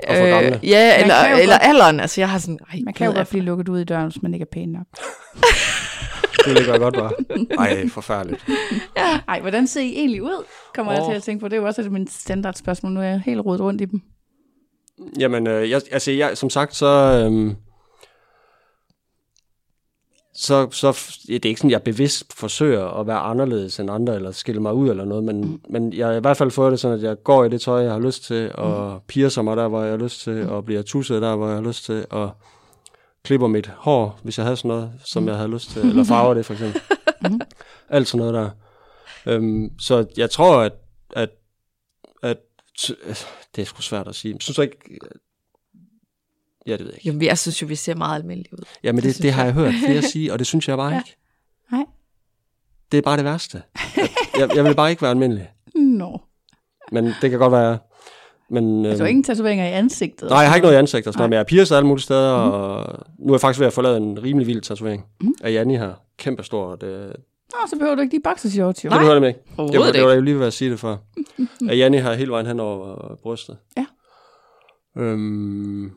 Gamle. 0.08 0.60
ja, 0.62 1.00
eller, 1.02 1.14
eller 1.16 1.54
godt- 1.54 1.62
alderen. 1.62 2.00
Altså, 2.00 2.20
jeg 2.20 2.28
har 2.28 2.38
sådan, 2.38 2.58
ej, 2.72 2.78
Man 2.84 2.94
kan 2.94 3.04
jo 3.04 3.10
godt 3.10 3.18
jeg- 3.18 3.26
blive 3.26 3.42
lukket 3.44 3.68
ud 3.68 3.80
i 3.80 3.84
døren, 3.84 4.08
hvis 4.10 4.22
man 4.22 4.34
ikke 4.34 4.42
er 4.42 4.52
pæn 4.52 4.68
nok. 4.68 4.86
Det 6.44 6.54
ligger 6.58 6.78
godt 6.78 6.94
bare. 6.94 7.12
Ej, 7.66 7.88
forfærdeligt. 7.88 8.44
Ej, 9.28 9.40
hvordan 9.40 9.66
ser 9.66 9.80
I 9.80 9.92
egentlig 9.96 10.22
ud? 10.22 10.44
Kommer 10.74 10.92
oh. 10.92 10.96
jeg 10.98 11.04
til 11.10 11.16
at 11.16 11.22
tænke 11.22 11.40
på. 11.40 11.48
Det 11.48 11.56
er 11.56 11.60
jo 11.60 11.66
også 11.66 11.80
et 11.80 11.84
af 11.84 11.90
mine 11.90 12.08
standardspørgsmål. 12.10 12.92
Nu 12.92 13.00
er 13.00 13.04
jeg 13.04 13.22
helt 13.26 13.40
rodet 13.40 13.60
rundt 13.60 13.80
i 13.80 13.84
dem. 13.84 14.00
Jamen, 15.18 15.46
øh, 15.46 15.70
jeg, 15.70 15.80
altså, 15.92 16.10
jeg, 16.12 16.36
som 16.36 16.50
sagt, 16.50 16.74
så... 16.76 16.86
Øhm, 17.26 17.54
så, 20.36 20.70
så 20.70 20.86
ja, 21.28 21.34
det 21.34 21.44
er 21.44 21.48
ikke 21.48 21.60
sådan, 21.60 21.70
jeg 21.70 21.82
bevidst 21.82 22.32
forsøger 22.32 23.00
at 23.00 23.06
være 23.06 23.18
anderledes 23.18 23.80
end 23.80 23.90
andre, 23.90 24.14
eller 24.14 24.30
skille 24.30 24.62
mig 24.62 24.74
ud 24.74 24.90
eller 24.90 25.04
noget, 25.04 25.24
men, 25.24 25.40
mm. 25.40 25.60
men 25.70 25.92
jeg 25.92 26.06
har 26.06 26.14
i 26.14 26.20
hvert 26.20 26.36
fald 26.36 26.50
fået 26.50 26.72
det 26.72 26.80
sådan, 26.80 26.96
at 26.96 27.02
jeg 27.02 27.22
går 27.24 27.44
i 27.44 27.48
det 27.48 27.60
tøj, 27.60 27.82
jeg 27.82 27.92
har 27.92 28.00
lyst 28.00 28.24
til, 28.24 28.50
og 28.54 29.02
piercer 29.08 29.42
mig 29.42 29.56
der, 29.56 29.68
hvor 29.68 29.82
jeg 29.82 29.90
har 29.90 29.98
lyst 29.98 30.20
til, 30.20 30.48
og 30.48 30.64
bliver 30.64 30.82
tusset 30.82 31.22
der, 31.22 31.36
hvor 31.36 31.46
jeg 31.46 31.56
har 31.56 31.62
lyst 31.62 31.84
til, 31.84 32.06
og 32.10 32.30
klipper 33.24 33.46
mit 33.46 33.66
hår, 33.66 34.20
hvis 34.22 34.38
jeg 34.38 34.44
havde 34.44 34.56
sådan 34.56 34.68
noget, 34.68 34.92
som 35.04 35.28
jeg 35.28 35.36
havde 35.36 35.50
lyst 35.50 35.70
til, 35.70 35.82
eller 35.90 36.04
farver 36.04 36.34
det 36.34 36.46
for 36.46 36.52
eksempel. 36.52 36.82
Alt 37.88 38.08
sådan 38.08 38.26
noget 38.26 38.34
der. 38.34 38.50
Øhm, 39.26 39.70
så 39.78 40.06
jeg 40.16 40.30
tror, 40.30 40.60
at, 40.60 40.72
at, 41.16 41.30
at 42.22 42.38
det 43.56 43.62
er 43.62 43.66
sgu 43.66 43.82
svært 43.82 44.08
at 44.08 44.14
sige. 44.14 44.36
Synes 44.40 44.56
du 44.56 44.62
ikke... 44.62 44.98
Ja, 46.66 46.72
det 46.72 46.80
ved 46.80 46.86
jeg 46.86 46.94
ikke. 46.94 47.06
Jamen, 47.08 47.22
jeg 47.22 47.38
synes 47.38 47.62
jo, 47.62 47.66
vi 47.66 47.74
ser 47.74 47.94
meget 47.94 48.20
almindelige 48.20 48.52
ud. 48.54 48.64
Jamen, 48.82 48.96
det, 49.02 49.08
det 49.08 49.14
det, 49.16 49.22
det 49.22 49.32
har 49.32 49.44
jeg. 49.44 49.54
jeg 49.56 49.62
hørt 49.64 49.74
flere 49.86 50.02
sige, 50.02 50.32
og 50.32 50.38
det 50.38 50.46
synes 50.46 50.68
jeg 50.68 50.76
bare 50.76 50.90
Ja. 50.92 50.98
ikke. 50.98 51.16
Nej. 51.72 51.84
Det 52.92 52.98
er 52.98 53.02
bare 53.02 53.16
det 53.16 53.24
værste. 53.24 53.62
Jeg, 54.38 54.50
jeg 54.56 54.64
vil 54.64 54.74
bare 54.74 54.90
ikke 54.90 55.02
være 55.02 55.10
almindelig. 55.10 55.50
Nå. 55.74 56.20
Men 56.92 57.04
det 57.20 57.30
kan 57.30 57.38
godt 57.38 57.52
være... 57.52 57.78
Men, 58.50 58.86
Altså, 58.86 59.04
øhm, 59.04 59.08
ingen 59.08 59.22
tatoveringer 59.24 59.68
i 59.68 59.72
ansigtet? 59.72 60.28
Nej, 60.30 60.38
jeg 60.38 60.48
har 60.48 60.56
ikke 60.56 60.64
noget 60.64 60.76
i 60.76 60.78
ansigt 60.78 61.06
og 61.06 61.12
sådan 61.12 61.20
noget, 61.20 61.28
men 61.30 61.34
jeg 61.34 61.40
er 61.40 61.44
pierced 61.44 61.76
alle 61.76 61.86
mulige 61.86 62.02
steder, 62.02 62.44
mm. 62.44 62.50
og 62.52 62.98
nu 63.18 63.32
er 63.32 63.34
jeg 63.36 63.40
faktisk 63.40 63.60
ved 63.60 63.66
at 63.66 63.72
få 63.72 63.82
lavet 63.82 63.96
en 63.96 64.22
rimelig 64.22 64.46
vild 64.46 64.60
tatovering 64.60 65.04
Mhm. 65.20 65.34
af 65.42 65.52
Janni 65.52 65.76
her. 65.76 65.92
Kæmpe 66.18 66.42
stor. 66.42 66.76
Det, 66.76 67.12
Nå, 67.52 67.58
så 67.70 67.76
behøver 67.76 67.94
du 67.94 68.02
ikke 68.02 68.16
de 68.16 68.20
boxershorts, 68.24 68.84
jo. 68.84 68.90
det 68.90 68.98
behøver 68.98 69.14
jeg 69.20 69.28
ikke. 69.28 69.40
Det 69.40 69.56
var, 69.58 69.62
Overhovedet 69.64 69.94
det 69.94 70.02
var 70.02 70.08
jeg 70.08 70.16
jo 70.16 70.22
lige 70.22 70.38
ved 70.38 70.46
at 70.46 70.52
sige 70.52 70.70
det 70.70 70.80
for. 70.80 71.00
At 71.70 71.78
Janni 71.78 71.96
har 71.96 72.14
hele 72.14 72.30
vejen 72.30 72.46
hen 72.46 72.60
over 72.60 73.10
øh, 73.12 73.16
brystet. 73.22 73.56
Ja. 73.76 73.86
Øhm, 74.98 75.90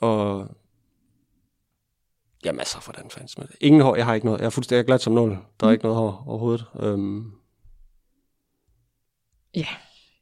og... 0.00 0.48
Jamen 2.44 2.58
altså, 2.60 2.80
hvordan 2.84 3.10
fanden 3.10 3.46
det? 3.46 3.56
Ingen 3.60 3.82
hår, 3.82 3.96
jeg 3.96 4.04
har 4.06 4.14
ikke 4.14 4.26
noget. 4.26 4.40
Jeg 4.40 4.46
er 4.46 4.50
fuldstændig 4.50 4.86
glat 4.86 5.00
som 5.00 5.12
nål. 5.12 5.30
Der 5.30 5.66
er 5.66 5.66
Mm. 5.66 5.72
ikke 5.72 5.84
noget 5.84 5.98
hår 5.98 6.24
overhovedet. 6.26 6.64
Øhm, 6.80 7.32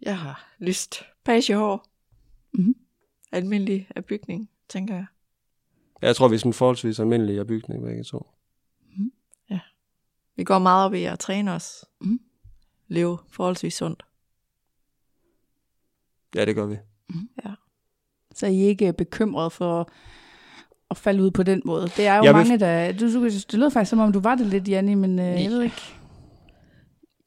Jeg 0.01 0.19
har 0.19 0.55
lyst. 0.59 1.03
Pagehår. 1.25 1.87
Mhm. 2.53 2.75
Almindelig 3.33 3.89
af 3.97 4.05
bygning, 4.05 4.51
tænker 4.69 4.95
jeg. 4.95 5.07
jeg 6.03 6.17
tror, 6.17 6.29
vi 6.29 6.35
er 6.35 6.39
sådan 6.39 6.53
forholdsvis 6.53 7.01
almindelige 7.01 7.41
af 7.41 7.47
bygning 7.47 7.83
begge 7.85 8.05
to. 8.05 8.27
Vi 10.39 10.45
går 10.45 10.59
meget 10.59 10.87
op 10.87 10.95
i 10.95 11.05
at 11.05 11.19
træne 11.19 11.53
os. 11.53 11.85
Mhm. 12.01 12.21
Leve 12.89 13.19
forholdsvis 13.29 13.75
sundt. 13.75 14.07
Ja, 16.35 16.45
det 16.45 16.55
gør 16.55 16.67
vi. 16.67 16.77
Så 18.37 18.47
I 18.47 18.63
er 18.65 18.69
ikke 18.69 18.93
bekymret 18.93 19.53
for 19.53 19.91
at 20.91 20.97
falde 20.97 21.23
ud 21.23 21.31
på 21.31 21.43
den 21.43 21.63
måde. 21.65 21.83
Det 21.97 22.07
er 22.07 22.17
jo 22.17 22.23
Jeg 22.25 22.35
vil- 22.35 22.47
mange, 22.47 22.59
der... 22.59 22.93
Du, 22.93 23.13
du, 23.15 23.25
det 23.25 23.55
lød 23.55 23.71
faktisk, 23.71 23.91
som 23.91 23.99
om 23.99 24.13
du 24.13 24.21
var 24.21 24.35
det 24.35 24.47
lidt, 24.47 24.69
Janni, 24.69 24.95
men 24.95 25.19
øh, 25.19 25.43
jeg 25.43 25.51
ved 25.51 25.63
ikke. 25.63 25.77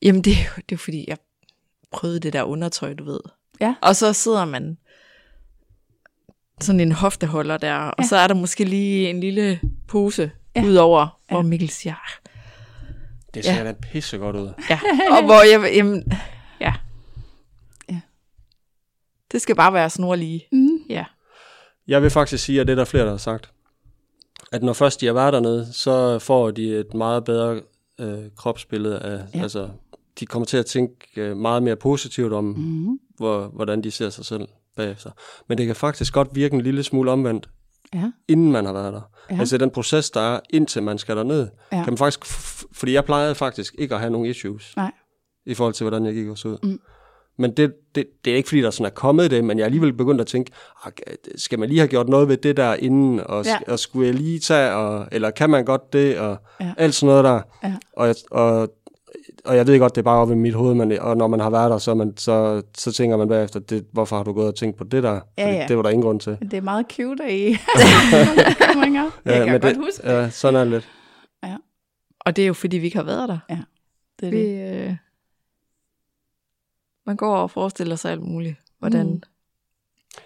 Jamen, 0.01 0.21
det 0.21 0.33
er 0.33 0.43
jo 0.57 0.61
det 0.69 0.75
er 0.75 0.79
fordi, 0.79 1.05
jeg 1.07 1.17
prøvede 1.91 2.19
det 2.19 2.33
der 2.33 2.43
undertøj, 2.43 2.93
du 2.93 3.03
ved. 3.03 3.19
Ja. 3.61 3.75
Og 3.81 3.95
så 3.95 4.13
sidder 4.13 4.45
man 4.45 4.77
sådan 6.61 6.79
en 6.79 6.91
hofteholder 6.91 7.57
der, 7.57 7.75
og 7.75 7.93
Ja. 7.99 8.07
så 8.07 8.15
er 8.15 8.27
der 8.27 8.33
måske 8.35 8.63
lige 8.65 9.09
en 9.09 9.19
lille 9.19 9.59
pose 9.87 10.31
Ja. 10.55 10.63
udover, 10.63 11.19
Ja. 11.29 11.35
hvor 11.35 11.41
Mikkel 11.41 11.69
siger, 11.69 11.93
"Ah, 11.95 12.31
Det 13.33 13.45
ser 13.45 13.53
Ja. 13.53 13.63
da 13.63 13.71
pisse 13.71 14.17
godt 14.17 14.35
ud. 14.35 14.53
ja. 14.69 14.79
og 15.17 15.25
hvor 15.25 15.51
jeg, 15.63 15.75
jamen, 15.75 16.03
ja. 16.59 16.73
Ja. 17.89 17.99
Det 19.31 19.41
skal 19.41 19.55
bare 19.55 19.73
være 19.73 19.89
snorlige. 19.89 20.47
Mm. 20.51 20.78
Jeg 21.89 22.01
vil 22.01 22.09
faktisk 22.09 22.43
sige, 22.43 22.61
at 22.61 22.67
det 22.67 22.71
er 22.73 22.75
der 22.77 22.85
flere, 22.85 23.03
der 23.03 23.09
har 23.09 23.17
sagt, 23.17 23.51
at 24.51 24.63
når 24.63 24.73
først 24.73 25.01
de 25.01 25.05
har 25.05 25.13
været 25.13 25.33
dernede, 25.33 25.67
så 25.73 26.19
får 26.19 26.51
de 26.51 26.75
et 26.75 26.93
meget 26.93 27.23
bedre 27.23 27.61
øh, 27.99 28.17
kropsbillede 28.37 28.99
af, 28.99 29.21
Ja. 29.35 29.41
altså, 29.41 29.69
de 30.19 30.25
kommer 30.25 30.45
til 30.45 30.57
at 30.57 30.65
tænke 30.65 31.21
øh, 31.21 31.37
meget 31.37 31.63
mere 31.63 31.75
positivt 31.75 32.33
om, 32.33 32.43
mm. 32.43 32.57
Mm. 32.61 32.99
hvor, 33.17 33.47
hvordan 33.47 33.83
de 33.83 33.91
ser 33.91 34.09
sig 34.09 34.25
selv 34.25 34.47
bagefter. 34.75 35.11
Men 35.47 35.57
det 35.57 35.65
kan 35.65 35.75
faktisk 35.75 36.13
godt 36.13 36.27
virke 36.33 36.55
en 36.55 36.61
lille 36.61 36.83
smule 36.83 37.11
omvendt, 37.11 37.49
Ja. 37.93 38.11
inden 38.27 38.51
man 38.51 38.65
har 38.65 38.73
været 38.73 38.93
der. 38.93 39.01
Ja. 39.31 39.39
Altså 39.39 39.57
den 39.57 39.69
proces, 39.69 40.09
der 40.09 40.21
er, 40.21 40.39
indtil 40.49 40.83
man 40.83 40.97
skal 40.97 41.15
derned, 41.17 41.47
Ja. 41.71 41.83
kan 41.83 41.93
man 41.93 41.97
faktisk, 41.97 42.25
f- 42.25 42.63
fordi 42.73 42.93
jeg 42.93 43.05
plejede 43.05 43.35
faktisk 43.35 43.75
ikke 43.77 43.93
at 43.95 43.99
have 44.01 44.11
nogen 44.11 44.27
issues, 44.27 44.73
Nej. 44.75 44.91
i 45.45 45.53
forhold 45.53 45.73
til, 45.73 45.83
hvordan 45.83 46.05
jeg 46.05 46.13
gik 46.13 46.27
også 46.27 46.47
ud. 46.47 46.57
Mm. 46.63 46.79
Men 47.39 47.51
det, 47.51 47.73
det, 47.95 48.05
det 48.25 48.33
er 48.33 48.37
ikke, 48.37 48.49
fordi 48.49 48.61
der 48.61 48.71
sådan 48.71 48.85
er 48.85 48.89
kommet 48.89 49.31
det, 49.31 49.43
men 49.43 49.57
jeg 49.57 49.63
er 49.63 49.65
alligevel 49.65 49.93
begyndt 49.93 50.21
at 50.21 50.27
tænke, 50.27 50.51
"Ah, 50.85 50.91
skal 51.35 51.59
man 51.59 51.69
lige 51.69 51.79
have 51.79 51.87
gjort 51.87 52.09
noget 52.09 52.27
ved 52.27 52.37
det 52.37 52.57
der 52.57 52.73
inden, 52.75 53.19
og, 53.19 53.45
Ja. 53.45 53.51
ja. 53.67 53.71
og 53.71 53.79
skulle 53.79 54.07
jeg 54.07 54.15
lige 54.15 54.39
tage, 54.39 54.71
og, 54.73 55.07
eller 55.11 55.29
kan 55.31 55.49
man 55.49 55.65
godt 55.65 55.93
det, 55.93 56.17
og 56.19 56.37
Ja. 56.59 56.65
ja. 56.65 56.73
alt 56.77 56.95
sådan 56.95 57.07
noget 57.07 57.23
der. 57.23 57.41
Ja. 57.63 57.73
Og, 57.93 58.07
jeg- 58.07 58.15
og, 58.31 58.73
og 59.45 59.55
jeg 59.55 59.67
ved 59.67 59.79
godt, 59.79 59.95
det 59.95 60.01
er 60.01 60.03
bare 60.03 60.19
oppe 60.21 60.33
i 60.33 60.37
mit 60.37 60.53
hoved, 60.53 60.73
men, 60.75 60.91
og 60.99 61.17
når 61.17 61.27
man 61.27 61.39
har 61.39 61.49
været 61.49 61.71
der, 61.71 61.77
så, 61.77 61.93
man, 61.93 62.17
så, 62.17 62.61
så 62.77 62.91
tænker 62.91 63.17
man 63.17 63.27
bagefter, 63.27 63.59
det, 63.59 63.85
hvorfor 63.91 64.15
har 64.17 64.23
du 64.23 64.33
gået 64.33 64.47
og 64.47 64.55
tænkt 64.55 64.77
på 64.77 64.83
det 64.83 65.03
der? 65.03 65.19
Ja, 65.37 65.45
Fordi 65.45 65.55
ja. 65.57 65.65
Det 65.67 65.77
var 65.77 65.83
der 65.83 65.89
ingen 65.89 66.03
grund 66.03 66.19
til. 66.19 66.37
Men 66.39 66.51
det 66.51 66.57
er 66.57 66.61
meget 66.61 66.85
cute, 66.95 67.23
at 67.23 67.31
I 67.33 67.55
bekymringer. 68.59 69.09
Jeg 69.25 69.33
kan 69.33 69.51
men 69.51 69.61
godt 69.61 69.75
det, 69.75 69.77
huske 69.85 70.01
det. 70.03 70.09
Ja, 70.13 70.29
sådan 70.29 70.55
er 70.55 70.63
det 70.63 70.71
lidt. 70.71 70.89
Og 72.21 72.35
det 72.35 72.41
er 72.43 72.47
jo 72.47 72.53
fordi, 72.53 72.77
vi 72.77 72.85
ikke 72.85 72.97
har 72.97 73.03
været 73.03 73.29
der. 73.29 73.39
det, 74.19 74.27
er 74.27 74.31
Vi, 74.31 74.37
det. 74.37 74.87
øh, 74.87 74.95
man 77.09 77.15
går 77.15 77.35
og 77.35 77.51
forestiller 77.51 77.95
sig 77.95 78.11
alt 78.11 78.21
muligt. 78.21 78.55
Hvordan 78.79 79.07
Mm. 79.07 79.21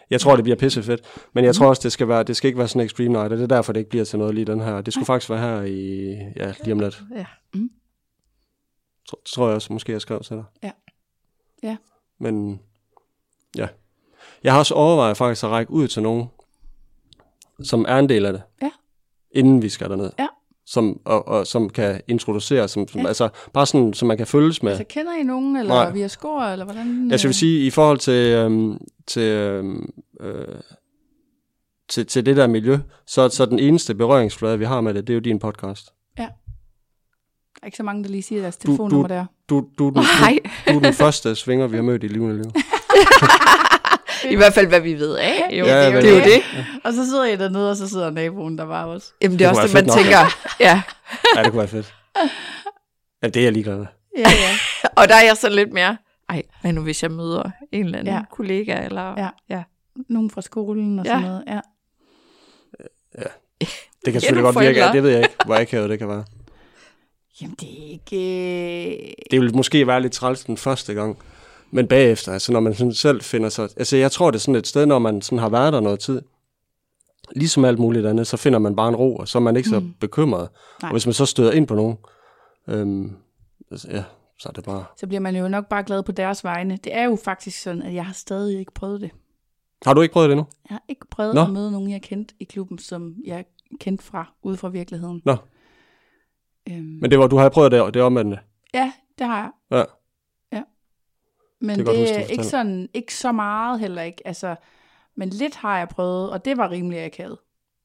Jeg 0.09 0.21
tror, 0.21 0.35
det 0.35 0.43
bliver 0.43 0.55
pisse 0.55 0.83
fedt. 0.83 1.01
Men 1.33 1.43
jeg 1.43 1.49
mm. 1.49 1.53
tror 1.53 1.67
også, 1.67 1.81
det 1.83 1.91
skal, 1.91 2.07
være, 2.07 2.23
det 2.23 2.35
skal 2.35 2.47
ikke 2.47 2.57
være 2.57 2.67
sådan 2.67 2.79
en 2.79 2.85
extreme 2.85 3.13
night, 3.13 3.31
og 3.31 3.37
det 3.37 3.43
er 3.43 3.47
derfor, 3.47 3.73
det 3.73 3.79
ikke 3.79 3.89
bliver 3.89 4.05
til 4.05 4.19
noget 4.19 4.35
lige 4.35 4.45
den 4.45 4.61
her. 4.61 4.81
Det 4.81 4.93
skulle 4.93 5.05
faktisk 5.05 5.29
være 5.29 5.39
her 5.39 5.61
i, 5.61 6.11
ja, 6.35 6.53
lige 6.63 6.73
om 6.73 6.79
lidt. 6.79 7.03
Ja. 7.15 7.25
Mm. 7.53 7.69
Tror, 9.09 9.19
tror 9.25 9.47
jeg 9.47 9.55
også, 9.55 9.73
måske 9.73 9.91
jeg 9.91 10.01
skrev 10.01 10.21
til 10.21 10.35
dig. 10.35 10.43
Ja. 10.63 10.71
Ja. 11.63 11.77
Men, 12.19 12.61
ja. 13.57 13.67
Jeg 14.43 14.51
har 14.51 14.59
også 14.59 14.73
overvejet 14.73 15.17
faktisk 15.17 15.43
at 15.43 15.49
række 15.49 15.71
ud 15.71 15.87
til 15.87 16.03
nogen, 16.03 16.27
som 17.63 17.85
er 17.87 17.99
en 17.99 18.09
del 18.09 18.25
af 18.25 18.33
det. 18.33 18.41
Ja. 18.61 18.71
Inden 19.31 19.61
vi 19.61 19.69
skal 19.69 19.89
derned. 19.89 20.11
Ja 20.19 20.27
som, 20.73 20.99
og, 21.05 21.27
og, 21.27 21.47
som 21.47 21.69
kan 21.69 22.01
introducere, 22.07 22.67
som, 22.67 22.87
som, 22.87 23.01
ja. 23.01 23.07
altså 23.07 23.29
bare 23.53 23.65
sådan, 23.65 23.93
som 23.93 24.07
man 24.07 24.17
kan 24.17 24.27
følges 24.27 24.63
med. 24.63 24.71
Altså 24.71 24.85
kender 24.89 25.13
I 25.13 25.23
nogen, 25.23 25.57
eller 25.57 25.73
Nej. 25.73 25.91
via 25.91 26.07
score, 26.07 26.51
eller 26.51 26.65
hvordan? 26.65 27.11
Jeg 27.11 27.19
skal 27.19 27.27
vil 27.27 27.35
sige, 27.35 27.65
i 27.65 27.69
forhold 27.69 27.97
til, 27.97 28.13
øhm, 28.13 28.77
til, 29.07 29.21
øhm, 29.21 29.89
øh, 30.21 30.45
til, 31.89 32.05
til 32.05 32.25
det 32.25 32.37
der 32.37 32.47
miljø, 32.47 32.77
så, 33.07 33.29
så 33.29 33.45
den 33.45 33.59
eneste 33.59 33.95
berøringsflade, 33.95 34.59
vi 34.59 34.65
har 34.65 34.81
med 34.81 34.93
det, 34.93 35.07
det 35.07 35.13
er 35.13 35.15
jo 35.15 35.19
din 35.19 35.39
podcast. 35.39 35.93
Ja. 36.19 36.23
Der 36.23 37.59
er 37.61 37.65
ikke 37.65 37.77
så 37.77 37.83
mange, 37.83 38.03
der 38.03 38.09
lige 38.09 38.23
siger 38.23 38.41
deres 38.41 38.57
telefonnummer 38.57 39.07
der. 39.07 39.25
Du, 39.49 39.59
du, 39.59 39.65
du, 39.77 39.89
du, 39.89 39.93
du, 39.95 40.01
du 40.67 40.77
er 40.77 40.79
den 40.79 40.93
første 40.93 41.35
svinger, 41.35 41.67
vi 41.67 41.75
har 41.75 41.83
mødt 41.83 42.03
i 42.03 42.07
livet 42.07 42.35
liv. 42.35 42.45
I 44.29 44.35
hvert 44.35 44.53
fald, 44.53 44.67
hvad 44.67 44.81
vi 44.81 44.93
ved 44.93 45.15
af. 45.15 45.49
Jo, 45.51 45.65
ja, 45.65 45.85
det, 45.85 46.05
er 46.05 46.09
jo 46.09 46.15
det. 46.15 46.23
det. 46.23 46.23
det. 46.23 46.43
Ja. 46.57 46.65
Og 46.83 46.93
så 46.93 47.05
sidder 47.05 47.25
jeg 47.25 47.39
dernede, 47.39 47.71
og 47.71 47.77
så 47.77 47.89
sidder 47.89 48.09
naboen 48.09 48.57
der 48.57 48.65
bare 48.65 48.87
også. 48.87 49.13
Jamen, 49.21 49.39
det 49.39 49.45
er 49.45 49.51
det 49.53 49.63
også 49.63 49.77
det, 49.77 49.85
man 49.87 49.97
tænker. 49.97 50.19
ja. 50.59 50.81
ja, 51.35 51.43
det 51.43 51.51
kunne 51.51 51.59
være 51.59 51.67
fedt. 51.67 51.93
Ja, 53.23 53.27
det 53.27 53.37
er 53.37 53.43
jeg 53.43 53.51
ligeglad 53.51 53.77
med. 53.77 53.85
Ja, 54.17 54.29
ja. 54.29 54.57
og 55.01 55.07
der 55.07 55.15
er 55.15 55.23
jeg 55.23 55.37
så 55.37 55.49
lidt 55.49 55.73
mere, 55.73 55.97
ej, 56.29 56.43
hvad 56.61 56.73
nu 56.73 56.81
hvis 56.81 57.03
jeg 57.03 57.11
møder 57.11 57.51
en 57.71 57.85
eller 57.85 57.99
anden 57.99 58.13
ja. 58.13 58.21
kollega, 58.31 58.85
eller... 58.85 59.13
Ja. 59.17 59.29
ja. 59.49 59.63
Nogen 60.09 60.29
fra 60.29 60.41
skolen 60.41 60.99
og 60.99 61.05
ja. 61.05 61.11
sådan 61.11 61.23
noget, 61.23 61.43
ja. 61.47 61.59
Ja. 63.17 63.27
Det 64.05 64.13
kan 64.13 64.21
selvfølgelig 64.21 64.53
godt 64.53 64.65
virke, 64.65 64.81
det 64.93 65.03
ved 65.03 65.09
jeg 65.09 65.19
ikke, 65.19 65.35
hvor 65.45 65.55
akavet 65.55 65.89
det 65.89 65.99
kan 65.99 66.07
være. 66.07 66.23
Jamen, 67.41 67.55
det 67.59 67.69
er 67.69 67.91
ikke... 67.91 69.15
Det 69.31 69.41
vil 69.41 69.55
måske 69.55 69.87
være 69.87 70.01
lidt 70.01 70.13
træls 70.13 70.43
den 70.43 70.57
første 70.57 70.93
gang. 70.93 71.17
Men 71.73 71.87
bagefter, 71.87 72.31
altså 72.31 72.51
når 72.51 72.59
man 72.59 72.73
sådan 72.73 72.93
selv 72.93 73.21
finder 73.21 73.49
sig... 73.49 73.69
Altså 73.77 73.97
jeg 73.97 74.11
tror, 74.11 74.31
det 74.31 74.37
er 74.37 74.41
sådan 74.41 74.55
et 74.55 74.67
sted, 74.67 74.85
når 74.85 74.99
man 74.99 75.21
sådan 75.21 75.39
har 75.39 75.49
været 75.49 75.73
der 75.73 75.79
noget 75.79 75.99
tid, 75.99 76.21
ligesom 77.35 77.65
alt 77.65 77.79
muligt 77.79 78.05
andet, 78.05 78.27
så 78.27 78.37
finder 78.37 78.59
man 78.59 78.75
bare 78.75 78.89
en 78.89 78.95
ro, 78.95 79.15
og 79.15 79.27
så 79.27 79.37
er 79.37 79.41
man 79.41 79.55
ikke 79.55 79.69
så 79.69 79.79
mm. 79.79 79.93
bekymret. 79.99 80.49
Nej. 80.81 80.89
Og 80.89 80.91
hvis 80.91 81.05
man 81.05 81.13
så 81.13 81.25
støder 81.25 81.51
ind 81.51 81.67
på 81.67 81.75
nogen, 81.75 81.97
øhm, 82.67 83.15
altså, 83.71 83.87
ja, 83.91 84.03
så 84.39 84.49
er 84.49 84.53
det 84.53 84.63
bare... 84.63 84.85
Så 84.97 85.07
bliver 85.07 85.19
man 85.19 85.35
jo 85.35 85.47
nok 85.47 85.69
bare 85.69 85.83
glad 85.83 86.03
på 86.03 86.11
deres 86.11 86.43
vegne. 86.43 86.77
Det 86.83 86.95
er 86.95 87.03
jo 87.03 87.17
faktisk 87.23 87.61
sådan, 87.61 87.81
at 87.81 87.93
jeg 87.93 88.05
har 88.05 88.13
stadig 88.13 88.59
ikke 88.59 88.73
prøvet 88.73 89.01
det. 89.01 89.11
Har 89.85 89.93
du 89.93 90.01
ikke 90.01 90.13
prøvet 90.13 90.29
det 90.29 90.33
endnu? 90.33 90.45
Jeg 90.69 90.75
har 90.75 90.83
ikke 90.89 91.05
prøvet 91.11 91.35
Nå. 91.35 91.41
at 91.41 91.49
møde 91.49 91.71
nogen, 91.71 91.91
jeg 91.91 92.01
kendt 92.01 92.33
i 92.39 92.43
klubben, 92.43 92.77
som 92.79 93.15
jeg 93.25 93.45
kendt 93.79 94.03
fra, 94.03 94.33
ude 94.43 94.57
fra 94.57 94.69
virkeligheden. 94.69 95.21
Nå. 95.25 95.35
Øhm. 96.69 96.97
Men 97.01 97.11
det 97.11 97.19
var, 97.19 97.27
du 97.27 97.37
har 97.37 97.49
prøvet 97.49 97.71
det, 97.71 97.93
det 97.93 98.01
omvendte? 98.01 98.39
Ja, 98.73 98.91
det 99.19 99.27
har 99.27 99.37
jeg. 99.37 99.77
Ja. 99.77 99.83
Men 101.63 101.79
det, 101.79 101.85
det 101.87 102.15
er 102.15 102.19
ikke, 102.19 102.43
sådan, 102.43 102.89
ikke 102.93 103.15
så 103.15 103.31
meget 103.31 103.79
heller 103.79 104.01
ikke. 104.01 104.27
Altså, 104.27 104.55
men 105.15 105.29
lidt 105.29 105.55
har 105.55 105.77
jeg 105.77 105.89
prøvet, 105.89 106.29
og 106.29 106.45
det 106.45 106.57
var 106.57 106.71
rimelig 106.71 107.05
akavet. 107.05 107.37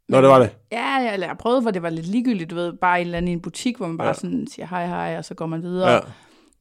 Nå, 0.08 0.20
det 0.20 0.28
var 0.28 0.38
det? 0.38 0.50
Ja, 0.72 0.86
jeg, 0.86 1.14
eller 1.14 1.26
jeg 1.26 1.38
prøvede, 1.38 1.62
for 1.62 1.70
det 1.70 1.82
var 1.82 1.90
lidt 1.90 2.06
ligegyldigt, 2.06 2.50
du 2.50 2.54
ved, 2.54 2.72
bare 2.72 3.00
en 3.00 3.06
eller 3.06 3.18
anden 3.18 3.28
i 3.28 3.32
en 3.32 3.40
butik, 3.40 3.76
hvor 3.76 3.86
man 3.86 3.98
bare 3.98 4.06
ja. 4.06 4.12
sådan 4.12 4.46
siger 4.46 4.66
hej 4.66 4.86
hej, 4.86 5.18
og 5.18 5.24
så 5.24 5.34
går 5.34 5.46
man 5.46 5.62
videre. 5.62 5.90
Ja. 5.90 6.00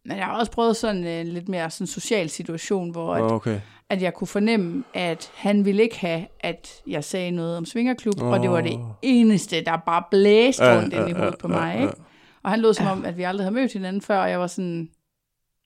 Men 0.05 0.17
jeg 0.17 0.25
har 0.25 0.39
også 0.39 0.51
prøvet 0.51 0.75
sådan 0.75 1.03
en 1.03 1.27
lidt 1.27 1.49
mere 1.49 1.69
sådan 1.69 1.87
social 1.87 2.29
situation, 2.29 2.91
hvor 2.91 3.15
at, 3.15 3.31
okay. 3.31 3.59
at 3.89 4.01
jeg 4.01 4.13
kunne 4.13 4.27
fornemme, 4.27 4.83
at 4.93 5.31
han 5.35 5.65
ville 5.65 5.83
ikke 5.83 5.99
have, 5.99 6.27
at 6.39 6.81
jeg 6.87 7.03
sagde 7.03 7.31
noget 7.31 7.57
om 7.57 7.65
Svingerklub, 7.65 8.21
oh. 8.21 8.27
og 8.27 8.39
det 8.39 8.49
var 8.49 8.61
det 8.61 8.79
eneste, 9.01 9.63
der 9.63 9.77
bare 9.77 10.03
blæste 10.11 10.77
rundt 10.77 10.93
ja, 10.93 10.99
ind 10.99 11.09
i 11.09 11.11
hovedet 11.11 11.31
ja, 11.31 11.37
på 11.37 11.47
mig. 11.47 11.73
Ja, 11.73 11.79
ja. 11.79 11.81
Ikke? 11.81 12.01
Og 12.43 12.51
han 12.51 12.59
lød 12.59 12.73
som 12.73 12.87
om, 12.87 13.05
at 13.05 13.17
vi 13.17 13.23
aldrig 13.23 13.45
havde 13.45 13.55
mødt 13.55 13.73
hinanden 13.73 14.01
før, 14.01 14.19
og 14.19 14.29
jeg 14.29 14.39
var 14.39 14.47
sådan, 14.47 14.79
jeg 14.79 14.87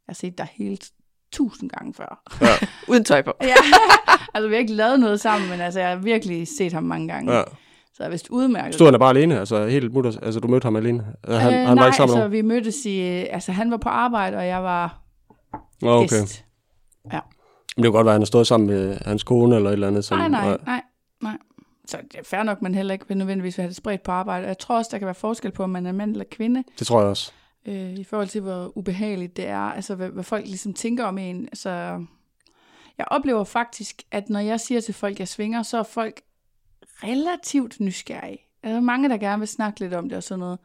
har 0.08 0.14
set 0.14 0.38
dig 0.38 0.48
helt 0.54 0.92
tusind 1.32 1.70
gange 1.70 1.94
før. 1.94 2.24
Ja. 2.42 2.68
Uden 2.92 3.04
tøj 3.04 3.22
på. 3.22 3.34
ja, 3.42 3.56
altså 4.34 4.48
vi 4.48 4.54
har 4.54 4.60
ikke 4.60 4.74
lavet 4.74 5.00
noget 5.00 5.20
sammen, 5.20 5.50
men 5.50 5.62
altså 5.62 5.80
jeg 5.80 5.90
har 5.90 5.96
virkelig 5.96 6.48
set 6.58 6.74
ham 6.74 6.84
mange 6.84 7.08
gange. 7.08 7.34
Ja. 7.34 7.44
Så 7.94 7.96
jeg 8.00 8.06
er 8.06 8.12
vist 8.12 8.30
udmærket. 8.30 8.74
Stod 8.74 8.92
han 8.92 9.00
bare 9.00 9.10
alene? 9.10 9.40
Altså 9.40 9.68
helt 9.68 9.94
mutter, 9.94 10.12
altså 10.22 10.40
du 10.40 10.48
mødte 10.48 10.66
ham 10.66 10.76
alene? 10.76 11.06
Han, 11.28 11.36
øh, 11.36 11.42
han 11.42 11.52
nej, 11.52 11.74
var 11.74 11.86
ikke 11.86 11.98
sammen 11.98 12.18
altså 12.18 12.28
vi 12.28 12.42
mødtes 12.42 12.86
i, 12.86 13.00
altså 13.02 13.52
han 13.52 13.72
var 13.72 13.78
på 13.78 13.90
arbejde, 13.90 14.38
og 14.38 14.48
jeg 14.48 14.64
var 14.64 15.02
okay. 15.84 16.20
gæst. 16.20 16.46
Ja. 17.14 17.20
Men 17.76 17.84
det 17.84 17.90
kunne 17.90 17.98
godt 17.98 18.06
være, 18.06 18.12
at 18.12 18.16
han 18.16 18.22
har 18.22 18.26
stået 18.26 18.48
sammen 18.48 18.68
med 18.68 18.98
hans 19.06 19.24
kone 19.24 19.56
eller 19.56 19.70
et 19.70 19.74
eller 19.74 19.88
andet. 19.88 20.06
Sådan. 20.06 20.32
Nej, 20.32 20.46
nej, 20.46 20.58
nej, 20.66 20.82
nej. 21.22 21.38
Så 21.86 21.98
det 22.12 22.20
er 22.20 22.24
fair 22.24 22.44
nok, 22.44 22.62
man 22.62 22.76
heller 22.76 22.94
ikke 22.94 23.18
nødvendigvis 23.18 23.58
vil 23.58 23.62
have 23.62 23.70
det 23.70 23.78
spredt 23.78 24.04
på 24.04 24.12
arbejde. 24.12 24.48
Jeg 24.48 24.58
tror 24.58 24.78
også, 24.78 24.90
der 24.92 24.98
kan 24.98 25.06
være 25.06 25.16
forskel 25.16 25.52
på, 25.52 25.64
om 25.64 25.70
man 25.70 25.86
er 25.86 25.92
mand 25.92 26.12
eller 26.12 26.26
kvinde. 26.32 26.64
Det 26.80 26.88
tror 26.88 27.00
jeg 27.00 27.10
også 27.10 27.32
øh, 27.66 27.94
i 27.94 28.04
forhold 28.04 28.28
til, 28.28 28.42
hvor 28.42 28.78
ubehageligt 28.78 29.38
det 29.38 29.48
er, 29.48 29.58
altså 29.58 29.96
hvad, 29.96 30.10
hvad 30.10 30.24
folk 30.24 30.46
ligesom 30.46 30.74
tænker 30.74 31.06
om 31.06 31.18
en. 31.18 31.46
Altså, 31.46 32.06
jeg 32.98 33.06
oplever 33.08 33.44
faktisk, 33.44 34.04
at 34.12 34.30
når 34.30 34.40
jeg 34.40 34.60
siger 34.60 34.82
til 34.82 34.94
folk, 34.94 35.14
at 35.14 35.20
jeg 35.20 35.28
svinger, 35.28 35.64
så 35.64 35.78
er 35.78 35.84
folk 35.84 36.22
relativt 37.04 37.80
nysgerrige. 37.80 38.40
Der 38.64 38.70
er 38.70 38.80
mange, 38.80 39.10
der 39.10 39.18
gerne 39.18 39.40
vil 39.40 39.48
snakke 39.48 39.80
lidt 39.80 39.94
om 39.94 40.10
det 40.10 40.18
og 40.18 40.24
sådan 40.24 40.40
noget. 40.40 40.60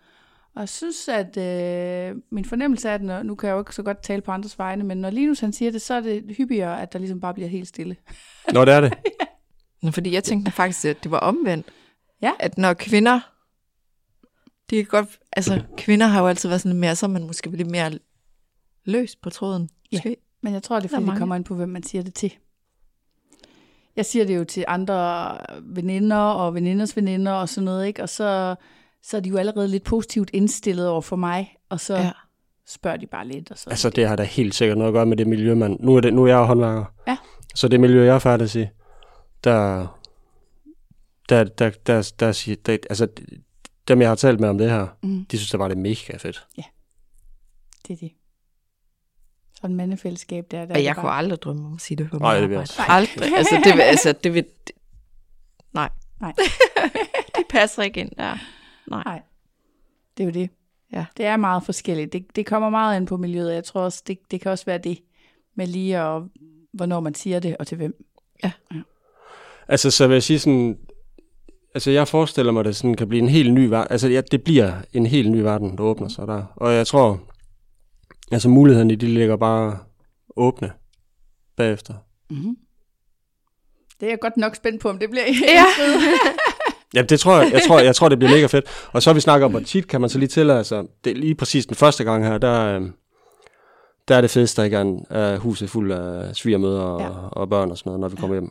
Og 0.55 0.61
jeg 0.61 0.69
synes, 0.69 1.09
at 1.09 1.37
øh, 1.37 2.17
min 2.31 2.45
fornemmelse 2.45 2.89
er, 2.89 2.95
at 2.95 3.03
når, 3.03 3.23
nu 3.23 3.35
kan 3.35 3.49
jeg 3.49 3.55
jo 3.55 3.61
ikke 3.61 3.75
så 3.75 3.83
godt 3.83 4.03
tale 4.03 4.23
på 4.23 4.33
andres 4.33 4.59
vegne, 4.59 4.85
men 4.85 4.99
når 4.99 5.11
Linus 5.11 5.41
han 5.41 5.53
siger 5.53 5.71
det, 5.71 5.83
så 5.83 5.95
er 5.95 6.01
det 6.01 6.35
hyppigere, 6.37 6.83
at 6.83 6.93
der 6.93 6.99
ligesom 6.99 7.21
bare 7.21 7.35
bliver 7.35 7.49
helt 7.49 7.69
stille. 7.69 7.97
Nå, 8.53 8.65
det 8.65 8.75
er 8.75 8.81
det. 8.81 8.93
ja. 9.85 9.91
Fordi 9.91 10.13
jeg 10.13 10.25
tænkte 10.25 10.53
faktisk, 10.53 10.85
at 10.85 11.03
det 11.03 11.11
var 11.11 11.19
omvendt. 11.19 11.67
Ja. 12.23 12.33
At 12.41 12.59
når 12.59 12.75
kvinder 12.75 13.21
det 14.77 14.89
kan 14.89 15.01
godt, 15.01 15.19
altså 15.33 15.63
kvinder 15.77 16.07
har 16.07 16.21
jo 16.21 16.27
altid 16.27 16.49
været 16.49 16.61
sådan 16.61 16.79
mere, 16.79 16.97
så 16.97 17.09
man 17.09 17.27
måske 17.27 17.51
lidt 17.51 17.71
mere 17.71 17.93
løs 18.85 19.17
på 19.17 19.31
tråden. 19.31 19.71
Måske. 19.93 20.09
Ja, 20.09 20.15
men 20.43 20.53
jeg 20.53 20.63
tror, 20.63 20.77
det 20.81 20.85
er 20.85 20.97
fordi, 20.97 21.11
det 21.11 21.19
kommer 21.19 21.37
ind 21.37 21.45
på, 21.45 21.55
hvem 21.55 21.69
man 21.69 21.83
siger 21.83 22.03
det 22.03 22.15
til. 22.15 22.33
Jeg 23.97 24.07
siger 24.07 24.25
det 24.25 24.37
jo 24.37 24.45
til 24.45 24.65
andre 24.69 25.39
veninder 25.63 26.17
og 26.17 26.55
veninders 26.55 26.97
veninder 26.97 27.33
og 27.33 27.49
sådan 27.49 27.65
noget, 27.65 27.87
ikke? 27.87 28.03
Og 28.03 28.09
så, 28.09 28.55
så 29.03 29.17
er 29.17 29.21
de 29.21 29.29
jo 29.29 29.37
allerede 29.37 29.69
lidt 29.69 29.85
positivt 29.85 30.31
indstillet 30.33 30.89
over 30.89 31.01
for 31.01 31.17
mig, 31.17 31.57
og 31.69 31.81
så 31.81 31.97
ja. 31.97 32.11
spørger 32.67 32.97
de 32.97 33.07
bare 33.07 33.29
lidt. 33.29 33.51
Og 33.51 33.59
så 33.59 33.71
altså, 33.71 33.91
det 33.91 34.09
har 34.09 34.17
da 34.17 34.23
helt 34.23 34.55
sikkert 34.55 34.79
noget 34.79 34.89
at 34.89 34.95
gøre 34.95 35.07
med 35.07 35.17
det 35.17 35.27
miljø, 35.27 35.55
man... 35.55 35.77
Nu 35.81 35.97
er, 35.97 36.01
det, 36.01 36.15
nu 36.15 36.25
er 36.25 36.29
jeg 36.29 36.39
håndværker. 36.39 36.85
Ja. 37.09 37.17
Så 37.55 37.69
det 37.69 37.81
miljø, 37.81 38.05
jeg 38.05 38.15
er 38.15 38.19
færdig 38.19 38.63
i, 38.63 38.67
der, 39.45 39.87
der, 41.29 41.45
der, 41.45 41.71
der, 41.87 42.13
der, 42.21 42.57
der, 42.67 42.79
altså, 42.91 43.09
dem, 43.89 44.01
jeg 44.01 44.09
har 44.09 44.15
talt 44.15 44.41
med 44.41 44.49
om 44.49 44.59
det 44.59 44.71
her, 44.71 44.87
mm. 45.03 45.25
de 45.25 45.39
synes, 45.39 45.51
det 45.51 45.61
var 45.61 45.69
det 45.69 45.79
mega 45.79 46.17
fedt. 46.17 46.47
Ja, 46.57 46.63
det 47.89 47.93
er 47.93 47.97
det. 47.97 48.13
Sådan 49.55 49.71
et 49.71 49.77
mandefællesskab 49.77 50.51
der. 50.51 50.65
der 50.65 50.79
jeg 50.79 50.95
bare... 50.95 51.03
kunne 51.03 51.13
aldrig 51.13 51.43
drømme 51.43 51.67
om 51.67 51.75
at 51.75 51.81
sige 51.81 51.99
det 51.99 52.11
på 52.11 52.19
mig. 52.19 52.33
Nej, 52.33 52.41
det 52.41 52.51
vil 52.51 52.59
også. 52.59 52.83
Aldrig. 52.89 53.33
altså, 53.39 53.61
det 53.65 53.75
vil, 53.75 53.83
altså, 53.83 54.13
det 54.13 54.35
vil... 54.35 54.45
Nej. 55.73 55.91
Nej. 56.21 56.33
det 57.37 57.45
passer 57.51 57.83
ikke 57.83 58.01
ind 58.01 58.11
der. 58.19 58.39
Nej. 58.87 59.03
Nej. 59.05 59.23
Det 60.17 60.23
er 60.23 60.27
jo 60.27 60.33
det. 60.33 60.51
Ja. 60.93 61.05
Det 61.17 61.27
er 61.27 61.37
meget 61.37 61.63
forskelligt. 61.63 62.13
Det, 62.13 62.37
det 62.37 62.47
kommer 62.47 62.71
meget 62.71 62.97
ind 62.97 63.07
på 63.07 63.17
miljøet. 63.17 63.55
Jeg 63.55 63.65
tror 63.65 63.81
også, 63.81 64.03
det, 64.07 64.19
det 64.31 64.41
kan 64.41 64.51
også 64.51 64.65
være 64.65 64.79
det 64.79 64.99
med 65.55 65.67
lige 65.67 65.99
at, 65.99 66.23
hvornår 66.73 67.01
man 67.01 67.15
siger 67.15 67.41
det, 67.41 67.57
og 67.57 67.67
til 67.67 67.77
hvem. 67.77 68.05
Ja. 68.45 68.53
ja. 68.75 68.81
Altså, 69.69 69.91
så 69.91 70.07
vil 70.07 70.15
jeg 70.15 70.23
sige 70.23 70.39
sådan, 70.39 70.79
Altså, 71.77 71.91
jeg 71.91 72.09
forestiller 72.09 72.53
mig, 72.53 72.61
at 72.61 72.67
det 72.67 72.77
sådan 72.77 72.95
kan 72.95 73.09
blive 73.09 73.23
en 73.23 73.29
helt 73.29 73.53
ny 73.53 73.67
verden. 73.67 73.87
Altså, 73.91 74.09
ja, 74.09 74.21
det 74.21 74.43
bliver 74.45 74.73
en 74.93 75.07
helt 75.07 75.31
ny 75.31 75.41
verden, 75.41 75.79
der 75.79 75.85
åbner 75.85 76.09
sig 76.09 76.27
der. 76.27 76.45
Og 76.57 76.75
jeg 76.75 76.87
tror, 76.87 77.21
altså 78.33 78.49
mulighederne, 78.49 78.97
de 78.97 79.07
ligger 79.07 79.37
bare 79.37 79.79
åbne 80.37 80.73
bagefter. 81.57 81.95
Mm-hmm. 82.31 82.57
Det 84.01 84.07
er 84.07 84.11
jeg 84.11 84.19
godt 84.21 84.37
nok 84.37 84.57
spændt 84.57 84.81
på, 84.81 84.89
om 84.89 84.99
det 84.99 85.11
bliver 85.11 85.25
ja. 85.49 85.65
Ja, 86.95 87.03
det 87.03 87.21
tror 87.21 87.41
jeg, 87.41 87.53
jeg 87.53 87.63
tror, 87.67 87.81
jeg 87.81 87.95
tror, 87.95 88.09
det 88.09 88.19
bliver 88.19 88.33
mega 88.33 88.47
fedt. 88.47 88.65
Og 88.93 89.03
så 89.03 89.13
vi 89.13 89.21
snakker 89.21 89.45
om, 89.45 89.51
hvor 89.51 89.61
tit 89.61 89.89
kan 89.89 90.01
man 90.01 90.11
så 90.11 90.19
lige 90.19 90.29
til, 90.29 90.51
altså, 90.51 90.87
det 91.05 91.11
er 91.11 91.17
lige 91.17 91.35
præcis 91.35 91.67
den 91.67 91.77
første 91.77 92.05
gang 92.05 92.27
her, 92.27 92.39
der, 92.39 92.77
øhm, 92.77 92.93
der 94.09 94.17
er 94.17 94.21
det 94.21 94.31
fedeste, 94.31 94.63
der 94.63 94.65
ikke 94.65 95.05
er 95.11 95.39
huset 95.39 95.71
fuld 95.71 95.93
af 95.93 96.37
svigermøder 96.37 96.81
og, 96.81 97.01
ja. 97.01 97.09
og 97.33 97.49
børn 97.49 97.71
og 97.71 97.79
sådan 97.79 97.91
noget, 97.91 98.01
når 98.01 98.09
vi 98.09 98.17
kommer 98.17 98.35
ja. 98.35 98.41
hjem. 98.41 98.51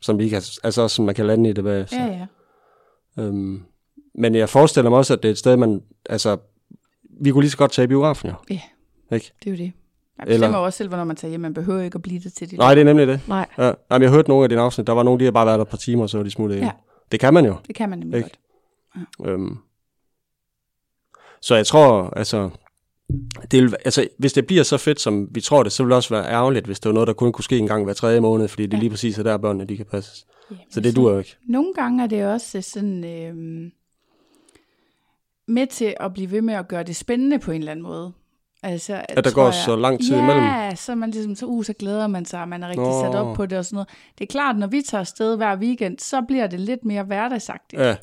Som 0.00 0.18
vi 0.18 0.28
kan, 0.28 0.42
altså 0.62 0.82
også, 0.82 0.96
som 0.96 1.04
man 1.04 1.14
kan 1.14 1.26
lande 1.26 1.50
i 1.50 1.52
det 1.52 1.64
bagefter. 1.64 2.06
Ja, 2.06 2.12
ja. 2.12 2.26
Øhm, 3.18 3.62
men 4.14 4.34
jeg 4.34 4.48
forestiller 4.48 4.90
mig 4.90 4.98
også, 4.98 5.12
at 5.12 5.22
det 5.22 5.28
er 5.28 5.32
et 5.32 5.38
sted, 5.38 5.56
man, 5.56 5.82
altså, 6.10 6.36
vi 7.20 7.30
kunne 7.30 7.42
lige 7.42 7.50
så 7.50 7.56
godt 7.56 7.72
tage 7.72 7.84
i 7.84 7.88
biografen, 7.88 8.28
jo. 8.28 8.34
Ja, 8.50 8.60
ikke? 9.12 9.32
det 9.44 9.46
er 9.46 9.50
jo 9.50 9.56
det. 9.56 9.72
Man 10.18 10.26
bestemmer 10.26 10.46
Eller... 10.46 10.58
også 10.58 10.76
selv, 10.76 10.88
hvornår 10.88 11.04
man 11.04 11.16
tager 11.16 11.30
hjem. 11.30 11.40
Man 11.40 11.54
behøver 11.54 11.82
ikke 11.82 11.96
at 11.96 12.02
blive 12.02 12.20
det 12.20 12.32
til 12.32 12.50
det. 12.50 12.58
Nej, 12.58 12.74
det 12.74 12.80
er 12.80 12.84
nemlig 12.84 13.06
det. 13.06 13.20
Nej. 13.28 13.46
Ja. 13.58 13.72
Jamen, 13.90 14.02
jeg 14.02 14.10
har 14.10 14.16
hørt 14.16 14.28
nogle 14.28 14.42
af 14.42 14.48
dine 14.48 14.60
afsnit. 14.60 14.86
Der 14.86 14.92
var 14.92 15.02
nogle, 15.02 15.18
der 15.18 15.24
har 15.24 15.32
bare 15.32 15.46
været 15.46 15.58
der 15.58 15.64
et 15.64 15.68
par 15.68 15.76
timer, 15.76 16.06
så 16.06 16.16
var 16.16 16.24
de 16.24 16.30
smuttet 16.30 16.56
ja. 16.56 16.70
Det 17.12 17.20
kan 17.20 17.34
man 17.34 17.44
jo. 17.46 17.56
Det 17.66 17.74
kan 17.74 17.90
man 17.90 17.98
nemlig 17.98 18.16
ikke? 18.16 18.30
godt. 18.30 19.26
Ja. 19.26 19.32
Øhm. 19.32 19.56
Så 21.42 21.54
jeg 21.54 21.66
tror, 21.66 22.12
altså, 22.16 22.50
det 23.50 23.62
vil, 23.62 23.74
altså, 23.84 24.08
hvis 24.18 24.32
det 24.32 24.46
bliver 24.46 24.62
så 24.62 24.76
fedt, 24.76 25.00
som 25.00 25.28
vi 25.30 25.40
tror 25.40 25.62
det, 25.62 25.72
så 25.72 25.82
vil 25.82 25.90
det 25.90 25.96
også 25.96 26.14
være 26.14 26.30
ærgerligt, 26.30 26.66
hvis 26.66 26.80
det 26.80 26.88
var 26.88 26.94
noget, 26.94 27.06
der 27.06 27.12
kun 27.12 27.32
kunne 27.32 27.44
ske 27.44 27.58
en 27.58 27.66
gang 27.66 27.84
hver 27.84 27.94
tredje 27.94 28.20
måned, 28.20 28.48
fordi 28.48 28.66
det 28.66 28.72
ja. 28.72 28.78
lige 28.78 28.90
præcis 28.90 29.18
er 29.18 29.22
der, 29.22 29.36
børnene 29.36 29.64
de 29.64 29.76
kan 29.76 29.86
passes. 29.86 30.26
Ja, 30.50 30.56
så 30.70 30.80
det 30.80 30.96
duer 30.96 31.12
jo 31.12 31.18
ikke. 31.18 31.36
Nogle 31.44 31.74
gange 31.74 32.02
er 32.02 32.06
det 32.06 32.26
også 32.26 32.62
sådan 32.62 33.04
øh, 33.04 33.70
med 35.48 35.66
til 35.66 35.94
at 36.00 36.12
blive 36.14 36.30
ved 36.30 36.42
med 36.42 36.54
at 36.54 36.68
gøre 36.68 36.82
det 36.82 36.96
spændende 36.96 37.38
på 37.38 37.50
en 37.50 37.58
eller 37.58 37.72
anden 37.72 37.82
måde. 37.82 38.12
Altså, 38.62 39.04
at 39.08 39.24
der 39.24 39.32
går 39.32 39.44
jeg, 39.44 39.54
så 39.54 39.76
lang 39.76 40.00
tid 40.00 40.14
ja, 40.14 40.22
imellem? 40.22 40.44
Ja, 40.44 40.74
så 40.74 40.94
man 40.94 41.10
ligesom, 41.10 41.34
så, 41.34 41.46
uh, 41.46 41.64
så 41.64 41.72
glæder 41.72 42.06
man 42.06 42.24
sig, 42.24 42.40
og 42.40 42.48
man 42.48 42.62
er 42.62 42.68
rigtig 42.68 42.84
Nå. 42.84 43.00
sat 43.04 43.14
op 43.14 43.36
på 43.36 43.46
det 43.46 43.58
og 43.58 43.64
sådan 43.64 43.74
noget. 43.74 43.88
Det 44.18 44.24
er 44.24 44.28
klart, 44.30 44.58
når 44.58 44.66
vi 44.66 44.82
tager 44.82 45.00
afsted 45.00 45.36
hver 45.36 45.56
weekend, 45.56 45.98
så 45.98 46.22
bliver 46.22 46.46
det 46.46 46.60
lidt 46.60 46.84
mere 46.84 47.02
hverdagsagtigt. 47.02 47.82
Ja, 47.82 47.96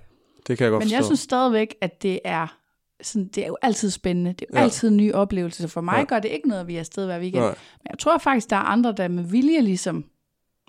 det 0.48 0.58
kan 0.58 0.64
jeg 0.64 0.72
godt 0.72 0.82
Men 0.82 0.86
forstå. 0.86 0.96
jeg 0.96 1.06
synes 1.06 1.20
stadigvæk, 1.20 1.76
at 1.82 2.04
det 2.04 2.20
er 2.26 2.58
sådan, 3.02 3.28
det 3.28 3.44
er 3.44 3.48
jo 3.48 3.58
altid 3.62 3.90
spændende. 3.90 4.34
Det 4.34 4.42
er 4.42 4.46
jo 4.54 4.58
ja. 4.58 4.64
altid 4.64 4.90
en 4.90 4.98
ny 4.98 5.14
oplevelse. 5.14 5.62
Så 5.62 5.68
for 5.68 5.82
mig 5.82 5.98
ja. 5.98 6.04
gør 6.04 6.20
det 6.20 6.30
ikke 6.30 6.48
noget, 6.48 6.62
at 6.62 6.68
vi 6.68 6.76
er 6.76 6.80
afsted 6.80 7.06
hver 7.06 7.20
weekend. 7.20 7.44
Nej. 7.44 7.56
Men 7.84 7.88
jeg 7.90 8.00
tror 8.00 8.18
faktisk, 8.18 8.50
der 8.50 8.56
er 8.56 8.62
andre, 8.62 8.92
der 8.98 9.08
med 9.08 9.24
vilje 9.24 9.62
ligesom 9.62 10.06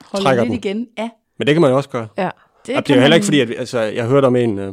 holder 0.04 0.24
Trækker 0.24 0.44
lidt 0.44 0.62
den. 0.64 0.72
igen. 0.72 0.88
Ja. 0.98 1.10
Men 1.38 1.46
det 1.46 1.54
kan 1.54 1.62
man 1.62 1.70
jo 1.70 1.76
også 1.76 1.88
gøre. 1.88 2.08
Ja. 2.16 2.30
Det, 2.66 2.86
det 2.86 2.90
er 2.90 2.94
jo 2.94 3.00
heller 3.00 3.14
ikke 3.14 3.24
fordi, 3.24 3.40
at, 3.40 3.50
altså, 3.58 3.80
jeg 3.80 4.06
hørte 4.06 4.26
om 4.26 4.36
en, 4.36 4.58
øh, 4.58 4.72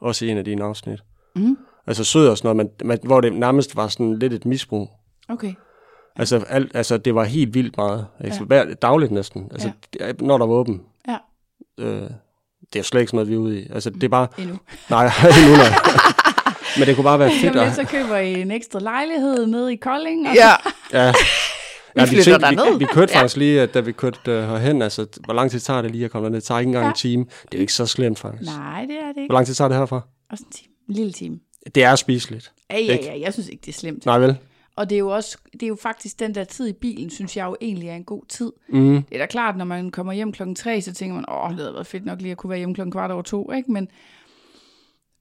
også 0.00 0.24
i 0.24 0.28
en 0.28 0.38
af 0.38 0.44
dine 0.44 0.64
afsnit. 0.64 1.00
Mm. 1.36 1.56
Altså 1.86 2.04
sød 2.04 2.28
og 2.28 2.38
sådan 2.38 2.56
noget, 2.56 2.72
men, 2.80 2.88
man, 2.88 2.98
hvor 3.02 3.20
det 3.20 3.32
nærmest 3.32 3.76
var 3.76 3.88
sådan 3.88 4.18
lidt 4.18 4.32
et 4.32 4.46
misbrug. 4.46 4.90
Okay. 5.28 5.54
Altså, 6.16 6.44
alt, 6.48 6.70
altså 6.74 6.96
det 6.98 7.14
var 7.14 7.24
helt 7.24 7.54
vildt 7.54 7.76
meget. 7.76 8.06
Altså, 8.20 8.40
ja. 8.40 8.46
hver, 8.46 8.74
dagligt 8.74 9.12
næsten. 9.12 9.48
Altså, 9.52 9.70
ja. 10.00 10.12
når 10.20 10.38
der 10.38 10.46
var 10.46 10.54
åben. 10.54 10.82
Ja. 11.08 11.16
Øh, 11.78 12.02
det 12.72 12.76
er 12.76 12.80
jo 12.80 12.82
slet 12.82 13.00
ikke 13.00 13.10
sådan 13.10 13.16
noget, 13.16 13.28
vi 13.28 13.34
er 13.34 13.38
ude 13.38 13.60
i. 13.60 13.66
Altså, 13.72 13.90
det 13.90 14.04
er 14.04 14.08
bare... 14.08 14.26
Endnu. 14.38 14.58
Nej, 14.90 15.04
endnu 15.42 15.56
nej. 15.56 15.68
Men 16.78 16.88
det 16.88 16.96
kunne 16.96 17.04
bare 17.04 17.18
være 17.18 17.30
fedt. 17.30 17.54
Jamen, 17.54 17.74
så 17.74 17.84
køber 17.84 18.16
I 18.16 18.40
en 18.40 18.50
ekstra 18.50 18.78
lejlighed 18.78 19.46
nede 19.46 19.72
i 19.72 19.76
Kolding. 19.76 20.28
Og... 20.28 20.34
Ja. 20.34 20.50
ja. 20.92 21.12
Ja, 21.96 22.04
vi, 22.04 22.16
derned. 22.16 22.72
Vi, 22.72 22.78
vi 22.78 22.84
kørte 22.92 23.12
faktisk 23.12 23.36
lige, 23.36 23.66
da 23.66 23.80
vi 23.80 23.92
kørte 23.92 24.18
uh, 24.26 24.48
herhen, 24.48 24.82
altså, 24.82 25.06
hvor 25.24 25.34
lang 25.34 25.50
tid 25.50 25.60
tager 25.60 25.82
det 25.82 25.90
lige 25.90 26.04
at 26.04 26.10
komme 26.10 26.24
derned? 26.24 26.36
Det 26.36 26.44
tager 26.44 26.58
ikke 26.58 26.68
engang 26.68 26.84
ja. 26.84 26.90
en 26.90 26.96
time. 26.96 27.24
Det 27.24 27.54
er 27.54 27.58
jo 27.58 27.60
ikke 27.60 27.72
så 27.72 27.86
slemt, 27.86 28.18
faktisk. 28.18 28.50
Nej, 28.50 28.80
det 28.80 28.96
er 28.96 29.12
det 29.12 29.16
ikke. 29.16 29.26
Hvor 29.26 29.34
lang 29.34 29.46
tid 29.46 29.54
tager 29.54 29.68
det 29.68 29.76
herfra? 29.76 30.00
Også 30.30 30.44
en 30.46 30.52
time. 30.52 30.72
En 30.88 30.94
lille 30.94 31.12
time. 31.12 31.38
Det 31.74 31.84
er 31.84 31.96
spiseligt. 31.96 32.52
Ja, 32.70 32.78
ja, 32.78 32.96
ja. 33.02 33.20
Jeg 33.20 33.32
synes 33.32 33.48
ikke, 33.48 33.60
det 33.60 33.68
er 33.68 33.78
slemt. 33.78 34.06
Nej, 34.06 34.18
vel? 34.18 34.36
Og 34.76 34.90
det 34.90 34.96
er 34.96 34.98
jo 34.98 35.08
også, 35.08 35.38
det 35.52 35.62
er 35.62 35.66
jo 35.66 35.76
faktisk 35.82 36.20
den 36.20 36.34
der 36.34 36.44
tid 36.44 36.68
i 36.68 36.72
bilen, 36.72 37.10
synes 37.10 37.36
jeg 37.36 37.46
jo 37.46 37.56
egentlig 37.60 37.88
er 37.88 37.94
en 37.94 38.04
god 38.04 38.22
tid. 38.28 38.52
Mm. 38.68 39.02
Det 39.02 39.14
er 39.14 39.18
da 39.18 39.26
klart, 39.26 39.56
når 39.56 39.64
man 39.64 39.90
kommer 39.90 40.12
hjem 40.12 40.32
klokken 40.32 40.54
tre, 40.54 40.80
så 40.80 40.94
tænker 40.94 41.14
man, 41.14 41.24
åh, 41.28 41.50
det 41.50 41.58
havde 41.58 41.74
været 41.74 41.86
fedt 41.86 42.04
nok 42.04 42.20
lige 42.20 42.32
at 42.32 42.38
kunne 42.38 42.50
være 42.50 42.58
hjemme 42.58 42.74
klokken 42.74 42.92
kvart 42.92 43.10
over 43.10 43.22
to, 43.22 43.52
ikke? 43.52 43.72
Men 43.72 43.88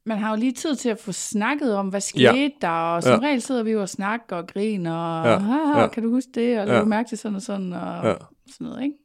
man 0.10 0.18
har 0.18 0.30
jo 0.30 0.36
lige 0.36 0.51
tid 0.51 0.76
til 0.76 0.89
at 0.89 0.99
få 0.99 1.12
snakket 1.12 1.76
om, 1.76 1.89
hvad 1.89 2.01
skete 2.01 2.24
ja. 2.24 2.49
der, 2.62 2.70
og 2.70 3.03
som 3.03 3.22
ja. 3.22 3.28
regel 3.28 3.41
sidder 3.41 3.64
vi 3.64 3.72
jo 3.72 3.82
og 3.82 3.89
snakker 3.89 4.36
og 4.36 4.47
griner, 4.47 4.95
og 4.95 5.26
ja. 5.26 5.82
Ja. 5.82 5.88
kan 5.88 6.03
du 6.03 6.10
huske 6.10 6.30
det, 6.36 6.60
og 6.60 6.68
ja. 6.68 6.84
mærke 6.84 7.10
til 7.10 7.18
sådan 7.18 7.36
og 7.36 7.41
sådan, 7.41 7.74
og 7.74 8.05
ja. 8.05 8.14
sådan 8.51 8.68
noget, 8.68 8.84
ikke? 8.84 8.95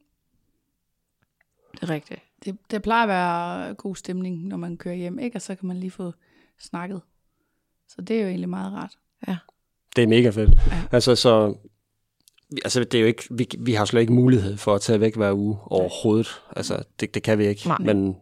Det 1.71 1.83
er 1.83 1.89
rigtigt. 1.89 2.19
Det, 2.45 2.57
det 2.71 2.81
plejer 2.81 3.03
at 3.03 3.09
være 3.09 3.73
god 3.73 3.95
stemning, 3.95 4.47
når 4.47 4.57
man 4.57 4.77
kører 4.77 4.95
hjem, 4.95 5.19
ikke? 5.19 5.37
Og 5.37 5.41
så 5.41 5.55
kan 5.55 5.67
man 5.67 5.77
lige 5.77 5.91
få 5.91 6.13
snakket. 6.59 7.01
Så 7.89 8.01
det 8.01 8.17
er 8.17 8.21
jo 8.21 8.27
egentlig 8.27 8.49
meget 8.49 8.73
rart. 8.73 8.91
Ja. 9.27 9.37
Det 9.95 10.03
er 10.03 10.07
mega 10.07 10.29
fedt. 10.29 10.49
Ja. 10.71 10.81
Altså, 10.91 11.15
så 11.15 11.55
altså 12.63 12.83
det 12.83 12.97
er 12.97 13.01
jo 13.01 13.07
ikke, 13.07 13.23
vi, 13.31 13.47
vi 13.59 13.73
har 13.73 13.85
slet 13.85 14.01
ikke 14.01 14.13
mulighed 14.13 14.57
for 14.57 14.75
at 14.75 14.81
tage 14.81 14.99
væk 14.99 15.15
hver 15.15 15.33
uge 15.33 15.57
overhovedet. 15.65 16.41
Altså 16.55 16.83
det, 16.99 17.13
det 17.13 17.23
kan 17.23 17.37
vi 17.37 17.45
ikke. 17.45 17.67
Nej. 17.67 17.77
Men, 17.79 18.15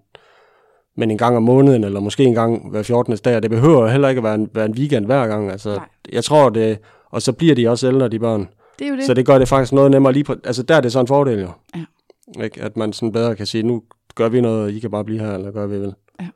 men 0.95 1.11
en 1.11 1.17
gang 1.17 1.37
om 1.37 1.43
måneden, 1.43 1.83
eller 1.83 1.99
måske 1.99 2.23
en 2.23 2.33
gang 2.33 2.69
hver 2.69 2.83
14. 2.83 3.17
dag, 3.17 3.41
det 3.41 3.49
behøver 3.49 3.87
heller 3.87 4.09
ikke 4.09 4.19
at 4.19 4.23
være 4.23 4.35
en, 4.35 4.49
være 4.53 4.65
en 4.65 4.73
weekend 4.73 5.05
hver 5.05 5.27
gang. 5.27 5.51
Altså, 5.51 5.75
Nej. 5.75 5.85
jeg 6.11 6.23
tror 6.23 6.49
det, 6.49 6.79
og 7.09 7.21
så 7.21 7.33
bliver 7.33 7.55
de 7.55 7.67
også 7.67 7.87
ældre, 7.87 8.09
de 8.09 8.19
børn. 8.19 8.49
Det 8.79 8.85
er 8.85 8.89
jo 8.89 8.95
det. 8.95 9.05
Så 9.05 9.13
det 9.13 9.25
gør 9.25 9.37
det 9.39 9.47
faktisk 9.47 9.73
noget 9.73 9.91
nemmere 9.91 10.13
lige 10.13 10.23
på, 10.23 10.35
altså 10.43 10.63
der 10.63 10.75
er 10.75 10.81
det 10.81 10.91
så 10.91 10.99
en 10.99 11.07
fordel 11.07 11.39
jo. 11.39 11.49
Ja. 11.75 12.43
Ikke? 12.43 12.61
At 12.61 12.77
man 12.77 12.93
sådan 12.93 13.11
bedre 13.11 13.35
kan 13.35 13.45
sige, 13.45 13.63
nu 13.63 13.83
gør 14.15 14.29
vi 14.29 14.41
noget, 14.41 14.63
og 14.63 14.71
I 14.71 14.79
kan 14.79 14.91
bare 14.91 15.05
blive 15.05 15.19
her, 15.19 15.33
eller 15.33 15.51
gør 15.51 15.67
vi 15.67 15.75
vel. 15.75 15.93
Ja. 16.19 16.27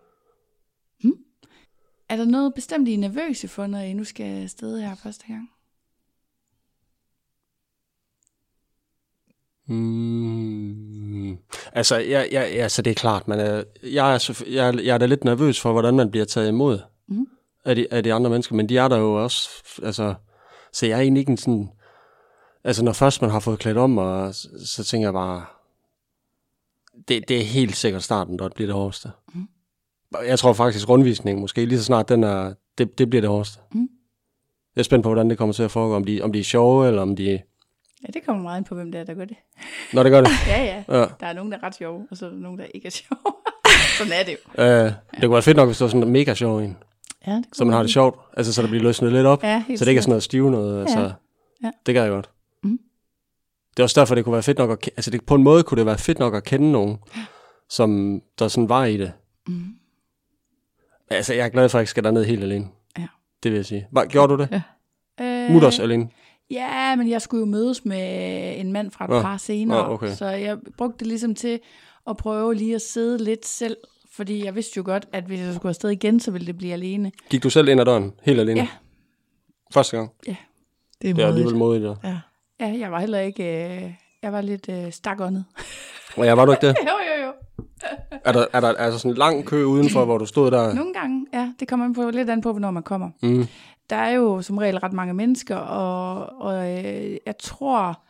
Hmm. 1.04 1.14
Er 2.10 2.16
der 2.16 2.26
noget 2.26 2.54
bestemt, 2.54 2.88
I 2.88 2.94
er 2.94 2.98
nervøse 2.98 3.48
for, 3.48 3.68
når 3.68 3.80
I 3.80 3.94
nu 3.94 4.04
skal 4.04 4.44
afsted 4.44 4.82
her 4.82 4.96
første 5.04 5.24
gang? 5.28 5.50
Mm, 9.68 11.38
altså, 11.74 11.98
jeg, 11.98 12.28
jeg, 12.32 12.44
altså, 12.44 12.82
det 12.82 12.92
er 12.92 12.96
klart, 12.96 13.28
men 13.28 13.40
jeg, 13.40 13.64
jeg, 13.84 14.14
er, 14.14 14.44
jeg, 14.48 14.86
jeg 14.86 14.94
er 14.94 14.98
da 14.98 15.06
lidt 15.06 15.24
nervøs 15.24 15.62
for, 15.62 15.72
hvordan 15.72 15.96
man 15.96 16.12
bliver 16.12 16.26
taget 16.26 16.48
imod 16.48 16.80
mm. 17.08 17.28
af, 17.66 17.76
de, 17.76 17.88
af 17.92 18.04
de 18.04 18.14
andre 18.14 18.30
mennesker, 18.30 18.56
men 18.56 18.70
de 18.70 18.78
er 18.78 18.88
der 18.88 18.98
jo 18.98 19.24
også, 19.24 19.50
altså, 19.84 20.14
så 20.74 20.86
jeg 20.86 20.98
er 20.98 21.02
egentlig 21.02 21.20
ikke 21.20 21.32
en 21.32 21.38
sådan, 21.38 21.70
altså 22.64 22.84
når 22.84 22.94
først 22.94 23.22
man 23.22 23.32
har 23.32 23.40
fået 23.40 23.60
klædt 23.60 23.78
om, 23.78 23.98
og, 23.98 24.36
så, 24.36 24.48
så 24.66 24.84
tænker 24.84 25.08
jeg 25.08 25.14
bare, 25.14 25.46
det, 27.08 27.30
det 27.30 27.38
er 27.38 27.44
helt 27.44 27.76
sikkert 27.76 28.04
starten, 28.04 28.40
der 28.40 28.50
bliver 28.50 28.68
det 28.68 28.76
hårdeste. 28.76 29.12
Mm. 29.34 29.48
Jeg 30.26 30.40
tror 30.40 30.54
faktisk 30.54 30.90
rundvisningen 30.90 31.42
måske 31.42 31.66
lige 31.66 31.80
så 31.80 31.86
snart 31.86 32.10
den 32.10 32.24
er, 32.24 32.54
det, 32.78 32.98
det 32.98 33.10
bliver 33.10 33.22
det 33.22 33.30
hårdeste. 33.30 33.60
Mm. 33.74 33.90
Jeg 34.76 34.82
er 34.82 34.84
spændt 34.84 35.04
på, 35.04 35.10
hvordan 35.10 35.30
det 35.30 35.38
kommer 35.38 35.54
til 35.54 35.64
at 35.64 35.72
foregå, 35.72 35.96
om 35.96 36.04
de, 36.04 36.22
om 36.22 36.34
de 36.34 36.40
er 36.40 36.44
sjove, 36.44 36.88
eller 36.88 37.02
om 37.02 37.16
de 37.16 37.42
Ja, 38.04 38.12
det 38.14 38.26
kommer 38.26 38.44
meget 38.44 38.58
ind 38.58 38.66
på, 38.66 38.76
hvem 38.76 38.92
det 38.92 39.02
er, 39.02 39.04
der 39.04 39.14
gør 39.14 39.26
det. 39.26 39.38
Nå, 39.94 40.04
det 40.04 40.12
gør 40.12 40.22
det? 40.22 40.30
ja, 40.48 40.64
ja, 40.64 40.98
ja. 41.00 41.06
Der 41.20 41.28
er 41.28 41.34
nogen, 41.34 41.52
der 41.52 41.58
er 41.58 41.64
ret 41.64 41.76
sjove, 41.76 42.08
og 42.12 42.18
så 42.18 42.26
er 42.26 42.30
der 42.30 42.38
nogen, 42.38 42.60
der 42.60 42.66
ikke 42.74 42.86
er 42.86 42.92
sjove. 42.92 43.34
sådan 43.98 44.14
er 44.14 44.24
det 44.24 44.32
jo. 44.32 44.64
Øh, 44.64 44.68
det 44.68 44.96
ja. 45.14 45.20
kunne 45.22 45.32
være 45.32 45.42
fedt 45.42 45.58
nok, 45.58 45.68
hvis 45.68 45.78
det 45.78 45.84
var 45.84 45.90
sådan 45.90 46.04
en 46.04 46.14
mega 46.14 46.34
sjov 46.34 46.58
en. 46.58 46.78
Ja, 47.28 47.32
det 47.32 47.46
så 47.54 47.66
man 47.66 47.74
har 47.74 47.82
det 47.82 47.92
sjovt, 47.92 48.20
altså 48.38 48.54
så 48.54 48.62
der 48.62 48.68
bliver 48.68 48.84
løsnet 48.84 49.12
lidt 49.12 49.26
op, 49.26 49.44
ja, 49.44 49.64
så 49.76 49.86
det 49.86 49.92
ikke 49.92 50.00
er 50.00 50.02
sådan 50.02 50.12
noget 50.12 50.24
stive 50.24 50.52
noget. 50.52 50.82
Altså, 50.82 51.00
ja. 51.00 51.12
Ja. 51.64 51.72
Det 51.86 51.96
gør 51.96 52.02
jeg 52.02 52.12
godt. 52.12 52.30
Mm. 52.64 52.80
Det 53.72 53.80
er 53.80 53.84
også 53.84 54.00
derfor, 54.00 54.16
det 54.16 54.24
kunne 54.24 54.34
være 54.34 54.44
fedt 54.44 54.58
nok 54.58 54.72
at, 54.72 54.90
altså 54.98 55.12
det, 55.12 55.26
på 55.26 55.36
en 55.36 55.44
måde 55.44 55.64
kunne 55.64 55.78
det 55.78 55.86
være 55.86 55.98
fedt 55.98 56.20
nok 56.20 56.36
at 56.36 56.44
kende 56.44 56.72
nogen, 56.72 56.98
som 57.70 58.22
der 58.40 58.48
sådan 58.48 58.70
var 58.70 58.86
i 58.86 58.98
det. 58.98 59.12
Mm. 59.48 59.66
Altså, 61.10 61.34
jeg 61.34 61.46
er 61.46 61.50
glad 61.50 61.70
for, 61.70 61.78
at 61.78 61.80
jeg 61.80 61.84
ikke 61.84 61.90
skal 61.90 62.04
derned 62.04 62.26
helt 62.26 62.44
alene. 62.44 62.68
Ja. 62.98 63.08
Det 63.44 63.52
vil 63.52 63.58
jeg 63.58 63.66
sige. 63.66 63.88
Var, 63.92 64.06
gjorde 64.06 64.34
du 64.34 64.42
det? 64.42 64.62
Ja. 65.20 65.26
Øh, 65.26 65.52
Mutters 65.52 65.80
alene? 65.80 66.10
Ja, 66.52 66.96
men 66.96 67.10
jeg 67.10 67.22
skulle 67.22 67.40
jo 67.40 67.46
mødes 67.46 67.86
med 67.86 68.60
en 68.60 68.72
mand 68.72 68.92
fra 68.92 69.06
et 69.06 69.16
ja. 69.16 69.22
par 69.22 69.38
senere, 69.38 69.78
ja, 69.78 69.94
okay. 69.94 70.14
så 70.16 70.26
jeg 70.26 70.58
brugte 70.78 71.00
det 71.00 71.08
ligesom 71.08 71.36
til 71.36 71.60
at 72.10 72.18
prøve 72.18 72.56
lige 72.56 72.76
at 72.76 72.82
sidde 72.82 73.24
lidt 73.24 73.46
selv, 73.46 73.78
fordi 74.12 74.46
jeg 74.46 74.56
vidste 74.56 74.78
jo 74.78 74.84
godt, 74.86 75.08
at 75.12 75.24
hvis 75.24 75.40
jeg 75.40 75.56
skulle 75.56 75.70
afsted 75.70 75.90
igen, 75.90 76.20
så 76.20 76.32
ville 76.32 76.48
det 76.48 76.58
blive 76.58 76.74
alene. 76.74 77.12
Gik 77.30 77.44
du 77.44 77.50
selv 77.50 77.68
ind 77.68 77.80
ad 77.80 77.86
døren, 77.86 78.14
helt 78.24 78.40
alene? 78.40 78.60
Ja. 78.60 78.68
Første 79.74 79.98
gang? 79.98 80.12
Ja. 80.28 80.36
Det 81.02 81.10
er, 81.10 81.14
det 81.14 81.24
er 81.24 81.28
alligevel 81.28 81.56
modigt, 81.56 81.84
ja. 81.84 82.10
ja. 82.10 82.20
Ja, 82.60 82.80
jeg 82.80 82.92
var 82.92 83.00
heller 83.00 83.20
ikke, 83.20 83.44
øh, 83.44 83.92
jeg 84.24 84.34
var 84.34 84.42
lidt 84.42 84.70
øh, 84.70 84.92
stakåndet. 84.92 85.46
Og 86.18 86.26
ja, 86.26 86.34
var 86.34 86.46
du 86.46 86.52
ikke 86.52 86.68
det? 86.68 86.76
jo, 86.90 86.90
jo, 86.90 87.26
jo. 87.26 87.32
er, 88.26 88.32
der, 88.32 88.46
er 88.54 88.60
der 88.60 88.74
altså 88.74 89.00
sådan 89.00 89.12
en 89.12 89.18
lang 89.18 89.46
kø 89.46 89.64
udenfor, 89.64 90.06
hvor 90.06 90.18
du 90.18 90.26
stod 90.26 90.52
der? 90.52 90.74
Nogle 90.74 90.94
gange, 90.94 91.26
ja. 91.34 91.54
Det 91.60 91.68
kommer 91.68 91.94
på, 91.94 92.10
lidt 92.10 92.30
an 92.30 92.42
på, 92.42 92.52
hvornår 92.52 92.72
man 92.72 92.84
kommer. 92.84 93.10
Mm 93.22 93.48
der 93.90 93.96
er 93.96 94.12
jo 94.12 94.42
som 94.42 94.58
regel 94.58 94.78
ret 94.78 94.94
mange 94.94 95.14
mennesker, 95.14 95.56
og, 95.56 96.42
og 96.42 96.78
øh, 96.78 97.18
jeg 97.26 97.38
tror, 97.40 98.04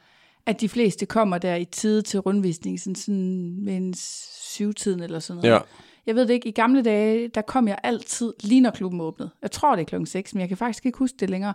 at 0.45 0.61
de 0.61 0.69
fleste 0.69 1.05
kommer 1.05 1.37
der 1.37 1.55
i 1.55 1.65
tid 1.65 2.01
til 2.01 2.19
rundvisning, 2.19 2.79
sådan, 2.79 2.95
sådan 2.95 3.55
med 3.59 3.75
en 3.75 3.93
syvtiden 4.41 5.03
eller 5.03 5.19
sådan 5.19 5.41
noget. 5.41 5.55
Ja. 5.55 5.59
Jeg 6.07 6.15
ved 6.15 6.27
det 6.27 6.33
ikke, 6.33 6.49
i 6.49 6.51
gamle 6.51 6.81
dage, 6.81 7.27
der 7.27 7.41
kom 7.41 7.67
jeg 7.67 7.77
altid 7.83 8.33
lige 8.43 8.61
når 8.61 8.71
klubben 8.71 9.01
åbnede. 9.01 9.29
Jeg 9.41 9.51
tror, 9.51 9.75
det 9.75 9.81
er 9.81 9.85
klokken 9.85 10.07
6, 10.07 10.33
men 10.33 10.41
jeg 10.41 10.47
kan 10.47 10.57
faktisk 10.57 10.85
ikke 10.85 10.97
huske 10.97 11.17
det 11.19 11.29
længere. 11.29 11.53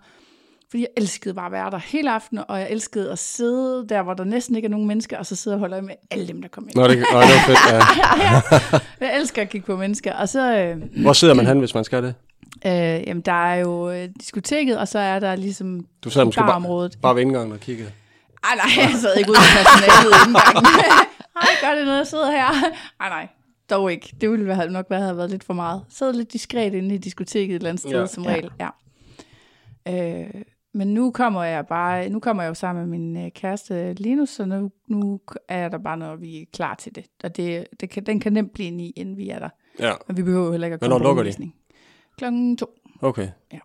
Fordi 0.70 0.82
jeg 0.82 0.88
elskede 0.96 1.34
bare 1.34 1.46
at 1.46 1.52
være 1.52 1.70
der 1.70 1.78
hele 1.78 2.10
aftenen, 2.10 2.44
og 2.48 2.60
jeg 2.60 2.70
elskede 2.70 3.12
at 3.12 3.18
sidde 3.18 3.86
der, 3.88 4.02
hvor 4.02 4.14
der 4.14 4.24
næsten 4.24 4.56
ikke 4.56 4.66
er 4.66 4.70
nogen 4.70 4.86
mennesker, 4.86 5.18
og 5.18 5.26
så 5.26 5.36
sidde 5.36 5.54
og 5.54 5.60
holde 5.60 5.82
med 5.82 5.94
alle 6.10 6.28
dem, 6.28 6.42
der 6.42 6.48
kom 6.48 6.64
ind. 6.64 6.74
Nå, 6.74 6.82
det, 6.82 6.98
nå, 6.98 7.20
det 7.20 7.28
var 7.28 7.46
fedt, 7.46 7.58
ja. 7.70 7.76
ja. 9.02 9.06
Jeg 9.06 9.20
elsker 9.20 9.42
at 9.42 9.50
kigge 9.50 9.66
på 9.66 9.76
mennesker. 9.76 10.14
Og 10.14 10.28
så, 10.28 10.56
øh, 10.58 11.02
hvor 11.02 11.12
sidder 11.12 11.34
man 11.34 11.46
hen, 11.46 11.58
hvis 11.58 11.74
man 11.74 11.84
skal 11.84 12.02
det? 12.02 12.14
Øh, 12.66 13.08
jamen, 13.08 13.20
der 13.20 13.32
er 13.32 13.54
jo 13.54 13.90
øh, 13.90 14.08
diskoteket, 14.20 14.78
og 14.78 14.88
så 14.88 14.98
er 14.98 15.18
der 15.18 15.36
ligesom 15.36 15.86
Du 16.04 16.10
sad 16.10 16.24
måske 16.24 16.40
bare, 16.40 16.90
bare 17.02 17.14
ved 17.14 17.22
indgangen 17.22 17.52
og 17.52 17.60
kiggede? 17.60 17.92
Ej, 18.44 18.54
nej, 18.56 18.84
jeg 18.84 18.98
sad 19.00 19.16
ikke 19.16 19.30
ude 19.30 19.38
i 19.38 19.50
personalet 19.56 20.26
indgangen. 20.26 20.66
Ej, 21.42 21.48
gør 21.62 21.74
det 21.74 21.84
noget, 21.84 21.98
jeg 21.98 22.06
sidder 22.06 22.30
her? 22.30 22.46
Ej, 23.00 23.08
nej, 23.08 23.28
dog 23.70 23.92
ikke. 23.92 24.14
Det 24.20 24.30
ville 24.30 24.54
have, 24.54 24.70
nok 24.70 24.86
have 24.90 25.16
været 25.16 25.30
lidt 25.30 25.44
for 25.44 25.54
meget. 25.54 25.84
Sad 25.88 26.12
lidt 26.12 26.32
diskret 26.32 26.74
inde 26.74 26.94
i 26.94 26.98
diskoteket 26.98 27.50
et 27.50 27.54
eller 27.54 27.68
andet 27.68 27.80
sted, 27.80 28.00
ja. 28.00 28.06
som 28.06 28.24
regel. 28.24 28.50
Ja. 28.60 28.68
Øh, 29.88 30.42
men 30.74 30.94
nu 30.94 31.10
kommer 31.10 31.44
jeg 31.44 31.66
bare, 31.66 32.08
nu 32.08 32.20
kommer 32.20 32.42
jeg 32.42 32.48
jo 32.48 32.54
sammen 32.54 32.88
med 32.88 32.98
min 32.98 33.24
øh, 33.24 33.30
kæreste 33.30 33.94
Linus, 33.94 34.30
så 34.30 34.44
nu, 34.44 34.70
nu 34.88 35.20
er 35.48 35.68
der 35.68 35.78
bare, 35.78 35.96
når 35.96 36.16
vi 36.16 36.42
er 36.42 36.44
klar 36.52 36.74
til 36.74 36.94
det. 36.94 37.04
Og 37.24 37.36
det, 37.36 37.66
det 37.80 37.90
kan, 37.90 38.06
den 38.06 38.20
kan 38.20 38.32
nemt 38.32 38.52
blive 38.52 38.68
en 38.68 38.80
i, 38.80 38.90
inden 38.90 39.16
vi 39.16 39.28
er 39.28 39.38
der. 39.38 39.48
Ja. 39.78 39.92
Men 40.08 40.16
vi 40.16 40.22
behøver 40.22 40.50
heller 40.50 40.66
ikke 40.66 40.74
at 40.74 40.80
komme 40.80 40.92
Hvornår 40.92 41.14
lukker 41.14 41.32
de? 41.32 41.52
Klokken 42.18 42.56
to. 42.56 42.66
Okay. 43.00 43.28
Ja. 43.52 43.58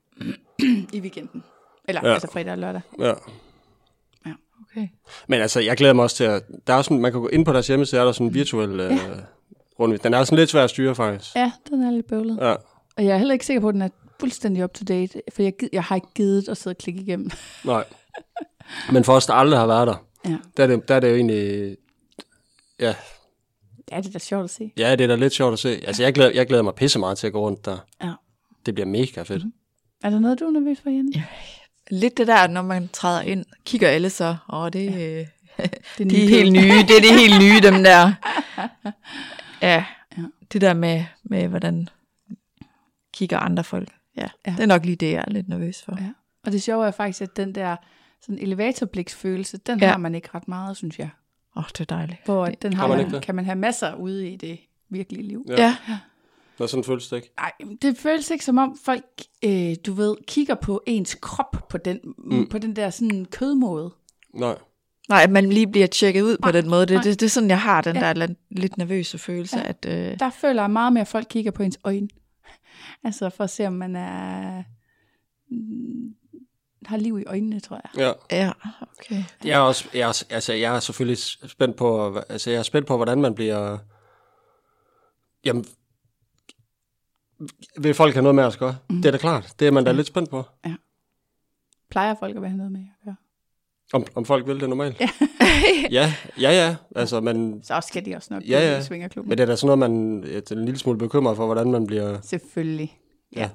I 0.93 1.00
weekenden. 1.00 1.43
Eller 1.88 2.02
ja. 2.08 2.14
altså 2.14 2.28
fredag 2.32 2.52
og 2.52 2.58
lørdag. 2.58 2.82
Ja. 3.00 3.14
Ja, 4.26 4.34
okay. 4.62 4.88
Men 5.28 5.41
altså, 5.41 5.60
jeg 5.60 5.78
glæder 5.78 5.93
mig 5.93 6.04
også 6.04 6.16
til 6.16 6.24
at... 6.24 6.43
Der 6.68 6.74
er 6.74 6.82
sådan, 6.82 7.00
man 7.00 7.12
kan 7.12 7.22
gå 7.22 7.28
ind 7.28 7.45
på 7.45 7.54
deres 7.54 7.68
hjemmeside, 7.68 8.02
er 8.02 8.06
der 8.06 8.12
sådan 8.12 8.28
en 8.28 8.34
virtuel 8.34 8.80
ja. 8.80 8.93
øh, 8.93 9.20
rundvis. 9.80 10.00
Den 10.00 10.14
er 10.14 10.24
sådan 10.24 10.38
lidt 10.38 10.50
svær 10.50 10.64
at 10.64 10.70
styre, 10.70 10.95
faktisk. 10.95 11.36
Ja, 11.36 11.52
den 11.70 11.84
er 11.84 11.91
lidt 11.91 12.08
bøvlet. 12.08 12.38
Ja. 12.41 12.56
Og 12.98 13.06
jeg 13.06 13.14
er 13.14 13.18
heller 13.18 13.34
ikke 13.34 13.45
sikker 13.45 13.62
på, 13.62 13.68
at 13.68 13.74
den 13.74 13.82
er 13.82 13.89
fuldstændig 14.20 14.64
up 14.64 14.74
to 14.74 14.84
date, 14.88 15.22
for 15.34 15.41
jeg, 15.41 15.54
jeg 15.74 15.84
har 15.84 15.95
ikke 15.95 16.08
givet 16.16 16.50
at 16.50 16.58
sidde 16.58 16.74
og 16.74 16.78
klikke 16.78 17.02
igennem. 17.02 17.30
Nej. 17.64 17.84
Men 18.91 19.04
for 19.04 19.14
os, 19.14 19.26
der 19.26 19.34
aldrig 19.34 19.60
har 19.60 19.68
været 19.68 19.88
der, 19.88 20.06
ja. 20.26 20.38
der, 20.58 20.64
er 20.64 20.68
det, 20.68 20.88
der 20.88 20.95
er 20.95 21.00
det 21.00 21.10
jo 21.10 21.16
egentlig... 21.16 21.78
Ja. 22.80 22.95
Ja, 23.91 23.98
det 23.98 24.08
er 24.08 24.12
da 24.12 24.20
sjovt 24.20 24.43
at 24.43 24.50
se. 24.50 24.72
Ja, 24.78 24.91
det 24.91 25.02
er 25.04 25.08
da 25.08 25.16
lidt 25.16 25.34
sjovt 25.34 25.54
at 25.54 25.60
se. 25.60 25.70
Altså, 25.88 26.04
jeg 26.04 26.14
glæder, 26.14 26.32
jeg 26.32 26.48
glæder 26.48 26.64
mig 26.64 26.76
pisse 26.76 27.00
meget 27.00 27.18
til 27.18 27.28
at 27.28 27.34
gå 27.34 27.39
rundt 27.39 27.66
der. 27.66 27.78
Ja. 28.04 28.14
Det 28.68 28.76
bliver 28.76 28.88
mega 28.88 29.22
fedt. 29.22 29.43
Mm-hmm. 29.43 29.53
Er 30.03 30.09
der 30.09 30.20
noget, 30.20 30.39
du 30.39 30.45
er 30.45 30.51
nervøs 30.51 30.82
for, 30.82 30.89
Jenny? 30.89 31.15
Ja, 31.15 31.24
lidt 31.91 32.18
det 32.18 32.28
der, 32.28 32.47
når 32.47 32.61
man 32.61 32.89
træder 32.93 33.22
ind, 33.22 33.45
kigger 33.65 33.89
alle 33.89 34.09
så, 34.09 34.36
åh, 34.49 34.70
det, 34.74 34.86
ja. 34.86 35.24
det 35.97 36.05
er 36.05 36.05
de 36.09 36.24
er 36.24 36.30
helt 36.30 36.51
nye, 36.51 36.82
det 36.88 36.97
er 36.97 37.01
det 37.01 37.20
helt 37.20 37.39
nye, 37.41 37.59
dem 37.72 37.84
der. 37.84 38.11
Ja, 39.61 39.86
ja. 40.18 40.24
det 40.53 40.61
der 40.61 40.74
med, 40.74 41.05
med, 41.24 41.47
hvordan 41.47 41.89
kigger 43.13 43.38
andre 43.39 43.63
folk. 43.63 43.89
Ja, 44.18 44.28
ja, 44.47 44.51
det 44.51 44.59
er 44.59 44.65
nok 44.65 44.86
lige 44.86 44.95
det, 44.95 45.11
jeg 45.11 45.24
er 45.28 45.32
lidt 45.32 45.49
nervøs 45.49 45.82
for. 45.82 45.97
Ja. 46.01 46.09
Og 46.45 46.51
det 46.51 46.63
sjove 46.63 46.88
er 46.88 46.91
faktisk, 46.91 47.22
at 47.22 47.38
den 47.38 47.55
der 47.55 47.76
sådan 48.22 48.39
elevatorbliksfølelse, 48.39 49.57
den 49.57 49.80
ja. 49.80 49.88
har 49.88 49.97
man 49.97 50.15
ikke 50.15 50.30
ret 50.36 50.47
meget, 50.47 50.78
synes 50.78 50.99
jeg. 50.99 51.09
Åh, 51.55 51.63
oh, 51.63 51.68
det 51.68 51.80
er 51.80 51.86
dejligt. 51.86 52.26
Hvor 52.26 52.45
den 52.45 52.74
har 52.74 52.88
man, 52.88 53.11
man 53.11 53.22
kan 53.22 53.36
man 53.36 53.45
have 53.45 53.55
masser 53.55 53.95
ude 53.95 54.30
i 54.32 54.36
det 54.36 54.59
virkelige 54.89 55.28
liv. 55.28 55.45
Ja. 55.47 55.76
ja. 55.89 55.97
Nå, 56.60 56.68
sådan 56.68 56.84
føles 56.84 57.08
det 57.08 57.16
ikke? 57.16 57.34
Nej, 57.38 57.51
det 57.82 57.97
føles 57.97 58.32
ikke 58.32 58.45
som 58.45 58.58
om 58.58 58.78
folk, 58.86 59.05
øh, 59.43 59.76
du 59.86 59.93
ved, 59.93 60.16
kigger 60.28 60.55
på 60.55 60.84
ens 60.86 61.16
krop 61.22 61.66
på 61.70 61.78
den, 61.78 61.99
mm. 62.18 62.47
på 62.47 62.58
den 62.58 62.76
der 62.76 62.89
sådan 62.89 63.26
kødmåde. 63.26 63.93
Nej. 64.34 64.55
Nej, 65.10 65.24
at 65.24 65.30
man 65.30 65.49
lige 65.49 65.68
bliver 65.68 65.88
tjekket 65.88 66.22
ud 66.22 66.38
nej, 66.39 66.51
på 66.51 66.58
den 66.58 66.70
måde. 66.70 66.86
Det, 66.86 67.03
det, 67.03 67.20
det 67.20 67.26
er 67.26 67.30
sådan, 67.30 67.49
jeg 67.49 67.62
har 67.62 67.82
den 67.82 67.95
ja. 67.95 68.14
der 68.14 68.28
lidt 68.51 68.78
nervøse 68.78 69.18
følelse. 69.18 69.58
Ja. 69.58 69.70
At, 69.70 69.86
øh... 69.88 70.20
Der 70.20 70.30
føler 70.30 70.64
jeg 70.64 70.72
meget 70.72 70.93
mere, 70.93 71.01
at 71.01 71.08
folk 71.08 71.28
kigger 71.30 71.51
på 71.51 71.64
ens 71.64 71.80
øjne. 71.84 72.08
altså 73.03 73.30
for 73.30 73.43
at 73.43 73.49
se, 73.49 73.68
om 73.68 73.74
man 73.74 73.95
er 73.95 74.64
har 76.88 76.97
liv 76.97 77.20
i 77.20 77.24
øjnene, 77.26 77.60
tror 77.60 77.82
jeg. 77.84 78.16
Ja. 78.32 78.38
Ja, 78.38 78.51
okay. 78.82 79.24
Jeg 79.43 79.55
er 79.55 79.60
også, 79.60 79.88
jeg 79.93 80.10
er, 80.10 80.24
altså, 80.30 80.53
jeg 80.53 80.76
er 80.76 80.80
selvfølgelig 80.80 81.18
spændt 81.49 81.76
på, 81.76 82.18
altså, 82.30 82.49
jeg 82.49 82.60
er 82.60 82.64
spændt 82.64 82.88
på, 82.88 82.95
hvordan 82.95 83.22
man 83.22 83.36
bliver, 83.36 83.78
jamen, 85.45 85.66
vil 87.78 87.94
folk 87.94 88.14
have 88.14 88.24
noget 88.24 88.36
med 88.36 88.44
at 88.44 88.58
gøre? 88.60 88.76
Mm. 88.90 88.96
Det 88.96 89.06
er 89.06 89.12
da 89.12 89.18
klart. 89.18 89.54
Det 89.60 89.68
er 89.68 89.72
man 89.72 89.84
da 89.84 89.90
ja. 89.90 89.96
lidt 89.96 90.08
spændt 90.08 90.30
på. 90.30 90.44
Ja. 90.66 90.76
Plejer 91.90 92.16
folk 92.20 92.36
at 92.36 92.42
have 92.42 92.58
noget 92.58 92.72
med 92.72 92.82
at 92.82 93.06
gøre? 93.06 93.16
Om, 93.94 94.06
om 94.16 94.26
folk 94.26 94.48
vil 94.48 94.60
det 94.60 94.70
normalt? 94.70 95.00
Ja. 95.00 95.10
ja, 95.92 96.14
ja, 96.42 96.52
ja. 96.52 96.76
Altså, 96.96 97.22
men, 97.22 97.64
så 97.64 97.82
skal 97.88 98.06
de 98.06 98.16
også 98.16 98.34
nok 98.34 98.44
ja, 98.44 98.60
ja. 98.60 98.80
i 98.80 98.84
svingerklubben. 98.84 99.30
Men 99.30 99.38
det 99.38 99.44
er 99.44 99.48
da 99.48 99.56
sådan 99.56 99.78
noget, 99.78 99.92
man 99.92 100.24
er 100.24 100.42
en 100.52 100.66
lille 100.66 100.80
smule 100.80 100.98
bekymret 100.98 101.36
for, 101.36 101.46
hvordan 101.46 101.72
man 101.72 101.88
bliver... 101.88 102.22
Selvfølgelig, 102.22 103.00
ja. 103.36 103.42
ja. 103.42 103.50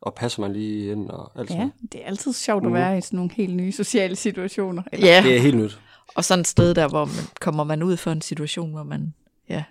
Og 0.00 0.14
passer 0.14 0.40
man 0.40 0.52
lige 0.52 0.92
ind 0.92 1.10
og 1.10 1.32
alt 1.40 1.50
Ja, 1.50 1.70
det 1.92 2.02
er 2.02 2.06
altid 2.06 2.32
sjovt 2.32 2.64
at 2.64 2.68
mm. 2.68 2.74
være 2.74 2.98
i 2.98 3.00
sådan 3.00 3.16
nogle 3.16 3.30
helt 3.34 3.54
nye 3.54 3.72
sociale 3.72 4.16
situationer. 4.16 4.82
Eller? 4.92 5.06
Ja. 5.06 5.22
Det 5.22 5.36
er 5.36 5.40
helt 5.40 5.56
nyt. 5.56 5.80
Og 6.14 6.24
sådan 6.24 6.40
et 6.40 6.46
sted 6.46 6.74
der, 6.74 6.88
hvor 6.88 7.04
man, 7.04 7.24
kommer 7.40 7.64
man 7.64 7.82
ud 7.82 7.96
for 7.96 8.10
en 8.10 8.20
situation, 8.20 8.70
hvor 8.70 8.82
man 8.82 9.14
ja, 9.48 9.64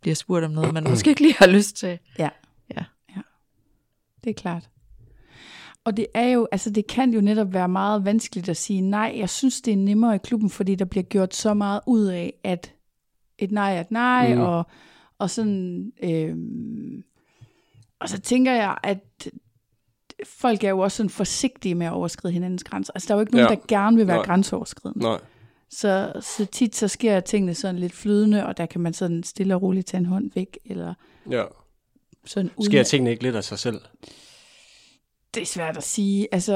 bliver 0.00 0.14
spurgt 0.14 0.44
om 0.44 0.50
noget, 0.50 0.74
man 0.74 0.84
måske 0.90 1.10
ikke 1.10 1.22
lige 1.22 1.34
har 1.38 1.46
lyst 1.46 1.76
til. 1.76 1.98
Ja. 2.18 2.28
Det 4.24 4.30
er 4.30 4.34
klart. 4.34 4.70
Og 5.84 5.96
det 5.96 6.06
er 6.14 6.28
jo, 6.28 6.48
altså 6.52 6.70
det 6.70 6.86
kan 6.86 7.14
jo 7.14 7.20
netop 7.20 7.52
være 7.52 7.68
meget 7.68 8.04
vanskeligt 8.04 8.48
at 8.48 8.56
sige 8.56 8.80
nej. 8.80 9.14
Jeg 9.16 9.30
synes, 9.30 9.60
det 9.60 9.72
er 9.72 9.76
nemmere 9.76 10.14
i 10.14 10.18
klubben, 10.18 10.50
fordi 10.50 10.74
der 10.74 10.84
bliver 10.84 11.02
gjort 11.02 11.34
så 11.34 11.54
meget 11.54 11.80
ud 11.86 12.04
af, 12.04 12.34
at 12.44 12.74
et 13.38 13.52
nej 13.52 13.76
er 13.76 13.80
et 13.80 13.90
nej, 13.90 14.34
mm. 14.34 14.40
og, 14.40 14.66
og 15.18 15.30
sådan, 15.30 15.92
øhm, 16.02 17.04
og 18.00 18.08
så 18.08 18.20
tænker 18.20 18.52
jeg, 18.52 18.78
at 18.82 19.28
folk 20.24 20.64
er 20.64 20.68
jo 20.68 20.78
også 20.78 20.96
sådan 20.96 21.10
forsigtige 21.10 21.74
med 21.74 21.86
at 21.86 21.92
overskride 21.92 22.32
hinandens 22.32 22.64
grænser. 22.64 22.92
Altså 22.94 23.08
der 23.08 23.14
er 23.14 23.18
jo 23.18 23.20
ikke 23.20 23.32
nogen, 23.32 23.48
ja. 23.48 23.54
der 23.54 23.60
gerne 23.68 23.96
vil 23.96 24.06
være 24.06 24.16
Nej. 24.16 24.26
grænseoverskridende. 24.26 25.04
Nej. 25.04 25.20
Så, 25.70 26.12
så 26.20 26.46
tit 26.46 26.76
så 26.76 26.88
sker 26.88 27.20
tingene 27.20 27.54
sådan 27.54 27.78
lidt 27.78 27.92
flydende, 27.92 28.46
og 28.46 28.56
der 28.56 28.66
kan 28.66 28.80
man 28.80 28.92
sådan 28.92 29.22
stille 29.22 29.54
og 29.54 29.62
roligt 29.62 29.86
tage 29.86 29.98
en 29.98 30.06
hånd 30.06 30.30
væk, 30.34 30.58
eller 30.64 30.94
ja. 31.30 31.44
Sådan 32.24 32.50
uden 32.56 32.72
Sker 32.72 32.82
tingene 32.82 33.10
ikke 33.10 33.22
lidt 33.22 33.36
af 33.36 33.44
sig 33.44 33.58
selv? 33.58 33.80
Det 35.34 35.42
er 35.42 35.46
svært 35.46 35.76
at 35.76 35.82
sige. 35.82 36.28
Altså... 36.32 36.54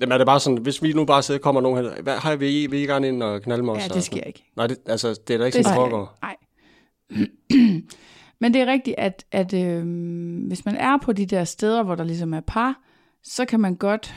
Jamen 0.00 0.12
er 0.12 0.18
det 0.18 0.26
bare 0.26 0.40
sådan, 0.40 0.58
hvis 0.58 0.82
vi 0.82 0.92
nu 0.92 1.04
bare 1.04 1.22
sidder, 1.22 1.40
kommer 1.40 1.60
nogen 1.60 1.84
her, 1.84 2.02
hvad, 2.02 2.16
har 2.16 2.36
vi, 2.36 2.66
vil 2.66 2.78
I 2.78 2.86
gerne 2.86 3.08
ind 3.08 3.22
og 3.22 3.42
knalde 3.42 3.62
mig 3.62 3.76
Ja, 3.76 3.94
det 3.94 4.04
sker 4.04 4.20
ikke. 4.20 4.44
Nej, 4.56 4.66
det, 4.66 4.78
altså, 4.86 5.20
det 5.28 5.34
er 5.34 5.38
da 5.38 5.44
ikke 5.44 5.58
det 5.58 5.66
sådan, 5.66 5.80
det 5.80 5.90
foregår. 5.90 6.18
Nej. 6.22 6.36
Men 8.40 8.54
det 8.54 8.62
er 8.62 8.66
rigtigt, 8.66 8.98
at, 8.98 9.24
at 9.32 9.54
øh, 9.54 9.84
hvis 10.46 10.64
man 10.64 10.76
er 10.76 10.98
på 11.02 11.12
de 11.12 11.26
der 11.26 11.44
steder, 11.44 11.82
hvor 11.82 11.94
der 11.94 12.04
ligesom 12.04 12.34
er 12.34 12.40
par, 12.40 12.80
så 13.22 13.44
kan 13.44 13.60
man 13.60 13.76
godt 13.76 14.14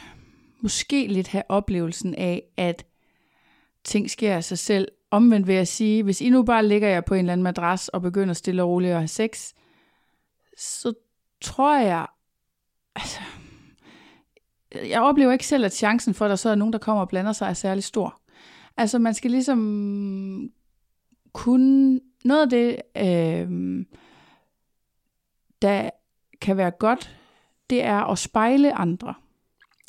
måske 0.61 1.07
lidt 1.07 1.27
have 1.27 1.43
oplevelsen 1.49 2.15
af, 2.15 2.43
at 2.57 2.85
ting 3.83 4.09
sker 4.09 4.35
af 4.35 4.43
sig 4.43 4.57
selv. 4.57 4.87
Omvendt 5.13 5.47
vil 5.47 5.55
jeg 5.55 5.67
sige, 5.67 6.03
hvis 6.03 6.21
I 6.21 6.29
nu 6.29 6.43
bare 6.43 6.67
ligger 6.67 6.87
jer 6.87 7.01
på 7.01 7.13
en 7.13 7.19
eller 7.19 7.33
anden 7.33 7.43
madras 7.43 7.89
og 7.89 8.01
begynder 8.01 8.33
stille 8.33 8.63
og 8.63 8.69
roligt 8.69 8.91
at 8.91 8.97
have 8.97 9.07
sex, 9.07 9.53
så 10.57 10.93
tror 11.41 11.77
jeg, 11.77 12.07
altså, 12.95 13.19
jeg 14.73 15.01
oplever 15.01 15.31
ikke 15.31 15.47
selv, 15.47 15.65
at 15.65 15.73
chancen 15.73 16.13
for, 16.13 16.25
at 16.25 16.29
der 16.29 16.35
så 16.35 16.49
er 16.49 16.55
nogen, 16.55 16.73
der 16.73 16.79
kommer 16.79 17.01
og 17.01 17.09
blander 17.09 17.31
sig, 17.31 17.49
er 17.49 17.53
særlig 17.53 17.83
stor. 17.83 18.21
Altså 18.77 18.99
man 18.99 19.13
skal 19.13 19.31
ligesom 19.31 20.51
kunne, 21.33 21.99
noget 22.25 22.41
af 22.41 22.49
det, 22.49 22.77
øh, 22.97 23.85
der 25.61 25.89
kan 26.41 26.57
være 26.57 26.71
godt, 26.71 27.17
det 27.69 27.83
er 27.83 27.99
at 27.99 28.19
spejle 28.19 28.73
andre. 28.73 29.13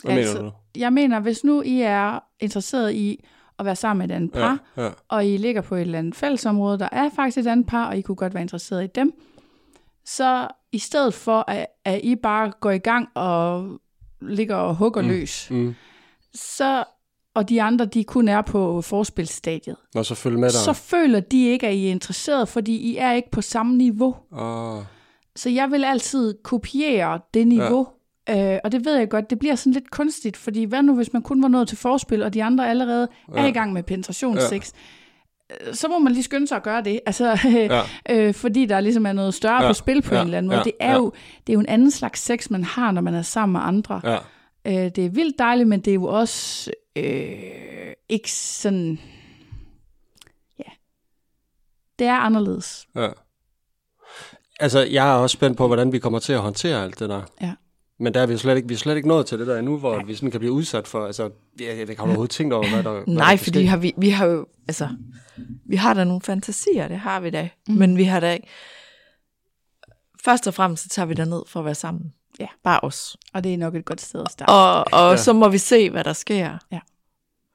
Hvad 0.04 0.18
altså, 0.18 0.34
mener 0.34 0.50
du? 0.50 0.56
Jeg 0.76 0.92
mener, 0.92 1.20
hvis 1.20 1.44
nu 1.44 1.62
I 1.62 1.80
er 1.80 2.20
interesseret 2.40 2.94
i 2.94 3.24
at 3.58 3.64
være 3.64 3.76
sammen 3.76 3.98
med 3.98 4.14
et 4.14 4.16
andet 4.16 4.32
par, 4.32 4.58
ja, 4.76 4.84
ja. 4.84 4.90
og 5.08 5.26
I 5.26 5.36
ligger 5.36 5.60
på 5.60 5.74
et 5.74 5.80
eller 5.80 5.98
andet 5.98 6.14
fællesområde, 6.14 6.78
der 6.78 6.88
er 6.92 7.10
faktisk 7.16 7.38
et 7.38 7.46
andet 7.46 7.66
par, 7.66 7.86
og 7.86 7.96
I 7.96 8.00
kunne 8.00 8.16
godt 8.16 8.34
være 8.34 8.42
interesseret 8.42 8.84
i 8.84 8.88
dem, 8.94 9.12
så 10.04 10.48
i 10.72 10.78
stedet 10.78 11.14
for, 11.14 11.44
at, 11.48 11.66
at 11.84 12.00
I 12.02 12.16
bare 12.16 12.52
går 12.60 12.70
i 12.70 12.78
gang 12.78 13.08
og 13.14 13.68
ligger 14.20 14.56
og 14.56 14.74
hugger 14.74 15.02
mm. 15.02 15.08
løs, 15.08 15.50
mm. 15.50 15.74
så 16.34 16.84
og 17.34 17.48
de 17.48 17.62
andre, 17.62 17.84
de 17.84 18.04
kun 18.04 18.28
er 18.28 18.42
på 18.42 18.82
forspilsstadiet. 18.82 19.76
Og 19.94 20.06
så 20.06 20.14
følger 20.14 20.38
med 20.38 20.48
dig. 20.48 20.60
Så 20.60 20.72
føler 20.72 21.20
de 21.20 21.46
ikke, 21.46 21.68
at 21.68 21.74
I 21.74 21.86
er 21.86 21.90
interesseret, 21.90 22.48
fordi 22.48 22.76
I 22.76 22.96
er 22.96 23.12
ikke 23.12 23.30
på 23.30 23.40
samme 23.40 23.76
niveau. 23.76 24.16
Oh. 24.32 24.82
Så 25.36 25.50
jeg 25.50 25.70
vil 25.70 25.84
altid 25.84 26.34
kopiere 26.42 27.20
det 27.34 27.46
niveau. 27.46 27.88
Øh, 28.30 28.58
og 28.64 28.72
det 28.72 28.84
ved 28.84 28.96
jeg 28.96 29.10
godt, 29.10 29.30
det 29.30 29.38
bliver 29.38 29.54
sådan 29.54 29.72
lidt 29.72 29.90
kunstigt, 29.90 30.36
fordi 30.36 30.64
hvad 30.64 30.82
nu, 30.82 30.94
hvis 30.94 31.12
man 31.12 31.22
kun 31.22 31.42
var 31.42 31.48
nået 31.48 31.68
til 31.68 31.78
forspil, 31.78 32.22
og 32.22 32.34
de 32.34 32.44
andre 32.44 32.70
allerede 32.70 33.08
ja. 33.34 33.42
er 33.42 33.46
i 33.46 33.52
gang 33.52 33.72
med 33.72 33.82
penetrationssex, 33.82 34.72
ja. 35.50 35.68
Øh, 35.68 35.74
så 35.74 35.88
må 35.88 35.98
man 35.98 36.12
lige 36.12 36.22
skynde 36.22 36.48
sig 36.48 36.56
at 36.56 36.62
gøre 36.62 36.82
det, 36.82 37.00
altså, 37.06 37.38
ja. 37.44 37.82
øh, 38.10 38.34
fordi 38.34 38.66
der 38.66 38.80
ligesom 38.80 39.06
er 39.06 39.12
noget 39.12 39.34
større 39.34 39.62
ja. 39.62 39.68
på 39.68 39.74
spil 39.74 40.02
på 40.02 40.14
ja. 40.14 40.20
en 40.20 40.26
eller 40.26 40.38
anden 40.38 40.48
måde. 40.48 40.58
Ja. 40.58 40.64
Det, 40.64 40.72
er 40.80 40.90
ja. 40.90 40.96
jo, 40.96 41.12
det 41.46 41.52
er 41.52 41.54
jo 41.54 41.60
en 41.60 41.68
anden 41.68 41.90
slags 41.90 42.20
sex, 42.20 42.50
man 42.50 42.64
har, 42.64 42.90
når 42.90 43.00
man 43.00 43.14
er 43.14 43.22
sammen 43.22 43.52
med 43.52 43.60
andre. 43.60 44.00
Ja. 44.04 44.18
Øh, 44.64 44.90
det 44.96 44.98
er 44.98 45.10
vildt 45.10 45.38
dejligt, 45.38 45.68
men 45.68 45.80
det 45.80 45.90
er 45.90 45.94
jo 45.94 46.04
også 46.04 46.70
øh, 46.96 47.92
ikke 48.08 48.32
sådan... 48.32 48.98
Ja. 50.58 50.70
Det 51.98 52.06
er 52.06 52.14
anderledes. 52.14 52.86
Ja. 52.96 53.08
Altså, 54.60 54.80
jeg 54.80 55.10
er 55.10 55.14
også 55.14 55.34
spændt 55.34 55.56
på, 55.56 55.66
hvordan 55.66 55.92
vi 55.92 55.98
kommer 55.98 56.18
til 56.18 56.32
at 56.32 56.40
håndtere 56.40 56.82
alt 56.82 56.98
det 56.98 57.08
der. 57.08 57.22
Ja. 57.40 57.52
Men 57.98 58.14
der 58.14 58.20
er 58.20 58.26
vi 58.26 58.36
slet 58.36 58.56
ikke, 58.56 58.68
vi 58.68 58.74
er 58.74 58.78
slet 58.78 58.96
ikke 58.96 59.08
nået 59.08 59.26
til 59.26 59.38
det 59.38 59.46
der 59.46 59.58
endnu, 59.58 59.78
hvor 59.78 59.96
Nej. 59.96 60.04
vi 60.04 60.14
sådan 60.14 60.30
kan 60.30 60.40
blive 60.40 60.52
udsat 60.52 60.88
for, 60.88 61.06
altså, 61.06 61.30
jeg, 61.60 61.78
jeg 61.78 61.86
kan 61.86 61.98
overhovedet 61.98 62.30
tænkt 62.30 62.52
over, 62.52 62.68
hvad 62.68 62.82
der 62.82 62.92
Nej, 62.92 63.04
hvad 63.04 63.14
der 63.14 63.36
fordi 63.36 63.64
har 63.64 63.76
vi, 63.76 63.94
vi 63.96 64.10
har 64.10 64.26
jo, 64.26 64.46
altså, 64.68 64.88
vi 65.64 65.76
har 65.76 65.94
da 65.94 66.04
nogle 66.04 66.20
fantasier, 66.20 66.88
det 66.88 66.98
har 66.98 67.20
vi 67.20 67.30
da, 67.30 67.48
mm. 67.68 67.74
men 67.74 67.96
vi 67.96 68.04
har 68.04 68.20
da 68.20 68.32
ikke, 68.32 68.48
først 70.24 70.46
og 70.46 70.54
fremmest 70.54 70.82
så 70.82 70.88
tager 70.88 71.06
vi 71.06 71.14
der 71.14 71.24
ned 71.24 71.42
for 71.46 71.60
at 71.60 71.66
være 71.66 71.74
sammen. 71.74 72.12
Ja. 72.40 72.46
Bare 72.64 72.80
os. 72.80 73.16
Og 73.32 73.44
det 73.44 73.54
er 73.54 73.58
nok 73.58 73.74
et 73.74 73.84
godt 73.84 74.00
sted 74.00 74.20
at 74.20 74.32
starte. 74.32 74.50
Og, 74.50 74.84
og 74.92 75.10
ja. 75.10 75.16
så 75.16 75.32
må 75.32 75.48
vi 75.48 75.58
se, 75.58 75.90
hvad 75.90 76.04
der 76.04 76.12
sker. 76.12 76.58
Ja. 76.72 76.80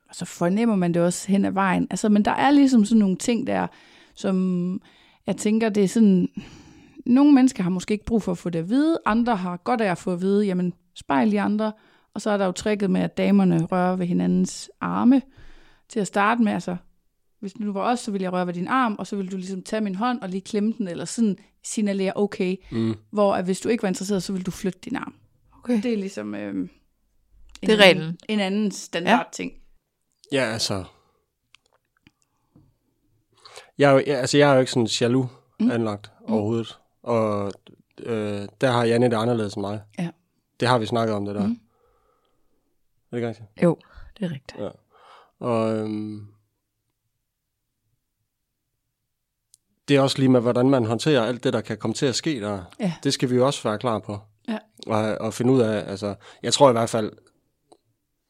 Og 0.09 0.15
så 0.15 0.25
fornemmer 0.25 0.75
man 0.75 0.93
det 0.93 1.01
også 1.01 1.27
hen 1.27 1.45
ad 1.45 1.51
vejen. 1.51 1.87
Altså, 1.89 2.09
men 2.09 2.25
der 2.25 2.31
er 2.31 2.51
ligesom 2.51 2.85
sådan 2.85 2.99
nogle 2.99 3.15
ting 3.15 3.47
der, 3.47 3.67
som 4.15 4.81
jeg 5.27 5.37
tænker, 5.37 5.69
det 5.69 5.83
er 5.83 5.87
sådan, 5.87 6.29
nogle 7.09 7.33
mennesker 7.33 7.63
har 7.63 7.69
måske 7.69 7.91
ikke 7.91 8.05
brug 8.05 8.23
for 8.23 8.31
at 8.31 8.37
få 8.37 8.49
det 8.49 8.59
at 8.59 8.69
vide, 8.69 8.99
andre 9.05 9.35
har 9.35 9.57
godt 9.57 9.81
af 9.81 9.91
at 9.91 9.97
få 9.97 10.13
at 10.13 10.21
vide, 10.21 10.45
jamen 10.45 10.73
spejl 10.95 11.31
de 11.31 11.41
andre, 11.41 11.73
og 12.13 12.21
så 12.21 12.29
er 12.29 12.37
der 12.37 12.45
jo 12.45 12.51
tricket 12.51 12.89
med, 12.89 13.01
at 13.01 13.17
damerne 13.17 13.65
rører 13.65 13.95
ved 13.95 14.05
hinandens 14.05 14.69
arme 14.81 15.21
til 15.89 15.99
at 15.99 16.07
starte 16.07 16.41
med, 16.41 16.51
altså 16.51 16.77
hvis 17.39 17.53
det 17.53 17.61
nu 17.61 17.73
var 17.73 17.91
os, 17.91 17.99
så 17.99 18.11
ville 18.11 18.23
jeg 18.23 18.33
røre 18.33 18.47
ved 18.47 18.53
din 18.53 18.67
arm, 18.67 18.95
og 18.99 19.07
så 19.07 19.15
ville 19.15 19.31
du 19.31 19.37
ligesom 19.37 19.63
tage 19.63 19.81
min 19.81 19.95
hånd 19.95 20.21
og 20.21 20.29
lige 20.29 20.41
klemme 20.41 20.73
den, 20.77 20.87
eller 20.87 21.05
sådan 21.05 21.37
signalere 21.63 22.13
okay, 22.15 22.55
mm. 22.71 22.95
hvor 23.11 23.35
at 23.35 23.45
hvis 23.45 23.59
du 23.59 23.69
ikke 23.69 23.83
var 23.83 23.87
interesseret, 23.87 24.23
så 24.23 24.33
ville 24.33 24.43
du 24.43 24.51
flytte 24.51 24.79
din 24.79 24.95
arm. 24.95 25.13
Okay. 25.59 25.81
Det 25.83 25.93
er 25.93 25.97
ligesom 25.97 26.35
øh, 26.35 26.55
en, 26.55 26.69
det 27.61 27.69
er 27.69 27.77
reglen. 27.77 28.07
En, 28.07 28.17
en 28.29 28.39
anden 28.39 28.71
standard 28.71 29.17
ja. 29.17 29.23
ting. 29.31 29.51
Ja, 30.31 30.43
altså. 30.43 30.83
Jeg 33.77 33.89
er 33.89 33.93
jo, 33.93 33.97
altså, 33.97 34.37
jeg 34.37 34.49
er 34.49 34.53
jo 34.53 34.59
ikke 34.59 34.71
sådan 34.71 34.87
jaloux 35.01 35.29
mm. 35.59 35.71
anlagt 35.71 36.11
mm. 36.27 36.33
overhovedet. 36.33 36.78
Og 37.03 37.51
øh, 37.99 38.47
der 38.61 38.71
har 38.71 38.85
Janne 38.85 39.09
det 39.09 39.15
anderledes 39.15 39.53
end 39.53 39.61
mig. 39.61 39.81
Ja. 39.99 40.09
Det 40.59 40.67
har 40.67 40.77
vi 40.79 40.85
snakket 40.85 41.15
om, 41.15 41.25
det 41.25 41.35
der. 41.35 41.47
Mm. 41.47 41.59
Er 43.11 43.11
det 43.11 43.17
ikke 43.17 43.27
rigtigt? 43.27 43.47
Jo, 43.63 43.77
det 44.17 44.25
er 44.25 44.31
rigtigt. 44.31 44.61
Ja. 44.61 44.69
Og 45.39 45.77
øhm, 45.77 46.27
det 49.87 49.97
er 49.97 50.01
også 50.01 50.17
lige 50.17 50.29
med, 50.29 50.41
hvordan 50.41 50.69
man 50.69 50.85
håndterer 50.85 51.25
alt 51.25 51.43
det, 51.43 51.53
der 51.53 51.61
kan 51.61 51.77
komme 51.77 51.93
til 51.93 52.05
at 52.05 52.15
ske 52.15 52.41
der. 52.41 52.63
Ja. 52.79 52.93
Det 53.03 53.13
skal 53.13 53.29
vi 53.29 53.35
jo 53.35 53.45
også 53.45 53.63
være 53.63 53.77
klar 53.77 53.99
på. 53.99 54.19
Ja. 54.47 54.57
Og, 54.87 55.17
og 55.17 55.33
finde 55.33 55.53
ud 55.53 55.61
af, 55.61 55.89
altså, 55.91 56.15
jeg 56.43 56.53
tror 56.53 56.69
i 56.69 56.71
hvert 56.71 56.89
fald, 56.89 57.11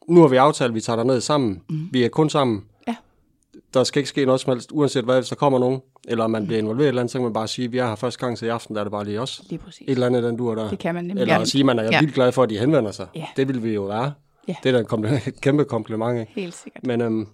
nu 0.08 0.20
har 0.20 0.28
vi 0.28 0.36
aftalt, 0.36 0.68
at 0.68 0.74
vi 0.74 0.80
tager 0.80 1.04
ned 1.04 1.20
sammen. 1.20 1.62
Mm. 1.70 1.88
Vi 1.92 2.04
er 2.04 2.08
kun 2.08 2.30
sammen. 2.30 2.69
Der 3.74 3.84
skal 3.84 4.00
ikke 4.00 4.08
ske 4.08 4.24
noget 4.24 4.40
som 4.40 4.52
helst, 4.52 4.70
uanset 4.72 5.04
hvad, 5.04 5.16
hvis 5.16 5.28
der 5.28 5.36
kommer 5.36 5.58
nogen, 5.58 5.80
eller 6.08 6.26
man 6.26 6.46
bliver 6.46 6.58
involveret 6.58 6.84
i 6.84 6.86
et 6.86 6.88
eller 6.88 7.02
andet, 7.02 7.12
så 7.12 7.18
kan 7.18 7.22
man 7.22 7.32
bare 7.32 7.48
sige, 7.48 7.64
at 7.66 7.72
vi 7.72 7.78
er 7.78 7.86
her 7.86 7.94
første 7.94 8.18
gang 8.26 8.38
til 8.38 8.46
i 8.46 8.48
aften, 8.48 8.74
der 8.74 8.80
er 8.80 8.84
det 8.84 8.90
bare 8.90 9.04
lige 9.04 9.20
os. 9.20 9.42
Lige 9.48 9.58
præcis. 9.58 9.80
Et 9.88 9.90
eller 9.90 10.06
andet, 10.06 10.22
den 10.22 10.36
du 10.36 10.54
der. 10.54 10.70
Det 10.70 10.78
kan 10.78 10.94
man 10.94 11.04
nemlig. 11.04 11.20
Eller 11.22 11.38
at 11.38 11.48
sige, 11.48 11.60
at 11.62 11.66
man 11.66 11.78
er 11.78 11.82
Ja. 11.84 12.00
vildt 12.00 12.14
glad 12.14 12.32
for, 12.32 12.42
at 12.42 12.50
de 12.50 12.58
henvender 12.58 12.90
sig. 12.90 13.06
Ja. 13.14 13.26
Det 13.36 13.48
vil 13.48 13.62
vi 13.62 13.74
jo 13.74 13.82
være. 13.82 14.12
Ja. 14.48 14.54
Det 14.62 14.68
er 14.68 14.72
da 14.72 14.78
en 14.78 14.86
kompl- 14.86 15.28
et 15.28 15.40
kæmpe 15.40 15.64
kompliment, 15.64 16.20
ikke? 16.20 16.32
Helt 16.34 16.54
sikkert. 16.54 16.86
Men, 16.86 17.00
øhm, 17.00 17.26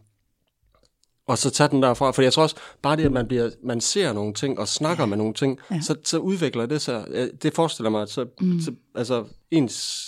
og 1.26 1.38
så 1.38 1.50
tage 1.50 1.68
den 1.68 1.82
derfra, 1.82 2.10
for 2.10 2.22
jeg 2.22 2.32
tror 2.32 2.42
også, 2.42 2.56
bare 2.82 2.96
det, 2.96 3.04
at 3.04 3.12
man, 3.12 3.26
bliver, 3.28 3.50
man 3.64 3.80
ser 3.80 4.12
nogle 4.12 4.34
ting 4.34 4.58
og 4.58 4.68
snakker 4.68 5.02
ja. 5.02 5.06
med 5.06 5.16
nogle 5.16 5.34
ting, 5.34 5.58
Ja. 5.70 5.80
så, 5.80 5.94
så 6.04 6.18
udvikler 6.18 6.66
det 6.66 6.80
sig. 6.80 7.04
Det 7.42 7.54
forestiller 7.54 7.90
mig, 7.90 8.02
at 8.02 8.08
så, 8.08 8.26
mm. 8.40 8.60
så, 8.60 8.72
altså, 8.94 9.24
ens, 9.50 10.06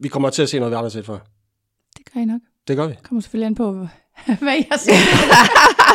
vi 0.00 0.08
kommer 0.08 0.30
til 0.30 0.42
at 0.42 0.48
se 0.48 0.58
noget, 0.58 0.70
vi 0.70 0.74
aldrig 0.76 0.84
har 0.84 0.90
set 0.90 1.06
før. 1.06 1.18
Det 1.98 2.12
gør 2.14 2.20
I 2.20 2.24
nok. 2.24 2.40
Det 2.68 2.76
gør 2.76 2.86
vi. 2.86 2.94
Kommer 3.02 3.20
selvfølgelig 3.22 3.46
an 3.46 3.54
på, 3.54 3.86
hvad 4.42 4.64
har 4.70 4.78
set. 4.78 4.94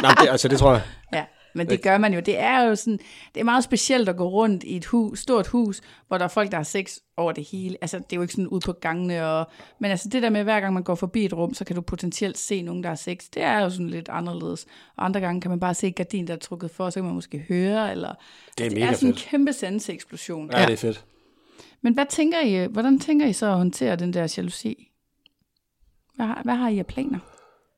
Nej, 0.02 0.14
det, 0.22 0.30
altså, 0.30 0.48
det 0.48 0.60
tror 0.60 0.72
jeg. 0.74 0.82
Ja, 1.14 1.26
men 1.56 1.70
det 1.70 1.82
gør 1.82 1.98
man 1.98 2.14
jo. 2.14 2.20
Det 2.20 2.40
er 2.40 2.62
jo 2.62 2.76
sådan, 2.76 3.00
det 3.34 3.40
er 3.40 3.44
meget 3.44 3.64
specielt 3.64 4.10
at 4.10 4.18
gå 4.18 4.30
rundt 4.30 4.64
i 4.64 4.76
et 4.78 4.86
hus, 4.86 5.20
stort 5.20 5.48
hus, 5.48 5.82
hvor 6.08 6.18
der 6.18 6.26
er 6.26 6.30
folk, 6.30 6.52
der 6.52 6.58
har 6.58 6.64
sex 6.64 6.98
over 7.18 7.32
det 7.32 7.48
hele. 7.52 7.78
Altså, 7.82 7.98
det 7.98 8.14
er 8.14 8.16
jo 8.16 8.22
ikke 8.22 8.34
sådan 8.34 8.48
ud 8.48 8.60
på 8.62 8.72
gangene. 8.74 9.26
Og, 9.28 9.48
men 9.80 9.92
altså, 9.92 10.10
det 10.10 10.22
der 10.24 10.30
med, 10.30 10.44
hver 10.44 10.60
gang 10.60 10.74
man 10.74 10.84
går 10.84 10.96
forbi 10.96 11.26
et 11.26 11.34
rum, 11.34 11.54
så 11.54 11.66
kan 11.66 11.76
du 11.76 11.82
potentielt 11.82 12.38
se 12.38 12.62
nogen, 12.62 12.84
der 12.84 12.90
har 12.90 12.96
sex. 12.96 13.24
Det 13.34 13.44
er 13.44 13.60
jo 13.60 13.70
sådan 13.70 13.90
lidt 13.90 14.10
anderledes. 14.10 14.66
Og 14.98 15.06
andre 15.06 15.20
gange 15.20 15.42
kan 15.42 15.50
man 15.52 15.60
bare 15.60 15.74
se 15.74 15.92
gardin, 15.92 16.28
der 16.28 16.34
er 16.34 16.38
trukket 16.38 16.72
for, 16.72 16.90
så 16.90 17.00
kan 17.00 17.06
man 17.06 17.14
måske 17.16 17.46
høre. 17.50 17.92
Eller, 17.92 18.14
Det 18.58 18.66
er 18.66 18.70
det 18.70 18.78
mega 18.78 18.92
er 18.92 18.94
sådan 18.96 19.10
en 19.10 19.16
fedt. 19.16 19.26
kæmpe 19.30 19.54
sanseeksplosion. 19.54 20.50
Ja, 20.54 20.66
det 20.66 20.74
er 20.74 20.78
fedt. 20.78 21.06
Men 21.82 21.94
hvad 21.94 22.06
tænker 22.10 22.40
I, 22.42 22.68
hvordan 22.72 23.00
tænker 23.00 23.26
I 23.28 23.34
så 23.34 23.46
at 23.46 23.58
håndtere 23.58 23.96
den 23.96 24.14
der 24.14 24.34
jalousi? 24.38 24.92
Hvad 26.16 26.26
har, 26.26 26.42
hvad 26.44 26.56
har 26.56 26.70
I 26.70 26.80
af 26.80 26.86
planer? 26.86 27.20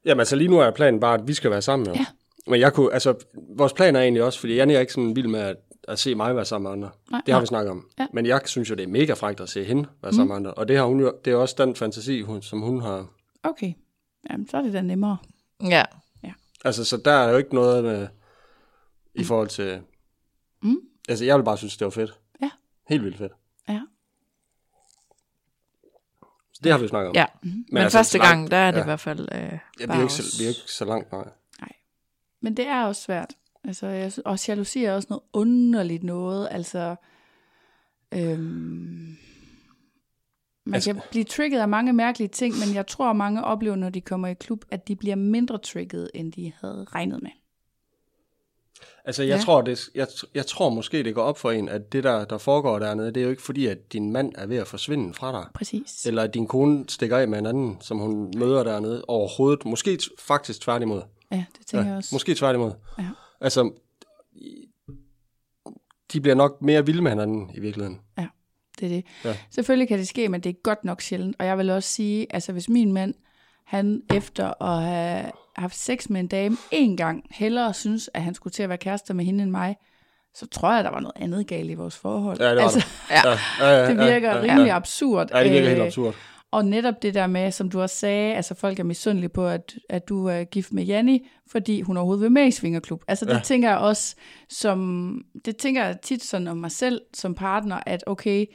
Jamen 0.06 0.20
altså 0.20 0.36
lige 0.36 0.48
nu 0.48 0.60
er 0.60 0.72
planen 0.72 1.00
bare, 1.00 1.14
at 1.14 1.28
vi 1.28 1.34
skal 1.34 1.52
være 1.52 1.62
sammen. 1.62 1.88
Jo. 1.88 1.94
Ja. 1.94 2.06
Men 2.48 2.60
jeg 2.60 2.74
kunne, 2.74 2.94
altså, 2.94 3.16
vores 3.58 3.74
plan 3.74 3.96
er 3.96 4.02
egentlig 4.02 4.24
også, 4.24 4.40
fordi 4.40 4.56
Janne 4.56 4.74
er 4.74 4.80
ikke 4.80 4.94
sådan 4.94 5.16
vild 5.16 5.28
med 5.28 5.40
at, 5.40 5.56
at 5.88 6.00
se 6.00 6.16
mig 6.16 6.36
være 6.36 6.46
sammen 6.46 6.64
med 6.64 6.72
andre. 6.72 6.90
Nej, 7.12 7.22
det 7.26 7.34
har 7.34 7.40
nej. 7.40 7.44
vi 7.44 7.48
snakket 7.48 7.72
om. 7.72 7.90
Ja. 8.00 8.08
Men 8.14 8.26
jeg 8.26 8.42
synes 8.46 8.70
jo, 8.70 8.76
det 8.76 8.84
er 8.84 8.88
mega 8.88 9.14
frækt 9.14 9.42
at 9.42 9.50
se 9.50 9.64
hende 9.64 9.90
være 10.04 10.14
sammen 10.14 10.28
med 10.28 10.36
andre. 10.36 10.54
Og 10.54 10.68
det, 10.68 10.78
har 10.78 10.86
hun 10.86 11.00
jo, 11.00 11.14
det 11.26 11.34
er 11.34 11.38
også 11.38 11.56
den 11.58 11.76
fantasi, 11.76 12.22
hun, 12.22 12.42
som 12.42 12.62
hun 12.62 12.82
har. 12.82 13.08
Okay, 13.44 13.74
Jamen, 14.30 14.48
så 14.48 14.58
er 14.58 14.62
det 14.62 14.74
da 14.74 14.82
nemmere. 14.82 15.18
Ja. 15.64 15.84
Altså, 16.66 16.86
så 16.86 16.98
der 16.98 17.12
er 17.12 17.30
jo 17.30 17.38
ikke 17.38 17.56
noget 17.56 17.84
med, 17.84 18.08
i 19.16 19.24
forhold 19.24 19.48
til... 19.48 19.82
Mm. 20.64 20.78
Altså, 21.10 21.26
jeg 21.26 21.38
vil 21.38 21.44
bare 21.44 21.58
synes, 21.58 21.78
det 21.78 21.86
var 21.86 21.92
fedt. 21.92 22.20
Ja. 22.42 22.50
Helt 22.90 23.04
vildt 23.04 23.18
fedt. 23.18 23.32
Ja. 23.70 23.82
Det 26.64 26.72
har 26.72 26.80
vi 26.80 26.84
jo 26.84 26.88
snakket 26.90 27.10
om. 27.10 27.16
Ja. 27.16 27.26
Men, 27.44 27.66
Men 27.72 27.84
altså, 27.84 27.98
første 27.98 28.18
langt- 28.18 28.30
gang, 28.30 28.52
der 28.52 28.58
er 28.58 28.72
det 28.72 28.78
ja. 28.78 28.84
i 28.84 28.86
hvert 28.86 29.00
fald 29.00 29.20
øh, 29.32 29.38
Ja, 29.42 29.50
vi, 29.50 29.60
er 29.86 30.02
ikke 30.02 30.14
så, 30.14 30.38
vi 30.40 30.44
er 30.46 30.50
ikke 30.50 30.62
så 30.68 30.86
langt, 30.86 31.12
nej. 31.12 31.24
Men 32.44 32.58
det 32.58 32.68
er 32.68 32.84
også 32.86 33.02
svært. 33.02 33.34
Altså, 33.64 33.88
jeg, 33.88 34.12
og 34.26 34.48
jalousi 34.48 34.84
er 34.84 34.94
også 34.94 35.08
noget 35.10 35.24
underligt 35.34 36.04
noget. 36.04 36.48
Altså, 36.52 36.96
øhm, 38.12 39.18
man 40.66 40.74
Altså- 40.74 40.94
kan 40.94 41.02
blive 41.12 41.24
trigget 41.24 41.60
af 41.60 41.68
mange 41.70 41.94
mærkelige 41.94 42.28
ting, 42.28 42.54
men 42.66 42.76
jeg 42.76 42.88
tror, 42.88 43.14
mange 43.14 43.44
oplever, 43.44 43.76
når 43.76 43.90
de 43.90 44.02
kommer 44.02 44.28
i 44.28 44.34
klub, 44.34 44.66
at 44.72 44.88
de 44.88 44.96
bliver 44.96 45.16
mindre 45.16 45.58
trigget, 45.58 46.12
end 46.14 46.34
de 46.34 46.52
havde 46.62 46.86
regnet 46.96 47.24
med. 47.24 47.32
Altså, 49.06 49.24
jeg, 49.24 49.30
Ja. 49.30 49.36
ja. 49.36 49.42
tror, 49.42 49.62
det, 49.62 49.90
jeg, 49.96 50.08
jeg 50.36 50.46
tror 50.46 50.70
måske, 50.70 51.04
det 51.04 51.16
går 51.16 51.22
op 51.24 51.38
for 51.38 51.52
en, 51.52 51.70
at 51.70 51.92
det, 51.94 52.04
der, 52.04 52.26
der 52.26 52.38
foregår 52.38 52.80
dernede, 52.80 53.08
det 53.12 53.18
er 53.18 53.24
jo 53.24 53.30
ikke 53.30 53.42
fordi, 53.42 53.68
at 53.68 53.94
din 53.94 54.12
mand 54.12 54.32
er 54.36 54.46
ved 54.48 54.58
at 54.58 54.68
forsvinde 54.68 55.14
fra 55.14 55.32
dig. 55.32 55.48
Præcis. 55.54 56.06
Eller 56.06 56.24
at 56.24 56.34
din 56.34 56.48
kone 56.48 56.86
stikker 56.90 57.18
af 57.18 57.28
med 57.28 57.40
en 57.40 57.46
anden, 57.46 57.78
som 57.82 57.98
hun 57.98 58.34
møder 58.38 58.64
dernede 58.64 59.06
overhovedet. 59.08 59.66
Måske 59.66 60.00
faktisk 60.20 60.62
tværtimod. 60.62 61.02
Ja, 61.32 61.46
det 61.58 61.68
tænker 61.68 61.88
jeg 61.88 61.98
også. 61.98 62.10
Måske 62.16 62.36
tværtimod. 62.36 62.72
Ja. 63.00 63.08
Altså, 63.42 63.72
de 66.14 66.22
bliver 66.22 66.36
nok 66.36 66.62
mere 66.62 66.86
vilde 66.86 67.02
med 67.02 67.12
hinanden 67.12 67.52
i 67.54 67.60
virkeligheden. 67.60 68.00
Det 68.80 68.86
er 68.86 68.90
det. 68.90 69.06
Ja. 69.26 69.38
Selvfølgelig 69.52 69.88
kan 69.88 70.00
det 70.00 70.08
ske, 70.08 70.30
men 70.30 70.42
det 70.42 70.50
er 70.50 70.54
godt 70.64 70.84
nok 70.86 71.02
sjældent. 71.02 71.36
Og 71.40 71.46
jeg 71.46 71.58
vil 71.58 71.70
også 71.70 71.90
sige, 71.90 72.28
altså 72.30 72.52
hvis 72.52 72.70
min 72.70 72.94
mand, 72.94 73.14
han 73.66 74.02
efter 74.14 74.64
at 74.64 74.84
have 74.84 75.32
haft 75.56 75.76
sex 75.76 76.10
med 76.10 76.20
en 76.20 76.28
dame 76.28 76.58
en 76.72 76.98
gang, 76.98 77.24
hellere 77.32 77.74
synes, 77.74 78.10
at 78.14 78.22
han 78.22 78.34
skulle 78.34 78.52
til 78.52 78.64
at 78.64 78.70
være 78.70 78.78
kærester 78.78 79.14
med 79.14 79.26
hende 79.26 79.44
end 79.44 79.52
mig, 79.52 79.76
så 80.34 80.48
tror 80.48 80.74
jeg, 80.74 80.84
der 80.84 80.90
var 80.92 81.00
noget 81.00 81.14
andet 81.16 81.48
galt 81.48 81.70
i 81.72 81.74
vores 81.74 81.98
forhold. 81.98 82.38
Ja, 82.40 82.50
det 82.50 82.56
var 82.58 82.62
altså, 82.64 82.86
Ja, 83.10 83.22
ja, 83.60 83.70
ja, 83.82 83.88
det 83.90 83.98
virker 83.98 84.30
ja, 84.30 84.36
ja, 84.36 84.42
rimelig 84.42 84.68
ja. 84.68 84.76
absurd. 84.76 85.30
Ja, 85.34 85.44
det 85.44 85.52
virker 85.52 85.68
helt 85.68 85.80
Øh, 85.80 85.86
absurd. 85.86 86.16
Og 86.52 86.66
netop 86.66 87.02
det 87.02 87.14
der 87.14 87.28
med, 87.28 87.52
som 87.52 87.70
du 87.70 87.82
også 87.82 87.96
sagde, 87.96 88.36
altså 88.36 88.56
folk 88.56 88.80
er 88.80 88.84
misundelige 88.84 89.30
på, 89.30 89.48
at, 89.48 89.76
at 89.90 90.10
du 90.10 90.26
er 90.28 90.44
gift 90.44 90.74
med 90.74 90.84
Janni, 90.84 91.28
fordi 91.48 91.82
hun 91.82 91.98
overhovedet 91.98 92.22
vil 92.24 92.32
med 92.32 92.48
i 92.48 92.52
Svingerklub. 92.52 93.04
Altså 93.08 93.26
det 93.26 93.34
Ja. 93.34 93.40
tænker 93.40 93.70
jeg 93.70 93.78
også, 93.78 94.16
som, 94.50 95.14
det 95.46 95.58
tænker 95.58 95.86
jeg 95.86 96.02
tit 96.02 96.24
sådan 96.24 96.48
om 96.48 96.58
mig 96.58 96.72
selv 96.72 97.02
som 97.14 97.36
partner, 97.36 97.80
at 97.86 98.04
okay, 98.08 98.46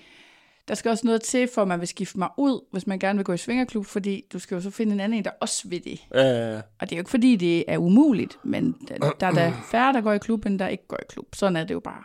der 0.69 0.75
skal 0.75 0.91
også 0.91 1.07
noget 1.07 1.23
til, 1.23 1.49
for 1.55 1.63
at 1.63 1.69
man 1.69 1.81
vil 1.81 1.89
skifte 1.89 2.19
mig 2.19 2.29
ud, 2.39 2.65
hvis 2.73 2.87
man 2.87 2.99
gerne 2.99 3.17
vil 3.17 3.25
gå 3.25 3.33
i 3.33 3.37
Svingerklub, 3.37 3.87
fordi 3.87 4.25
du 4.33 4.39
skal 4.39 4.55
jo 4.55 4.61
så 4.61 4.71
finde 4.71 4.93
en 4.93 5.01
anden 5.01 5.19
en, 5.19 5.25
der 5.25 5.31
også 5.41 5.69
vil 5.69 5.85
det. 5.85 6.01
Ja, 6.15 6.23
ja, 6.23 6.55
ja. 6.55 6.57
Og 6.57 6.81
det 6.81 6.93
er 6.93 6.97
jo 6.97 7.01
ikke 7.01 7.11
fordi, 7.11 7.37
det 7.37 7.65
er 7.69 7.79
umuligt, 7.79 8.39
men 8.45 8.77
der, 8.89 9.11
der 9.21 9.27
er 9.27 9.33
da 9.33 9.53
færre, 9.73 9.93
der 9.93 10.01
går 10.01 10.13
i 10.13 10.19
klub, 10.19 10.47
end 10.47 10.59
der 10.59 10.69
ikke 10.69 10.87
går 10.89 10.97
i 10.97 11.07
klub. 11.09 11.35
Sådan 11.35 11.57
er 11.57 11.65
det 11.65 11.75
jo 11.75 11.81
bare. 11.81 12.03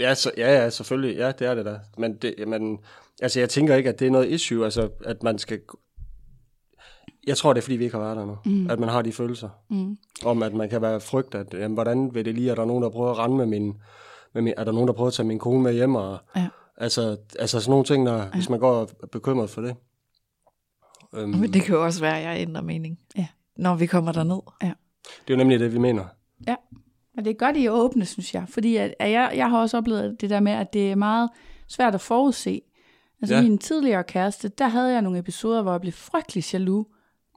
Ja, 0.00 0.14
så, 0.14 0.30
ja, 0.36 0.62
ja, 0.62 0.70
selvfølgelig. 0.70 1.16
Ja, 1.16 1.32
det 1.32 1.46
er 1.46 1.54
det 1.54 1.64
da. 1.64 1.78
Men, 1.98 2.16
det, 2.16 2.48
men 2.48 2.78
altså, 3.22 3.40
jeg 3.40 3.48
tænker 3.48 3.74
ikke, 3.74 3.88
at 3.88 3.98
det 3.98 4.06
er 4.06 4.10
noget 4.10 4.28
issue, 4.28 4.64
altså, 4.64 4.88
at 5.04 5.22
man 5.22 5.38
skal... 5.38 5.60
Jeg 7.26 7.36
tror, 7.36 7.52
det 7.52 7.60
er, 7.60 7.62
fordi 7.62 7.76
vi 7.76 7.84
ikke 7.84 7.96
har 7.96 8.04
været 8.04 8.16
der 8.16 8.26
nu. 8.26 8.36
Mm. 8.44 8.70
At 8.70 8.80
man 8.80 8.88
har 8.88 9.02
de 9.02 9.12
følelser. 9.12 9.48
Mm. 9.70 9.96
Om, 10.24 10.42
at 10.42 10.54
man 10.54 10.68
kan 10.68 10.82
være 10.82 11.00
frygt, 11.00 11.34
at 11.34 11.54
jamen, 11.54 11.74
hvordan 11.74 12.14
vil 12.14 12.24
det 12.24 12.34
lige, 12.34 12.50
er 12.50 12.54
der 12.54 12.64
nogen, 12.64 12.82
der 12.82 12.90
prøver 12.90 13.10
at 13.10 13.18
rende 13.18 13.36
med 13.36 13.46
min... 13.46 13.74
Med 14.34 14.42
min 14.42 14.54
er 14.56 14.64
der 14.64 14.72
nogen, 14.72 14.88
der 14.88 14.94
prøver 14.94 15.08
at 15.08 15.14
tage 15.14 15.26
min 15.26 15.38
kone 15.38 15.62
med 15.62 15.72
hjem? 15.72 15.94
Og, 15.94 16.18
Ja. 16.36 16.48
Altså, 16.76 17.16
altså 17.38 17.60
sådan 17.60 17.70
nogle 17.70 17.84
ting, 17.84 18.06
der, 18.06 18.16
ja. 18.16 18.30
hvis 18.30 18.48
man 18.48 18.58
går 18.58 18.70
og 18.70 18.90
er 19.02 19.06
bekymret 19.06 19.50
for 19.50 19.60
det. 19.60 19.76
Øhm, 21.14 21.30
Men 21.30 21.52
det 21.52 21.62
kan 21.62 21.74
jo 21.74 21.84
også 21.84 22.00
være, 22.00 22.18
at 22.18 22.24
jeg 22.24 22.40
ændrer 22.40 22.62
mening. 22.62 22.98
Ja. 23.16 23.26
Når 23.56 23.74
vi 23.74 23.86
kommer 23.86 24.12
derned. 24.12 24.40
det 24.60 24.68
er 24.68 24.74
jo 25.30 25.36
nemlig 25.36 25.60
det, 25.60 25.72
vi 25.72 25.78
mener. 25.78 26.04
Ja, 26.46 26.56
men 27.14 27.24
det 27.24 27.30
er 27.30 27.34
godt, 27.34 27.56
I 27.56 27.66
er 27.66 27.70
åbne, 27.70 28.06
synes 28.06 28.34
jeg. 28.34 28.44
Fordi 28.48 28.76
at, 28.76 28.94
at 28.98 29.10
jeg, 29.10 29.32
jeg 29.36 29.50
har 29.50 29.60
også 29.60 29.76
oplevet 29.76 30.20
det 30.20 30.30
der 30.30 30.40
med, 30.40 30.52
at 30.52 30.72
det 30.72 30.90
er 30.90 30.96
meget 30.96 31.30
svært 31.68 31.94
at 31.94 32.00
forudse. 32.00 32.60
Altså 33.22 33.34
ja. 33.34 33.40
Ja. 33.40 33.48
min 33.48 33.58
tidligere 33.58 34.04
kæreste, 34.04 34.48
der 34.48 34.68
havde 34.68 34.92
jeg 34.92 35.02
nogle 35.02 35.18
episoder, 35.18 35.62
hvor 35.62 35.72
jeg 35.72 35.80
blev 35.80 35.92
frygtelig 35.92 36.52
jaloux. 36.52 36.86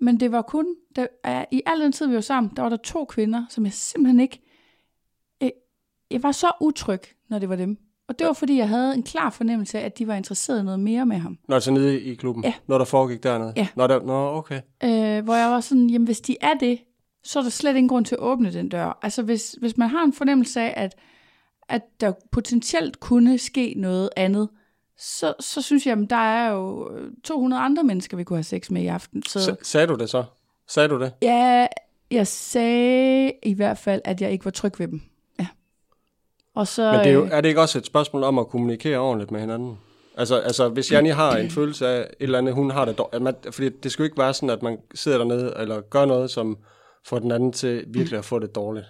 Men 0.02 0.20
det 0.20 0.32
var 0.32 0.42
kun, 0.42 0.66
der, 0.96 1.08
at 1.24 1.46
i 1.52 1.62
al 1.66 1.82
den 1.82 1.92
tid, 1.92 2.08
vi 2.08 2.16
var 2.16 2.22
sammen, 2.22 2.52
der 2.56 2.62
var 2.62 2.70
der 2.70 2.78
to 2.78 3.06
kvinder, 3.06 3.46
som 3.50 3.66
jeg 3.66 3.74
simpelthen 3.74 4.20
ikke... 4.20 4.42
Jeg, 5.42 5.52
jeg 6.12 6.24
var 6.24 6.32
så 6.32 6.52
utryg, 6.62 7.02
når 7.30 7.40
det 7.40 7.50
var 7.50 7.56
dem. 7.56 7.78
Og 8.08 8.20
det 8.20 8.28
var, 8.28 8.34
fordi 8.34 8.58
jeg 8.58 8.70
havde 8.70 8.94
en 8.94 9.04
klar 9.04 9.30
fornemmelse 9.30 9.80
af, 9.80 9.86
at 9.86 9.98
de 9.98 10.08
var 10.08 10.16
interesseret 10.16 10.60
i 10.60 10.64
noget 10.64 10.80
mere 10.80 11.06
med 11.06 11.18
ham. 11.18 11.38
Når 11.48 11.60
så 11.60 11.72
nede 11.72 12.02
i 12.02 12.16
klubben? 12.16 12.44
Ja. 12.44 12.54
Når 12.68 12.78
der 12.78 12.86
foregik 12.86 13.24
dernede? 13.24 13.54
Ja. 13.56 13.68
Når 13.76 13.88
der, 13.88 14.00
nå, 14.04 14.38
okay. 14.38 14.62
Øh, 14.84 15.24
hvor 15.24 15.36
jeg 15.36 15.50
var 15.52 15.60
sådan, 15.62 15.90
jamen 15.90 16.06
hvis 16.06 16.22
de 16.22 16.38
er 16.42 16.54
det, 16.60 16.80
så 17.24 17.40
er 17.40 17.44
der 17.44 17.50
slet 17.50 17.76
ingen 17.76 17.90
grund 17.90 18.06
til 18.06 18.16
at 18.16 18.20
åbne 18.20 18.54
den 18.54 18.70
dør. 18.70 19.00
Altså 19.02 19.22
hvis, 19.22 19.56
hvis 19.60 19.78
man 19.78 19.90
har 19.90 20.04
en 20.04 20.14
fornemmelse 20.14 20.62
af, 20.62 20.74
at, 20.84 20.96
at 21.70 21.82
der 22.02 22.12
potentielt 22.32 23.00
kunne 23.00 23.38
ske 23.38 23.74
noget 23.78 24.10
andet, 24.16 24.50
så, 24.98 25.34
så 25.40 25.62
synes 25.62 25.86
jeg, 25.88 25.98
at 26.00 26.10
der 26.10 26.16
er 26.16 26.52
jo 26.52 26.90
200 27.24 27.62
andre 27.64 27.84
mennesker, 27.84 28.18
vi 28.18 28.24
kunne 28.24 28.38
have 28.38 28.44
sex 28.44 28.70
med 28.72 28.82
i 28.82 28.88
aften. 28.88 29.24
Så 29.24 29.40
Så, 29.44 29.56
sagde 29.62 29.88
du 29.88 29.96
det 29.96 30.10
så? 30.10 30.24
Sagde 30.68 30.90
du 30.90 31.00
det? 31.00 31.14
ja, 31.22 31.68
jeg 32.12 32.28
sagde 32.28 33.32
i 33.44 33.54
hvert 33.54 33.78
fald, 33.78 34.02
at 34.06 34.22
jeg 34.22 34.32
ikke 34.32 34.46
var 34.46 34.52
tryg 34.52 34.80
ved 34.80 34.88
dem. 34.88 35.02
Og 36.56 36.68
så, 36.68 36.92
Men 36.92 37.00
det 37.00 37.08
er, 37.08 37.14
jo, 37.14 37.26
øh, 37.26 37.30
er 37.32 37.42
det 37.42 37.50
ikke 37.50 37.62
også 37.62 37.78
et 37.78 37.86
spørgsmål 37.86 38.24
om 38.24 38.40
at 38.40 38.48
kommunikere 38.48 38.98
ordentligt 38.98 39.32
med 39.32 39.40
hinanden? 39.40 39.78
Altså, 40.18 40.36
altså 40.36 40.70
hvis 40.70 40.92
Janni 40.92 41.10
har 41.10 41.38
en 41.38 41.50
følelse 41.50 41.88
af 41.88 42.00
et 42.00 42.08
eller 42.20 42.38
andet, 42.38 42.54
hun 42.54 42.72
har 42.72 42.86
det 42.86 42.98
dårligt, 42.98 43.24
man, 43.24 43.36
fordi 43.52 43.70
det 43.70 43.92
skal 43.92 44.04
jo 44.04 44.06
ikke 44.06 44.18
være 44.18 44.34
sådan, 44.34 44.50
at 44.50 44.64
man 44.64 44.78
sidder 44.94 45.18
dernede 45.18 45.54
eller 45.58 45.82
gør 45.82 46.06
noget, 46.06 46.32
som 46.32 46.58
får 47.06 47.20
den 47.20 47.32
anden 47.32 47.52
til 47.52 47.86
virkelig 47.88 48.20
at 48.20 48.26
få 48.26 48.40
det 48.40 48.56
dårligt. 48.56 48.86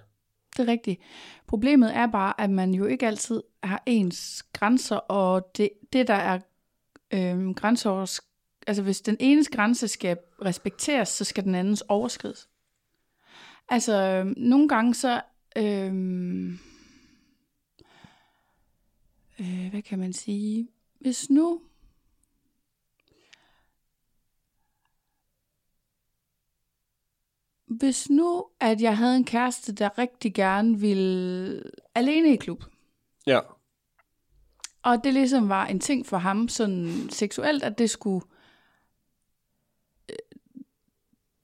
Det 0.58 0.68
er 0.68 0.72
rigtigt. 0.72 1.02
Problemet 1.48 1.96
er 1.96 2.08
bare, 2.08 2.42
at 2.42 2.50
man 2.50 2.74
jo 2.74 2.86
ikke 2.86 3.08
altid 3.08 3.44
har 3.64 3.84
ens 3.86 4.44
grænser, 4.54 4.96
og 4.96 5.52
det, 5.58 5.70
det 5.94 6.08
der 6.08 6.14
er 6.14 6.40
øhm, 7.14 7.54
grænseovers... 7.54 8.22
Altså 8.68 8.84
hvis 8.84 9.02
den 9.02 9.18
enes 9.20 9.50
grænse 9.50 9.88
skal 9.88 10.18
respekteres, 10.46 11.10
så 11.10 11.24
skal 11.24 11.44
den 11.44 11.56
andens 11.56 11.84
overskrides. 11.88 12.48
Altså 13.70 13.94
øhm, 13.94 14.34
nogle 14.38 14.70
gange 14.70 14.94
så... 14.94 15.22
Øhm, 15.58 16.60
øh, 19.40 19.68
hvad 19.70 19.82
kan 19.82 20.00
man 20.00 20.14
sige, 20.14 20.68
hvis 21.00 21.30
nu 21.30 21.62
hvis 27.68 28.10
nu, 28.10 28.46
at 28.60 28.82
jeg 28.82 28.98
havde 28.98 29.16
en 29.16 29.26
kæreste, 29.26 29.74
der 29.74 29.98
rigtig 29.98 30.34
gerne 30.34 30.80
ville 30.80 31.64
alene 31.96 32.34
i 32.34 32.36
klub, 32.36 32.64
Ja. 33.28 33.40
og 34.84 35.04
det 35.04 35.14
ligesom 35.14 35.50
var 35.50 35.66
en 35.66 35.80
ting 35.80 36.06
for 36.06 36.18
ham, 36.18 36.48
sådan 36.48 37.10
seksuelt, 37.10 37.64
at 37.64 37.78
det 37.78 37.90
skulle, 37.90 38.26
øh, 40.10 40.16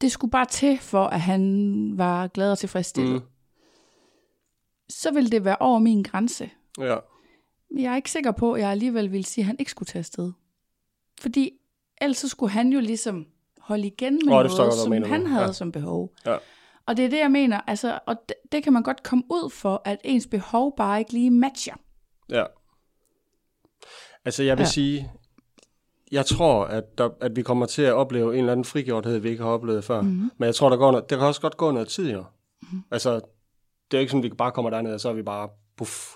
det 0.02 0.12
skulle 0.12 0.32
bare 0.32 0.46
til, 0.46 0.78
for 0.80 1.04
at 1.06 1.22
han 1.22 1.94
var 1.98 2.28
glad 2.28 2.52
og 2.52 2.58
tilfredsstillet. 2.60 3.22
Mm. 3.22 3.28
Så 4.90 5.12
ville 5.14 5.30
det 5.30 5.46
være 5.46 5.58
over 5.60 5.80
min 5.80 6.04
grænse. 6.04 6.50
Ja. 6.80 6.98
Jeg 7.77 7.91
er 7.91 7.95
ikke 7.95 8.11
sikker 8.11 8.31
på, 8.31 8.53
at 8.53 8.61
jeg 8.61 8.69
alligevel 8.69 9.11
ville 9.11 9.26
sige, 9.26 9.43
at 9.43 9.45
han 9.45 9.56
ikke 9.60 9.72
skulle 9.72 9.88
tage 9.88 9.99
afsted. 9.99 10.31
Fordi 11.22 11.52
ellers 12.02 12.18
så 12.18 12.27
skulle 12.27 12.52
han 12.52 12.73
jo 12.73 12.80
ligesom 12.80 13.26
holde 13.60 13.88
igen 13.88 14.14
med 14.14 14.22
oh, 14.23 14.30
noget, 14.30 14.52
godt, 14.57 14.73
som 14.73 14.89
mener 14.89 15.07
han 15.07 15.26
havde 15.27 15.45
Ja. 15.45 15.52
som 15.52 15.72
behov. 15.72 16.14
Ja. 16.26 16.38
Og 16.85 16.98
det 16.98 17.06
er 17.06 17.10
det, 17.10 17.18
jeg 17.19 17.31
mener. 17.31 17.61
Altså, 17.68 17.99
og 18.06 18.15
det, 18.30 18.35
det 18.52 18.64
kan 18.64 18.73
man 18.73 18.84
godt 18.84 19.03
komme 19.03 19.23
ud 19.30 19.49
for, 19.49 19.81
at 19.85 19.98
ens 20.03 20.27
behov 20.27 20.76
bare 20.77 20.99
ikke 20.99 21.14
lige 21.14 21.31
matcher. 21.31 21.76
Ja. 22.30 22.43
Altså, 24.26 24.43
jeg 24.43 24.57
vil 24.57 24.64
ja. 24.64 24.69
Sige, 24.69 25.11
jeg 26.11 26.26
tror, 26.26 26.65
at, 26.65 26.98
der, 26.98 27.10
at 27.22 27.35
vi 27.35 27.41
kommer 27.41 27.65
til 27.65 27.81
at 27.81 27.93
opleve 27.93 28.34
en 28.34 28.39
eller 28.39 28.52
anden 28.52 28.65
frigjorthed, 28.65 29.18
vi 29.18 29.30
ikke 29.30 29.43
har 29.43 29.49
oplevet 29.49 29.84
før. 29.84 30.02
Mhm. 30.02 30.11
Mm-hmm. 30.11 30.31
Men 30.38 30.45
jeg 30.45 30.56
tror, 30.56 30.69
der, 30.69 30.77
går 30.77 30.91
noget, 30.91 31.10
der 31.10 31.18
kan 31.18 31.27
også 31.27 31.41
godt 31.41 31.57
gå 31.57 31.72
noget 31.72 31.88
tid, 31.88 32.11
jo. 32.11 32.23
Mm-hmm. 32.61 32.84
Altså, 32.91 33.14
det 33.15 33.98
er 33.98 33.98
jo 33.98 33.99
ikke 33.99 34.11
sådan, 34.11 34.26
at 34.26 34.31
vi 34.31 34.35
bare 34.35 34.52
kommer 34.52 34.69
derned, 34.69 34.93
og 34.93 34.99
så 34.99 35.10
er 35.10 35.14
vi 35.14 35.23
bare 35.23 35.49
puff, 35.77 36.11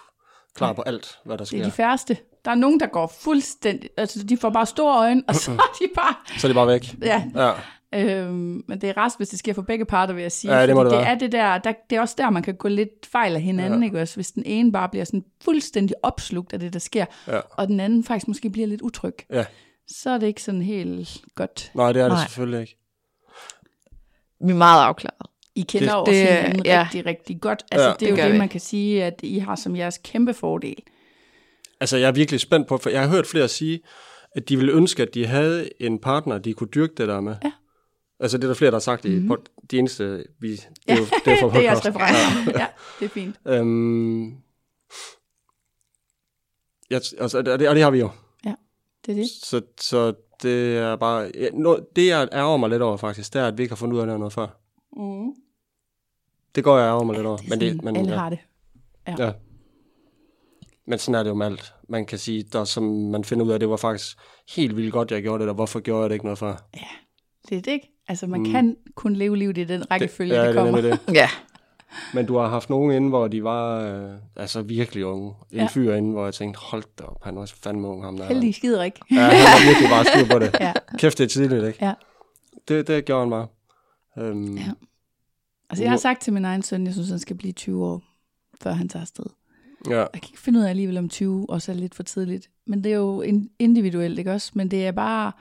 klar 0.55 0.73
på 0.73 0.81
alt, 0.81 1.19
hvad 1.25 1.37
der 1.37 1.43
Det 1.43 1.53
er 1.53 1.57
sker. 1.57 1.63
de 1.65 1.71
færreste. 1.71 2.17
Der 2.45 2.51
er 2.51 2.55
nogen, 2.55 2.79
der 2.79 2.85
går 2.87 3.07
fuldstændig... 3.19 3.89
Altså, 3.97 4.23
de 4.23 4.37
får 4.37 4.49
bare 4.49 4.65
store 4.65 4.97
øjne, 4.99 5.23
og 5.27 5.35
så 5.35 5.51
er 5.51 5.55
de 5.79 5.87
bare... 5.95 6.15
Så 6.39 6.47
er 6.47 6.49
det 6.49 6.55
bare 6.55 6.67
væk. 6.67 6.95
Ja, 7.01 7.23
Ja, 7.35 7.51
Øhm, 7.93 8.63
men 8.67 8.81
det 8.81 8.89
er 8.89 8.97
rest, 9.05 9.17
hvis 9.17 9.29
det 9.29 9.39
sker 9.39 9.53
for 9.53 9.61
begge 9.61 9.85
parter, 9.85 10.13
vil 10.13 10.21
jeg 10.21 10.31
sige. 10.31 10.55
Ja, 10.57 10.67
det 10.67 10.75
må 10.75 10.83
det 10.83 10.91
det 10.91 10.99
være. 10.99 11.07
er 11.07 11.15
det 11.15 11.31
der, 11.31 11.57
der, 11.57 11.73
det 11.89 11.95
er 11.95 12.01
også 12.01 12.15
der, 12.17 12.29
man 12.29 12.43
kan 12.43 12.55
gå 12.55 12.67
lidt 12.67 13.05
fejl 13.11 13.35
af 13.35 13.41
hinanden, 13.41 13.81
ja. 13.81 13.85
ikke 13.85 14.01
også? 14.01 14.15
Hvis 14.15 14.31
den 14.31 14.43
ene 14.45 14.71
bare 14.71 14.89
bliver 14.89 15.05
sådan 15.05 15.23
fuldstændig 15.43 15.95
opslugt 16.03 16.53
af 16.53 16.59
det, 16.59 16.73
der 16.73 16.79
sker, 16.79 17.05
ja, 17.27 17.39
og 17.51 17.67
den 17.67 17.79
anden 17.79 18.03
faktisk 18.03 18.27
måske 18.27 18.49
bliver 18.49 18.67
lidt 18.67 18.81
utryg, 18.81 19.13
ja. 19.31 19.45
så 19.87 20.09
er 20.09 20.17
det 20.17 20.27
ikke 20.27 20.43
sådan 20.43 20.61
helt 20.61 21.21
godt. 21.35 21.71
Nej, 21.75 21.91
det 21.91 21.99
er 21.99 22.05
det 22.05 22.13
Nej. 22.13 22.23
selvfølgelig 22.27 22.61
ikke. 22.61 22.77
Vi 24.45 24.51
er 24.51 24.55
meget 24.55 24.81
afklaret. 24.83 25.27
I 25.55 25.61
kender 25.61 25.79
Det- 25.87 25.89
det, 25.89 25.95
også 25.95 26.11
det- 26.11 26.27
hinanden 26.37 26.65
ja. 26.65 26.83
rigtig, 26.83 27.05
rigtig 27.05 27.41
godt. 27.41 27.63
Altså, 27.71 27.83
Ja. 27.85 27.89
ja, 27.89 27.95
det 27.99 28.19
er 28.19 28.23
jo 28.25 28.29
Det 28.31 28.39
man 28.39 28.49
kan 28.49 28.59
sige, 28.61 29.03
at 29.03 29.19
I 29.23 29.37
har 29.39 29.55
som 29.55 29.75
jeres 29.75 29.97
kæmpe 30.03 30.33
fordel. 30.33 30.75
Altså, 31.79 31.97
jeg 31.97 32.07
er 32.07 32.11
virkelig 32.11 32.39
spændt 32.39 32.67
på, 32.67 32.77
for 32.77 32.89
jeg 32.89 33.01
har 33.01 33.09
hørt 33.09 33.27
flere 33.27 33.47
sige, 33.47 33.79
at 34.31 34.49
de 34.49 34.57
ville 34.57 34.73
ønske, 34.73 35.03
at 35.03 35.13
de 35.13 35.25
havde 35.25 35.69
en 35.79 35.99
partner, 35.99 36.37
de 36.37 36.53
kunne 36.53 36.69
dyrke 36.75 36.93
det 36.97 37.07
der 37.07 37.21
med. 37.21 37.35
Ja. 37.43 37.51
Altså, 38.19 38.37
det 38.37 38.43
er 38.43 38.47
der 38.47 38.53
flere, 38.55 38.71
der 38.71 38.75
har 38.75 38.79
sagt 38.79 39.05
i 39.05 39.09
mm-hmm. 39.19 39.37
de 39.71 39.77
eneste, 39.79 40.23
vi, 40.39 40.51
det 40.51 40.59
er 40.87 40.93
Ja, 40.93 40.95
jo, 40.99 41.05
det 41.25 41.33
er, 41.33 41.37
for 41.41 41.49
det 41.49 41.57
er 41.57 41.61
jeres 41.61 41.81
podcast. 41.81 41.95
referencer. 41.95 42.59
Ja, 42.59 42.65
det 42.99 43.05
er 43.05 43.09
fint. 43.09 43.35
Øhm, 43.47 44.31
ja, 46.91 46.99
altså, 47.19 47.37
og, 47.37 47.45
det, 47.45 47.69
og 47.69 47.75
det 47.75 47.83
har 47.83 47.91
vi 47.91 47.99
jo. 47.99 48.09
Det 49.05 49.11
er 49.11 49.15
det. 49.15 49.29
Så, 49.43 49.61
så 49.81 50.13
det 50.41 50.77
er 50.77 50.95
bare... 50.95 51.31
Ja, 51.35 51.47
no, 51.53 51.75
det, 51.95 52.07
jeg 52.07 52.27
ærger 52.33 52.57
mig 52.57 52.69
lidt 52.69 52.81
over, 52.81 52.97
faktisk, 52.97 53.33
det 53.33 53.41
er, 53.41 53.47
at 53.47 53.57
vi 53.57 53.63
ikke 53.63 53.71
har 53.71 53.75
fundet 53.77 53.95
ud 53.95 54.01
af 54.01 54.07
det 54.07 54.19
noget 54.19 54.33
før. 54.33 54.47
Mm. 54.97 55.33
Det 56.55 56.63
går 56.63 56.77
jeg 56.77 56.87
ærger 56.87 57.03
mig 57.03 57.15
lidt 57.15 57.27
over. 57.27 57.37
Det 57.37 57.45
er 57.45 57.49
men 57.49 57.59
det, 57.59 57.83
men, 57.83 57.95
alle 57.95 58.11
ja, 58.11 58.17
har 58.17 58.29
det. 58.29 58.39
ja. 59.19 59.31
Men 60.87 60.99
sådan 60.99 61.19
er 61.19 61.23
det 61.23 61.29
jo 61.29 61.35
med 61.35 61.45
alt. 61.45 61.73
Man 61.89 62.05
kan 62.05 62.17
sige, 62.19 62.43
der 62.53 62.63
som 62.63 62.83
man 62.83 63.23
finder 63.23 63.45
ud 63.45 63.51
af, 63.51 63.59
det 63.59 63.69
var 63.69 63.77
faktisk 63.77 64.17
helt 64.55 64.75
vildt 64.77 64.91
godt, 64.93 65.11
jeg 65.11 65.21
gjorde 65.21 65.41
det, 65.41 65.49
og 65.49 65.55
hvorfor 65.55 65.79
gjorde 65.79 66.01
jeg 66.01 66.09
det 66.09 66.15
ikke 66.15 66.25
noget 66.25 66.39
før? 66.39 66.55
Det 67.49 67.57
er 67.57 67.61
det 67.61 67.71
ikke. 67.71 67.91
Altså, 68.07 68.27
man 68.27 68.39
mm. 68.39 68.51
kan 68.51 68.75
kun 68.95 69.13
leve 69.15 69.37
livet 69.37 69.57
i 69.57 69.63
den 69.63 69.91
rækkefølge, 69.91 70.35
ja, 70.35 70.41
det, 70.41 70.47
det 70.55 70.59
er 70.59 70.63
kommer. 70.63 70.81
nemlig 70.81 70.99
det. 71.07 71.13
Ja. 71.15 71.29
Men 72.13 72.25
du 72.25 72.37
har 72.37 72.47
haft 72.47 72.69
nogen 72.69 72.91
inde, 72.91 73.09
hvor 73.09 73.27
de 73.27 73.43
var 73.43 73.79
øh, 73.81 74.11
altså 74.35 74.61
virkelig 74.61 75.05
unge. 75.05 75.27
En 75.51 75.57
Ja. 75.57 75.61
ja. 75.61 75.67
fyr 75.71 75.93
inde, 75.93 76.11
hvor 76.11 76.23
jeg 76.23 76.33
tænkte, 76.33 76.59
hold 76.59 76.83
da 76.99 77.03
op, 77.03 77.23
han 77.23 77.35
var 77.35 77.45
fandme 77.63 77.87
ung, 77.87 78.03
ham 78.03 78.17
der. 78.17 78.25
Heldig 78.25 78.55
skider 78.55 78.83
ikke. 78.83 78.99
Ja, 79.11 79.15
han 79.15 79.31
var 79.31 79.67
virkelig 79.67 79.89
bare 79.89 80.05
styr 80.05 80.33
på 80.33 80.39
det. 80.39 80.55
Ja. 80.65 80.73
Kæft, 80.97 81.17
det 81.17 81.23
er 81.23 81.27
tidligt, 81.27 81.65
ikke? 81.67 81.85
Ja. 81.85 81.93
Det, 82.67 82.87
det 82.87 83.05
gjorde 83.05 83.21
han 83.21 83.29
bare. 83.29 83.47
Øhm, 84.17 84.57
Ja. 84.57 84.71
Altså, 85.69 85.83
jeg 85.83 85.91
har 85.91 85.97
sagt 85.97 86.21
til 86.21 86.33
min 86.33 86.45
egen 86.45 86.61
søn, 86.61 86.85
jeg 86.85 86.93
synes, 86.93 87.09
han 87.09 87.19
skal 87.19 87.35
blive 87.35 87.53
20 87.53 87.85
år, 87.85 88.01
før 88.61 88.71
han 88.71 88.89
tager 88.89 89.01
afsted. 89.01 89.25
ja. 89.89 89.97
Jeg 89.97 90.09
kan 90.13 90.21
ikke 90.23 90.39
finde 90.39 90.59
ud 90.59 90.63
af 90.63 90.69
alligevel, 90.69 90.97
om 90.97 91.09
20 91.09 91.45
også 91.49 91.71
er 91.71 91.75
lidt 91.75 91.95
for 91.95 92.03
tidligt. 92.03 92.49
Men 92.67 92.83
det 92.83 92.91
er 92.91 92.95
jo 92.95 93.21
in- 93.21 93.49
individuelt, 93.59 94.19
ikke 94.19 94.31
også? 94.31 94.51
Men 94.55 94.71
det 94.71 94.87
er 94.87 94.91
bare... 94.91 95.31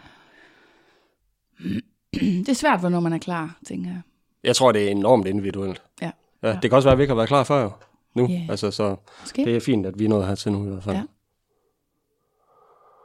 det 2.21 2.49
er 2.49 2.55
svært, 2.55 2.81
hvornår 2.81 3.01
man 3.01 3.13
er 3.13 3.19
klar, 3.19 3.59
tænker 3.67 3.91
jeg. 3.91 4.01
Jeg 4.45 4.57
tror, 4.57 4.73
det 4.73 4.87
er 4.87 4.91
enormt 4.91 5.27
individuelt. 5.27 5.83
Ja. 6.03 6.11
ja. 6.43 6.59
Det 6.63 6.71
kan 6.71 6.73
også 6.73 6.87
være, 6.87 6.93
at 6.93 6.99
vi 6.99 7.03
ikke 7.03 7.11
har 7.11 7.17
været 7.17 7.29
klar 7.29 7.45
før. 7.45 7.71
Nu. 8.15 8.27
Ja. 8.27 8.47
Altså, 8.51 8.71
så 8.71 8.97
Måske. 9.21 9.45
det 9.45 9.57
er 9.57 9.61
fint, 9.61 9.87
at 9.87 9.99
vi 9.99 10.05
er 10.05 10.09
nået 10.09 10.27
hertil 10.27 10.53
nu 10.53 10.67
i 10.67 10.69
hvert 10.71 10.85
fald. 10.85 10.97
Ja. 10.97 11.03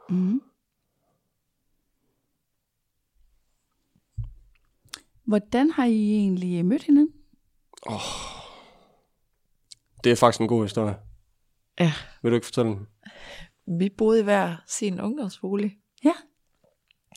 Mm. 0.08 0.42
Hvordan 5.30 5.70
har 5.70 5.84
I 5.84 6.12
egentlig 6.12 6.64
mødt 6.64 6.82
hinanden? 6.82 7.14
Det 10.04 10.12
er 10.12 10.16
faktisk 10.16 10.40
en 10.40 10.48
god 10.48 10.64
historie. 10.64 10.96
Ja. 11.80 11.92
Vil 12.22 12.30
du 12.30 12.34
ikke 12.34 12.46
fortælle 12.46 12.70
den? 12.70 12.86
Vi 13.78 13.88
boede 13.88 14.20
i 14.20 14.22
hver 14.22 14.56
sin 14.66 15.00
ungdomsbolig. 15.00 15.78
Ja. 16.04 16.12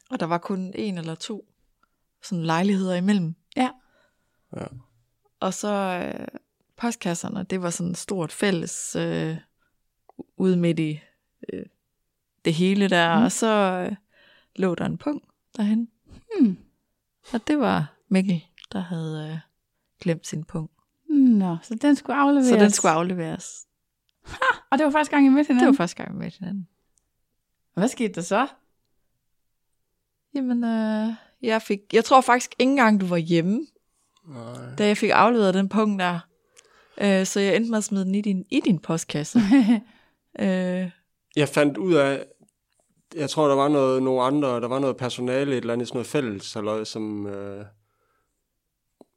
Og 0.10 0.20
der 0.20 0.26
var 0.26 0.38
kun 0.38 0.74
en 0.76 0.98
eller 0.98 1.16
to 1.16 1.54
sådan 2.24 2.46
lejligheder 2.46 2.96
imellem. 2.96 3.36
Ja. 3.56 3.70
Ja. 4.56 4.66
Og 5.40 5.54
så 5.54 5.70
øh, 5.70 6.28
postkasserne, 6.76 7.44
det 7.44 7.62
var 7.62 7.70
sådan 7.70 7.92
et 7.92 7.98
stort 7.98 8.32
fælles 8.32 8.96
øh, 8.96 9.38
ude 10.38 10.58
midt 10.58 10.80
i 10.80 11.00
øh, 11.54 11.66
det 12.46 12.54
hele 12.54 12.90
der. 12.90 13.18
Mm. 13.18 13.24
Og 13.24 13.32
så 13.32 13.48
øh, 13.90 13.96
lå 14.56 14.76
der 14.76 14.86
en 14.86 14.98
punkt 14.98 15.26
derhen. 15.58 15.90
Hmm. 16.40 16.58
Og 17.34 17.48
det 17.48 17.60
var 17.60 17.93
Mikkel, 18.14 18.44
der 18.74 18.80
havde 18.80 19.30
øh, 19.32 19.38
glemt 20.02 20.28
sin 20.28 20.44
punkt. 20.44 20.72
Nå, 21.10 21.58
så 21.64 21.76
den 21.76 21.96
skulle 21.96 22.16
afleveres. 22.16 22.48
Så 22.48 22.56
den 22.56 22.72
skulle 22.72 22.92
afleveres. 22.92 23.68
Og 24.72 24.78
det 24.78 24.86
var 24.86 24.92
første 24.92 25.12
gang, 25.12 25.26
I 25.26 25.30
mødte 25.30 25.48
hinanden? 25.48 25.68
Det 25.68 25.78
var 25.80 25.84
første 25.84 25.98
gang, 25.98 26.14
vi 26.14 26.20
mødte 26.20 26.38
hinanden. 26.40 26.68
Hvad 27.74 27.88
skete 27.88 28.14
der 28.14 28.22
så? 28.22 28.48
Jamen, 30.36 30.64
øh, 30.64 31.14
jeg 31.42 31.62
fik... 31.62 31.80
Jeg 31.94 32.06
tror 32.06 32.22
faktisk 32.22 32.56
ikke 32.60 32.70
engang, 32.72 33.02
du 33.02 33.06
var 33.06 33.18
hjemme, 33.18 33.68
Nej. 34.28 34.76
da 34.78 34.88
jeg 34.88 34.98
fik 34.98 35.10
afleveret 35.14 35.54
den 35.54 35.70
punkt 35.70 36.00
der. 36.02 36.20
Øh, 37.02 37.26
så 37.26 37.40
jeg 37.40 37.56
endte 37.56 37.70
med 37.70 37.78
at 37.78 37.84
smide 37.84 38.06
den 38.06 38.16
i 38.16 38.22
din, 38.22 38.46
i 38.50 38.60
din 38.66 38.80
postkasse. 38.80 39.40
øh, 40.40 40.90
Jeg 41.36 41.50
fandt 41.50 41.78
ud 41.78 41.94
af, 41.94 42.26
jeg 43.16 43.30
tror, 43.30 43.48
der 43.48 43.56
var 43.56 43.68
noget, 43.68 44.04
nogle 44.04 44.22
andre, 44.24 44.62
der 44.62 44.68
var 44.68 44.80
noget 44.80 44.98
personale, 44.98 45.52
et 45.52 45.58
eller 45.58 45.74
andet 45.74 45.88
sådan 45.88 45.98
noget 45.98 46.08
fælles, 46.08 46.56
eller, 46.56 46.84
som 46.84 47.28
øh, 47.28 47.66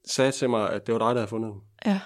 sagde 0.06 0.32
til 0.32 0.50
mig, 0.50 0.70
at 0.70 0.86
det 0.86 0.92
var 0.94 0.98
dig, 0.98 1.06
der 1.14 1.14
havde 1.20 1.28
fundet 1.28 1.52
den. 1.52 1.62
ja. 1.86 2.00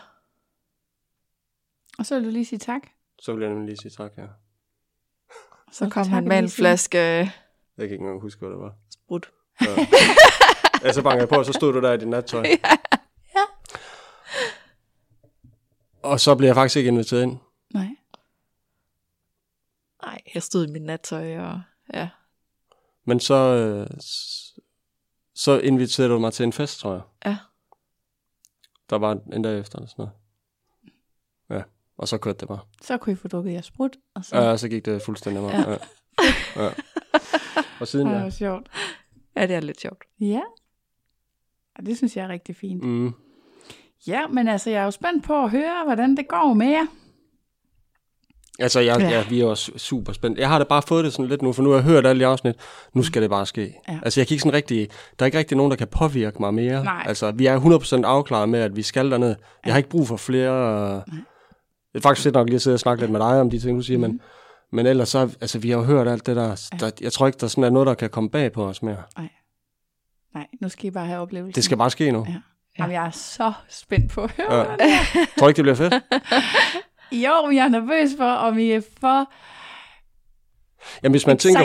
Og 1.98 2.06
så 2.06 2.14
vil 2.14 2.24
du 2.24 2.30
lige 2.30 2.44
sige 2.44 2.58
tak. 2.58 2.82
Så 3.22 3.32
ville 3.32 3.44
jeg 3.46 3.54
nemlig 3.54 3.68
lige 3.68 3.82
sige 3.82 3.92
tak, 4.04 4.12
ja. 4.18 4.26
Så 5.72 5.88
kom 5.90 6.08
han 6.08 6.28
med 6.28 6.38
en 6.38 6.48
flaske 6.48 6.98
Jeg 6.98 7.32
kan 7.78 7.84
ikke 7.84 7.96
engang 7.96 8.20
huske, 8.20 8.38
hvad 8.40 8.50
det 8.50 8.58
var. 8.58 8.74
sprut. 8.90 9.30
Ja. 9.60 9.66
ja, 10.84 10.92
så 10.92 11.02
bankede 11.02 11.20
jeg 11.20 11.28
på, 11.28 11.34
og 11.34 11.44
så 11.46 11.52
stod 11.52 11.72
du 11.72 11.80
der 11.80 11.92
i 11.92 11.96
dit 11.98 12.08
nattøj. 12.08 12.46
Ja. 12.46 12.76
Og 16.02 16.20
så 16.20 16.34
blev 16.34 16.46
jeg 16.46 16.54
faktisk 16.56 16.76
ikke 16.76 16.88
inviteret 16.88 17.22
ind. 17.22 17.38
Nej. 17.74 17.88
Nej, 20.02 20.20
jeg 20.34 20.42
stod 20.42 20.66
i 20.68 20.70
mit 20.70 20.82
nattøj, 20.82 21.38
og 21.38 21.60
ja. 21.94 22.08
Men 23.04 23.20
så, 23.20 23.34
øh, 23.34 23.86
så 25.34 25.58
inviterede 25.58 26.10
du 26.12 26.18
mig 26.18 26.32
til 26.32 26.44
en 26.44 26.52
fest, 26.52 26.80
tror 26.80 26.92
jeg. 26.92 27.02
Ja. 27.26 27.36
Der 28.90 28.98
var 28.98 29.18
en 29.32 29.42
dag 29.42 29.60
efter, 29.60 29.78
eller 29.78 29.88
sådan 29.88 30.02
noget. 30.02 30.12
Ja, 31.50 31.62
og 31.96 32.08
så 32.08 32.18
kørte 32.18 32.38
det 32.38 32.48
bare. 32.48 32.60
Så 32.82 32.98
kunne 32.98 33.12
I 33.12 33.16
få 33.16 33.28
drukket 33.28 33.52
jeres 33.52 33.66
sprut. 33.66 33.96
Og 34.14 34.24
så... 34.24 34.36
Ja, 34.36 34.56
så 34.56 34.68
gik 34.68 34.84
det 34.84 35.02
fuldstændig 35.02 35.42
meget. 35.42 35.66
Ja. 35.66 35.70
Ja. 35.70 36.64
ja. 36.64 36.70
Og 37.80 37.88
siden 37.88 38.08
ja. 38.08 38.20
hvor 38.20 38.30
sjovt. 38.30 38.70
Ja, 39.36 39.46
det 39.46 39.56
er 39.56 39.60
lidt 39.60 39.80
sjovt. 39.80 40.04
Ja. 40.20 40.40
Og 41.74 41.86
det 41.86 41.96
synes 41.96 42.16
jeg 42.16 42.24
er 42.24 42.28
rigtig 42.28 42.56
fint. 42.56 42.84
Mm. 42.84 43.12
Ja, 44.06 44.26
men 44.26 44.48
altså, 44.48 44.70
jeg 44.70 44.80
er 44.80 44.84
jo 44.84 44.90
spændt 44.90 45.24
på 45.24 45.44
at 45.44 45.50
høre, 45.50 45.84
hvordan 45.84 46.16
det 46.16 46.28
går 46.28 46.54
med 46.54 46.66
jer. 46.66 46.86
Altså, 48.60 48.80
jeg, 48.80 48.96
Ja. 49.00 49.08
ja. 49.08 49.10
ja, 49.18 49.24
vi 49.28 49.40
er 49.40 49.46
også 49.46 49.72
super 49.76 50.12
spændt. 50.12 50.38
Jeg 50.38 50.48
har 50.48 50.58
da 50.58 50.64
bare 50.64 50.82
fået 50.82 51.04
det 51.04 51.12
sådan 51.12 51.26
lidt 51.26 51.42
nu, 51.42 51.52
for 51.52 51.62
nu 51.62 51.68
har 51.70 51.76
jeg 51.76 51.84
hørt 51.84 52.06
alle 52.06 52.20
de 52.20 52.26
afsnit. 52.26 52.54
Nu 52.94 53.02
skal 53.02 53.22
det 53.22 53.30
bare 53.30 53.46
ske. 53.46 53.74
Ja. 53.88 53.98
Altså, 54.02 54.20
jeg 54.20 54.26
kan 54.26 54.34
ikke 54.34 54.42
sådan 54.42 54.54
rigtig... 54.54 54.88
Der 55.18 55.22
er 55.24 55.26
ikke 55.26 55.38
rigtig 55.38 55.56
nogen, 55.56 55.70
der 55.70 55.76
kan 55.76 55.86
påvirke 55.88 56.36
mig 56.40 56.54
mere. 56.54 56.84
Nej. 56.84 57.02
Altså, 57.06 57.30
vi 57.30 57.46
er 57.46 57.60
100% 58.02 58.04
afklaret 58.06 58.48
med, 58.48 58.60
at 58.60 58.76
vi 58.76 58.82
skal 58.82 59.10
derned. 59.10 59.34
Jeg 59.64 59.72
har 59.74 59.78
ikke 59.78 59.88
brug 59.90 60.08
for 60.08 60.16
flere... 60.16 60.94
Det 61.92 61.98
er 61.98 62.00
faktisk 62.00 62.24
fedt 62.24 62.34
nok 62.34 62.46
lige 62.46 62.54
at 62.56 62.62
sidde 62.62 62.74
og 62.74 62.80
snakke 62.80 63.02
lidt 63.02 63.10
med 63.12 63.20
dig 63.20 63.40
om 63.40 63.50
de 63.50 63.58
ting, 63.58 63.78
du 63.78 63.82
siger, 63.82 63.98
Mhm. 63.98 64.08
men, 64.10 64.20
Men 64.72 64.86
ellers 64.86 65.08
så, 65.08 65.20
altså 65.40 65.58
vi 65.58 65.70
har 65.70 65.76
jo 65.78 65.84
hørt 65.84 66.08
alt 66.08 66.26
det 66.26 66.36
der, 66.36 66.68
ja. 66.72 66.76
der 66.86 66.90
jeg 67.00 67.12
tror 67.12 67.26
ikke, 67.26 67.38
der 67.40 67.46
sådan 67.46 67.64
er 67.64 67.70
noget, 67.70 67.86
der 67.86 67.94
kan 67.94 68.10
komme 68.10 68.30
bag 68.30 68.52
på 68.52 68.64
os 68.66 68.82
mere. 68.82 68.96
Nej. 69.18 69.28
Nej, 70.34 70.46
nu 70.62 70.68
skal 70.68 70.86
I 70.86 70.90
bare 70.90 71.06
have 71.06 71.18
oplevelsen. 71.20 71.54
Det 71.54 71.64
skal 71.64 71.76
bare 71.76 71.90
ske 71.90 72.12
nu. 72.12 72.26
Ja. 72.28 72.34
Jamen, 72.78 72.94
jeg 72.94 73.06
er 73.06 73.10
så 73.10 73.52
spændt 73.68 74.12
på 74.12 74.22
at 74.22 74.30
høre 74.36 74.54
ja. 74.58 74.64
det. 74.64 75.28
Tror 75.38 75.48
ikke, 75.48 75.56
det 75.56 75.64
bliver 75.64 75.74
fedt? 75.74 75.94
jo, 77.12 77.46
men 77.46 77.56
jeg 77.56 77.64
er 77.64 77.68
nervøs 77.68 78.10
for, 78.16 78.24
om 78.24 78.58
I 78.58 78.70
er 78.70 78.80
for 79.00 79.30
Jamen, 81.02 81.12
hvis 81.12 81.26
man 81.26 81.38
tænker, 81.38 81.60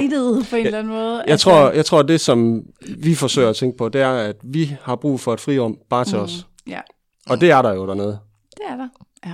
på 0.50 0.56
en 0.56 0.66
eller 0.66 0.80
anden 0.80 0.94
måde. 0.94 1.16
Jeg, 1.16 1.28
altså, 1.28 1.50
tror, 1.50 1.72
jeg 1.72 1.86
tror, 1.86 2.02
det, 2.02 2.22
som 2.22 2.64
vi 2.98 3.16
forsøger 3.16 3.50
at 3.50 3.56
tænke 3.56 3.78
på, 3.78 3.90
det 3.90 4.02
er, 4.02 4.12
at 4.12 4.36
vi 4.44 4.78
har 4.82 4.96
brug 4.96 5.20
for 5.20 5.34
et 5.34 5.40
frirum 5.40 5.78
bare 5.90 6.06
til 6.06 6.18
mm, 6.18 6.24
os. 6.24 6.48
Ja. 6.68 6.82
Og 7.30 7.42
det 7.42 7.52
er 7.52 7.62
der 7.62 7.74
jo 7.74 7.88
dernede. 7.88 8.20
Det 8.58 8.64
er 8.70 8.76
der, 8.76 8.88
ja. 9.26 9.34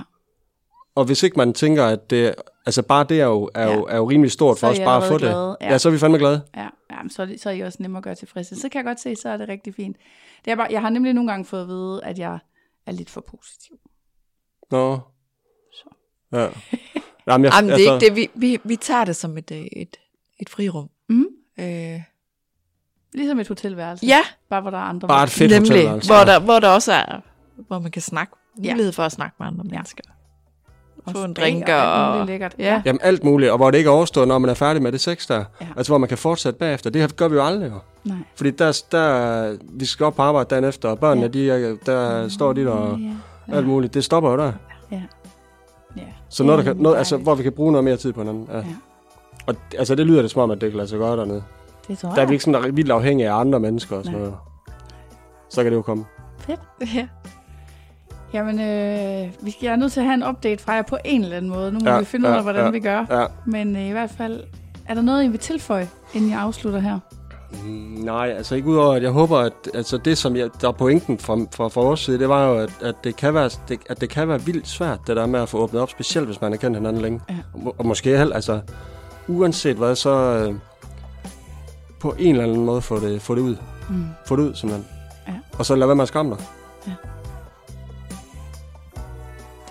Og 0.94 1.04
hvis 1.04 1.22
ikke 1.22 1.36
man 1.36 1.52
tænker, 1.52 1.84
at 1.84 2.10
det, 2.10 2.34
altså 2.66 2.82
bare 2.82 3.04
det 3.04 3.20
er 3.20 3.26
jo, 3.26 3.50
er 3.54 3.66
ja. 3.66 3.74
jo, 3.74 3.84
er 3.84 3.96
jo 3.96 4.10
rimelig 4.10 4.32
stort 4.32 4.58
for 4.58 4.68
os 4.68 4.78
bare 4.78 5.02
at 5.02 5.08
få 5.08 5.18
glade. 5.18 5.48
det. 5.48 5.56
Ja. 5.60 5.70
ja, 5.70 5.78
så 5.78 5.88
er 5.88 5.92
vi 5.92 5.98
fandme 5.98 6.18
glade. 6.18 6.42
Ja, 6.56 6.68
ja 6.90 7.08
så, 7.10 7.22
er 7.22 7.26
det, 7.26 7.40
så 7.40 7.48
er 7.48 7.54
I 7.54 7.60
også 7.60 7.78
nemmere 7.80 7.98
at 7.98 8.04
gøre 8.04 8.14
tilfredse. 8.14 8.60
Så 8.60 8.68
kan 8.68 8.78
jeg 8.78 8.84
godt 8.84 9.00
se, 9.00 9.16
så 9.16 9.28
er 9.28 9.36
det 9.36 9.48
rigtig 9.48 9.74
fint. 9.74 9.96
Det 10.44 10.50
er 10.50 10.56
bare, 10.56 10.68
jeg 10.70 10.80
har 10.80 10.90
nemlig 10.90 11.12
nogle 11.12 11.30
gange 11.30 11.44
fået 11.44 11.62
at 11.62 11.68
vide, 11.68 12.00
at 12.04 12.18
jeg 12.18 12.38
er 12.86 12.92
lidt 12.92 13.10
for 13.10 13.20
positiv. 13.20 13.76
Nå. 14.70 15.00
Ja. 16.32 16.46
Jamen, 17.26 17.44
jeg, 17.44 17.52
Jamen, 17.56 17.70
det 17.70 17.86
er 17.86 17.92
altså... 17.92 18.06
ikke 18.06 18.06
det. 18.06 18.16
Vi, 18.16 18.48
vi, 18.48 18.60
vi 18.64 18.76
tager 18.76 19.04
det 19.04 19.16
som 19.16 19.38
et, 19.38 19.50
øh, 19.50 19.58
et, 19.58 19.96
et 20.40 20.48
frirum. 20.48 20.88
Mm. 21.08 21.26
Øh. 21.58 22.00
Ligesom 23.14 23.38
et 23.38 23.48
hotelværelse. 23.48 24.06
Ja. 24.06 24.20
Bare 24.50 24.60
hvor 24.60 24.70
der 24.70 24.78
er 24.78 24.82
andre. 24.82 25.08
Bare 25.08 25.24
et 25.24 25.30
fedt 25.30 25.50
Nemlig, 25.50 25.70
hotelværelse. 25.70 26.08
Hvor 26.08 26.24
der, 26.24 26.40
hvor 26.40 26.58
der 26.58 26.68
også 26.68 26.92
er, 26.92 27.20
hvor 27.68 27.78
man 27.78 27.90
kan 27.90 28.02
snakke, 28.02 28.32
mulighed 28.56 28.84
ja. 28.84 28.90
for 28.90 29.02
at 29.02 29.12
snakke 29.12 29.36
med 29.38 29.46
andre 29.46 29.64
mennesker. 29.64 30.02
Og 31.06 31.12
få 31.12 31.24
en 31.24 31.34
drink 31.34 31.68
og... 31.68 31.74
og 31.74 32.18
alt 32.18 32.26
lækkert. 32.26 32.54
Ja. 32.58 32.82
Jamen 32.84 33.00
alt 33.02 33.24
muligt, 33.24 33.50
og 33.50 33.56
hvor 33.56 33.70
det 33.70 33.78
ikke 33.78 33.88
er 33.88 33.92
overstået, 33.92 34.28
når 34.28 34.38
man 34.38 34.50
er 34.50 34.54
færdig 34.54 34.82
med 34.82 34.92
det 34.92 35.00
sex 35.00 35.26
der. 35.26 35.44
Ja. 35.60 35.66
Altså 35.76 35.90
hvor 35.90 35.98
man 35.98 36.08
kan 36.08 36.18
fortsætte 36.18 36.58
bagefter. 36.58 36.90
Det 36.90 37.16
gør 37.16 37.28
vi 37.28 37.34
jo 37.34 37.44
aldrig 37.44 37.70
jo. 37.70 37.78
Nej. 38.04 38.16
Fordi 38.34 38.50
der, 38.50 38.82
der, 38.92 39.56
vi 39.70 39.84
skal 39.84 40.06
op 40.06 40.14
på 40.14 40.22
arbejde 40.22 40.48
dagen 40.50 40.64
efter, 40.64 40.88
og 40.88 40.98
børnene, 40.98 41.30
ja. 41.34 41.54
de, 41.54 41.78
der 41.86 42.28
står 42.28 42.52
de 42.52 42.64
der 42.64 42.70
og 42.70 42.98
ja. 42.98 43.06
Ja. 43.48 43.56
alt 43.56 43.66
muligt. 43.66 43.94
Det 43.94 44.04
stopper 44.04 44.30
jo 44.30 44.36
der. 44.36 44.52
Ja. 44.90 45.02
Så 46.32 46.44
noget, 46.44 46.64
der 46.64 46.72
kan, 46.72 46.82
noget, 46.82 46.96
altså, 46.98 47.16
hvor 47.16 47.34
vi 47.34 47.42
kan 47.42 47.52
bruge 47.52 47.72
noget 47.72 47.84
mere 47.84 47.96
tid 47.96 48.12
på 48.12 48.20
hinanden. 48.20 48.48
Ja. 48.52 48.56
ja. 48.56 48.64
Og 49.46 49.54
altså, 49.78 49.94
det 49.94 50.06
lyder 50.06 50.22
det 50.22 50.30
som 50.30 50.42
om, 50.42 50.50
at 50.50 50.60
det 50.60 50.70
kan 50.70 50.76
lade 50.76 50.88
sig 50.88 50.98
gøre 50.98 51.16
dernede. 51.16 51.42
Det 51.88 51.98
tror 51.98 52.08
jeg. 52.08 52.16
Der 52.16 52.22
er 52.22 52.26
vi 52.26 52.32
ikke 52.32 52.44
sådan 52.44 52.62
der 52.62 52.72
vildt 52.72 52.90
afhængige 52.90 53.30
af 53.30 53.34
andre 53.34 53.60
mennesker 53.60 53.96
og 53.96 54.04
sådan 54.04 54.18
Nej. 54.18 54.28
noget. 54.28 54.38
Så 55.50 55.62
kan 55.62 55.72
det 55.72 55.76
jo 55.76 55.82
komme. 55.82 56.04
Fedt. 56.38 56.60
Ja. 56.94 57.08
Jamen, 58.32 58.60
øh, 58.60 59.30
vi 59.42 59.50
skal, 59.50 59.66
jeg 59.66 59.72
er 59.72 59.76
nødt 59.76 59.92
til 59.92 60.00
at 60.00 60.06
have 60.06 60.14
en 60.14 60.22
update 60.22 60.62
fra 60.62 60.72
jer 60.72 60.82
på 60.82 60.96
en 61.04 61.22
eller 61.22 61.36
anden 61.36 61.50
måde. 61.50 61.72
Nu 61.72 61.78
må 61.84 61.90
ja, 61.90 61.98
vi 61.98 62.04
finde 62.04 62.28
ja, 62.28 62.34
ud 62.34 62.36
af, 62.38 62.42
hvordan 62.42 62.64
ja, 62.64 62.70
vi 62.70 62.80
gør. 62.80 63.06
Ja. 63.10 63.26
Men 63.46 63.76
øh, 63.76 63.82
i 63.88 63.90
hvert 63.90 64.10
fald, 64.10 64.40
er 64.88 64.94
der 64.94 65.02
noget, 65.02 65.24
I 65.24 65.28
vil 65.28 65.38
tilføje, 65.38 65.88
inden 66.14 66.30
jeg 66.30 66.40
afslutter 66.40 66.80
her? 66.80 66.98
Mm, 67.64 68.04
nej, 68.04 68.28
altså 68.28 68.54
ikke 68.54 68.68
udover, 68.68 68.94
at 68.94 69.02
jeg 69.02 69.10
håber, 69.10 69.38
at 69.38 69.52
altså 69.74 69.98
det, 69.98 70.18
som 70.18 70.36
jeg, 70.36 70.50
der 70.60 70.68
er 70.68 70.72
pointen 70.72 71.18
fra, 71.18 71.36
fra, 71.54 71.68
fra 71.68 71.80
vores 71.80 72.00
side, 72.00 72.18
det 72.18 72.28
var 72.28 72.48
jo, 72.48 72.58
at, 72.58 72.70
at, 72.82 72.94
det 73.04 73.16
kan 73.16 73.34
være, 73.34 73.50
det, 73.68 73.80
at 73.90 74.00
det 74.00 74.08
kan 74.08 74.28
være 74.28 74.42
vildt 74.42 74.68
svært, 74.68 74.98
det 75.06 75.16
der 75.16 75.26
med 75.26 75.40
at 75.40 75.48
få 75.48 75.58
åbnet 75.58 75.82
op, 75.82 75.90
specielt 75.90 76.26
hvis 76.26 76.40
man 76.40 76.52
har 76.52 76.56
kendt 76.56 76.76
hinanden 76.76 77.02
længe. 77.02 77.20
Ja. 77.28 77.36
Og, 77.64 77.74
og 77.78 77.86
måske 77.86 78.18
heller, 78.18 78.34
altså 78.34 78.60
uanset 79.28 79.76
hvad, 79.76 79.96
så 79.96 80.10
øh, 80.10 80.54
på 82.00 82.14
en 82.18 82.34
eller 82.34 82.44
anden 82.44 82.64
måde 82.64 82.82
få 82.82 83.00
det, 83.00 83.22
få 83.22 83.34
det 83.34 83.40
ud. 83.40 83.56
Mm. 83.88 84.04
Få 84.26 84.36
det 84.36 84.42
ud, 84.42 84.54
simpelthen. 84.54 84.86
Ja. 85.28 85.32
Og 85.58 85.66
så 85.66 85.76
lad 85.76 85.86
være 85.86 85.96
med 85.96 86.02
at 86.02 86.08
skamme 86.08 86.36
dig. 86.36 86.44
Ja. 86.86 86.92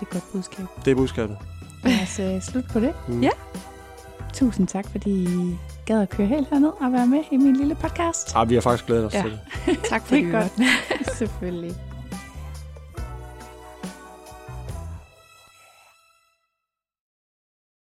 er 0.00 0.02
et 0.02 0.10
godt 0.10 0.24
budskab. 0.32 0.66
Det 0.84 0.90
er 0.90 0.94
budskabet. 0.94 1.36
Lad 1.84 2.02
os 2.02 2.20
uh, 2.20 2.42
slutte 2.42 2.70
på 2.72 2.80
det. 2.80 2.94
Mm. 3.08 3.22
Ja. 3.22 3.30
Tusind 4.32 4.68
tak, 4.68 4.88
fordi 4.90 5.28
gad 5.86 6.02
at 6.02 6.10
køre 6.10 6.26
helt 6.26 6.48
herned 6.50 6.72
og 6.80 6.92
være 6.92 7.06
med 7.06 7.20
i 7.30 7.36
min 7.36 7.56
lille 7.56 7.74
podcast. 7.74 8.34
Ja, 8.34 8.44
vi 8.44 8.54
har 8.54 8.60
faktisk 8.60 8.86
glædet 8.86 9.06
os 9.06 9.14
ja. 9.14 9.22
til 9.22 9.30
det. 9.66 9.78
tak 9.90 10.06
for 10.06 10.14
det. 10.14 10.32
Godt. 10.32 10.52
Selvfølgelig. 11.18 11.91